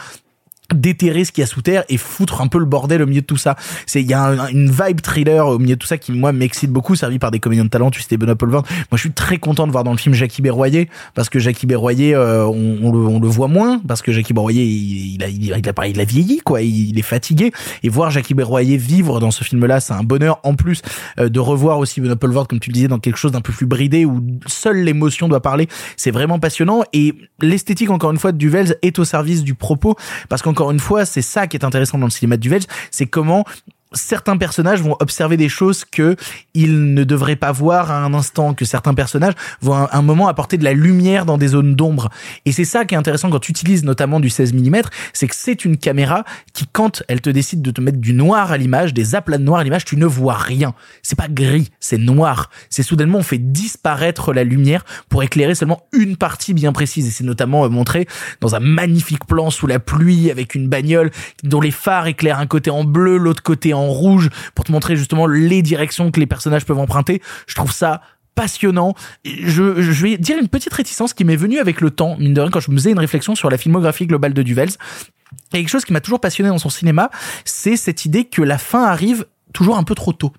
[0.74, 3.20] déterrer ce qu'il y a sous terre et foutre un peu le bordel au milieu
[3.20, 3.56] de tout ça.
[3.86, 6.32] C'est il y a un- une vibe thriller au milieu de tout ça qui moi
[6.32, 7.90] m'excite beaucoup, servi par des comédiens de talent.
[7.90, 8.62] Tu citais Benoît Poulvord.
[8.68, 11.66] Moi, je suis très content de voir dans le film Jackie Berroyer parce que Jackie
[11.66, 15.28] Berroyer, euh, on, le, on le voit moins parce que Jackie Berroyer, il, il a,
[15.28, 16.62] il, a, il a il a vieilli quoi.
[16.62, 17.52] Il, est fatigué
[17.82, 20.40] et voir Jackie Berroyer vivre dans ce film-là, c'est un bonheur.
[20.42, 20.82] En plus
[21.18, 23.52] euh, de revoir aussi Benoît Poulvord, comme tu le disais, dans quelque chose d'un peu
[23.52, 25.68] plus bridé où seule l'émotion doit parler.
[25.96, 29.96] C'est vraiment passionnant et l'esthétique encore une fois de Duvels est au service du propos
[30.28, 33.06] parce qu'encore une fois, c'est ça qui est intéressant dans le cinéma de Duvels, c'est
[33.06, 33.44] comment
[33.92, 36.16] certains personnages vont observer des choses que
[36.54, 40.28] ils ne devraient pas voir à un instant, que certains personnages vont à un moment
[40.28, 42.10] apporter de la lumière dans des zones d'ombre.
[42.44, 44.82] Et c'est ça qui est intéressant quand tu utilises notamment du 16 mm,
[45.12, 48.52] c'est que c'est une caméra qui, quand elle te décide de te mettre du noir
[48.52, 50.74] à l'image, des aplats de noir à l'image, tu ne vois rien.
[51.02, 52.50] C'est pas gris, c'est noir.
[52.70, 57.06] C'est soudainement on fait disparaître la lumière pour éclairer seulement une partie bien précise.
[57.06, 58.06] Et c'est notamment euh, montré
[58.40, 61.10] dans un magnifique plan sous la pluie avec une bagnole
[61.42, 64.96] dont les phares éclairent un côté en bleu, l'autre côté en rouge pour te montrer
[64.96, 67.22] justement les directions que les personnages peuvent emprunter.
[67.46, 68.02] Je trouve ça
[68.34, 68.94] passionnant.
[69.24, 72.40] Je, je vais dire une petite réticence qui m'est venue avec le temps, mine de
[72.40, 74.70] rien, quand je me faisais une réflexion sur la filmographie globale de Duvels.
[75.52, 77.10] Et quelque chose qui m'a toujours passionné dans son cinéma,
[77.44, 80.32] c'est cette idée que la fin arrive toujours un peu trop tôt.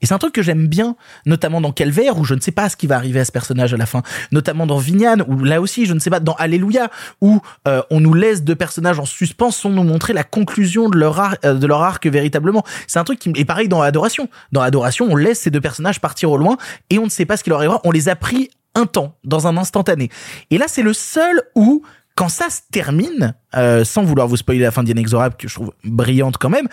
[0.00, 0.96] Et c'est un truc que j'aime bien,
[1.26, 3.74] notamment dans Calvaire, où je ne sais pas ce qui va arriver à ce personnage
[3.74, 4.02] à la fin.
[4.32, 6.90] Notamment dans Vignane, où là aussi, je ne sais pas, dans Alléluia,
[7.20, 10.96] où euh, on nous laisse deux personnages en suspens sans nous montrer la conclusion de
[10.96, 12.64] leur, ar- euh, de leur arc véritablement.
[12.86, 13.30] C'est un truc qui...
[13.36, 14.28] Et pareil dans Adoration.
[14.52, 16.56] Dans Adoration, on laisse ces deux personnages partir au loin,
[16.88, 17.80] et on ne sait pas ce qui leur arrivera.
[17.84, 20.10] On les a pris un temps, dans un instantané.
[20.50, 21.82] Et là, c'est le seul où
[22.14, 25.72] quand ça se termine, euh, sans vouloir vous spoiler la fin d'Inexorable, que je trouve
[25.84, 26.68] brillante quand même,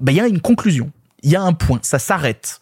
[0.00, 0.90] bah, il y a une conclusion.
[1.22, 1.80] Il y a un point.
[1.82, 2.60] Ça s'arrête.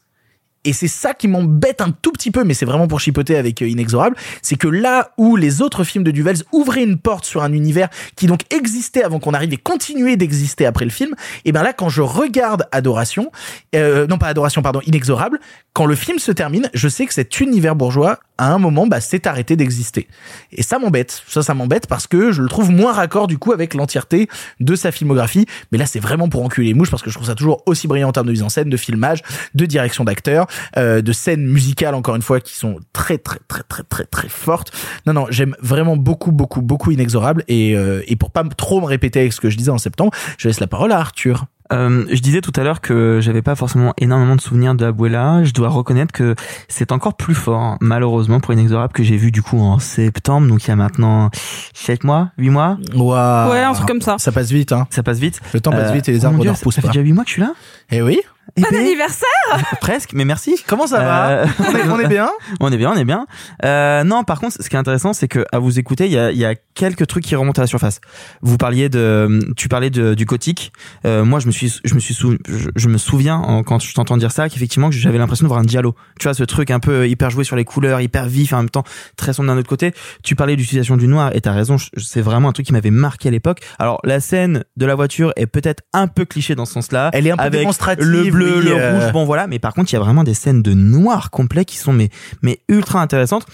[0.67, 3.63] Et c'est ça qui m'embête un tout petit peu, mais c'est vraiment pour chipoter avec
[3.63, 7.43] euh, Inexorable, c'est que là où les autres films de Duvels ouvraient une porte sur
[7.45, 11.15] un univers qui donc existait avant qu'on arrive et continuait d'exister après le film,
[11.45, 13.31] et ben là quand je regarde Adoration,
[13.77, 15.39] euh, non pas Adoration, pardon, Inexorable,
[15.73, 19.01] quand le film se termine, je sais que cet univers bourgeois, à un moment, bah,
[19.01, 20.09] s'est arrêté d'exister.
[20.53, 21.23] Et ça m'embête.
[21.27, 24.29] Ça, ça m'embête parce que je le trouve moins raccord du coup avec l'entièreté
[24.61, 25.47] de sa filmographie.
[25.73, 27.89] Mais là, c'est vraiment pour enculer les mouches parce que je trouve ça toujours aussi
[27.89, 29.23] brillant en termes de mise en scène, de filmage,
[29.55, 33.63] de direction d'acteurs, euh, de scènes musicales encore une fois qui sont très très très
[33.63, 34.73] très très très fortes.
[35.07, 38.87] Non non, j'aime vraiment beaucoup beaucoup beaucoup Inexorable et euh, et pour pas trop me
[38.87, 41.47] répéter avec ce que je disais en septembre, je laisse la parole à Arthur.
[41.73, 45.43] Euh, je disais tout à l'heure que j'avais pas forcément énormément de souvenirs de Abuela.
[45.43, 46.37] Je dois reconnaître que
[46.69, 50.65] c'est encore plus fort, malheureusement, pour Inexorable que j'ai vu du coup en septembre, donc
[50.65, 51.29] il y a maintenant
[51.75, 52.79] 7 mois, 8 mois.
[52.95, 53.51] Waouh.
[53.51, 54.15] Ouais, un truc comme ça.
[54.19, 54.87] Ça passe vite hein.
[54.91, 55.41] Ça passe vite.
[55.55, 56.89] Le temps passe Euh, vite et les oh arbres Dieu, ne ça- fait pas.
[56.89, 57.53] déjà 8 mois que je suis là?
[57.91, 58.21] Eh oui.
[58.57, 59.27] Eh Bon ben, anniversaire
[59.81, 60.63] Presque, mais merci.
[60.67, 61.29] Comment ça va?
[61.31, 62.31] Euh, on, est, on est bien?
[62.61, 63.27] On est bien, on est bien.
[63.65, 66.19] Euh, non, par contre, ce qui est intéressant, c'est que à vous écouter, il y
[66.19, 68.01] a, il y a quelques trucs qui remontent à la surface.
[68.43, 70.73] Vous parliez de, tu parlais de, du gothique.
[71.05, 73.81] Euh, moi, je me suis, je me suis, sou- je, je me souviens en- quand
[73.81, 75.95] je t'entends dire ça, qu'effectivement, que j'avais l'impression de voir un dialogue.
[76.21, 78.71] Tu vois, ce truc un peu hyper joué sur les couleurs, hyper vif, en même
[78.71, 78.85] temps
[79.17, 79.93] très sombre d'un autre côté.
[80.23, 81.77] Tu parlais d'utilisation du noir, et t'as raison.
[81.79, 83.61] je- C'est vraiment un truc qui m'avait marqué à l'époque.
[83.79, 87.11] Alors, la scène de la voiture est peut-être un peu cliché dans ce sens-là.
[87.13, 89.13] Elle est un peu avec démonstrative, le bleu, oui, le euh, rouge.
[89.13, 89.47] Bon, voilà.
[89.47, 92.11] Mais par contre, il y a vraiment des scènes de noir complet qui sont mais
[92.43, 93.47] mais ultra intéressantes.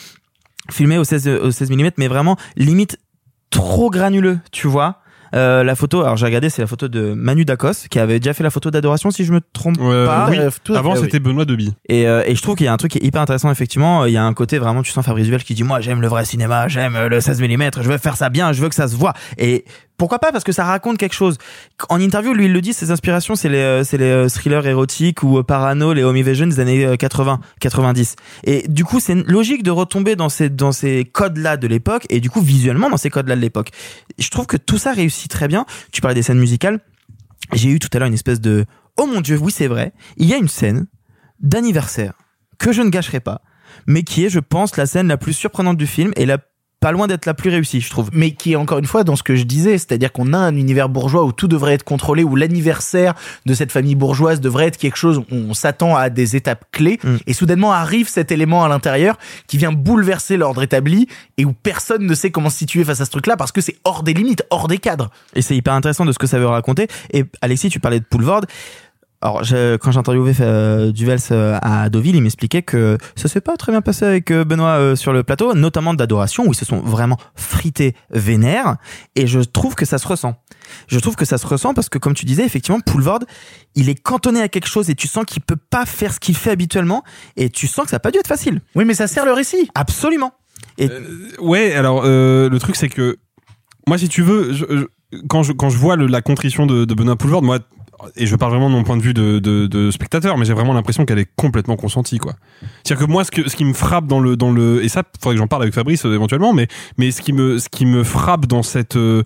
[0.70, 2.96] filmé au 16 au 16 mm mais vraiment limite
[3.50, 4.98] trop granuleux tu vois
[5.34, 8.34] euh, la photo, alors j'ai regardé, c'est la photo de Manu Dacos qui avait déjà
[8.34, 10.28] fait la photo d'adoration si je me trompe Euh, pas.
[10.28, 10.36] oui.
[10.62, 10.98] Tout Avant, oui.
[11.00, 11.72] c'était Benoît Deby.
[11.88, 14.04] Et, euh, et je trouve qu'il y a un truc qui est hyper intéressant effectivement.
[14.04, 16.08] Il y a un côté vraiment, tu sens Fabrice Duel qui dit moi j'aime le
[16.08, 18.88] vrai cinéma, j'aime le 16 mm, je veux faire ça bien, je veux que ça
[18.88, 19.14] se voit.
[19.38, 19.64] Et
[20.02, 21.38] pourquoi pas Parce que ça raconte quelque chose.
[21.88, 24.66] En interview, lui il le dit, ses inspirations c'est les euh, c'est les euh, thrillers
[24.66, 28.16] érotiques ou euh, parano, les home invasion des années euh, 80, 90.
[28.42, 32.04] Et du coup c'est logique de retomber dans ces dans ces codes là de l'époque
[32.10, 33.70] et du coup visuellement dans ces codes là de l'époque.
[34.18, 35.66] Je trouve que tout ça réussit très bien.
[35.92, 36.80] Tu parlais des scènes musicales.
[37.52, 38.64] J'ai eu tout à l'heure une espèce de
[38.96, 39.92] oh mon dieu, oui c'est vrai.
[40.16, 40.88] Il y a une scène
[41.38, 42.14] d'anniversaire
[42.58, 43.42] que je ne gâcherai pas,
[43.86, 46.38] mais qui est, je pense, la scène la plus surprenante du film et la
[46.82, 48.10] pas loin d'être la plus réussie, je trouve.
[48.12, 50.54] mais qui est encore une fois dans ce que je disais, c'est-à-dire qu'on a un
[50.56, 53.14] univers bourgeois où tout devrait être contrôlé, où l'anniversaire
[53.46, 56.98] de cette famille bourgeoise devrait être quelque chose où on s'attend à des étapes clés,
[57.04, 57.16] Mm.
[57.26, 61.06] et soudainement arrive cet élément à l'intérieur qui vient bouleverser l'ordre établi
[61.38, 63.76] et où personne ne sait comment se situer face à ce truc-là parce que c'est
[63.84, 65.10] hors des limites, hors des cadres.
[65.34, 66.88] Et c'est hyper intéressant de ce que ça veut raconter.
[67.12, 68.42] Et Alexis, tu parlais de Poulvord.
[69.22, 73.40] Alors, je- quand j'ai interviewé euh, Duvels euh, à Deauville, il m'expliquait que ça s'est
[73.40, 76.56] pas très bien passé avec euh, Benoît euh, sur le plateau, notamment d'adoration, où ils
[76.56, 78.76] se sont vraiment frités vénères.
[79.14, 80.34] Et je trouve que ça se ressent.
[80.88, 83.20] Je trouve que ça se ressent parce que, comme tu disais, effectivement, Poulvord,
[83.76, 86.36] il est cantonné à quelque chose et tu sens qu'il peut pas faire ce qu'il
[86.36, 87.04] fait habituellement.
[87.36, 88.60] Et tu sens que ça a pas dû être facile.
[88.74, 89.70] Oui, mais ça sert le récit.
[89.76, 90.32] Absolument.
[90.78, 90.88] Et
[91.38, 93.18] Ouais, alors euh, le truc c'est que
[93.86, 96.84] moi, si tu veux, je- je- quand je quand je vois le- la contrition de,
[96.84, 97.58] de Benoît Poulvord, moi,
[98.16, 101.04] et je parle vraiment de mon point de vue de, spectateur, mais j'ai vraiment l'impression
[101.04, 102.34] qu'elle est complètement consentie, quoi.
[102.84, 105.38] C'est-à-dire que moi, ce qui me frappe dans le dans le et ça, faudrait que
[105.38, 106.68] j'en parle avec Fabrice euh, éventuellement, mais
[106.98, 109.22] mais ce qui me ce qui me frappe dans cette euh,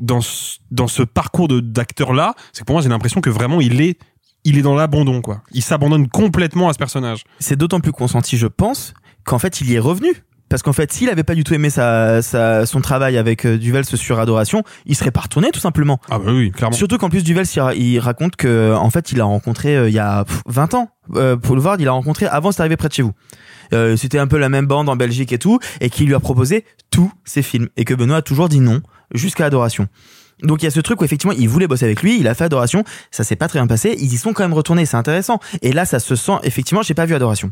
[0.00, 3.30] dans ce, dans ce parcours de d'acteur là, c'est que pour moi, j'ai l'impression que
[3.30, 3.98] vraiment il est
[4.44, 5.42] il est dans l'abandon, quoi.
[5.52, 7.24] Il s'abandonne complètement à ce personnage.
[7.40, 8.94] c'est d'autant plus consenti, je pense,
[9.24, 10.12] qu'en fait, il y est revenu.
[10.48, 13.58] Parce qu'en fait, s'il avait pas du tout aimé sa, sa- son travail avec euh,
[13.58, 16.00] Duvels sur Adoration, il serait pas retourné tout simplement.
[16.08, 16.76] Ah bah oui, clairement.
[16.76, 19.88] Surtout qu'en plus Duvels, il, ra- il raconte que en fait, il a rencontré euh,
[19.88, 20.88] il y a pff, 20 ans.
[21.16, 23.12] Euh, Paul Vard, il a rencontré avant c'est arrivé près de chez vous.
[23.72, 26.20] Euh, C'était un peu la même bande en Belgique et tout, et qui lui a
[26.20, 28.80] proposé tous ses films, et que Benoît a toujours dit non
[29.12, 29.88] jusqu'à Adoration.
[30.42, 32.34] Donc il y a ce truc où effectivement il voulait bosser avec lui, il a
[32.34, 34.96] fait Adoration, ça s'est pas très bien passé, ils y sont quand même retournés, c'est
[34.96, 35.40] intéressant.
[35.62, 37.50] Et là ça se sent effectivement, j'ai pas vu Adoration.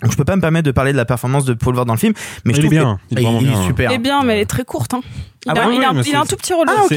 [0.00, 1.92] Donc je peux pas me permettre de parler de la performance de Paul Vard dans
[1.92, 2.12] le film,
[2.44, 3.88] mais je Il est trouve bien, que il est vraiment bien.
[3.92, 4.94] Eh bien, mais elle est très courte.
[4.94, 5.00] Hein.
[5.46, 6.66] Il, Ah a, oui, il, a, oui, mais il a un tout petit rôle.
[6.68, 6.92] Ah, ok.
[6.92, 6.96] Un-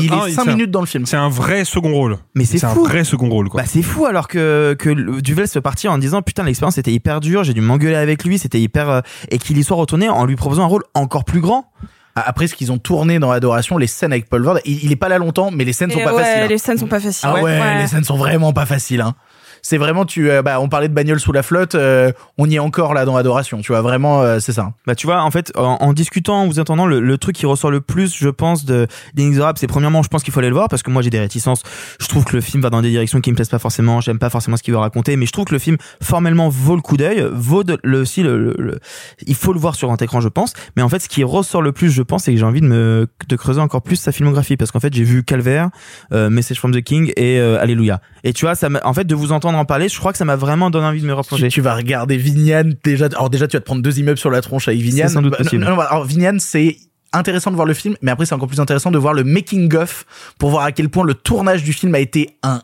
[0.00, 1.06] Il est ah, cinq c'est un- minutes dans le film.
[1.06, 2.18] C'est un vrai second rôle.
[2.34, 2.84] Mais c'est C'est un fou.
[2.84, 3.62] vrai second rôle, quoi.
[3.62, 7.20] Bah c'est fou alors que que Duvel se partit en disant putain l'expérience était hyper
[7.20, 9.00] dure, j'ai dû m'engueuler avec lui, c'était hyper euh,
[9.30, 11.70] et qu'il y soit retourné en lui proposant un rôle encore plus grand.
[12.14, 14.96] Après ce qu'ils ont tourné dans Adoration, les scènes avec Paul Vord, il, il est
[14.96, 16.42] pas là longtemps, mais les scènes sont Et pas ouais, faciles.
[16.42, 16.46] hein.
[16.48, 17.26] les scènes sont pas faciles.
[17.32, 19.00] Ah ouais, les scènes sont vraiment pas faciles.
[19.00, 19.14] Hein.
[19.64, 22.56] C'est vraiment tu, euh, bah, on parlait de bagnole sous la flotte, euh, on y
[22.56, 23.60] est encore là dans Adoration.
[23.60, 24.72] Tu vois vraiment, euh, c'est ça.
[24.88, 27.80] Bah tu vois en fait en, discutant, en vous entendant le, truc qui ressort le
[27.80, 30.82] plus, je pense de d'Inexorable, c'est premièrement je pense qu'il faut aller le voir parce
[30.82, 31.62] que moi j'ai des réticences.
[32.00, 34.18] Je trouve que le film va dans des directions qui me plaisent pas forcément, j'aime
[34.18, 36.82] pas forcément ce qu'il veut raconter, mais je trouve que le film formellement vaut le
[36.82, 38.80] coup d'œil, vaut le aussi le,
[39.24, 41.62] il faut le voir sur grand écran je pense, mais en fait ce qui ressort
[41.62, 44.10] le plus je pense c'est que j'ai envie de me de creuser encore plus sa
[44.10, 45.70] filmographie parce qu'en fait j'ai vu Calvaire,
[46.10, 48.00] Message from the King et Alléluia.
[48.24, 50.24] Et tu vois ça en fait de vous entendre en parler, je crois que ça
[50.24, 51.48] m'a vraiment donné envie de me replonger.
[51.48, 53.06] Tu, tu vas regarder Vignan déjà.
[53.06, 55.08] Alors déjà, tu vas te prendre deux immeubles sur la tronche avec Vignan.
[55.08, 55.64] C'est sans doute Bah, possible.
[55.64, 56.76] non, non, alors Vignan, c'est
[57.12, 59.74] intéressant de voir le film, mais après c'est encore plus intéressant de voir le making
[59.76, 60.06] of
[60.38, 62.60] pour voir à quel point le tournage du film a été un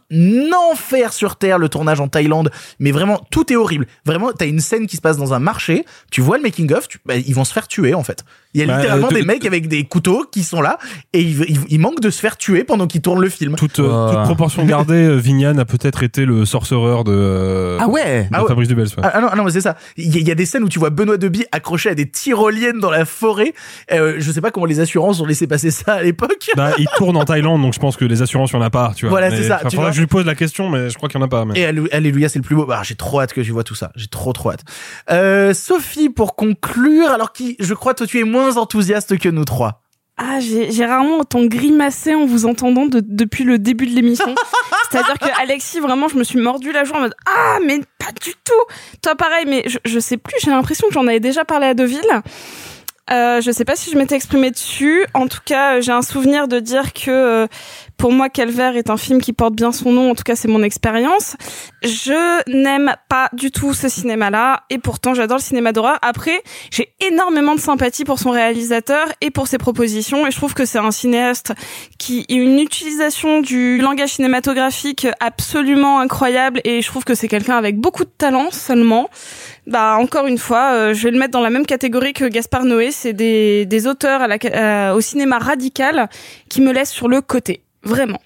[0.70, 2.50] enfer sur terre, le tournage en Thaïlande.
[2.78, 3.86] Mais vraiment, tout est horrible.
[4.04, 6.88] Vraiment, t'as une scène qui se passe dans un marché, tu vois le making of,
[6.88, 8.24] tu- bah, ils vont se faire tuer en fait.
[8.54, 10.78] Il y a Bah, littéralement euh, des de- mecs avec des couteaux qui sont là
[11.12, 13.54] et ils, ils, ils manquent de se faire tuer pendant qu'ils tournent le film.
[13.56, 17.88] Toute, euh, toute proportion gardée, euh, Vignan a peut-être été le sorcereur de, euh, Ah
[17.88, 18.48] ouais de Ah ouais.
[18.48, 18.86] Fabrice Dubels.
[18.86, 18.92] ouais.
[19.02, 19.76] Ah, ah non, ah non, mais c'est ça.
[19.96, 21.94] Il y, a- il y a des scènes où tu vois Benoît Deby accroché à
[21.94, 23.52] des tyroliennes dans la forêt.
[23.92, 26.50] Euh, je sais pas comment les assurances ont laissé passer ça à l'époque.
[26.56, 28.70] Bah, il tourne en Thaïlande, donc je pense que les assurances, il y en a
[28.70, 29.10] pas, tu vois.
[29.10, 29.90] Voilà, c'est ça, tu vois.
[29.90, 31.44] que je lui pose la question, mais je crois qu'il y en a pas.
[31.44, 31.58] Mais...
[31.60, 32.66] Et Allé- Alléluia, c'est le plus beau.
[32.70, 33.90] Ah, j'ai trop hâte que je vois tout ça.
[33.96, 34.62] J'ai trop trop hâte.
[35.10, 39.44] Euh, Sophie, pour conclure, alors qui, je crois, toi, tu es moins enthousiaste que nous
[39.44, 39.82] trois.
[40.20, 44.34] Ah, j'ai j'ai rarement autant grimacé en vous entendant de- depuis le début de l'émission.
[44.90, 48.10] C'est-à-dire que Alexis, vraiment, je me suis mordu la joue en mode Ah, mais pas
[48.20, 51.44] du tout Toi, pareil, mais je, je sais plus, j'ai l'impression que j'en avais déjà
[51.44, 52.00] parlé à Deauville.
[53.10, 55.06] Euh, je sais pas si je m'étais exprimée dessus.
[55.14, 57.46] En tout cas, j'ai un souvenir de dire que euh,
[57.98, 60.12] pour moi, Calvaire est un film qui porte bien son nom.
[60.12, 61.36] En tout cas, c'est mon expérience.
[61.82, 65.98] Je n'aime pas du tout ce cinéma-là, et pourtant, j'adore le cinéma d'horreur.
[66.00, 70.54] Après, j'ai énormément de sympathie pour son réalisateur et pour ses propositions, et je trouve
[70.54, 71.52] que c'est un cinéaste
[71.98, 77.56] qui a une utilisation du langage cinématographique absolument incroyable, et je trouve que c'est quelqu'un
[77.56, 79.10] avec beaucoup de talent seulement.
[79.66, 82.64] Bah encore une fois, euh, je vais le mettre dans la même catégorie que Gaspard
[82.64, 82.90] Noé.
[82.90, 86.08] C'est des, auteurs euh, au cinéma radical
[86.48, 88.20] qui me laissent sur le côté, vraiment.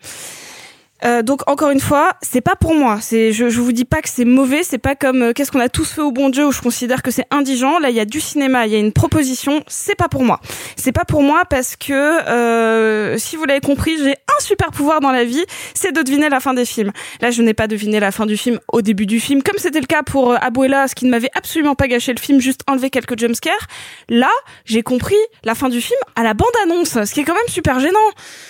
[1.05, 2.99] Euh, donc encore une fois, c'est pas pour moi.
[3.11, 4.63] Je, je vous dis pas que c'est mauvais.
[4.63, 7.03] C'est pas comme euh, qu'est-ce qu'on a tous fait au bon Dieu où je considère
[7.03, 7.79] que c'est indigent.
[7.79, 9.63] Là, il y a du cinéma, il y a une proposition.
[9.67, 10.41] C'est pas pour moi.
[10.77, 15.01] C'est pas pour moi parce que euh, si vous l'avez compris, j'ai un super pouvoir
[15.01, 16.93] dans la vie, c'est de deviner la fin des films.
[17.21, 19.81] Là, je n'ai pas deviné la fin du film au début du film, comme c'était
[19.81, 22.91] le cas pour Abuela, ce qui ne m'avait absolument pas gâché le film, juste enlevé
[22.91, 23.67] quelques jumpscares.
[24.09, 24.31] Là,
[24.65, 27.81] j'ai compris la fin du film à la bande-annonce, ce qui est quand même super
[27.81, 27.99] gênant.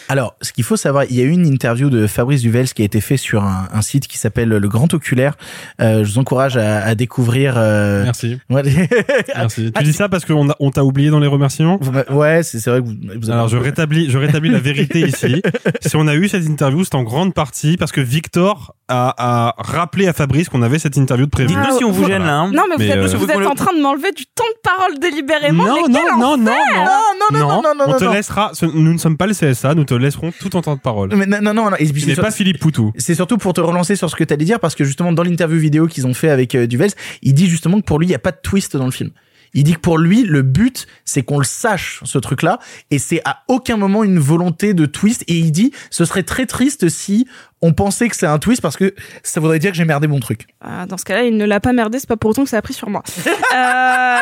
[0.09, 2.83] Alors, ce qu'il faut savoir, il y a eu une interview de Fabrice Duvels qui
[2.83, 5.37] a été fait sur un, un site qui s'appelle Le Grand Oculaire.
[5.81, 7.55] Euh, je vous encourage à, à découvrir.
[7.57, 8.39] euh, Merci.
[8.51, 8.63] Ouais,
[9.35, 9.73] Merci.
[9.77, 11.79] Tu dis ça parce qu'on on t'a oublié dans les remerciements?
[12.11, 15.43] Ouais, c'est vrai que vous, vous avez Alors je rétablis, je rétablis la vérité ici.
[15.81, 19.55] Si on a eu cette interview, c'est en grande partie parce que Victor a, a
[19.63, 21.49] rappelé à Fabrice qu'on avait cette interview de prévu.
[21.49, 22.35] Dites-nous si on vous gêne là.
[22.41, 22.51] hein.
[22.53, 24.99] Non, mais vous, êtes, euh, vous êtes en train de m'enlever du temps de parole
[25.01, 25.65] délibérément.
[25.65, 26.53] Non, mais non, quel non, non, non,
[27.23, 28.13] non, non, non, non, on te non.
[28.13, 28.51] laissera.
[28.53, 31.11] ce- Nous ne sommes pas le CSA, nous te laisserons tout en temps de parole.
[31.17, 32.93] Mais non, non, non, Tu n'es pas Philippe Poutou.
[32.97, 35.23] C'est surtout pour te relancer sur ce que tu allais dire parce que justement dans
[35.23, 36.93] l'interview vidéo qu'ils ont fait avec euh, Duvels,
[37.23, 39.11] il dit justement que pour lui il y a pas de twist dans le film.
[39.55, 42.59] Il dit que pour lui le but c'est qu'on le sache ce truc là
[42.91, 46.47] et c'est à aucun moment une volonté de twist et il dit ce serait très
[46.47, 47.27] triste si
[47.63, 50.21] on pensait que c'est un twist parce que ça voudrait dire que j'ai merdé mon
[50.21, 50.47] truc.
[50.61, 52.59] Ah, Dans ce cas-là, il ne l'a pas merdé, c'est pas pour autant que ça
[52.59, 53.03] a pris sur moi.
[53.55, 54.17] Euh,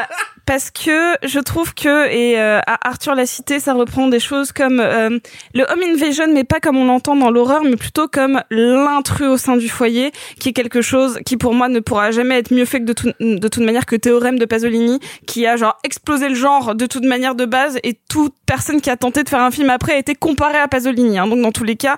[0.46, 4.80] parce que je trouve que, et euh, Arthur l'a cité, ça reprend des choses comme
[4.80, 5.20] euh,
[5.54, 9.36] le home invasion, mais pas comme on l'entend dans l'horreur, mais plutôt comme l'intrus au
[9.36, 10.10] sein du foyer,
[10.40, 12.92] qui est quelque chose qui pour moi ne pourra jamais être mieux fait que de,
[12.92, 14.98] tout- de toute manière que Théorème de Pasolini,
[15.28, 18.90] qui a genre explosé le genre de toute manière de base, et toute personne qui
[18.90, 21.18] a tenté de faire un film après a été comparée à Pasolini.
[21.20, 21.28] hein.
[21.28, 21.96] donc dans tous les cas,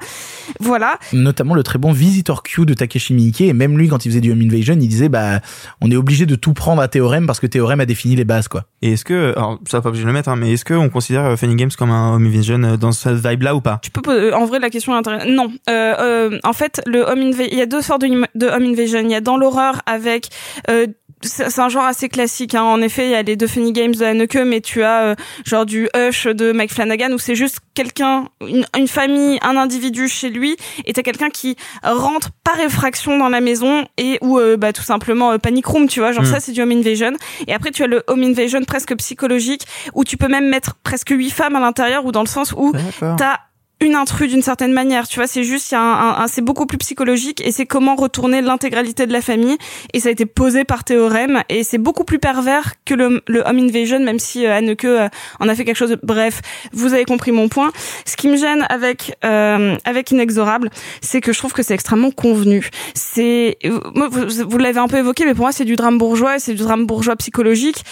[0.60, 0.98] voilà.
[1.32, 4.20] Notamment le très bon Visitor Q de Takeshi Miike et même lui quand il faisait
[4.20, 5.40] du Home Invasion il disait bah
[5.80, 8.48] on est obligé de tout prendre à Théorème parce que Théorème a défini les bases
[8.48, 8.64] quoi.
[8.82, 10.90] Et est-ce que, alors ça va pas obligé de le mettre, hein, mais est-ce qu'on
[10.90, 13.78] considère euh, Funny Games comme un home vision euh, dans cette vibe-là ou pas?
[13.82, 15.30] Tu peux poser- en vrai la question est intéressante.
[15.30, 18.46] Non, euh, euh, en fait le home invasion, il y a deux sortes de, de
[18.46, 19.00] home invasion.
[19.00, 20.28] Il y a dans l'horreur avec
[20.68, 20.86] euh,
[21.22, 22.54] c'est un genre assez classique.
[22.54, 22.62] Hein.
[22.62, 25.14] En effet, il y a les deux Funny Games de Haneke, mais tu as euh,
[25.44, 30.08] genre du Hush de Mike Flanagan où c'est juste quelqu'un, une, une famille, un individu
[30.08, 34.56] chez lui, et t'as quelqu'un qui rentre par effraction dans la maison et ou euh,
[34.56, 36.12] bah tout simplement euh, panic room, tu vois.
[36.12, 36.26] Genre Mm.
[36.26, 37.12] ça c'est du home invasion.
[37.46, 41.10] Et après tu as le home invasion presque psychologique où tu peux même mettre presque
[41.10, 42.72] huit femmes à l'intérieur ou dans le sens où
[43.16, 43.38] t'as
[43.82, 45.80] une intrus d'une certaine manière, tu vois, c'est juste, il y a
[46.22, 49.56] un, c'est beaucoup plus psychologique et c'est comment retourner l'intégralité de la famille
[49.92, 53.40] et ça a été posé par théorème et c'est beaucoup plus pervers que le, le
[53.44, 55.08] home invasion, même si euh, Anneke euh,
[55.40, 55.90] en a fait quelque chose.
[55.90, 56.40] de- Bref,
[56.72, 57.70] vous avez compris mon point.
[58.06, 62.10] Ce qui me gêne avec euh, avec inexorable, c'est que je trouve que c'est extrêmement
[62.10, 62.70] convenu.
[62.94, 66.38] C'est, vous, vous l'avez un peu évoqué, mais pour moi c'est du drame bourgeois, et
[66.38, 67.84] c'est du drame bourgeois psychologique.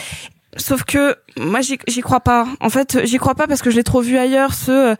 [0.56, 2.46] Sauf que moi j'y crois pas.
[2.60, 4.52] En fait, j'y crois pas parce que je l'ai trop vu ailleurs.
[4.54, 4.96] Ce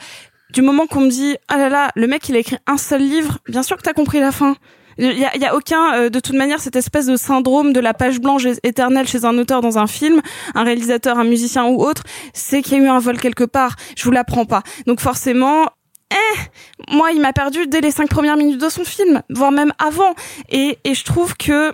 [0.53, 3.03] du moment qu'on me dit ah là là, le mec il a écrit un seul
[3.03, 4.57] livre, bien sûr que t'as compris la fin.
[4.99, 7.81] Il y a, y a aucun, euh, de toute manière, cette espèce de syndrome de
[7.81, 10.21] la page blanche éternelle chez un auteur dans un film,
[10.55, 12.03] un réalisateur, un musicien ou autre,
[12.35, 13.77] c'est qu'il y a eu un vol quelque part.
[13.97, 14.63] Je vous l'apprends pas.
[14.87, 15.69] Donc forcément,
[16.13, 19.73] eh, moi, il m'a perdu dès les cinq premières minutes de son film, voire même
[19.79, 20.15] avant.
[20.51, 21.71] Et, et je trouve que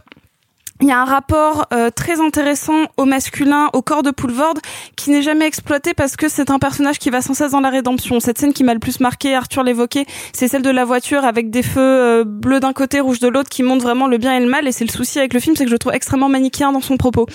[0.81, 4.55] il y a un rapport euh, très intéressant au masculin, au corps de Poulvord,
[4.97, 7.71] qui n'est jamais exploité parce que c'est un personnage qui va sans cesse dans la
[7.71, 8.21] rédemption.
[8.21, 11.51] Cette scène qui m'a le plus marqué, Arthur l'évoquait, c'est celle de la voiture avec
[11.51, 14.41] des feux euh, bleus d'un côté, rouges de l'autre, qui montrent vraiment le bien et
[14.41, 14.69] le mal.
[14.69, 16.83] Et c'est le souci avec le film, c'est que je le trouve extrêmement manichéen dans
[16.83, 17.27] son propos.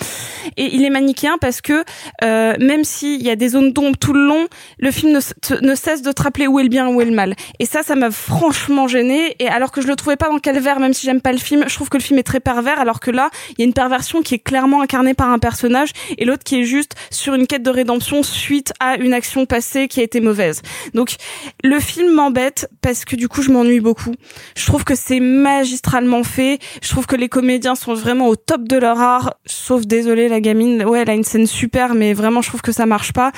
[0.57, 1.83] Et il est manichéen parce que
[2.23, 4.47] euh, même s'il y a des zones d'ombre tout le long,
[4.77, 7.35] le film ne, cesse de te rappeler où est le bien, où est le mal.
[7.59, 9.35] Et ça, ça m'a franchement gêné.
[9.39, 11.63] Et alors que je le trouvais pas dans Calvaire, même si j'aime pas le film,
[11.67, 13.73] je trouve que le film est très pervers, alors que là, il y a une
[13.73, 17.47] perversion qui est clairement incarnée par un personnage et l'autre qui est juste sur une
[17.47, 20.61] quête de rédemption suite à une action passée qui a été mauvaise.
[20.93, 21.15] Donc
[21.63, 24.13] le film m'embête parce que du coup je m'ennuie beaucoup.
[24.55, 26.59] Je trouve que c'est magistralement fait.
[26.81, 29.35] Je trouve que les comédiens sont vraiment au top de leur art.
[29.45, 32.71] Sauf désolé la gamine, ouais elle a une scène super mais vraiment je trouve que
[32.71, 33.31] ça marche pas.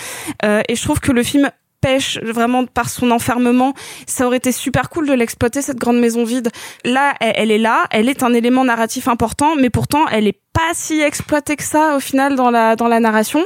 [0.45, 1.49] Euh, et je trouve que le film
[1.83, 3.73] pêche vraiment par son enfermement.
[4.07, 6.49] Ça aurait été super cool de l'exploiter cette grande maison vide.
[6.85, 10.39] Là, elle, elle est là, elle est un élément narratif important, mais pourtant elle est
[10.53, 13.41] pas si exploitée que ça au final dans la dans la narration.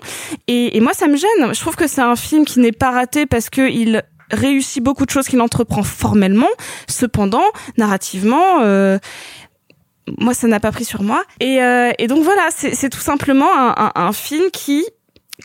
[0.47, 1.53] Et, et moi, ça me gêne.
[1.53, 5.05] Je trouve que c'est un film qui n'est pas raté parce que il réussit beaucoup
[5.05, 6.53] de choses qu'il entreprend formellement.
[6.87, 7.47] Cependant,
[7.77, 8.61] narrativement.
[8.61, 8.99] Euh,
[10.17, 11.23] moi, ça n'a pas pris sur moi.
[11.39, 14.85] Et, euh, et donc voilà, c'est c'est tout simplement un, un, un film qui,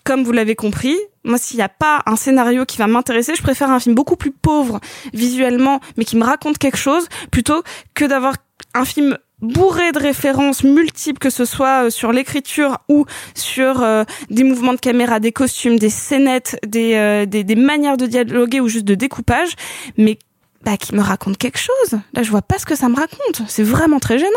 [0.05, 3.43] comme vous l'avez compris, moi, s'il n'y a pas un scénario qui va m'intéresser, je
[3.43, 4.81] préfère un film beaucoup plus pauvre
[5.13, 7.63] visuellement, mais qui me raconte quelque chose, plutôt
[7.95, 8.35] que d'avoir
[8.75, 13.05] un film bourré de références multiples, que ce soit euh, sur l'écriture ou
[13.35, 17.97] sur euh, des mouvements de caméra, des costumes, des scénettes, des, euh, des, des manières
[17.97, 19.55] de dialoguer ou juste de découpage,
[19.99, 20.19] mais
[20.65, 22.01] bah, qui me raconte quelque chose.
[22.15, 23.43] Là, je vois pas ce que ça me raconte.
[23.49, 24.31] C'est vraiment très gênant.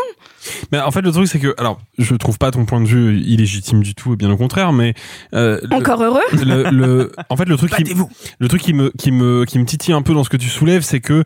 [0.72, 3.18] Mais en fait, le truc, c'est que, alors, je trouve pas ton point de vue
[3.20, 4.94] illégitime du tout, bien au contraire, mais
[5.34, 6.20] euh, le- Encore heureux.
[6.32, 7.84] le, le- en fait, le truc, qui,
[8.38, 10.48] le truc qui me, qui me, qui me titille un peu dans ce que tu
[10.48, 11.22] soulèves, c'est que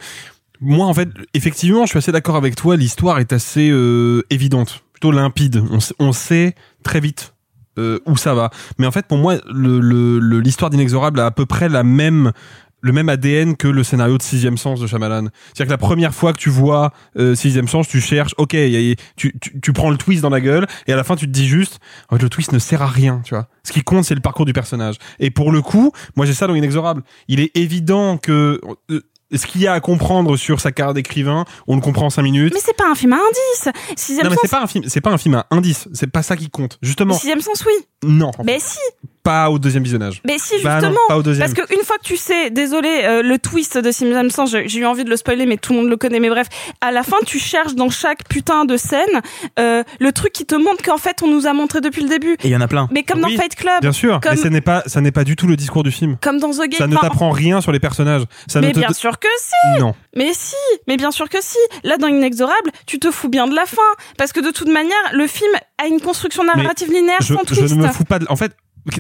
[0.61, 2.77] moi, en fait, effectivement, je suis assez d'accord avec toi.
[2.77, 5.63] L'histoire est assez euh, évidente, plutôt limpide.
[5.71, 7.33] On, sait- on sait très vite
[7.79, 8.51] euh, où ça va.
[8.79, 11.83] Mais en fait, pour moi, le, le, le- l'histoire d'inexorable a à peu près la
[11.83, 12.33] même
[12.81, 15.29] le même ADN que le scénario de Sixième Sens de Shyamalan.
[15.47, 18.57] C'est-à-dire que la première fois que tu vois euh, Sixième Sens, tu cherches, ok, y
[18.57, 21.17] a- y- tu, tu, tu prends le twist dans la gueule, et à la fin
[21.17, 21.79] tu te dis juste,
[22.09, 23.49] en fait, le twist ne sert à rien, tu vois.
[23.65, 24.97] Ce qui compte, c'est le parcours du personnage.
[25.19, 27.03] Et pour le coup, moi j'ai ça dans Inexorable.
[27.29, 29.01] Il est évident que euh,
[29.33, 32.23] ce qu'il y a à comprendre sur sa carrière d'écrivain, on le comprend en cinq
[32.23, 32.53] minutes.
[32.53, 33.69] Mais c'est pas un film à indice.
[33.97, 34.43] Sixième Non mais sens.
[34.43, 35.89] c'est pas un film, c'est pas un film à indice.
[35.93, 36.79] C'est pas ça qui compte.
[36.83, 37.73] Justement, Sixième sens, oui.
[38.09, 38.79] non, Mais si.
[39.23, 40.21] Pas au deuxième visionnage.
[40.27, 41.01] Mais si, Bah non, justement.
[41.09, 41.53] pas au deuxième.
[41.53, 44.81] parce qu'une fois que tu sais, désolé, euh, le twist de Sixième Sens, j'ai j'ai
[44.81, 46.21] eu envie de le spoiler, mais tout le monde le connaît.
[46.21, 46.47] Mais bref,
[46.81, 49.21] à la fin, tu cherches dans chaque putain de scène
[49.59, 52.33] euh, le truc qui te montre qu'en fait, on nous a montré depuis le début.
[52.43, 52.89] Et il y en a plein.
[52.93, 53.81] Mais comme Oui, dans Fight Club.
[53.81, 55.91] Bien sûr, Comme, mais ce n'est pas, ça n'est pas du tout le discours du
[55.93, 56.17] film.
[56.21, 56.73] comme dans The Game.
[56.79, 58.23] Ça ne t'apprend rien sur les personnages.
[58.47, 58.79] Ça mais ne te...
[58.79, 59.95] bien sûr que si Non.
[60.17, 60.55] Mais si
[60.89, 63.81] Mais bien sûr que si Là, dans Inexorable, tu te fous bien de la fin.
[64.19, 65.51] Parce que de toute manière, le film
[65.83, 67.77] a une construction Mais narrative linéaire je, sans je twist.
[67.77, 68.27] ne me fous pas de...
[68.29, 68.53] En fait,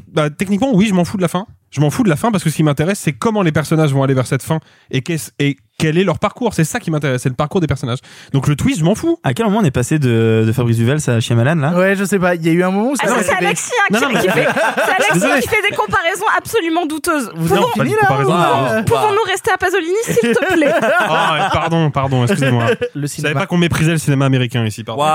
[0.08, 1.46] bah, techniquement, oui, je m'en fous de la fin.
[1.70, 3.92] Je m'en fous de la fin parce que ce qui m'intéresse, c'est comment les personnages
[3.92, 4.58] vont aller vers cette fin
[4.90, 6.52] et, qu'est-ce- et quel est leur parcours.
[6.52, 8.00] C'est ça qui m'intéresse, c'est le parcours des personnages.
[8.32, 9.18] Donc le twist, je m'en fous.
[9.24, 11.70] À quel moment on est passé de, de Fabrice Duvel à Shyamalan là?
[11.72, 12.34] Ouais, je sais pas.
[12.34, 13.32] Il y a eu un moment où ça Ah, c'est.
[13.34, 17.30] Alexis, hein, Non, qui, non, mais- qui fait, Alexis qui fait des comparaisons absolument douteuses.
[17.34, 18.32] Vous Pouvons- de comparaison.
[18.32, 18.82] ou- Wow.
[18.84, 20.74] Pouvons-nous rester à Pasolini, s'il te plaît?
[20.98, 22.64] Ah, ouais, pardon, pardon, excusez-moi.
[22.94, 25.02] Je savais pas qu'on méprisait le cinéma américain ici, pardon.
[25.02, 25.12] Waouh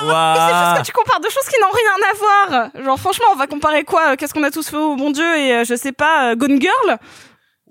[0.00, 2.84] C'est juste que tu compares deux choses qui n'ont rien à voir.
[2.84, 4.16] Genre, franchement, on va comparer quoi?
[4.16, 6.60] Qu'est-ce qu'on a tous fait au bon Dieu et euh, je sais pas, euh, Gone
[6.60, 6.98] Girl?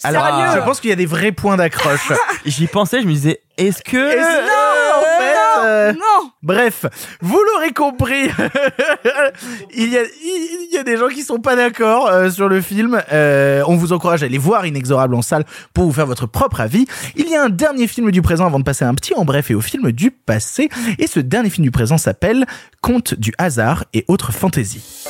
[0.03, 0.59] Alors, Sérieux?
[0.59, 2.11] je pense qu'il y a des vrais points d'accroche.
[2.45, 3.97] J'y pensais, je me disais, est-ce que.
[3.97, 6.85] Non, en fait, euh, Non Bref,
[7.21, 8.23] vous l'aurez compris,
[9.75, 12.61] il, y a, il y a des gens qui sont pas d'accord euh, sur le
[12.61, 12.99] film.
[13.11, 15.43] Euh, on vous encourage à aller voir Inexorable en salle
[15.75, 16.87] pour vous faire votre propre avis.
[17.15, 19.23] Il y a un dernier film du présent avant de passer à un petit en
[19.23, 20.69] bref et au film du passé.
[20.97, 22.47] Et ce dernier film du présent s'appelle
[22.81, 25.05] Conte du hasard et autres fantaisies.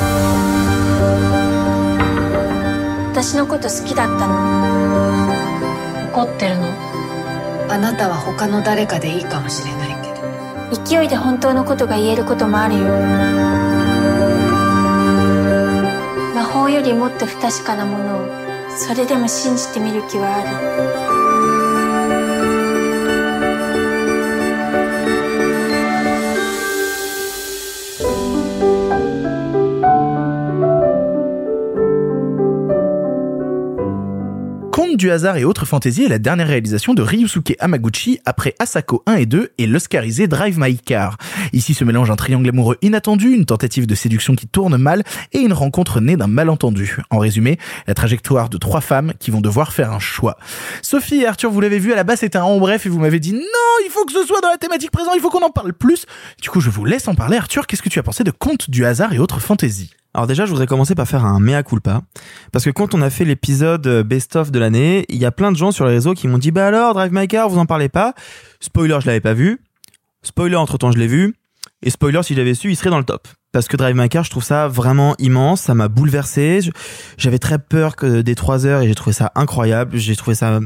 [3.24, 4.34] 私のこと好きだったの。
[6.12, 6.66] 怒ってるの？
[7.70, 10.08] あなたは他の誰かでいいかもしれないけ
[10.76, 10.84] ど。
[10.84, 12.88] 勢いで本当のことが言えることもあるよ。
[16.34, 18.28] 魔法よりもっと不確かなものを
[18.76, 20.48] それでも信じてみる気はある
[34.82, 39.04] Conte du hasard et autres fantaisies est la dernière réalisation de Ryusuke Hamaguchi après Asako
[39.06, 41.18] 1 et 2 et l'oscarisé Drive My Car.
[41.54, 45.04] Ici se mélange un triangle amoureux inattendu, une tentative de séduction qui tourne mal
[45.34, 46.98] et une rencontre née d'un malentendu.
[47.12, 50.36] En résumé, la trajectoire de trois femmes qui vont devoir faire un choix.
[50.82, 53.00] Sophie et Arthur, vous l'avez vu, à la base c'était un en bref et vous
[53.00, 55.46] m'avez dit non, il faut que ce soit dans la thématique présente, il faut qu'on
[55.46, 56.08] en parle plus.
[56.42, 57.38] Du coup, je vous laisse en parler.
[57.38, 59.92] Arthur, qu'est-ce que tu as pensé de Conte du hasard et autres fantaisies?
[60.14, 62.02] Alors déjà, je voudrais commencer par faire un mea culpa.
[62.52, 65.52] Parce que quand on a fait l'épisode euh, best-of de l'année, il y a plein
[65.52, 67.66] de gens sur les réseaux qui m'ont dit, bah alors, Drive My Car, vous en
[67.66, 68.14] parlez pas.
[68.60, 69.62] Spoiler, je l'avais pas vu.
[70.24, 71.36] Spoiler, entre temps, je l'ai vu.
[71.84, 73.28] Et spoiler, si je l'avais su, il serait dans le top.
[73.54, 76.60] Parce que Drive My Car, je trouve ça vraiment immense, ça m'a bouleversé.
[77.18, 79.98] J'avais très peur que des trois heures et j'ai trouvé ça incroyable.
[79.98, 80.60] J'ai trouvé ça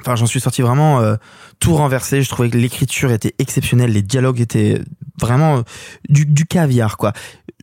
[0.00, 1.16] Enfin, j'en suis sorti vraiment euh,
[1.60, 2.22] tout renversé.
[2.22, 4.80] Je trouvais que l'écriture était exceptionnelle, les dialogues étaient
[5.20, 5.62] vraiment euh,
[6.08, 7.12] du, du caviar, quoi.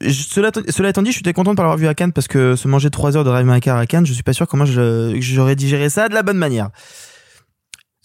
[0.02, 2.68] Cela, cela étant dit, je suis content de l'avoir vu à Cannes parce que se
[2.68, 5.56] manger trois heures de Drive My Car à Cannes, je suis pas sûr comment j'aurais
[5.56, 6.70] digéré ça de la bonne manière.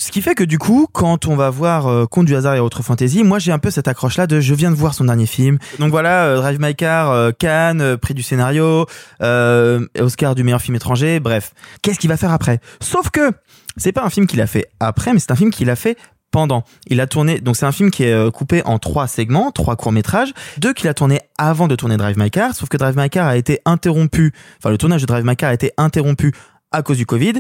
[0.03, 2.59] Ce qui fait que du coup, quand on va voir euh, Conte du hasard et
[2.59, 5.27] autres fantaisies, moi j'ai un peu cette accroche-là de je viens de voir son dernier
[5.27, 5.59] film.
[5.79, 8.87] Donc voilà, euh, Drive My Car, euh, Cannes, euh, prix du scénario,
[9.21, 11.53] euh, Oscar du meilleur film étranger, bref.
[11.83, 12.61] Qu'est-ce qu'il va faire après?
[12.81, 13.31] Sauf que
[13.77, 15.99] c'est pas un film qu'il a fait après, mais c'est un film qu'il a fait
[16.31, 16.65] pendant.
[16.87, 19.77] Il a tourné, donc c'est un film qui est euh, coupé en trois segments, trois
[19.77, 22.97] courts métrages, deux qu'il a tourné avant de tourner Drive My Car, sauf que Drive
[22.97, 26.33] My Car a été interrompu, enfin le tournage de Drive My Car a été interrompu
[26.73, 27.35] à cause du Covid.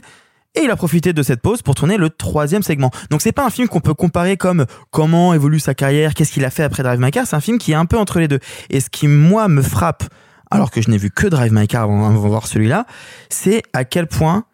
[0.56, 2.90] Et il a profité de cette pause pour tourner le troisième segment.
[3.10, 6.44] Donc c'est pas un film qu'on peut comparer comme comment évolue sa carrière, qu'est-ce qu'il
[6.44, 7.26] a fait après Drive My Car.
[7.26, 8.40] C'est un film qui est un peu entre les deux.
[8.68, 10.04] Et ce qui moi me frappe,
[10.50, 12.86] alors que je n'ai vu que Drive My Car avant, de voir celui-là,
[13.28, 14.44] c'est à quel point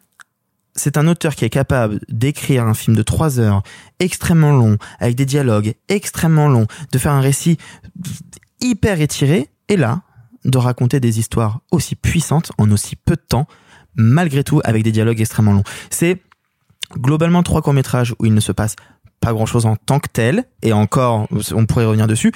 [0.75, 3.63] c'est un auteur qui est capable d'écrire un film de trois heures
[3.99, 7.57] extrêmement long, avec des dialogues extrêmement longs, de faire un récit
[8.61, 10.01] hyper étiré, et là,
[10.45, 13.47] de raconter des histoires aussi puissantes en aussi peu de temps,
[13.97, 15.63] malgré tout avec des dialogues extrêmement longs.
[15.89, 16.21] C'est
[16.93, 18.75] globalement trois courts-métrages où il ne se passe
[19.19, 22.31] pas grand-chose en tant que tel, et encore, on pourrait revenir dessus,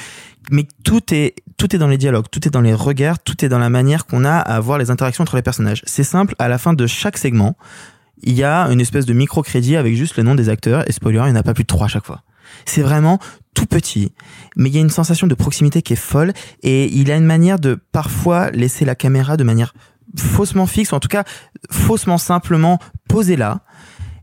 [0.50, 3.50] mais tout est tout est dans les dialogues, tout est dans les regards, tout est
[3.50, 5.84] dans la manière qu'on a à voir les interactions entre les personnages.
[5.86, 7.56] C'est simple, à la fin de chaque segment,
[8.24, 11.20] il y a une espèce de micro-crédit avec juste le nom des acteurs, et spoiler,
[11.20, 12.24] il n'y en a pas plus de trois à chaque fois.
[12.66, 13.20] C'est vraiment
[13.54, 14.12] tout petit,
[14.56, 16.34] mais il y a une sensation de proximité qui est folle,
[16.64, 19.74] et il a une manière de parfois laisser la caméra de manière
[20.18, 21.24] faussement fixe, ou en tout cas
[21.70, 23.62] faussement simplement posée là,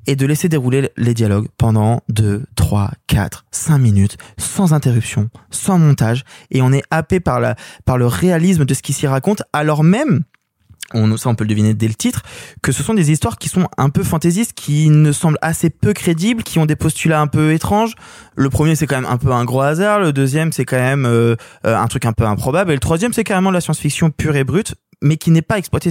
[0.07, 5.79] et de laisser dérouler les dialogues pendant 2, 3, 4, 5 minutes, sans interruption, sans
[5.79, 9.43] montage, et on est happé par, la, par le réalisme de ce qui s'y raconte,
[9.53, 10.25] alors même
[10.95, 12.23] on, ça on peut le deviner dès le titre,
[12.63, 15.93] que ce sont des histoires qui sont un peu fantaisistes, qui ne semblent assez peu
[15.93, 17.95] crédibles, qui ont des postulats un peu étranges.
[18.37, 21.05] Le premier c'est quand même un peu un gros hasard, le deuxième c'est quand même
[21.05, 21.37] euh,
[21.67, 24.45] euh, un truc un peu improbable, et le troisième c'est carrément la science-fiction pure et
[24.45, 25.91] brute, mais qui n'est pas exploité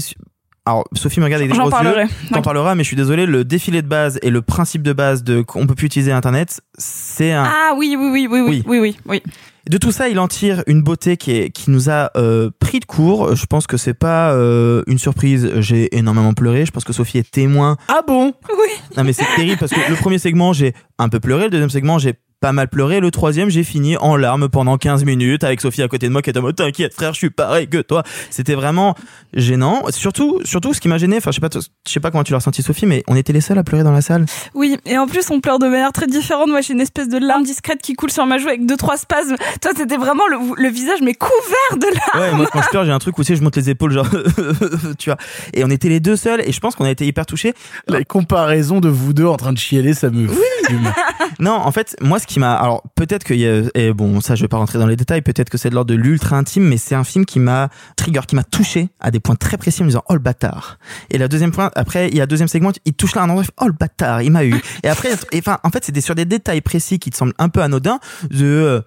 [0.68, 2.04] alors Sophie me regarde avec des gros parlerai.
[2.04, 2.10] yeux.
[2.34, 3.26] T'en parleras, mais je suis désolé.
[3.26, 6.60] Le défilé de base et le principe de base de qu'on peut plus utiliser Internet,
[6.78, 7.46] c'est un.
[7.46, 9.24] Ah oui, oui, oui, oui, oui, oui, oui, oui.
[9.70, 12.82] De tout ça, il en tire une beauté qui est qui nous a euh, pris
[12.82, 13.34] de court.
[13.34, 15.50] Je pense que c'est pas euh, une surprise.
[15.60, 16.66] J'ai énormément pleuré.
[16.66, 17.78] Je pense que Sophie est témoin.
[17.88, 18.34] Ah bon?
[18.50, 18.70] Oui.
[18.98, 21.46] Non mais c'est terrible parce que le premier segment j'ai un peu pleuré.
[21.46, 23.00] Le deuxième segment j'ai pas mal pleuré.
[23.00, 26.22] Le troisième j'ai fini en larmes pendant 15 minutes avec Sophie à côté de moi
[26.22, 28.04] qui était en mode t'inquiète frère, je suis pareil que toi.
[28.30, 28.96] C'était vraiment
[29.34, 29.84] gênant.
[29.90, 31.18] Surtout, surtout ce qui m'a gêné.
[31.18, 33.34] Enfin je sais pas, je sais pas comment tu l'as ressenti Sophie, mais on était
[33.34, 34.26] les seuls à pleurer dans la salle.
[34.54, 36.50] Oui, et en plus on pleure de manière très différente.
[36.50, 38.98] Moi j'ai une espèce de larme discrète qui coule sur ma joue avec deux trois
[38.98, 39.36] spasmes.
[39.62, 42.32] Toi c'était vraiment le, le visage mais couvert de larmes.
[42.32, 43.92] Ouais, moi quand je pleure, j'ai un truc où tu sais, je monte les épaules,
[43.92, 44.08] genre,
[44.98, 45.18] tu vois.
[45.54, 47.54] Et on était les deux seuls, et je pense qu'on a été hyper touchés.
[47.88, 50.92] La comparaison de vous deux en train de chialer, ça me fume.
[51.40, 54.58] Non, en fait, moi, ce qui m'a, alors peut-être et bon, ça, je vais pas
[54.58, 57.04] rentrer dans les détails, peut-être que c'est de l'ordre de l'ultra intime, mais c'est un
[57.04, 60.04] film qui m'a trigger, qui m'a touché à des points très précis en me disant,
[60.10, 60.78] oh le bâtard.
[61.10, 63.45] Et la deuxième point, après, il y a deuxième segment, il touche là un endroit,
[63.62, 64.56] oh le bâtard, il m'a eu.
[64.84, 67.62] Et après, enfin, en fait, c'est sur des détails précis qui te semblent un peu
[67.62, 67.99] anodins,
[68.30, 68.82] de, euh,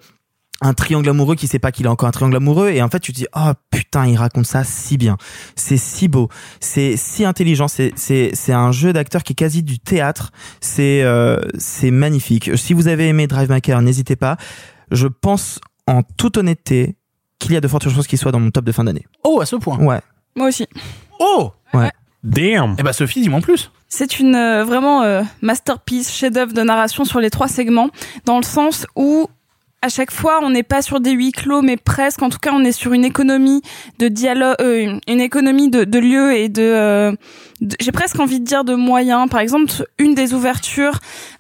[0.61, 3.01] un triangle amoureux qui sait pas qu'il a encore un triangle amoureux et en fait
[3.01, 5.17] tu te dis oh putain il raconte ça si bien.
[5.57, 6.29] C'est si beau.
[6.61, 7.69] C'est si intelligent.
[7.69, 10.33] C'est c'est c'est un jeu d'acteur qui est quasi du théâtre.
[10.61, 12.51] C'est euh, c'est magnifique.
[12.57, 14.37] Si vous avez aimé Drive My Car n'hésitez pas.
[14.91, 16.97] Je pense en toute honnêteté
[17.39, 19.07] qu'il y a de fortes chances qu'il soit dans mon top de fin d'année.
[19.25, 19.79] Oh, à ce point.
[19.79, 20.01] ouais.
[20.37, 20.67] Moi aussi.
[21.19, 21.53] Oh!
[21.75, 21.91] Ouais.
[22.23, 22.77] Damn.
[22.79, 23.71] Eh bah Sophie, dis-moi en plus.
[23.89, 27.91] C'est une euh, vraiment euh, masterpiece, chef-d'œuvre de narration sur les trois segments,
[28.27, 29.29] dans le sens où
[29.83, 32.23] à chaque fois, on n'est pas sur des huis clos, mais presque.
[32.23, 33.63] En tout cas, on est sur une économie
[33.99, 36.63] de dialogue, euh, une économie de, de lieux et de.
[36.63, 37.13] euh,
[37.63, 39.29] de- J'ai presque envie de dire de moyens.
[39.31, 40.99] Par exemple, une des ouvertures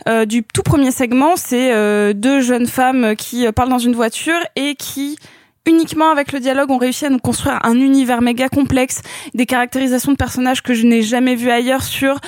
[0.08, 4.74] euh, du tout premier segment, c'est deux jeunes femmes qui parlent dans une voiture et
[4.74, 5.18] qui
[5.66, 9.02] uniquement avec le dialogue, ont réussi à nous construire un univers méga complexe,
[9.34, 12.18] des caractérisations de personnages que je n'ai jamais vu ailleurs sur.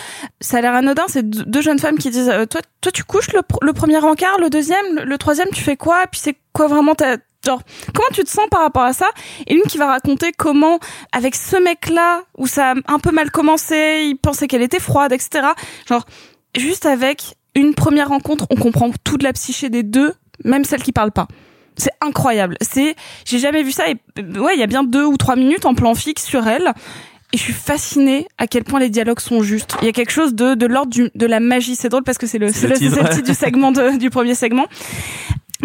[0.40, 3.32] Ça a l'air anodin, c'est deux jeunes femmes qui disent euh, toi, toi, tu couches
[3.32, 6.04] le, pr- le premier encart, le deuxième, le, troisième, tu fais quoi?
[6.10, 7.60] Puis c'est quoi vraiment ta genre
[7.92, 9.06] comment tu te sens par rapport à ça?
[9.46, 10.78] Et l'une qui va raconter comment
[11.12, 15.12] avec ce mec-là où ça a un peu mal commencé, il pensait qu'elle était froide,
[15.12, 15.48] etc.
[15.88, 16.04] Genre
[16.56, 20.14] juste avec une première rencontre, on comprend toute la psyché des deux,
[20.44, 21.26] même celle qui parle pas.
[21.76, 22.56] C'est incroyable.
[22.60, 22.94] C'est,
[23.24, 23.88] j'ai jamais vu ça.
[23.88, 23.96] Et
[24.38, 26.72] ouais, il y a bien deux ou trois minutes en plan fixe sur elle.
[27.34, 29.74] Et je suis fascinée à quel point les dialogues sont justes.
[29.80, 31.76] Il y a quelque chose de, de l'ordre de la magie.
[31.76, 33.96] C'est drôle parce que c'est le, c'est le le, titre, le titre du segment de-
[33.96, 34.66] du premier segment.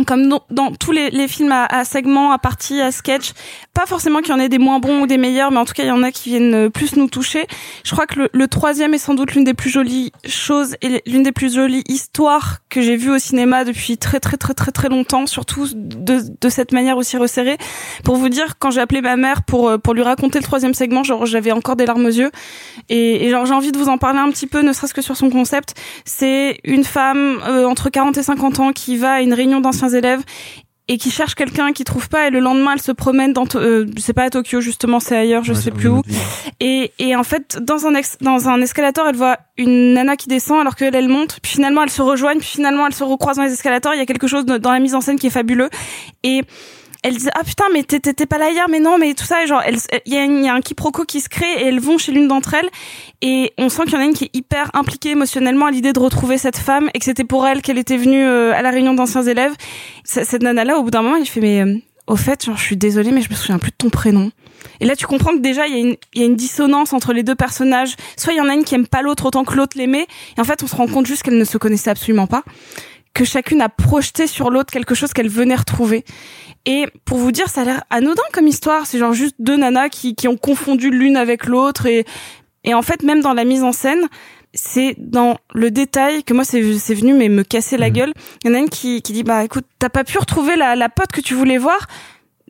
[0.06, 3.32] Comme dans, tous les, films à, segments, à parties, à sketch,
[3.74, 5.74] pas forcément qu'il y en ait des moins bons ou des meilleurs, mais en tout
[5.74, 7.48] cas il y en a qui viennent euh, plus nous toucher.
[7.84, 11.24] Je crois que le, troisième est sans doute l'une des plus jolies choses et l'une
[11.24, 14.90] des plus jolies histoires que j'ai vues au cinéma depuis très très très très très
[14.90, 17.58] longtemps, surtout de, cette manière aussi resserrée.
[18.04, 20.74] Pour vous dire, quand j'ai appelé ma mère pour euh, pour lui raconter le troisième
[20.74, 22.32] segment, j'avais encore des larmes aux yeux
[22.90, 25.30] et, j'ai envie de vous en parler un petit peu, ne serait-ce que sur son
[25.30, 25.74] concept.
[26.06, 29.87] C'est une femme euh, entre 40 et 50 ans qui va à une réunion d'anciens
[29.96, 30.22] élèves
[30.90, 33.86] et qui cherche quelqu'un qui trouve pas et le lendemain elle se promène dans euh,
[33.98, 36.02] c'est pas à Tokyo justement c'est ailleurs je Ouais, sais plus où.
[36.62, 40.30] et, et en fait dans un ex- dans un escalator elle voit une nana qui
[40.30, 41.40] descend alors qu'elle elle monte.
[41.42, 42.40] Puis finalement elles se rejoignent.
[42.40, 43.94] Puis finalement elles se recroisent dans les escalators.
[43.96, 45.70] Il y a quelque chose de- dans la mise en scène qui est fabuleux.
[46.24, 46.44] Et
[47.08, 49.62] elle dit ah putain mais t'étais pas là hier mais non mais tout ça genre
[50.06, 52.28] il y il y a un quiproquo qui se crée et elles vont chez l'une
[52.28, 52.70] d'entre elles
[53.22, 55.94] et on sent qu'il y en a une qui est hyper impliquée émotionnellement à l'idée
[55.94, 58.72] de retrouver cette femme et que c'était pour elle qu'elle était venue euh, à la
[58.72, 59.54] réunion d'anciens élèves
[60.04, 61.76] cette nana là au bout d'un moment elle fait mais euh,
[62.08, 64.32] au fait, genre, je suis désolée, mais je me souviens plus de ton prénom.
[64.80, 66.94] Et là, tu comprends que déjà, il y, a une- il y a une dissonance
[66.94, 67.98] entre les deux personnages.
[68.16, 70.08] Soit il y en a une qui aime pas l'autre autant que l'autre l'aimait,
[70.38, 72.44] et en fait, on se rend compte juste qu'elles ne se connaissaient absolument pas,
[73.18, 76.06] que chacune a projeté sur l'autre quelque chose qu'elle venait retrouver.
[76.68, 78.86] Et pour vous dire, ça a l'air anodin comme histoire.
[78.86, 82.06] C'est genre juste deux nanas qui, qui ont confondu l'une avec l'autre, et,
[82.64, 84.08] et en fait, même dans la mise en scène,
[84.54, 88.14] c'est dans le détail que moi c'est c'est venu mais me casser la gueule.
[88.44, 90.76] Il y en a une qui, qui dit bah écoute t'as pas pu retrouver la,
[90.76, 91.88] la pote que tu voulais voir.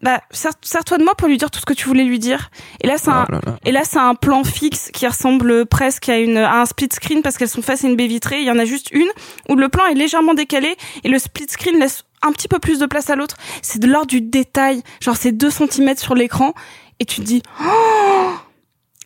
[0.02, 2.52] Bah sers- sers-toi de moi pour lui dire tout ce que tu voulais lui dire.
[2.82, 6.18] Et là c'est un Oh et là c'est un plan fixe qui ressemble presque à
[6.20, 8.40] une à un split screen parce qu'elles sont face à une baie vitrée.
[8.42, 9.08] Il y en a juste une
[9.50, 12.78] où le plan est légèrement décalé et le split screen laisse un petit peu plus
[12.80, 13.38] de place à l'autre.
[13.64, 14.84] C'est de l'ordre du détail.
[15.02, 16.54] Genre c'est 2 cm sur l'écran
[17.00, 18.34] et tu te dis oh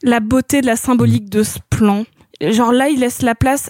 [0.03, 2.05] la beauté de la symbolique de ce plan.
[2.41, 3.69] Genre là, il laisse la place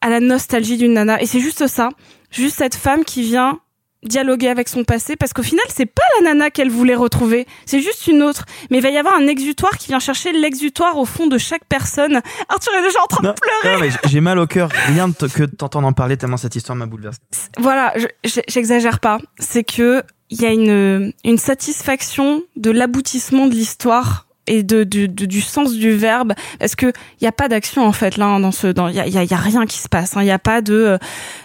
[0.00, 1.20] à la nostalgie d'une nana.
[1.20, 1.90] Et c'est juste ça.
[2.30, 3.60] Juste cette femme qui vient
[4.04, 7.80] dialoguer avec son passé parce qu'au final c'est pas la nana qu'elle voulait retrouver c'est
[7.80, 11.04] juste une autre mais il va y avoir un exutoire qui vient chercher l'exutoire au
[11.04, 13.34] fond de chaque personne Arthur est déjà en train de
[13.72, 16.86] pleurer j'ai mal au cœur rien que de t'entendre en parler tellement cette histoire m'a
[16.86, 17.18] bouleversé.
[17.58, 19.18] voilà, je- je- j'exagère pas.
[19.40, 25.74] C'est que il y a une une satisfaction de l'aboutissement de l'histoire et du- sens
[25.74, 26.86] du verbe parce que
[27.20, 29.66] il y a pas d'action en fait là hein, dans ce il y a, rien
[29.66, 30.98] qui se passe il y a pas de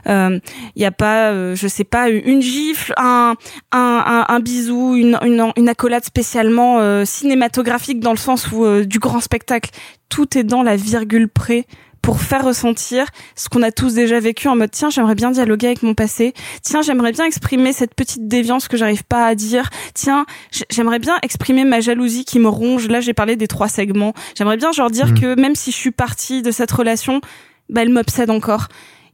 [0.08, 0.40] euh,
[0.76, 6.80] il y a pas euh, je sais pas une gifle un bisou une, accolade spécialement
[6.80, 9.72] euh, cinématographique dans le sens où euh, du grand spectacle.
[10.10, 11.66] Tout est dans la virgule près
[12.04, 15.68] pour faire ressentir ce qu'on a tous déjà vécu en mode tiens j'aimerais bien dialoguer
[15.68, 16.34] avec mon passé.
[16.62, 19.70] Tiens j'aimerais bien exprimer cette petite déviance que j'arrive pas à dire.
[19.96, 20.26] Tiens
[20.70, 22.88] j'aimerais bien exprimer ma jalousie qui me ronge.
[22.90, 24.14] Là j'ai parlé des trois segments.
[24.38, 25.20] J'aimerais bien genre dire Mhm.
[25.20, 27.22] que même si je suis partie de cette relation
[27.70, 28.68] bah elle m'obsède encore.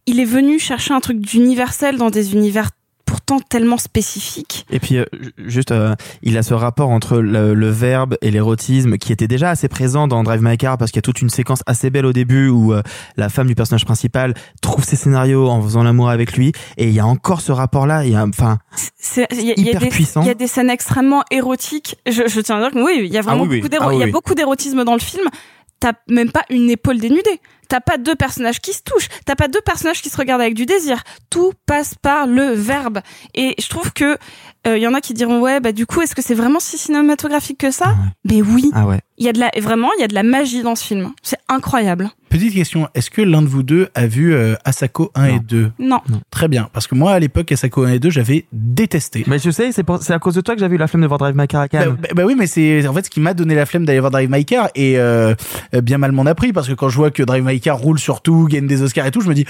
[0.08, 2.72] Il est venu chercher un truc d'universel dans des univers
[3.10, 7.56] pourtant tellement spécifiques Et puis euh, ju- juste, euh, il a ce rapport entre le,
[7.56, 10.98] le verbe et l'érotisme qui était déjà assez présent dans Drive My Car parce qu'il
[10.98, 12.84] y a toute une séquence assez belle au début où euh,
[13.18, 16.94] la femme du personnage principal trouve ses scénarios en faisant l'amour avec lui et il
[16.94, 18.06] y a encore ce rapport là.
[18.06, 18.60] Il y a enfin
[19.58, 20.22] hyper des puissant.
[20.22, 23.12] il y a des scènes extrêmement érotiques je, je tiens à dire que oui il
[23.14, 24.12] y a vraiment Ah oui, oui, oui.
[24.12, 25.24] beaucoup d'érotisme dans le film
[25.80, 27.40] t'as même pas une épaule dénudée
[27.70, 29.08] t'as pas deux personnages qui se touchent.
[29.26, 31.04] T'as pas deux personnages qui se regardent avec du désir.
[31.30, 33.00] Tout passe par le verbe.
[33.36, 34.18] Et je trouve que
[34.68, 36.60] euh, il y en a qui diront ouais bah du coup est-ce que c'est vraiment
[36.60, 37.96] si cinématographique que ça?
[38.26, 38.70] Mais oui.
[38.74, 39.00] Ah ouais.
[39.18, 41.12] il y a de la vraiment il y a de la magie dans ce film.
[41.24, 42.10] C'est incroyable.
[42.30, 45.72] Petite question, est-ce que l'un de vous deux a vu euh, Asako 1 et 2
[45.80, 46.00] non.
[46.30, 49.24] Très bien, parce que moi à l'époque Asako 1 et 2 j'avais détesté.
[49.28, 51.08] Mais je sais, c'est pour- à cause de toi que j'avais eu la flemme de
[51.08, 51.98] voir Drive My Car à Bah, Cannes.
[52.00, 54.12] bah- bah oui, mais c'est en fait ce qui m'a donné la flemme d'aller voir
[54.12, 55.34] Drive My Car et euh,
[55.74, 56.54] euh, bien mal m'en a pris.
[56.54, 59.06] Parce que quand je vois que Drive My Car roule sur tout, gagne des Oscars
[59.06, 59.46] et tout, je me dis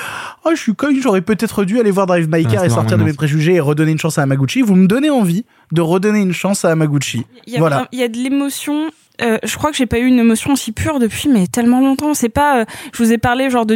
[0.46, 2.98] oh je suis con, j'aurais peut-être dû aller voir Drive My Ouais, Car et sortir
[2.98, 4.62] de mes préjugés et redonner une chance à Amaguchi.
[4.62, 7.26] Vous me donnez envie de redonner une chance à Amaguchi.
[7.48, 7.88] Il y a, Voilà.
[7.92, 8.90] il y a de l'émotion.
[9.22, 12.14] Euh, je crois que j'ai pas eu une émotion aussi pure depuis mais tellement longtemps.
[12.14, 12.62] C'est pas.
[12.62, 13.76] euh, je vous ai parlé genre de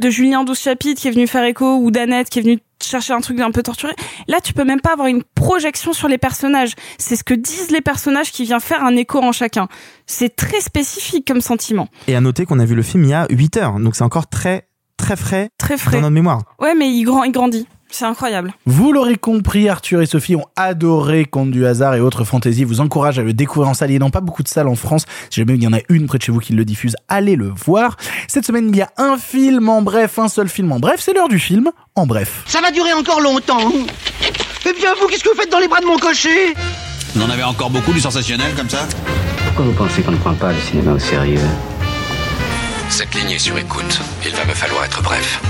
[0.00, 3.12] de Julien 12 chapitres qui est venu faire écho ou d'Annette qui est venu chercher
[3.12, 3.92] un truc un peu torturé.
[4.28, 6.72] Là, tu peux même pas avoir une projection sur les personnages.
[6.98, 9.68] C'est ce que disent les personnages qui vient faire un écho en chacun.
[10.06, 11.88] C'est très spécifique comme sentiment.
[12.08, 14.04] Et à noter qu'on a vu le film il y a 8 heures, donc c'est
[14.04, 14.66] encore très
[14.96, 15.92] très frais, Très frais.
[15.96, 16.42] dans notre mémoire.
[16.60, 17.66] Ouais, mais il, grand, il grandit.
[17.90, 18.54] C'est incroyable.
[18.66, 22.64] Vous l'aurez compris, Arthur et Sophie ont adoré Conte du hasard et autres fantaisies.
[22.64, 23.90] Vous encourage à le découvrir en salle.
[23.90, 25.04] Il n'y a pas beaucoup de salles en France.
[25.28, 27.36] Si jamais il y en a une près de chez vous qui le diffuse, allez
[27.36, 27.96] le voir.
[28.28, 31.00] Cette semaine, il y a un film en bref, un seul film en bref.
[31.00, 32.42] C'est l'heure du film en bref.
[32.46, 33.72] Ça va durer encore longtemps.
[34.66, 36.54] Eh bien, vous, qu'est-ce que vous faites dans les bras de mon cocher
[37.14, 38.86] Vous en avez encore beaucoup du sensationnel comme ça
[39.46, 41.40] Pourquoi vous pensez qu'on ne prend pas le cinéma au sérieux?
[42.88, 44.00] Cette ligne est sur écoute.
[44.24, 45.40] Il va me falloir être bref.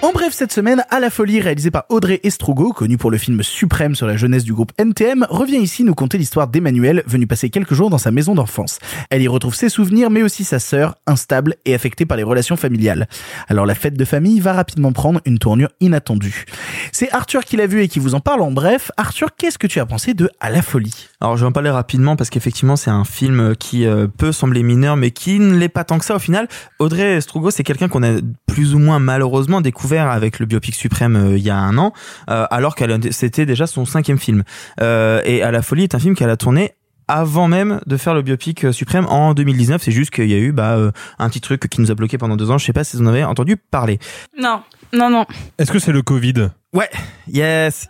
[0.00, 3.42] En bref, cette semaine, À la folie, réalisé par Audrey Estrugo, connu pour le film
[3.42, 7.50] suprême sur la jeunesse du groupe NTM, revient ici nous conter l'histoire d'Emmanuel, venu passer
[7.50, 8.78] quelques jours dans sa maison d'enfance.
[9.10, 12.56] Elle y retrouve ses souvenirs, mais aussi sa sœur, instable et affectée par les relations
[12.56, 13.08] familiales.
[13.48, 16.44] Alors la fête de famille va rapidement prendre une tournure inattendue.
[16.92, 18.92] C'est Arthur qui l'a vu et qui vous en parle en bref.
[18.96, 21.08] Arthur, qu'est-ce que tu as pensé de À la folie?
[21.20, 24.62] Alors je vais en parler rapidement parce qu'effectivement c'est un film qui euh, peut sembler
[24.62, 26.46] mineur mais qui ne l'est pas tant que ça au final.
[26.78, 31.16] Audrey Strugo c'est quelqu'un qu'on a plus ou moins malheureusement découvert avec le biopic suprême
[31.16, 31.92] euh, il y a un an
[32.30, 34.42] euh, alors qu'elle c'était déjà son cinquième film.
[34.80, 36.72] Euh, et À la folie est un film qu'elle a tourné
[37.08, 39.82] avant même de faire le biopic euh, suprême en 2019.
[39.82, 42.18] C'est juste qu'il y a eu bah, euh, un petit truc qui nous a bloqué
[42.18, 42.58] pendant deux ans.
[42.58, 43.98] Je sais pas si vous en avez entendu parler.
[44.38, 44.62] Non,
[44.92, 45.26] non, non.
[45.58, 46.50] Est-ce que c'est le Covid?
[46.74, 46.90] Ouais,
[47.32, 47.88] yes.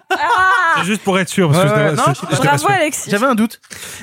[0.76, 1.50] C'est juste pour être sûr.
[1.50, 3.10] Parce que non, je- je- je- je- Bravo Alexis.
[3.10, 3.60] J'avais un doute.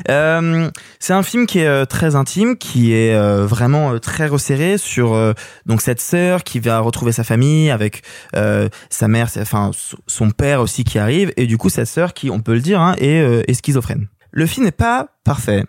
[0.10, 0.70] Euh,
[1.00, 4.78] c'est un film qui est euh, très intime, qui est euh, vraiment euh, très resserré
[4.78, 5.32] sur euh,
[5.66, 8.02] donc cette sœur qui va retrouver sa famille avec
[8.36, 9.72] euh, sa mère, enfin
[10.08, 12.82] son père aussi qui arrive, et du coup sa sœur qui, on peut le dire,
[12.82, 14.08] hein, est, euh, est schizophrène.
[14.36, 15.64] Le film n'est pas parfait.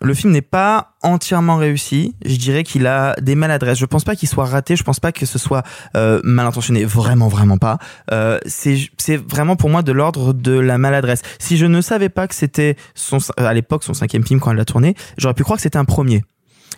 [0.00, 2.14] Le film n'est pas entièrement réussi.
[2.24, 3.78] Je dirais qu'il a des maladresses.
[3.78, 4.74] Je pense pas qu'il soit raté.
[4.74, 5.62] Je pense pas que ce soit
[5.96, 6.86] euh, mal intentionné.
[6.86, 7.76] Vraiment, vraiment pas.
[8.12, 11.20] Euh, c'est vraiment pour moi de l'ordre de la maladresse.
[11.38, 14.56] Si je ne savais pas que c'était son à l'époque son cinquième film quand elle
[14.56, 16.24] l'a tourné, j'aurais pu croire que c'était un premier.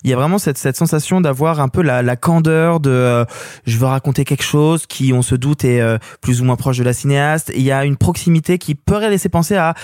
[0.05, 3.25] Il y a vraiment cette, cette sensation d'avoir un peu la, la candeur de euh,
[3.67, 6.79] je veux raconter quelque chose qui on se doute est euh, plus ou moins proche
[6.79, 7.53] de la cinéaste.
[7.55, 9.75] Il y a une proximité qui pourrait laisser penser à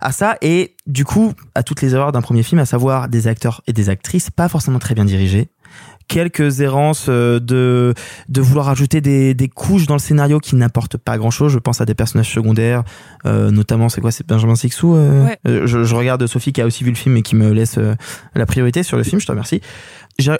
[0.00, 3.26] à ça et du coup à toutes les erreurs d'un premier film, à savoir des
[3.26, 5.48] acteurs et des actrices pas forcément très bien dirigés
[6.08, 7.94] quelques errances euh, de
[8.28, 11.58] de vouloir ajouter des, des couches dans le scénario qui n'apportent pas grand chose je
[11.58, 12.84] pense à des personnages secondaires
[13.26, 15.38] euh, notamment c'est quoi c'est Benjamin Sixou euh, Ouais.
[15.44, 17.78] je, je regarde Sophie qui a aussi vu le film et qui me laisse
[18.34, 19.60] la priorité sur le film je te remercie.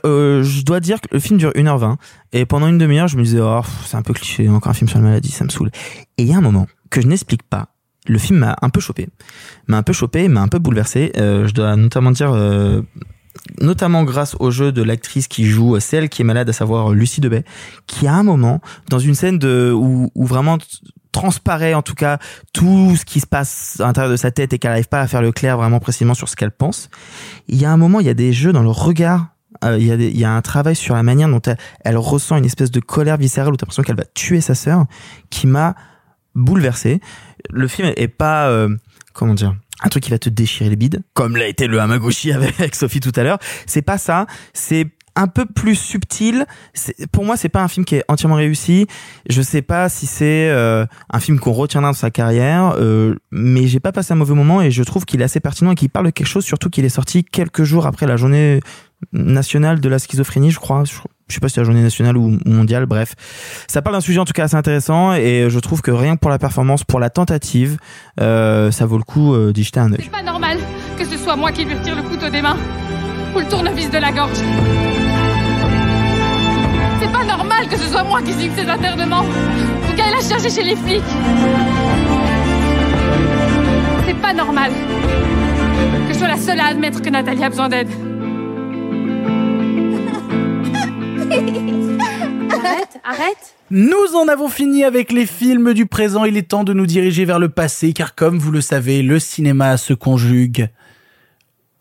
[0.06, 1.96] Euh, je dois dire que le film dure 1h20
[2.32, 4.88] et pendant une demi-heure je me disais oh c'est un peu cliché encore un film
[4.88, 5.70] sur la maladie ça me saoule.
[6.16, 7.68] Et il y a un moment que je n'explique pas.
[8.06, 9.08] Le film m'a un peu chopé
[9.66, 12.82] m'a un peu chopé m'a un peu bouleversé Euh, je dois notamment dire euh,
[13.60, 17.20] notamment grâce au jeu de l'actrice qui joue celle qui est malade, à savoir Lucie
[17.20, 17.44] Debay,
[17.86, 20.58] qui à un moment, dans une scène de où, vraiment
[21.12, 22.18] transparaît en tout cas
[22.52, 25.06] tout ce qui se passe à l'intérieur de sa tête et qu'elle n'arrive pas à
[25.06, 26.90] faire le clair vraiment précisément sur ce qu'elle pense.
[27.46, 29.28] Il y a un moment, il y a des jeux dans le regard.
[29.64, 32.36] euh, il, y a y a un travail sur la manière dont elle, elle ressent
[32.36, 34.86] une espèce de colère viscérale où t'as l'impression qu'elle va tuer sa sœur,
[35.30, 35.76] qui m'a
[36.34, 37.00] bouleversé.
[37.50, 38.76] Le film est pas, euh,
[39.12, 42.32] comment dire, un truc qui va te déchirer les bides, comme l'a été le Hamaguchi
[42.32, 43.38] avec Sophie tout à l'heure.
[43.66, 44.26] C'est pas ça.
[44.52, 46.46] C'est un peu plus subtil.
[47.12, 48.86] Pour moi, c'est pas un film qui est entièrement réussi.
[49.28, 53.66] Je sais pas si c'est euh, un film qu'on retiendra dans sa carrière, euh, mais
[53.66, 55.90] j'ai pas passé un mauvais moment et je trouve qu'il est assez pertinent et qu'il
[55.90, 58.60] parle de quelque chose, surtout qu'il est sorti quelques jours après la journée
[59.12, 60.84] nationale de la schizophrénie, je crois.
[61.28, 63.14] Je sais pas si c'est la journée nationale ou mondiale, bref.
[63.66, 66.20] Ça parle d'un sujet en tout cas assez intéressant et je trouve que rien que
[66.20, 67.78] pour la performance, pour la tentative,
[68.20, 70.00] euh, ça vaut le coup euh, d'y jeter un œil.
[70.02, 70.58] C'est pas normal
[70.98, 72.56] que ce soit moi qui lui retire le couteau des mains
[73.34, 74.36] ou le tournevis de la gorge.
[77.00, 80.50] C'est pas normal que ce soit moi qui signe ses internements ou qu'elle a cherché
[80.50, 81.02] chez les flics.
[84.06, 84.70] C'est pas normal
[86.06, 87.88] que je sois la seule à admettre que Nathalie a besoin d'aide.
[93.02, 93.56] Arrête.
[93.70, 96.24] Nous en avons fini avec les films du présent.
[96.24, 99.18] Il est temps de nous diriger vers le passé, car comme vous le savez, le
[99.18, 100.68] cinéma se conjugue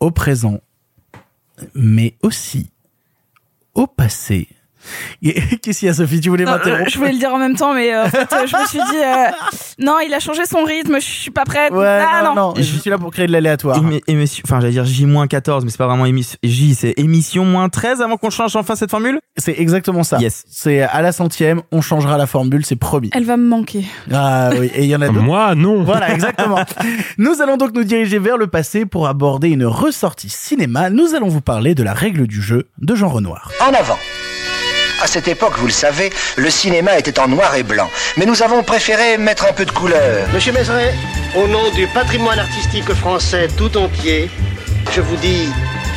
[0.00, 0.60] au présent,
[1.74, 2.70] mais aussi
[3.74, 4.48] au passé.
[5.62, 6.20] Qu'est-ce qu'il y a, Sophie?
[6.20, 6.88] Tu voulais m'interrompre?
[6.90, 8.78] je voulais le dire en même temps, mais euh, en fait, euh, je me suis
[8.78, 9.26] dit, euh,
[9.78, 11.72] non, il a changé son rythme, je suis pas prête.
[11.72, 13.78] Ouais, ah, non, non, je suis là pour créer de l'aléatoire.
[13.82, 16.38] Émi- émission- enfin, j'allais dire J-14, mais c'est pas vraiment émission.
[16.42, 19.20] J, c'est émission moins 13 avant qu'on change enfin cette formule?
[19.36, 20.18] C'est exactement ça.
[20.18, 20.44] Yes.
[20.48, 23.10] C'est à la centième, on changera la formule, c'est promis.
[23.12, 23.84] Elle va me manquer.
[24.12, 25.20] Ah oui, et il y en a d'autres.
[25.22, 25.82] Moi, non.
[25.82, 26.58] Voilà, exactement.
[27.18, 30.90] nous allons donc nous diriger vers le passé pour aborder une ressortie cinéma.
[30.90, 33.50] Nous allons vous parler de la règle du jeu de Jean Renoir.
[33.60, 33.98] En avant.
[35.04, 37.90] À cette époque, vous le savez, le cinéma était en noir et blanc.
[38.16, 40.26] Mais nous avons préféré mettre un peu de couleur.
[40.32, 40.94] Monsieur Mézeret,
[41.36, 44.30] au nom du patrimoine artistique français tout entier,
[44.92, 45.50] je vous dis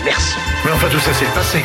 [0.04, 0.36] merci.
[0.66, 1.64] Mais enfin, tout ça, c'est le passé.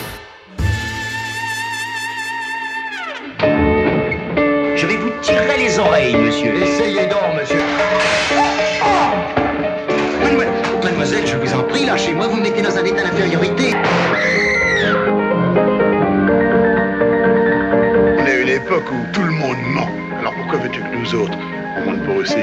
[4.77, 6.55] Je vais vous tirer les oreilles, monsieur.
[6.63, 7.59] Essayez donc, monsieur.
[10.23, 10.53] Mademoiselle,
[10.85, 13.75] mademoiselle, je vous en prie, lâchez-moi, vous me mettez dans un état d'infériorité.
[18.65, 19.89] Époque où tout le monde ment.
[20.19, 21.37] Alors pourquoi veux-tu que nous autres,
[21.77, 22.37] on mente pour aussi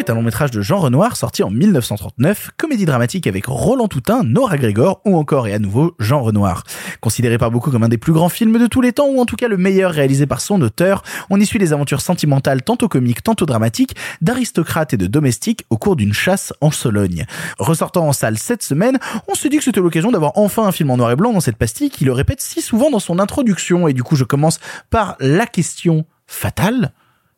[0.00, 4.22] est un long métrage de Jean Renoir sorti en 1939, comédie dramatique avec Roland Toutain,
[4.24, 6.64] Nora Grégor ou encore et à nouveau Jean Renoir.
[7.02, 9.26] Considéré par beaucoup comme un des plus grands films de tous les temps ou en
[9.26, 12.88] tout cas le meilleur réalisé par son auteur, on y suit les aventures sentimentales tantôt
[12.88, 17.26] comiques tantôt dramatiques d'aristocrates et de domestiques au cours d'une chasse en Sologne.
[17.58, 18.98] Ressortant en salle cette semaine,
[19.28, 21.40] on se dit que c'était l'occasion d'avoir enfin un film en noir et blanc dans
[21.40, 24.60] cette pastille qui le répète si souvent dans son introduction et du coup je commence
[24.88, 26.92] par la question fatale.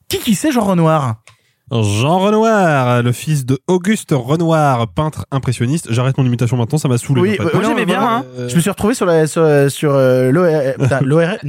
[0.07, 1.23] Qui qui c'est Jean Renoir?
[1.73, 5.87] Jean Renoir, le fils de Auguste Renoir, peintre impressionniste.
[5.91, 7.21] J'arrête mon imitation maintenant, ça m'a saoulé.
[7.23, 7.49] Oui, en fait.
[7.49, 8.03] euh, moi j'aimais bien.
[8.03, 8.25] hein.
[8.39, 10.43] Euh, Je me suis retrouvé sur la sur, sur euh, non,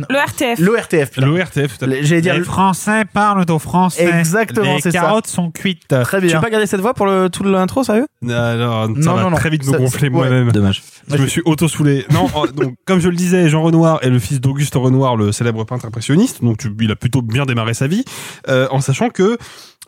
[0.10, 0.60] L'ORTF.
[0.60, 1.18] l'ORTF.
[1.18, 1.78] L'ORTF.
[2.04, 4.06] J'allais dire Les Français parlent au français.
[4.18, 5.00] Exactement, Les c'est ça.
[5.02, 5.88] carottes sont cuites.
[5.90, 6.38] très Tu bien.
[6.38, 8.08] veux pas garder cette voix pour le, tout l'intro, sérieux?
[8.30, 9.36] Alors, ça Non, va non, non.
[9.36, 10.14] très vite me gonfler ouais.
[10.14, 10.52] moi-même.
[10.54, 10.84] Dommage.
[11.10, 12.06] Je me suis auto-soulé.
[12.14, 15.34] Non, euh, donc, comme je le disais, Jean Renoir est le fils d'Auguste Renoir, le
[15.34, 16.42] célèbre peintre impressionniste.
[16.44, 18.06] Donc, tu- il a plutôt bien démarré sa vie,
[18.48, 19.38] euh, en sachant que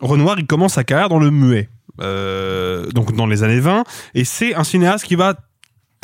[0.01, 1.69] Renoir, il commence sa carrière dans le muet,
[2.01, 5.35] euh, donc dans les années 20, et c'est un cinéaste qui va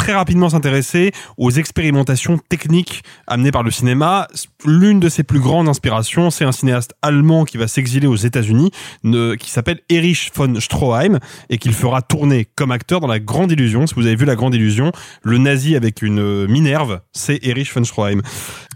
[0.02, 4.28] très rapidement s'intéresser aux expérimentations techniques amenées par le cinéma.
[4.66, 8.72] L'une de ses plus grandes inspirations, c'est un cinéaste allemand qui va s'exiler aux États-Unis,
[9.04, 11.20] qui s'appelle Erich von Stroheim,
[11.52, 13.86] et qu'il fera tourner comme acteur dans La Grande Illusion.
[13.86, 14.92] Si vous avez vu La Grande Illusion,
[15.22, 18.22] le nazi avec une euh, Minerve, c'est Erich von Stroheim.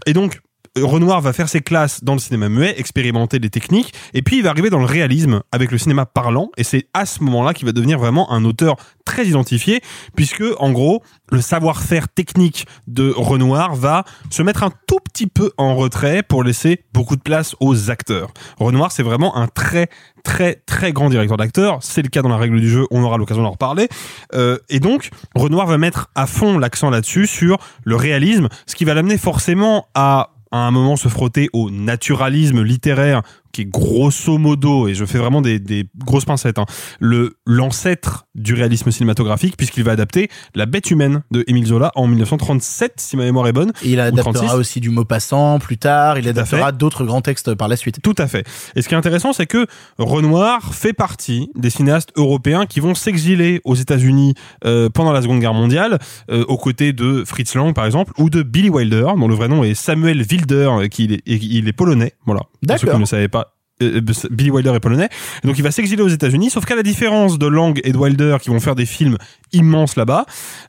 [0.06, 0.40] Et donc,
[0.82, 4.42] Renoir va faire ses classes dans le cinéma muet, expérimenter les techniques, et puis il
[4.42, 7.66] va arriver dans le réalisme avec le cinéma parlant, et c'est à ce moment-là qu'il
[7.66, 9.80] va devenir vraiment un auteur très identifié,
[10.14, 15.52] puisque en gros, le savoir-faire technique de Renoir va se mettre un tout petit peu
[15.56, 18.32] en retrait pour laisser beaucoup de place aux acteurs.
[18.58, 19.88] Renoir, c'est vraiment un très
[20.24, 23.16] très très grand directeur d'acteurs, c'est le cas dans la règle du jeu, on aura
[23.16, 23.88] l'occasion d'en reparler,
[24.34, 28.84] Euh, et donc Renoir va mettre à fond l'accent là-dessus sur le réalisme, ce qui
[28.84, 30.30] va l'amener forcément à
[30.64, 33.22] à un moment se frotter au naturalisme littéraire
[33.56, 36.66] qui est grosso modo, et je fais vraiment des, des grosses pincettes, hein,
[37.00, 42.06] le l'ancêtre du réalisme cinématographique, puisqu'il va adapter La Bête humaine de Émile Zola en
[42.06, 43.72] 1937, si ma mémoire est bonne.
[43.82, 44.54] Et il adaptera 36.
[44.56, 48.00] aussi du Maupassant plus tard, il adaptera d'autres grands textes par la suite.
[48.02, 48.46] Tout à fait.
[48.74, 49.66] Et ce qui est intéressant, c'est que
[49.96, 54.34] Renoir fait partie des cinéastes européens qui vont s'exiler aux États-Unis
[54.66, 55.98] euh, pendant la Seconde Guerre mondiale,
[56.30, 59.48] euh, aux côtés de Fritz Lang par exemple, ou de Billy Wilder, dont le vrai
[59.48, 62.12] nom est Samuel Wilder, euh, qui il est, et il est polonais.
[62.26, 62.42] Voilà.
[62.66, 63.52] Pour ceux qui ne savaient pas.
[63.82, 65.08] euh, euh, Billy Wilder est polonais,
[65.44, 66.50] donc il va s'exiler aux États-Unis.
[66.50, 69.18] Sauf qu'à la différence de Lang et de Wilder, qui vont faire des films
[69.52, 70.24] immenses là-bas,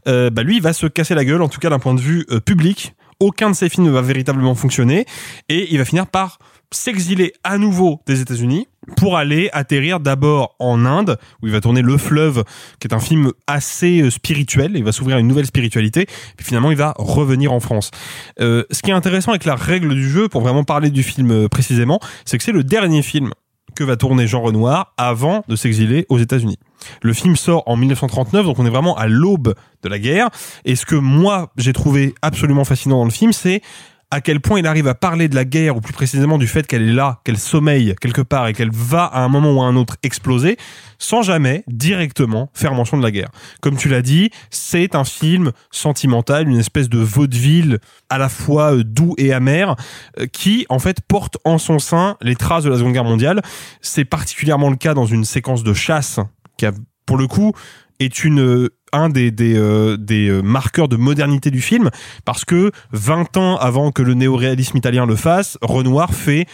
[0.07, 2.02] euh, bah lui, il va se casser la gueule, en tout cas d'un point de
[2.02, 2.94] vue euh, public.
[3.19, 5.06] Aucun de ses films ne va véritablement fonctionner,
[5.49, 6.38] et il va finir par
[6.72, 11.82] s'exiler à nouveau des États-Unis pour aller atterrir d'abord en Inde où il va tourner
[11.82, 12.44] Le Fleuve
[12.80, 16.06] qui est un film assez euh, spirituel il va s'ouvrir à une nouvelle spiritualité
[16.38, 17.92] puis finalement il va revenir en France
[18.40, 21.32] Euh, ce qui est intéressant avec la règle du jeu pour vraiment parler du film
[21.32, 23.32] euh, précisément c'est que c'est le dernier film
[23.76, 26.58] que va tourner Jean Renoir avant de s'exiler aux États-Unis.
[27.04, 29.54] Le film sort en 1939, donc on est vraiment à l'aube
[29.84, 30.30] de la guerre.
[30.66, 33.62] Et ce que moi j'ai trouvé absolument fascinant dans le film, c'est
[34.10, 36.66] à quel point il arrive à parler de la guerre, ou plus précisément du fait
[36.66, 39.66] qu'elle est là, qu'elle sommeille quelque part et qu'elle va à un moment ou à
[39.66, 40.58] un autre exploser,
[40.98, 43.30] sans jamais directement faire mention de la guerre.
[43.62, 47.80] Comme tu l'as dit, c'est un film sentimental, une espèce de vaudeville
[48.10, 49.76] à la fois euh, doux et amer,
[50.20, 53.42] euh, qui en fait porte en son sein les traces de la Seconde Guerre mondiale.
[53.82, 56.20] C'est particulièrement le cas dans une séquence de chasse
[56.58, 56.72] qui a,
[57.06, 57.52] pour le coup,
[58.00, 61.90] est une euh, un des des, euh, des euh, marqueurs de modernité du film
[62.26, 66.46] parce que 20 ans avant que le néoréalisme italien le fasse, Renoir fait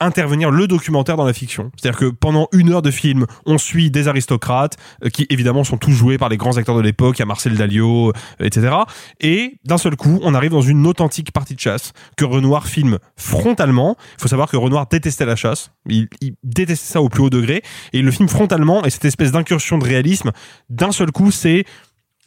[0.00, 1.70] intervenir le documentaire dans la fiction.
[1.76, 5.76] C'est-à-dire que pendant une heure de film, on suit des aristocrates euh, qui évidemment sont
[5.76, 8.74] tous joués par les grands acteurs de l'époque, il y a Marcel Dalio, euh, etc.
[9.20, 12.98] Et d'un seul coup, on arrive dans une authentique partie de chasse que Renoir filme
[13.16, 13.96] frontalement.
[14.18, 17.30] Il faut savoir que Renoir détestait la chasse, il, il détestait ça au plus haut
[17.30, 20.32] degré, et il le filme frontalement, et cette espèce d'incursion de réalisme,
[20.68, 21.64] d'un seul coup, c'est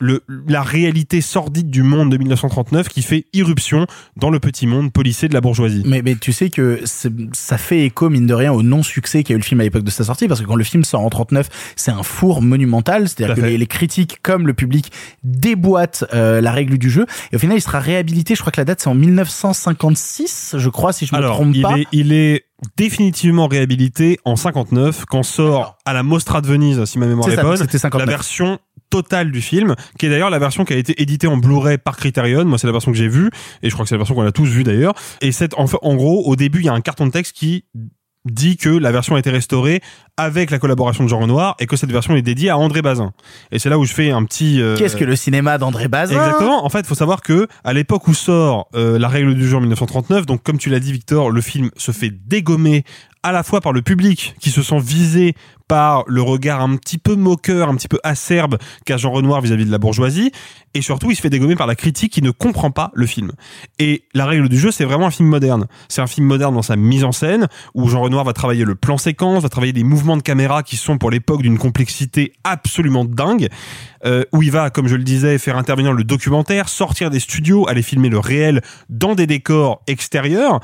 [0.01, 3.85] le, la réalité sordide du monde de 1939 qui fait irruption
[4.17, 5.83] dans le petit monde policé de la bourgeoisie.
[5.85, 9.37] Mais, mais tu sais que ça fait écho, mine de rien, au non-succès qu'a eu
[9.37, 11.47] le film à l'époque de sa sortie, parce que quand le film sort en 39,
[11.75, 14.91] c'est un four monumental, c'est-à-dire que les, les critiques comme le public
[15.23, 18.59] déboîtent euh, la règle du jeu, et au final il sera réhabilité, je crois que
[18.59, 21.77] la date c'est en 1956, je crois, si je me trompe il pas.
[21.77, 22.45] est, il est
[22.77, 27.35] définitivement réhabilité en 59 quand sort à la Mostra de Venise, si ma mémoire est
[27.35, 28.05] ça, bonne, c'était 59.
[28.05, 28.59] la version
[28.91, 31.97] totale du film, qui est d'ailleurs la version qui a été éditée en Blu-ray par
[31.97, 32.45] Criterion.
[32.45, 33.31] Moi, c'est la version que j'ai vue,
[33.63, 34.93] et je crois que c'est la version qu'on a tous vue d'ailleurs.
[35.21, 37.35] Et c'est en, fait, en gros, au début, il y a un carton de texte
[37.35, 37.63] qui
[38.25, 39.81] dit que la version a été restaurée
[40.15, 43.13] avec la collaboration de Jean Renoir et que cette version est dédiée à André Bazin.
[43.51, 44.61] Et c'est là où je fais un petit...
[44.61, 46.17] euh, Qu'est-ce que le cinéma d'André Bazin?
[46.23, 46.63] Exactement.
[46.63, 49.57] En fait, il faut savoir que à l'époque où sort euh, la règle du jeu
[49.57, 52.83] en 1939, donc comme tu l'as dit, Victor, le film se fait dégommer
[53.23, 55.33] à la fois par le public qui se sent visé
[55.71, 59.63] par le regard un petit peu moqueur, un petit peu acerbe qu'a Jean Renoir vis-à-vis
[59.63, 60.33] de la bourgeoisie,
[60.73, 63.31] et surtout il se fait dégommer par la critique qui ne comprend pas le film.
[63.79, 65.67] Et la règle du jeu, c'est vraiment un film moderne.
[65.87, 68.75] C'est un film moderne dans sa mise en scène, où Jean Renoir va travailler le
[68.75, 73.05] plan séquence, va travailler des mouvements de caméra qui sont pour l'époque d'une complexité absolument
[73.05, 73.47] dingue,
[74.05, 77.65] euh, où il va, comme je le disais, faire intervenir le documentaire, sortir des studios,
[77.69, 80.59] aller filmer le réel dans des décors extérieurs.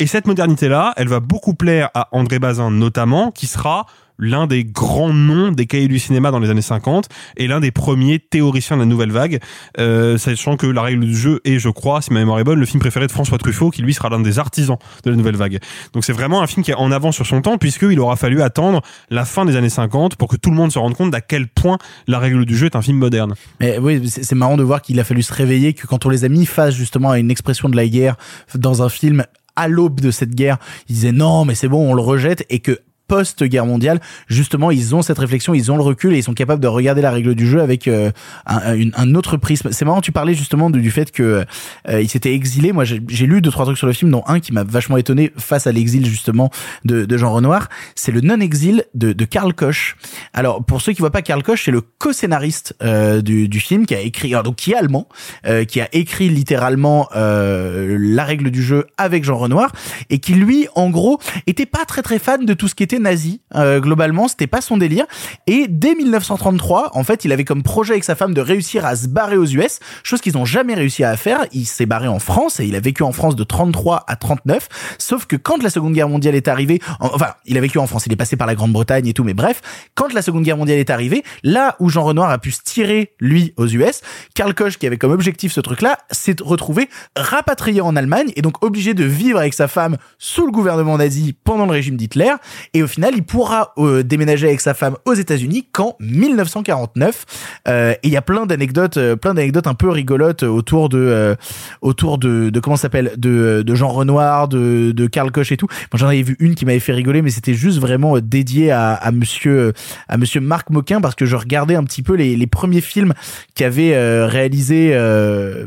[0.00, 3.86] Et cette modernité-là, elle va beaucoup plaire à André Bazin notamment, qui sera
[4.18, 7.70] l'un des grands noms des cahiers du cinéma dans les années 50 et l'un des
[7.70, 9.40] premiers théoriciens de la nouvelle vague,
[9.78, 12.60] euh, sachant que la règle du jeu est, je crois, si ma mémoire est bonne,
[12.60, 15.36] le film préféré de François Truffaut, qui lui sera l'un des artisans de la nouvelle
[15.36, 15.60] vague.
[15.92, 18.42] Donc c'est vraiment un film qui est en avance sur son temps, puisqu'il aura fallu
[18.42, 21.20] attendre la fin des années 50 pour que tout le monde se rende compte d'à
[21.20, 23.34] quel point la règle du jeu est un film moderne.
[23.60, 26.08] Mais oui, c'est c'est marrant de voir qu'il a fallu se réveiller, que quand on
[26.08, 28.16] les a mis face justement à une expression de la guerre
[28.56, 29.24] dans un film
[29.54, 30.58] à l'aube de cette guerre,
[30.88, 34.94] ils disaient non, mais c'est bon, on le rejette, et que post-guerre mondiale, justement, ils
[34.94, 37.34] ont cette réflexion, ils ont le recul et ils sont capables de regarder la règle
[37.34, 38.10] du jeu avec euh,
[38.46, 39.70] un, un autre prisme.
[39.72, 41.44] C'est marrant, tu parlais justement du, du fait que
[41.88, 42.72] euh, il s'était exilé.
[42.72, 45.32] Moi, j'ai lu deux trois trucs sur le film, dont un qui m'a vachement étonné
[45.36, 46.50] face à l'exil justement
[46.84, 47.68] de, de Jean Renoir.
[47.94, 49.96] C'est le non-exil de, de Karl Koch.
[50.32, 53.86] Alors, pour ceux qui voient pas Karl Koch, c'est le co-scénariste euh, du, du film
[53.86, 55.08] qui a écrit, alors, donc qui est allemand,
[55.46, 59.72] euh, qui a écrit littéralement euh, la règle du jeu avec Jean Renoir
[60.10, 62.93] et qui lui, en gros, était pas très très fan de tout ce qui était
[62.98, 63.40] nazi.
[63.54, 65.06] Euh, globalement, c'était pas son délire.
[65.46, 68.96] Et dès 1933, en fait, il avait comme projet avec sa femme de réussir à
[68.96, 71.44] se barrer aux US, chose qu'ils ont jamais réussi à faire.
[71.52, 74.68] Il s'est barré en France et il a vécu en France de 33 à 39.
[74.98, 77.86] Sauf que quand la Seconde Guerre mondiale est arrivée, en- enfin, il a vécu en
[77.86, 79.60] France, il est passé par la Grande-Bretagne et tout, mais bref,
[79.94, 83.12] quand la Seconde Guerre mondiale est arrivée, là où Jean Renoir a pu se tirer
[83.20, 84.00] lui aux US,
[84.34, 88.64] Karl Koch qui avait comme objectif ce truc-là, s'est retrouvé rapatrié en Allemagne et donc
[88.64, 92.32] obligé de vivre avec sa femme sous le gouvernement nazi pendant le régime d'Hitler.
[92.72, 97.24] Et au final, il pourra euh, déménager avec sa femme aux États-Unis qu'en 1949.
[97.66, 101.36] Euh, et il y a plein d'anecdotes, euh, plein d'anecdotes un peu rigolotes autour de,
[101.80, 105.66] autour de, comment s'appelle, de, de Jean Renoir, de, de Karl Koch et tout.
[105.92, 108.92] Moi, j'en avais vu une qui m'avait fait rigoler, mais c'était juste vraiment dédié à,
[108.92, 109.72] à Monsieur,
[110.08, 113.14] à Monsieur Marc Moquin parce que je regardais un petit peu les, les premiers films
[113.54, 113.96] qu'avait
[114.26, 114.94] réalisé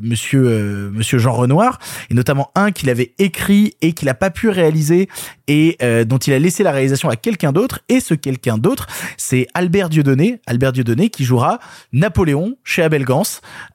[0.01, 1.79] Monsieur, Monsieur Jean Renoir,
[2.09, 5.09] et notamment un qu'il avait écrit et qu'il a pas pu réaliser
[5.47, 7.79] et dont il a laissé la réalisation à quelqu'un d'autre.
[7.89, 11.59] Et ce quelqu'un d'autre, c'est Albert Dieudonné, Albert Dieudonné qui jouera
[11.93, 13.23] Napoléon chez Abel Gans.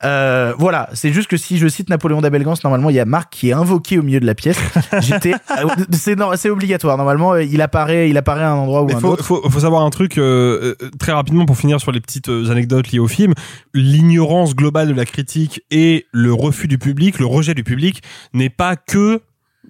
[0.05, 3.05] Euh, voilà, c'est juste que si je cite Napoléon d'Abel Gans, normalement il y a
[3.05, 4.59] Marc qui est invoqué au milieu de la pièce.
[5.01, 6.97] J'étais, euh, c'est obligatoire.
[6.97, 9.25] Normalement, euh, il apparaît, il apparaît à un endroit ou Mais un faut, autre.
[9.25, 12.99] faut, faut savoir un truc euh, très rapidement pour finir sur les petites anecdotes liées
[12.99, 13.35] au film.
[13.75, 18.03] L'ignorance globale de la critique et le refus du public, le rejet du public,
[18.33, 19.21] n'est pas que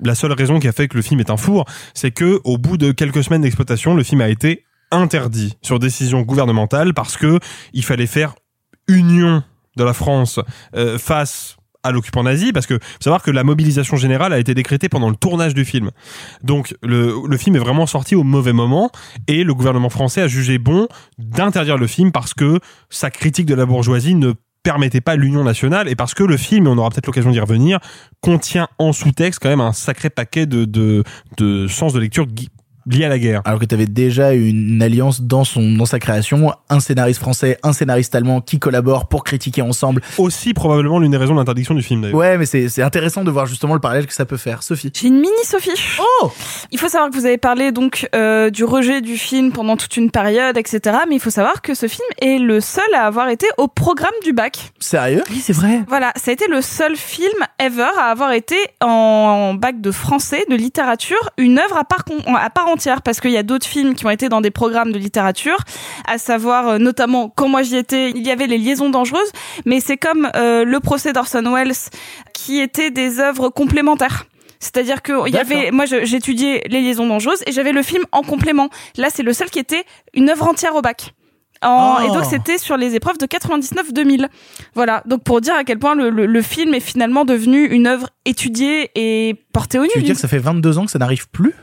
[0.02, 1.64] la seule raison qui a fait que le film est un four.
[1.94, 6.20] C'est que au bout de quelques semaines d'exploitation, le film a été interdit sur décision
[6.22, 7.38] gouvernementale parce que
[7.72, 8.34] il fallait faire
[8.88, 9.42] union
[9.76, 10.38] de la France
[10.76, 14.54] euh, face à l'occupant nazi parce que faut savoir que la mobilisation générale a été
[14.54, 15.90] décrétée pendant le tournage du film.
[16.42, 18.90] Donc le, le film est vraiment sorti au mauvais moment
[19.26, 20.86] et le gouvernement français a jugé bon
[21.18, 25.88] d'interdire le film parce que sa critique de la bourgeoisie ne permettait pas l'union nationale.
[25.88, 27.78] Et parce que le film, et on aura peut-être l'occasion d'y revenir,
[28.20, 31.04] contient en sous-texte quand même un sacré paquet de, de,
[31.36, 32.26] de sens de lecture
[32.86, 33.42] liés à la guerre.
[33.44, 37.58] Alors que tu avais déjà une alliance dans son dans sa création, un scénariste français,
[37.62, 40.02] un scénariste allemand qui collaborent pour critiquer ensemble.
[40.18, 42.16] Aussi probablement l'une des raisons de l'interdiction du film d'ailleurs.
[42.16, 44.62] Ouais, mais c'est c'est intéressant de voir justement le parallèle que ça peut faire.
[44.62, 44.90] Sophie.
[44.94, 45.70] J'ai une mini Sophie.
[46.00, 46.30] Oh
[46.70, 49.96] Il faut savoir que vous avez parlé donc euh, du rejet du film pendant toute
[49.96, 50.98] une période, etc.
[51.08, 54.12] Mais il faut savoir que ce film est le seul à avoir été au programme
[54.24, 54.72] du bac.
[54.78, 55.22] Sérieux?
[55.30, 55.82] Oui, c'est vrai.
[55.88, 60.44] Voilà, ça a été le seul film ever à avoir été en bac de français,
[60.48, 62.04] de littérature, une œuvre à part,
[62.38, 64.92] à part entière, parce qu'il y a d'autres films qui ont été dans des programmes
[64.92, 65.58] de littérature,
[66.06, 69.30] à savoir euh, notamment quand moi j'y étais, il y avait les liaisons dangereuses,
[69.66, 71.72] mais c'est comme euh, le procès d'Orson Welles,
[72.34, 74.26] qui étaient des œuvres complémentaires.
[74.60, 78.22] C'est-à-dire que il y avait, moi j'étudiais les liaisons dangereuses et j'avais le film en
[78.22, 78.68] complément.
[78.96, 79.84] Là, c'est le seul qui était
[80.14, 81.14] une œuvre entière au bac.
[81.64, 82.04] En- Oh.
[82.04, 84.28] Et donc c'était sur les épreuves de 99-2000.
[84.74, 87.86] Voilà, donc pour dire à quel point le, le- le film est finalement devenu une
[87.86, 89.88] œuvre étudiée et portée au nu.
[89.92, 91.54] Tu veux dire que ça fait 22 ans que ça n'arrive plus?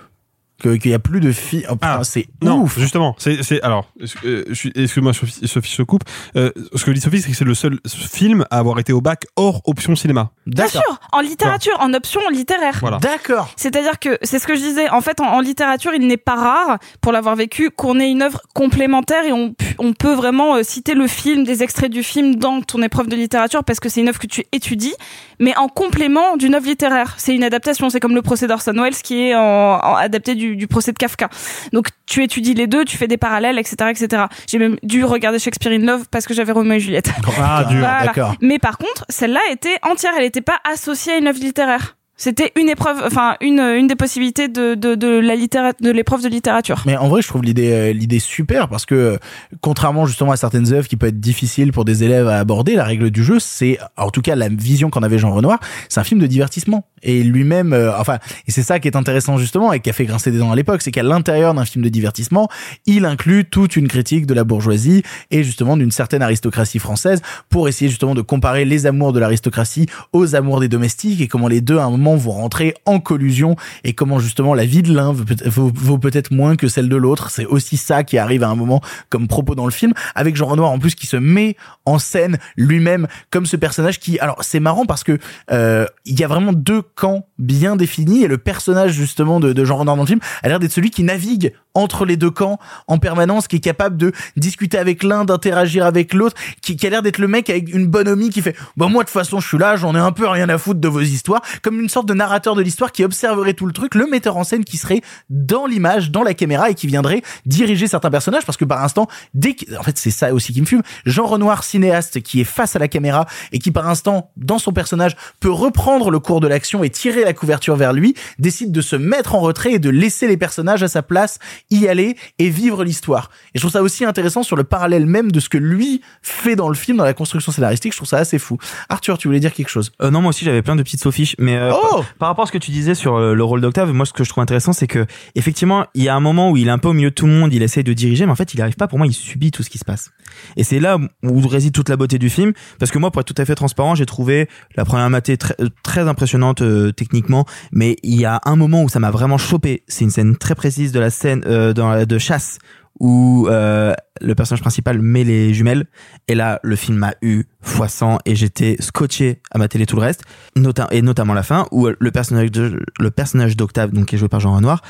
[0.60, 1.65] Que- Qu'il y a plus de filles.
[1.69, 2.77] Oh, c'est Ah, Non, ouf.
[2.80, 3.15] justement.
[3.18, 3.91] C'est, c'est, alors,
[4.26, 4.44] euh,
[4.76, 6.03] excuse-moi, Sophie, Sophie se coupe.
[6.36, 9.02] Euh, ce que dit Sophie, c'est que c'est le seul film à avoir été au
[9.02, 10.31] bac hors option cinéma.
[10.45, 10.81] Bien sûr,
[11.11, 12.77] en littérature, en option littéraire.
[12.81, 12.98] Voilà.
[12.98, 13.49] D'accord.
[13.56, 14.90] C'est-à-dire que c'est ce que je disais.
[14.90, 18.22] En fait, en, en littérature, il n'est pas rare, pour l'avoir vécu, qu'on ait une
[18.22, 22.61] œuvre complémentaire et on peut vraiment euh, citer le film, des extraits du film dans
[22.61, 24.94] ton épreuve de littérature parce que c'est une œuvre que tu étudies,
[25.40, 27.16] mais en complément d'une œuvre littéraire.
[27.18, 27.90] C'est une adaptation.
[27.90, 30.98] C'est comme le procès d'Orson Welles qui est en, en adapté du, du procès de
[30.98, 31.30] Kafka.
[31.74, 34.24] Donc tu étudies les deux, tu fais des parallèles, etc., etc.
[34.48, 37.11] J'ai même dû regarder Shakespeare in Love parce que j'avais Roméo et Juliette.
[37.41, 37.64] Ah.
[37.70, 38.06] Voilà.
[38.06, 38.36] D'accord.
[38.41, 41.95] Mais par contre, celle-là était entière, elle n'était pas associée à une œuvre littéraire.
[42.22, 45.36] C'était une épreuve, enfin une une des possibilités de de, de la
[45.80, 46.84] de l'épreuve de littérature.
[46.86, 49.18] Mais en vrai, je trouve l'idée euh, l'idée super parce que euh,
[49.62, 52.84] contrairement justement à certaines œuvres qui peuvent être difficiles pour des élèves à aborder, la
[52.84, 56.04] règle du jeu, c'est en tout cas la vision qu'en avait Jean Renoir, c'est un
[56.04, 56.86] film de divertissement.
[57.04, 60.04] Et lui-même, euh, enfin, et c'est ça qui est intéressant justement et qui a fait
[60.04, 62.50] grincer des dents à l'époque, c'est qu'à l'intérieur d'un film de divertissement,
[62.86, 67.70] il inclut toute une critique de la bourgeoisie et justement d'une certaine aristocratie française pour
[67.70, 71.62] essayer justement de comparer les amours de l'aristocratie aux amours des domestiques et comment les
[71.62, 75.14] deux à un moment vont rentrer en collusion et comment justement la vie de l'un
[75.14, 77.30] vaut peut-être moins que celle de l'autre.
[77.31, 80.48] C'est aussi ça qui arrive à un moment comme propos dans le film avec Jean
[80.48, 81.56] Renoir en plus qui se met
[81.86, 85.18] en scène lui-même comme ce personnage qui alors c'est marrant parce que
[85.52, 89.65] euh, il y a vraiment deux camps bien définis et le personnage justement de, de
[89.65, 92.60] Jean Renoir dans le film a l'air d'être celui qui navigue entre les deux camps
[92.88, 96.90] en permanence, qui est capable de discuter avec l'un, d'interagir avec l'autre, qui, qui a
[96.90, 99.48] l'air d'être le mec avec une bonhomie qui fait bah moi de toute façon je
[99.48, 102.08] suis là, j'en ai un peu rien à foutre de vos histoires, comme une sorte
[102.08, 105.02] de narrateur de l'histoire qui observerait tout le truc, le metteur en scène qui serait
[105.30, 109.08] dans l'image, dans la caméra et qui viendrait diriger certains personnages parce que par instant,
[109.34, 112.46] dès que, en fait c'est ça aussi qui me fume, Jean Renoir cinéaste qui est
[112.46, 116.40] face à la caméra et qui par instant dans son personnage peut reprendre le cours
[116.40, 119.80] de l'action et tirer la couverture vers lui, décide de se mettre en retrait et
[119.80, 121.40] de laisser les personnages à sa place
[121.70, 123.30] y aller et vivre l'histoire.
[123.54, 126.56] Et je trouve ça aussi intéressant sur le parallèle même de ce que lui fait
[126.56, 127.94] dans le film, dans la construction scénaristique.
[127.94, 128.58] Je trouve ça assez fou.
[128.90, 129.91] Arthur, tu voulais dire quelque chose?
[130.02, 132.44] Euh, non, moi aussi j'avais plein de petites sophiches, mais euh, Oh par, par rapport
[132.44, 134.41] à ce que tu disais sur euh, le rôle d'Octave, moi ce que je trouve
[134.41, 135.06] intéressant, c'est que
[135.36, 137.28] effectivement il y a un moment où il est un peu au milieu de tout
[137.28, 138.88] le monde, il essaye de diriger, mais en fait il arrive pas.
[138.88, 140.12] Pour moi, il subit tout ce qui se passe.
[140.56, 143.34] Et c'est là où réside toute la beauté du film, parce que moi, pour être
[143.34, 147.46] tout à fait transparent, j'ai trouvé la première maté très, euh, très impressionnante euh, techniquement,
[147.72, 149.84] mais il y a un moment où ça m'a vraiment chopé.
[149.88, 152.60] C'est une scène très précise de la scène euh, dans de chasse
[152.99, 155.86] où euh, le personnage principal met les jumelles.
[156.27, 159.95] Et là le film m'a eu fois 100 et j'étais scotché à ma télé tout
[159.95, 160.23] le reste.
[160.56, 164.18] Nota et notamment la fin où le personnage de le personnage d'Octave donc qui est
[164.18, 164.81] joué par Jean Renoir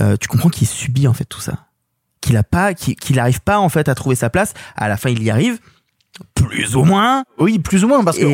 [0.00, 1.66] euh, tu comprends qu'il subit en fait tout ça.
[2.20, 4.54] Qu'il a pas qu'il qu'il arrive pas en fait à trouver sa place.
[4.76, 5.58] À la fin il y arrive.
[6.34, 7.24] Plus ou moins.
[7.38, 8.32] Oui, plus ou moins, parce qu'on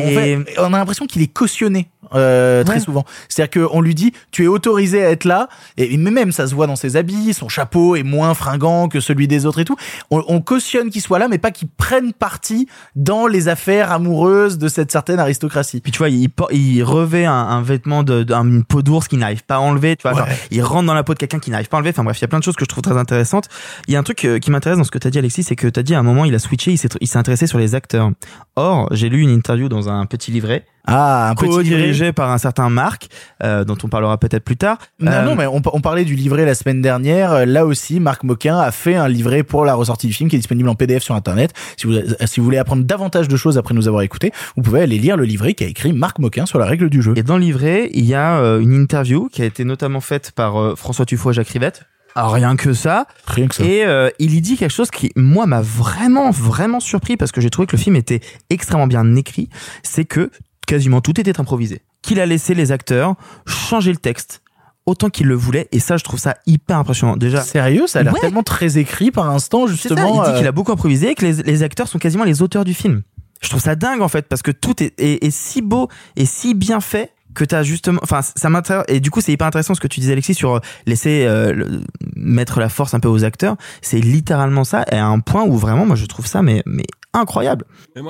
[0.59, 2.79] on a l'impression qu'il est cautionné euh, très Ouais.
[2.79, 3.05] souvent.
[3.29, 6.55] C'est-à-dire qu'on lui dit, tu es autorisé à être là, et mais même ça se
[6.55, 9.75] voit dans ses habits, son chapeau est moins fringant que celui des autres et tout.
[10.09, 14.57] On, on cautionne qu'il soit là, mais pas qu'il prenne parti dans les affaires amoureuses
[14.57, 15.81] de cette certaine aristocratie.
[15.81, 19.55] puis tu vois il, revêt un, un vêtement de, une peau d'ours qu'il n'arrive pas
[19.55, 21.77] à enlever tu vois genre, il rentre dans la peau de quelqu'un qui n'arrive pas
[21.77, 23.47] à enlever enfin bref il y a plein de choses que je trouve très intéressantes
[23.87, 25.55] il y a un truc euh, qui m'intéresse dans ce que t'as dit Alexis c'est
[25.55, 28.11] que t'as dit à un moment il a switché il s'est intéressé sur les acteurs
[28.55, 32.69] or j'ai lu une interview dans un petit livret Ah, un co-dirigé par un certain
[32.69, 33.07] Marc
[33.43, 36.15] euh, dont on parlera peut-être plus tard Non, Euh, non, mais on, on parlait du
[36.15, 37.31] livret la semaine dernière.
[37.31, 40.35] Euh, Là aussi, Marc Moquin a fait un livret pour la ressortie du film qui
[40.35, 41.53] est disponible en PDF sur Internet.
[41.77, 44.63] Si vous, euh, si vous voulez apprendre davantage de choses après nous avoir écoutés, vous
[44.63, 47.13] pouvez aller lire le livret qu'a écrit Marc Moquin sur la règle du jeu.
[47.15, 50.31] Et dans le livret, il y a euh, une interview qui a été notamment faite
[50.31, 51.83] par euh, François Truffaut et Jacques Rivette.
[52.15, 53.05] Ah, rien que ça.
[53.25, 53.63] Rien que ça.
[53.63, 57.39] Et euh, il y dit quelque chose qui, moi, m'a vraiment, vraiment surpris parce que
[57.39, 59.47] j'ai trouvé que le film était extrêmement bien écrit.
[59.81, 60.29] C'est que
[60.67, 61.81] quasiment tout était improvisé.
[62.01, 63.15] Qu'il a laissé les acteurs
[63.45, 64.41] changer le texte
[64.87, 65.67] autant qu'ils le voulaient.
[65.71, 67.15] Et ça, je trouve ça hyper impressionnant.
[67.15, 68.19] Déjà, Sérieux, ça a l'air Ouais.
[68.19, 70.23] tellement très écrit par instant, c'est ça, justement.
[70.23, 72.41] il dit euh, qu'il a beaucoup improvisé et que les, les acteurs sont quasiment les
[72.41, 73.03] auteurs du film.
[73.41, 76.25] Je trouve ça dingue en fait parce que tout est, est, est si beau et
[76.25, 79.73] si bien fait que t'as justement, enfin ça m'intéresse et du coup c'est hyper intéressant
[79.73, 81.81] ce que tu disais Alexis sur euh, laisser euh, le-
[82.15, 83.55] mettre la force un peu aux acteurs.
[83.81, 86.83] C'est littéralement ça et à un point où vraiment moi je trouve ça mais mais
[87.13, 87.65] incroyable.
[87.97, 88.01] Euh,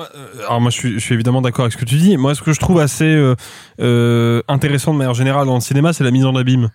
[0.46, 2.16] alors moi, je suis, évidemment d'accord avec ce que tu dis.
[2.16, 3.34] Moi, ce que je trouve assez euh,
[3.80, 6.70] euh, intéressant de manière générale dans le cinéma, c'est la mise en abîme.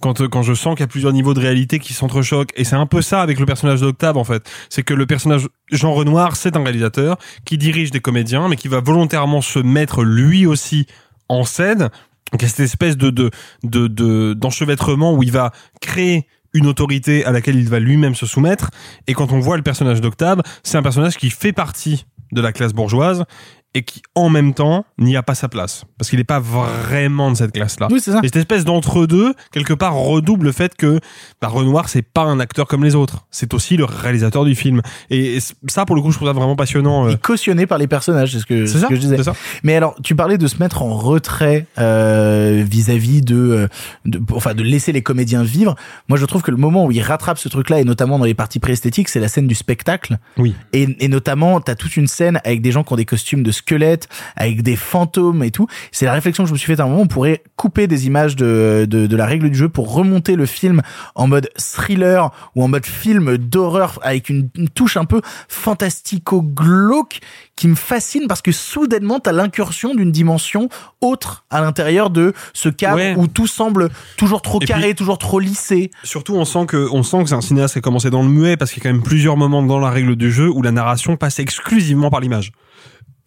[0.00, 2.52] Quand, quand je sens qu'il y a plusieurs niveaux de réalité qui s'entrechoquent.
[2.54, 4.48] Et c'est un peu ça avec le personnage d'Octave, en fait.
[4.70, 8.68] C'est que le personnage Jean Renoir, c'est un réalisateur qui dirige des comédiens, mais qui
[8.68, 10.86] va volontairement se mettre lui aussi
[11.28, 11.90] en scène.
[12.30, 13.30] Donc il y a cette espèce de, de,
[13.64, 15.50] de- d'enchevêtrement où il va
[15.80, 18.70] créer une autorité à laquelle il va lui-même se soumettre.
[19.06, 22.52] Et quand on voit le personnage d'Octave, c'est un personnage qui fait partie de la
[22.52, 23.24] classe bourgeoise
[23.74, 25.84] et qui, en même temps, n'y a pas sa place.
[25.98, 27.88] Parce qu'il n'est pas vraiment de cette classe-là.
[27.90, 28.20] Oui, c'est ça.
[28.22, 30.98] Et cette espèce d'entre-deux, quelque part, redouble le fait que
[31.42, 33.26] bah, Renoir, c'est pas un acteur comme les autres.
[33.30, 34.80] C'est aussi le réalisateur du film.
[35.10, 35.38] Et
[35.68, 37.06] ça, pour le coup, je trouve ça vraiment passionnant.
[37.06, 37.10] euh.
[37.10, 39.16] Et cautionné par les personnages, c'est ce que, C'est ce ça, que je disais.
[39.18, 39.34] c'est ça.
[39.62, 43.68] Mais alors, tu parlais de se mettre en retrait euh, vis-à-vis de, euh,
[44.06, 45.74] de, enfin, de laisser les comédiens vivre.
[46.08, 48.34] Moi, je trouve que le moment où il rattrape ce truc-là, et notamment dans les
[48.34, 50.18] parties pré-esthétiques, c'est la scène du spectacle.
[50.38, 50.54] Oui.
[50.72, 53.52] Et, et notamment, t'as toute une scène avec des gens qui ont des costumes de
[53.58, 55.66] squelettes, avec des fantômes et tout.
[55.92, 57.02] C'est la réflexion que je me suis faite à un moment.
[57.02, 60.46] On pourrait couper des images de, de, de la règle du jeu pour remonter le
[60.46, 60.82] film
[61.14, 67.20] en mode thriller ou en mode film d'horreur avec une, une touche un peu fantastico-glauque
[67.56, 70.68] qui me fascine parce que soudainement t'as l'incursion d'une dimension
[71.00, 73.14] autre à l'intérieur de ce cadre Ouais.
[73.16, 75.90] où tout semble toujours trop Et carré, puis- toujours trop lissé.
[76.04, 78.28] Surtout, on sent que, on sent que c'est un cinéaste qui a commencé dans le
[78.28, 80.62] muet parce qu'il y a quand même plusieurs moments dans la règle du jeu où
[80.62, 82.52] la narration passe exclusivement par l'image.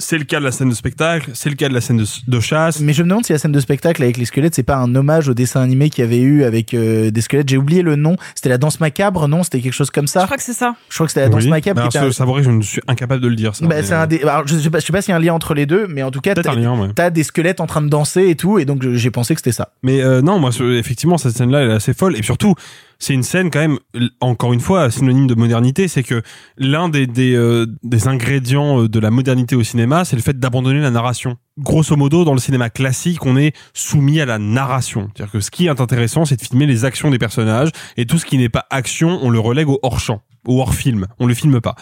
[0.02, 2.06] C'est le cas de la scène de spectacle, c'est le cas de la scène de,
[2.28, 2.80] de chasse.
[2.80, 4.94] Mais je me demande si la scène de spectacle avec les squelettes, c'est pas un
[4.95, 7.48] hommage au dessin animé qu'il y avait eu avec euh, des squelettes.
[7.49, 8.15] J'ai oublié le nom.
[8.36, 9.44] C'était la danse macabre, non?
[9.44, 10.22] C'était quelque chose comme ça?
[10.22, 10.76] Je crois que c'est ça.
[10.90, 11.49] Je crois que c'était la danse Oui.
[11.49, 11.88] macabre.
[11.90, 13.56] Qui alors, ce- un- je ne suis incapable de le dire.
[13.56, 14.22] Ça, Bah, mais- c'est un des.
[14.23, 15.86] alors, je sais pas, je sais pas s'il y a un lien entre les deux,
[15.88, 17.11] mais en tout cas, t'as ouais.
[17.11, 19.69] des squelettes en train de danser et tout, et donc j'ai pensé que c'était ça.
[19.84, 22.18] Mais euh, non, moi, effectivement, cette scène-là, elle est assez folle.
[22.18, 22.56] Et surtout,
[23.02, 23.80] c'est une scène quand même,
[24.19, 25.88] encore une fois, synonyme de modernité.
[25.88, 26.22] C'est que
[26.56, 27.65] l'un des des, euh,
[28.06, 31.38] ingrédients euh, de la modernité au cinéma, c'est le fait d'abandonner la narration.
[31.57, 35.10] Grosso modo, dans le cinéma classique, on est soumis à la narration.
[35.15, 38.19] C'est-à-dire que ce qui est intéressant, c'est de filmer les actions des personnages, et tout
[38.19, 41.07] ce qui n'est pas action, on le relègue au hors-champ, au hors-film.
[41.18, 41.73] On le filme pas.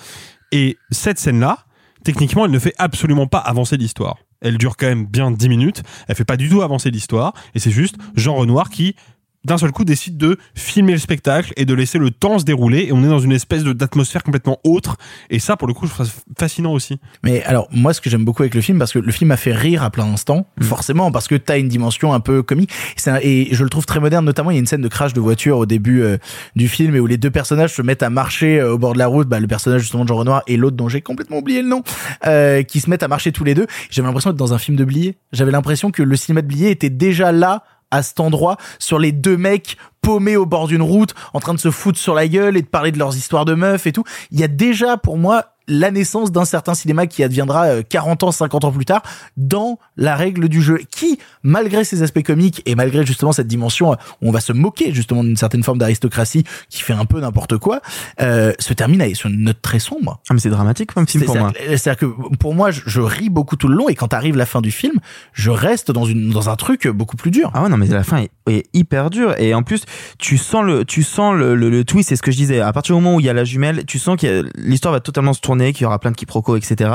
[0.53, 1.65] Et cette scène-là,
[2.05, 4.19] techniquement, elle ne fait absolument pas avancer l'histoire.
[4.39, 5.83] Elle dure quand même bien 10 minutes.
[6.07, 7.33] Elle fait pas du tout avancer l'histoire.
[7.55, 8.95] Et c'est juste Jean Renoir qui,
[9.45, 12.85] d'un seul coup, décide de filmer le spectacle et de laisser le temps se dérouler.
[12.89, 14.97] Et on est dans une espèce d'atmosphère complètement autre.
[15.29, 16.99] Et ça, pour le coup, je trouve ça fascinant aussi.
[17.23, 19.37] Mais alors, moi, ce que j'aime beaucoup avec le film, parce que le film m'a
[19.37, 20.63] fait rire à plein d'instants, Mm.
[20.63, 22.71] forcément, parce que t'as une dimension un peu comique.
[23.07, 25.13] Un- et je le trouve très moderne, notamment, il y a une scène de crash
[25.13, 26.17] de voiture au début euh,
[26.55, 28.99] du film, et où les deux personnages se mettent à marcher euh, au bord de
[28.99, 31.61] la route, bah, le personnage justement de Jean Renoir et l'autre dont j'ai complètement oublié
[31.61, 31.81] le nom,
[32.27, 33.67] euh, qui se mettent à marcher tous les deux.
[33.89, 35.17] J'avais l'impression d'être dans un film de Blier.
[35.31, 39.11] J'avais l'impression que le cinéma de Blier était déjà là, à cet endroit, sur les
[39.11, 42.57] deux mecs paumés au bord d'une route, en train de se foutre sur la gueule
[42.57, 44.03] et de parler de leurs histoires de meufs et tout.
[44.31, 48.23] Il y a déjà, pour moi, la naissance d'un certain cinéma qui adviendra euh, 40
[48.23, 49.01] ans, 50 ans plus tard
[49.37, 53.93] dans la règle du jeu, qui, malgré ses aspects comiques et malgré justement cette dimension
[53.93, 57.21] euh, où on va se moquer justement d'une certaine forme d'aristocratie qui fait un peu
[57.21, 57.81] n'importe quoi,
[58.21, 60.19] euh, se termine sur une note très sombre.
[60.29, 61.51] Ah, mais c'est dramatique comme film pour moi.
[61.53, 61.99] c'est-à-dire que- C'est-à-dire
[62.31, 64.61] que pour moi, je, je ris beaucoup tout le long et quand arrive la fin
[64.61, 64.95] du film,
[65.33, 67.51] je reste dans une dans un truc beaucoup plus dur.
[67.53, 69.35] Ah ouais, non, mais la fin est, est hyper dure.
[69.37, 69.83] Et en plus,
[70.17, 72.59] tu sens le, tu sens le, le, le twist, c'est ce que je disais.
[72.61, 74.99] À partir du moment où il y a la jumelle, tu sens que l'histoire va
[74.99, 76.91] totalement se tourner, qu'il y aura plein de quiproquos, etc.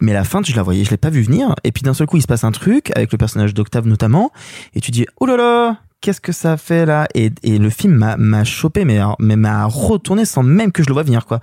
[0.00, 1.54] Mais la fin, je la voyais, je l'ai pas vu venir.
[1.64, 4.30] Et puis d'un seul coup, il se passe un truc, avec le personnage d'Octave notamment.
[4.74, 7.06] Et tu dis, oh là là, qu'est-ce que ça fait là?
[7.14, 10.94] Et, et le film m'a, chopé, mais, mais m'a retourné sans même que je le
[10.94, 11.40] vois venir, quoi.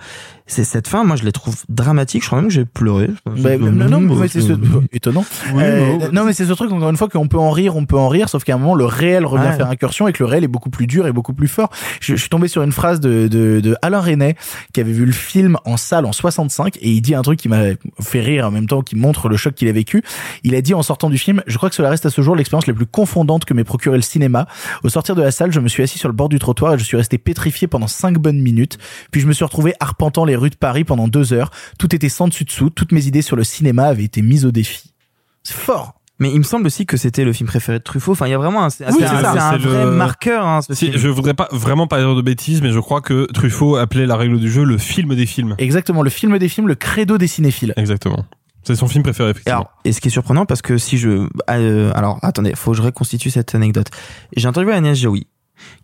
[0.47, 2.23] C'est cette fin, moi, je les trouve dramatique.
[2.23, 3.09] Je crois même que j'ai pleuré.
[3.25, 4.53] Bah, non, non, mais c'est ce...
[4.93, 5.25] étonnant.
[5.53, 6.09] Oui, Euh, non.
[6.13, 8.07] non, mais c'est ce truc encore une fois qu'on peut en rire, on peut en
[8.07, 10.47] rire, sauf qu'à un moment le réel revient faire incursion et que le réel est
[10.49, 11.69] beaucoup plus dur et beaucoup plus fort.
[11.99, 14.35] Je, je suis tombé sur une phrase de, de, de Alain Resnais
[14.73, 17.49] qui avait vu le film en salle en 65 et il dit un truc qui
[17.49, 17.63] m'a
[18.01, 20.01] fait rire en même temps, qui montre le choc qu'il a vécu.
[20.43, 22.35] Il a dit en sortant du film, je crois que cela reste à ce jour
[22.37, 24.47] l'expérience la plus confondante que m'ait procuré le cinéma.
[24.83, 26.77] Au sortir de la salle, je me suis assis sur le bord du trottoir et
[26.79, 28.77] je suis resté pétrifié pendant cinq bonnes minutes.
[29.11, 31.51] Puis je me suis retrouvé arpentant les rues de Paris pendant deux heures.
[31.79, 32.69] Tout était sans dessus dessous.
[32.69, 34.93] Toutes mes idées sur le cinéma avaient été mises au défi.
[35.43, 35.93] C'est fort.
[36.19, 38.13] Mais il me semble aussi que c'était le film préféré de Truffaut.
[38.13, 39.57] Enfin, il y a vraiment un, Oui, c'est un, ça.
[39.57, 40.45] vrai le- marqueur.
[40.47, 40.97] Hein, ce Si, film.
[40.97, 44.15] je voudrais pas vraiment pas dire de bêtises, mais je crois que Truffaut appelait la
[44.17, 45.53] règle du jeu le film des films.
[45.59, 47.73] Exactement, le film des films, le credo des cinéphiles.
[47.77, 48.25] Exactement.
[48.63, 49.59] C'est son film préféré, Et, effectivement.
[49.59, 52.77] alors, et ce qui est surprenant, parce que si je, euh, alors attendez, faut que
[52.77, 53.87] je reconstitue cette anecdote.
[54.35, 55.27] J'ai interviewé Agnès Jaoui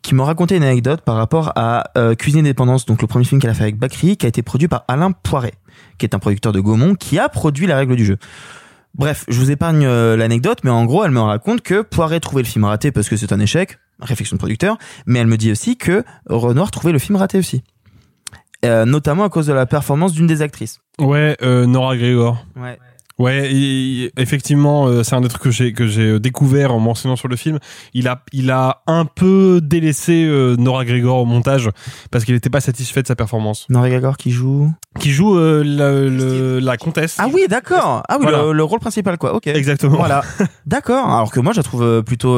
[0.01, 3.25] qui m'a raconté une anecdote par rapport à euh, Cuisine et Dépendance, donc le premier
[3.25, 5.53] film qu'elle a fait avec Bakri, qui a été produit par Alain Poiret,
[5.97, 8.17] qui est un producteur de Gaumont, qui a produit la règle du jeu.
[8.95, 12.43] Bref, je vous épargne euh, l'anecdote, mais en gros, elle me raconte que Poiret trouvait
[12.43, 14.77] le film raté parce que c'est un échec, réflexion de producteur,
[15.07, 17.63] mais elle me dit aussi que Renoir trouvait le film raté aussi.
[18.65, 20.79] Euh, notamment à cause de la performance d'une des actrices.
[20.99, 22.45] Ouais, Nora Grégor.
[22.55, 22.77] Ouais.
[23.19, 27.27] Ouais, effectivement, euh, c'est un des trucs que j'ai que j'ai découvert en m'enseignant sur
[27.27, 27.59] le film.
[27.93, 31.69] Il a il a un peu délaissé euh, Nora Grégor au montage
[32.11, 33.67] parce qu'il n'était pas satisfait de sa performance.
[33.69, 37.17] Nora Grégor qui joue Qui joue euh, la, le- la comtesse.
[37.19, 38.03] Ah oui, d'accord.
[38.09, 38.43] Ah oui, Voilà.
[38.45, 39.35] le, le rôle principal, quoi.
[39.35, 39.45] Ok.
[39.47, 39.97] Exactement.
[39.97, 40.23] Voilà.
[40.65, 41.07] D'accord.
[41.07, 42.35] Alors que moi, je la trouve euh, plutôt.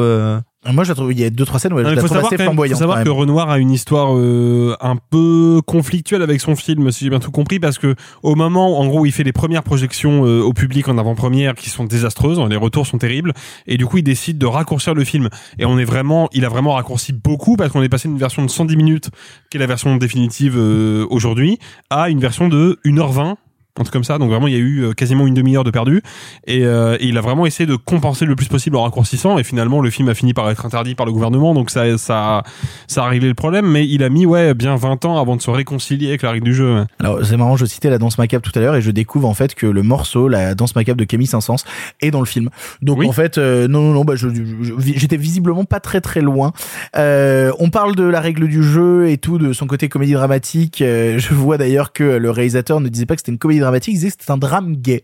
[0.72, 1.98] Moi, je la trouve, il y a deux, trois scènes où je Non, il la
[1.98, 2.78] trouve savoir, assez quand même- faut flamboyante.
[2.78, 3.08] savoir que.
[3.08, 7.30] Renoir a une histoire euh, un peu conflictuelle avec son film, si j'ai bien tout
[7.30, 10.88] compris, parce que au moment, en gros, il fait les premières projections euh, au public
[10.88, 13.32] en avant-première qui sont désastreuses, les retours sont terribles,
[13.66, 15.28] et du coup, il décide de raccourcir le film.
[15.58, 18.42] Et on est vraiment, il a vraiment raccourci beaucoup parce qu'on est passé d'une version
[18.44, 19.10] de 110 minutes,
[19.50, 21.58] qui est la version définitive euh, aujourd'hui,
[21.90, 23.36] à une version de 1h20
[23.78, 24.18] un truc comme ça.
[24.18, 26.02] Donc vraiment, il y a eu euh, quasiment une demi-heure de perdu,
[26.46, 29.38] et, euh, et il a vraiment essayé de compenser le plus possible en raccourcissant.
[29.38, 32.42] Et finalement, le film a fini par être interdit par le gouvernement, donc ça, ça,
[32.86, 33.66] ça a réglé le problème.
[33.66, 36.44] Mais il a mis ouais bien 20 ans avant de se réconcilier avec la règle
[36.44, 36.84] du jeu.
[37.00, 39.34] Alors c'est marrant, je citais la danse macabre tout à l'heure et je découvre en
[39.34, 41.64] fait que le morceau, la danse macabre de Camille Saint-Saëns,
[42.00, 42.50] est dans le film.
[42.82, 46.52] Donc en fait, euh, non non non, bah, j'étais visiblement pas très très loin.
[46.96, 50.82] Euh, on parle de la règle du jeu et tout, de son côté comédie dramatique.
[50.82, 53.94] Euh, je vois d'ailleurs que le réalisateur ne disait pas que c'était une comédie il
[53.94, 55.02] disait que c'était un drame gay.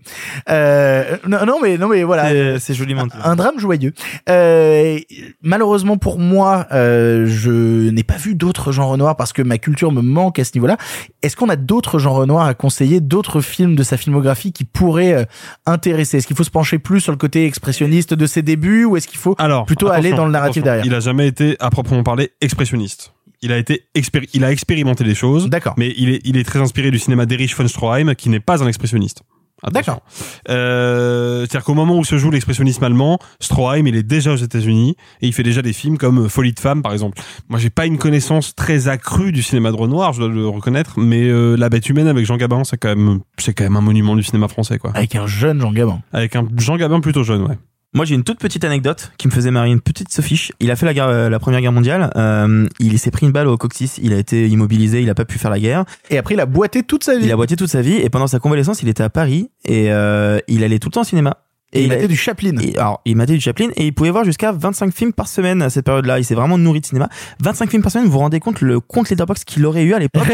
[0.51, 3.13] Euh, non, non mais non mais voilà, C'est- joliment dit.
[3.23, 3.93] un drame joyeux.
[4.29, 4.99] Euh,
[5.43, 9.93] malheureusement pour moi, euh, je n'ai pas vu d'autres genres noirs parce que ma culture
[9.93, 10.77] me manque à ce niveau-là.
[11.23, 15.27] Est-ce qu'on a d'autres genres noirs à conseiller, d'autres films de sa filmographie qui pourraient
[15.67, 16.19] intéresser?
[16.19, 19.07] Est-ce qu'il faut se pencher plus sur le côté expressionniste de ses débuts ou est-ce
[19.09, 20.85] qu'il faut Alors, plutôt aller dans le narratif derrière?
[20.85, 23.13] Il a jamais été à proprement parler expressionniste.
[23.43, 25.49] Il a été expéri- il a expérimenté des choses.
[25.49, 25.75] D'accord.
[25.77, 28.63] Mais il est, il est très inspiré du cinéma d'Erich von Stroheim, qui n'est pas
[28.63, 29.23] un expressionniste.
[29.71, 30.01] D'accord.
[30.49, 34.97] Euh, c'est-à-dire qu'au moment où se joue l'expressionnisme allemand, Stroheim, il est déjà aux États-Unis
[35.21, 37.21] et il fait déjà des films comme Folie de femme, par exemple.
[37.49, 40.99] Moi, j'ai pas une connaissance très accrue du cinéma de Renoir, je dois le reconnaître,
[40.99, 43.81] mais euh, La Bête humaine avec Jean Gabin, c'est quand même, c'est quand même un
[43.83, 44.91] monument du cinéma français, quoi.
[44.97, 46.01] Avec un jeune Jean Gabin.
[46.13, 47.59] Avec un Jean Gabin plutôt jeune, ouais.
[47.95, 50.51] Moi, j'ai une toute petite anecdote qui me faisait marrer, une petite sophiche.
[50.61, 52.11] Il a fait la, guerre, la première guerre mondiale.
[52.17, 53.99] euh, il s'est pris une balle au coccyx.
[54.03, 55.03] Il a été immobilisé.
[55.03, 55.85] Il a pas pu faire la guerre.
[56.09, 57.27] Et après, il a boité toute sa vie.
[57.27, 57.97] Il a boité toute sa vie.
[57.97, 61.03] Et pendant sa convalescence, il était à Paris et euh, il allait tout le temps
[61.03, 61.37] au cinéma.
[61.73, 62.53] Et il a- matait du Chaplin.
[62.61, 65.63] et- alors, il matait du Chaplin et il pouvait voir jusqu'à 25 films par semaine
[65.63, 66.19] à cette période-là.
[66.19, 67.09] Il s'est vraiment nourri de cinéma.
[67.43, 69.99] 25 films par semaine, vous vous rendez compte le compte letterbox qu'il aurait eu à
[69.99, 70.23] l'époque?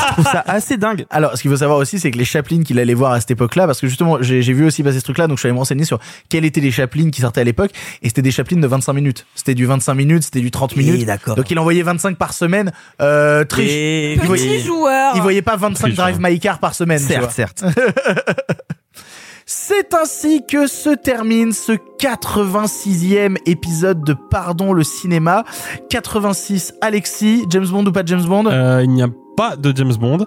[0.00, 1.04] Je trouve ça assez dingue.
[1.10, 3.30] Alors, ce qu'il faut savoir aussi, c'est que les Chaplin qu'il allait voir à cette
[3.30, 5.52] époque-là, parce que justement, j'ai j'ai vu aussi passer ce truc-là, donc je suis allé
[5.54, 5.98] me renseigner sur
[6.28, 7.70] quels étaient les Chaplin qui sortaient à l'époque,
[8.02, 9.26] et c'était des Chaplin de 25 minutes.
[9.34, 11.04] C'était du 25 minutes, c'était du 30 minutes.
[11.06, 11.36] d'accord.
[11.36, 12.72] Donc il envoyait 25 par semaine.
[13.00, 13.70] Euh, triche.
[13.70, 15.12] Et- Il voyait- Petit joueur.
[15.16, 16.98] Il voyait pas 25 Triche, Drive My Car par semaine.
[17.00, 17.28] tu vois.
[17.30, 17.64] Certes, certes.
[19.52, 25.42] C'est ainsi que se termine ce 86e épisode de Pardon le cinéma.
[25.88, 28.46] 86, Alexis, James Bond ou pas James Bond?
[28.46, 30.24] Euh, il n'y a pas de James Bond,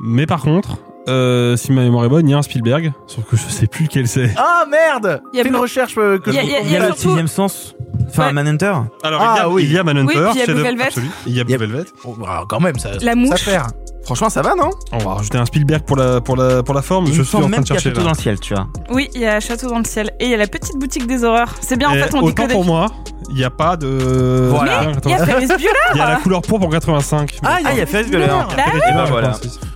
[0.00, 3.24] mais par contre, euh, si ma mémoire est bonne, il y a un Spielberg, sauf
[3.26, 4.32] que je sais plus lequel c'est.
[4.38, 6.54] Ah merde Il y a Fais une recherche euh, que Il y a- je y
[6.54, 6.68] a- retrouve.
[6.70, 7.74] Il y a le sixième sens.
[8.08, 8.32] Enfin, Ouais.
[8.32, 8.72] Manhunter.
[9.02, 9.62] Alors, Ah, il, y a, oui.
[9.64, 10.84] il y a Manhunter, Oui, il y a Blue Velvet.
[10.84, 11.10] absolu.
[11.26, 11.90] Il y a Il y a- Blue Velvet.
[12.04, 13.40] Oh, bah, quand même, ça, La ça mouche.
[13.42, 13.66] faire.
[14.04, 16.82] Franchement, ça va, non On va rajouter un Spielberg pour la, pour la, pour la
[16.82, 17.06] forme.
[17.06, 17.90] Il je suis en train même de qu'il y a chercher.
[17.90, 18.04] Château là.
[18.04, 18.66] dans le ciel, tu vois.
[18.90, 20.10] Oui, il y a Château dans le ciel.
[20.18, 21.54] Et il y a la petite boutique des horreurs.
[21.60, 22.54] C'est bien, en fait, on dit autant que des...
[22.54, 22.86] pour moi,
[23.30, 24.48] il n'y a pas de.
[24.50, 24.86] Voilà.
[25.04, 27.38] Il y a Ferris Bueller Il y a la couleur pourpre en 85.
[27.42, 28.26] Ah, Ah, il y a Ferris Bueller.
[28.26, 29.32] Bah ben voilà.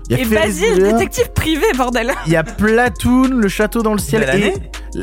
[0.08, 2.12] Il y a Et Basile, détective privé, bordel.
[2.26, 4.54] Il y a Platoon, le château dans le ciel et.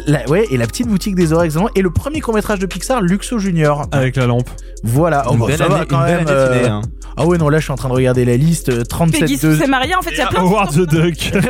[0.08, 3.38] La, ouais, et la petite boutique des oreilles et le premier court-métrage de Pixar Luxo
[3.40, 3.86] Junior.
[3.92, 4.50] Avec la lampe.
[4.84, 6.28] Voilà, oh, Une bah, belle ça va année- quand une belle même.
[6.28, 6.82] année euh, hein.
[7.16, 9.38] Ah ouais, non, là je suis en train de regarder la liste euh, 37 Peggy
[9.38, 11.32] de s'est mariée, en fait, il y a plein de Howard the Duck.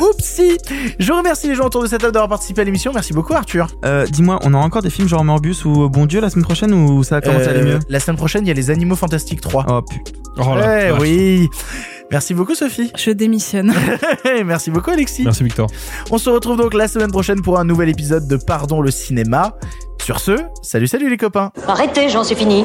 [0.00, 0.56] Oupsie
[0.98, 2.92] Je remercie les gens autour de cette table d'avoir participé à l'émission.
[2.92, 3.68] Merci beaucoup Arthur.
[3.84, 6.72] Euh, Dis-moi, on a encore des films genre Morbus ou Bon Dieu la semaine prochaine
[6.74, 8.96] ou ça commence à aller Euh, mieux La semaine prochaine, il y a les Animaux
[8.96, 9.66] Fantastiques 3.
[9.68, 10.12] Oh putain.
[10.38, 11.48] Oh là, Eh oui
[12.12, 12.92] Merci beaucoup Sophie.
[12.96, 13.72] Je démissionne.
[14.44, 15.24] Merci beaucoup Alexis.
[15.24, 15.66] Merci Victor.
[16.10, 19.56] On se retrouve donc la semaine prochaine pour un nouvel épisode de Pardon le cinéma.
[20.00, 21.52] Sur ce, salut salut les copains.
[21.66, 22.64] Arrêtez, j'en suis fini.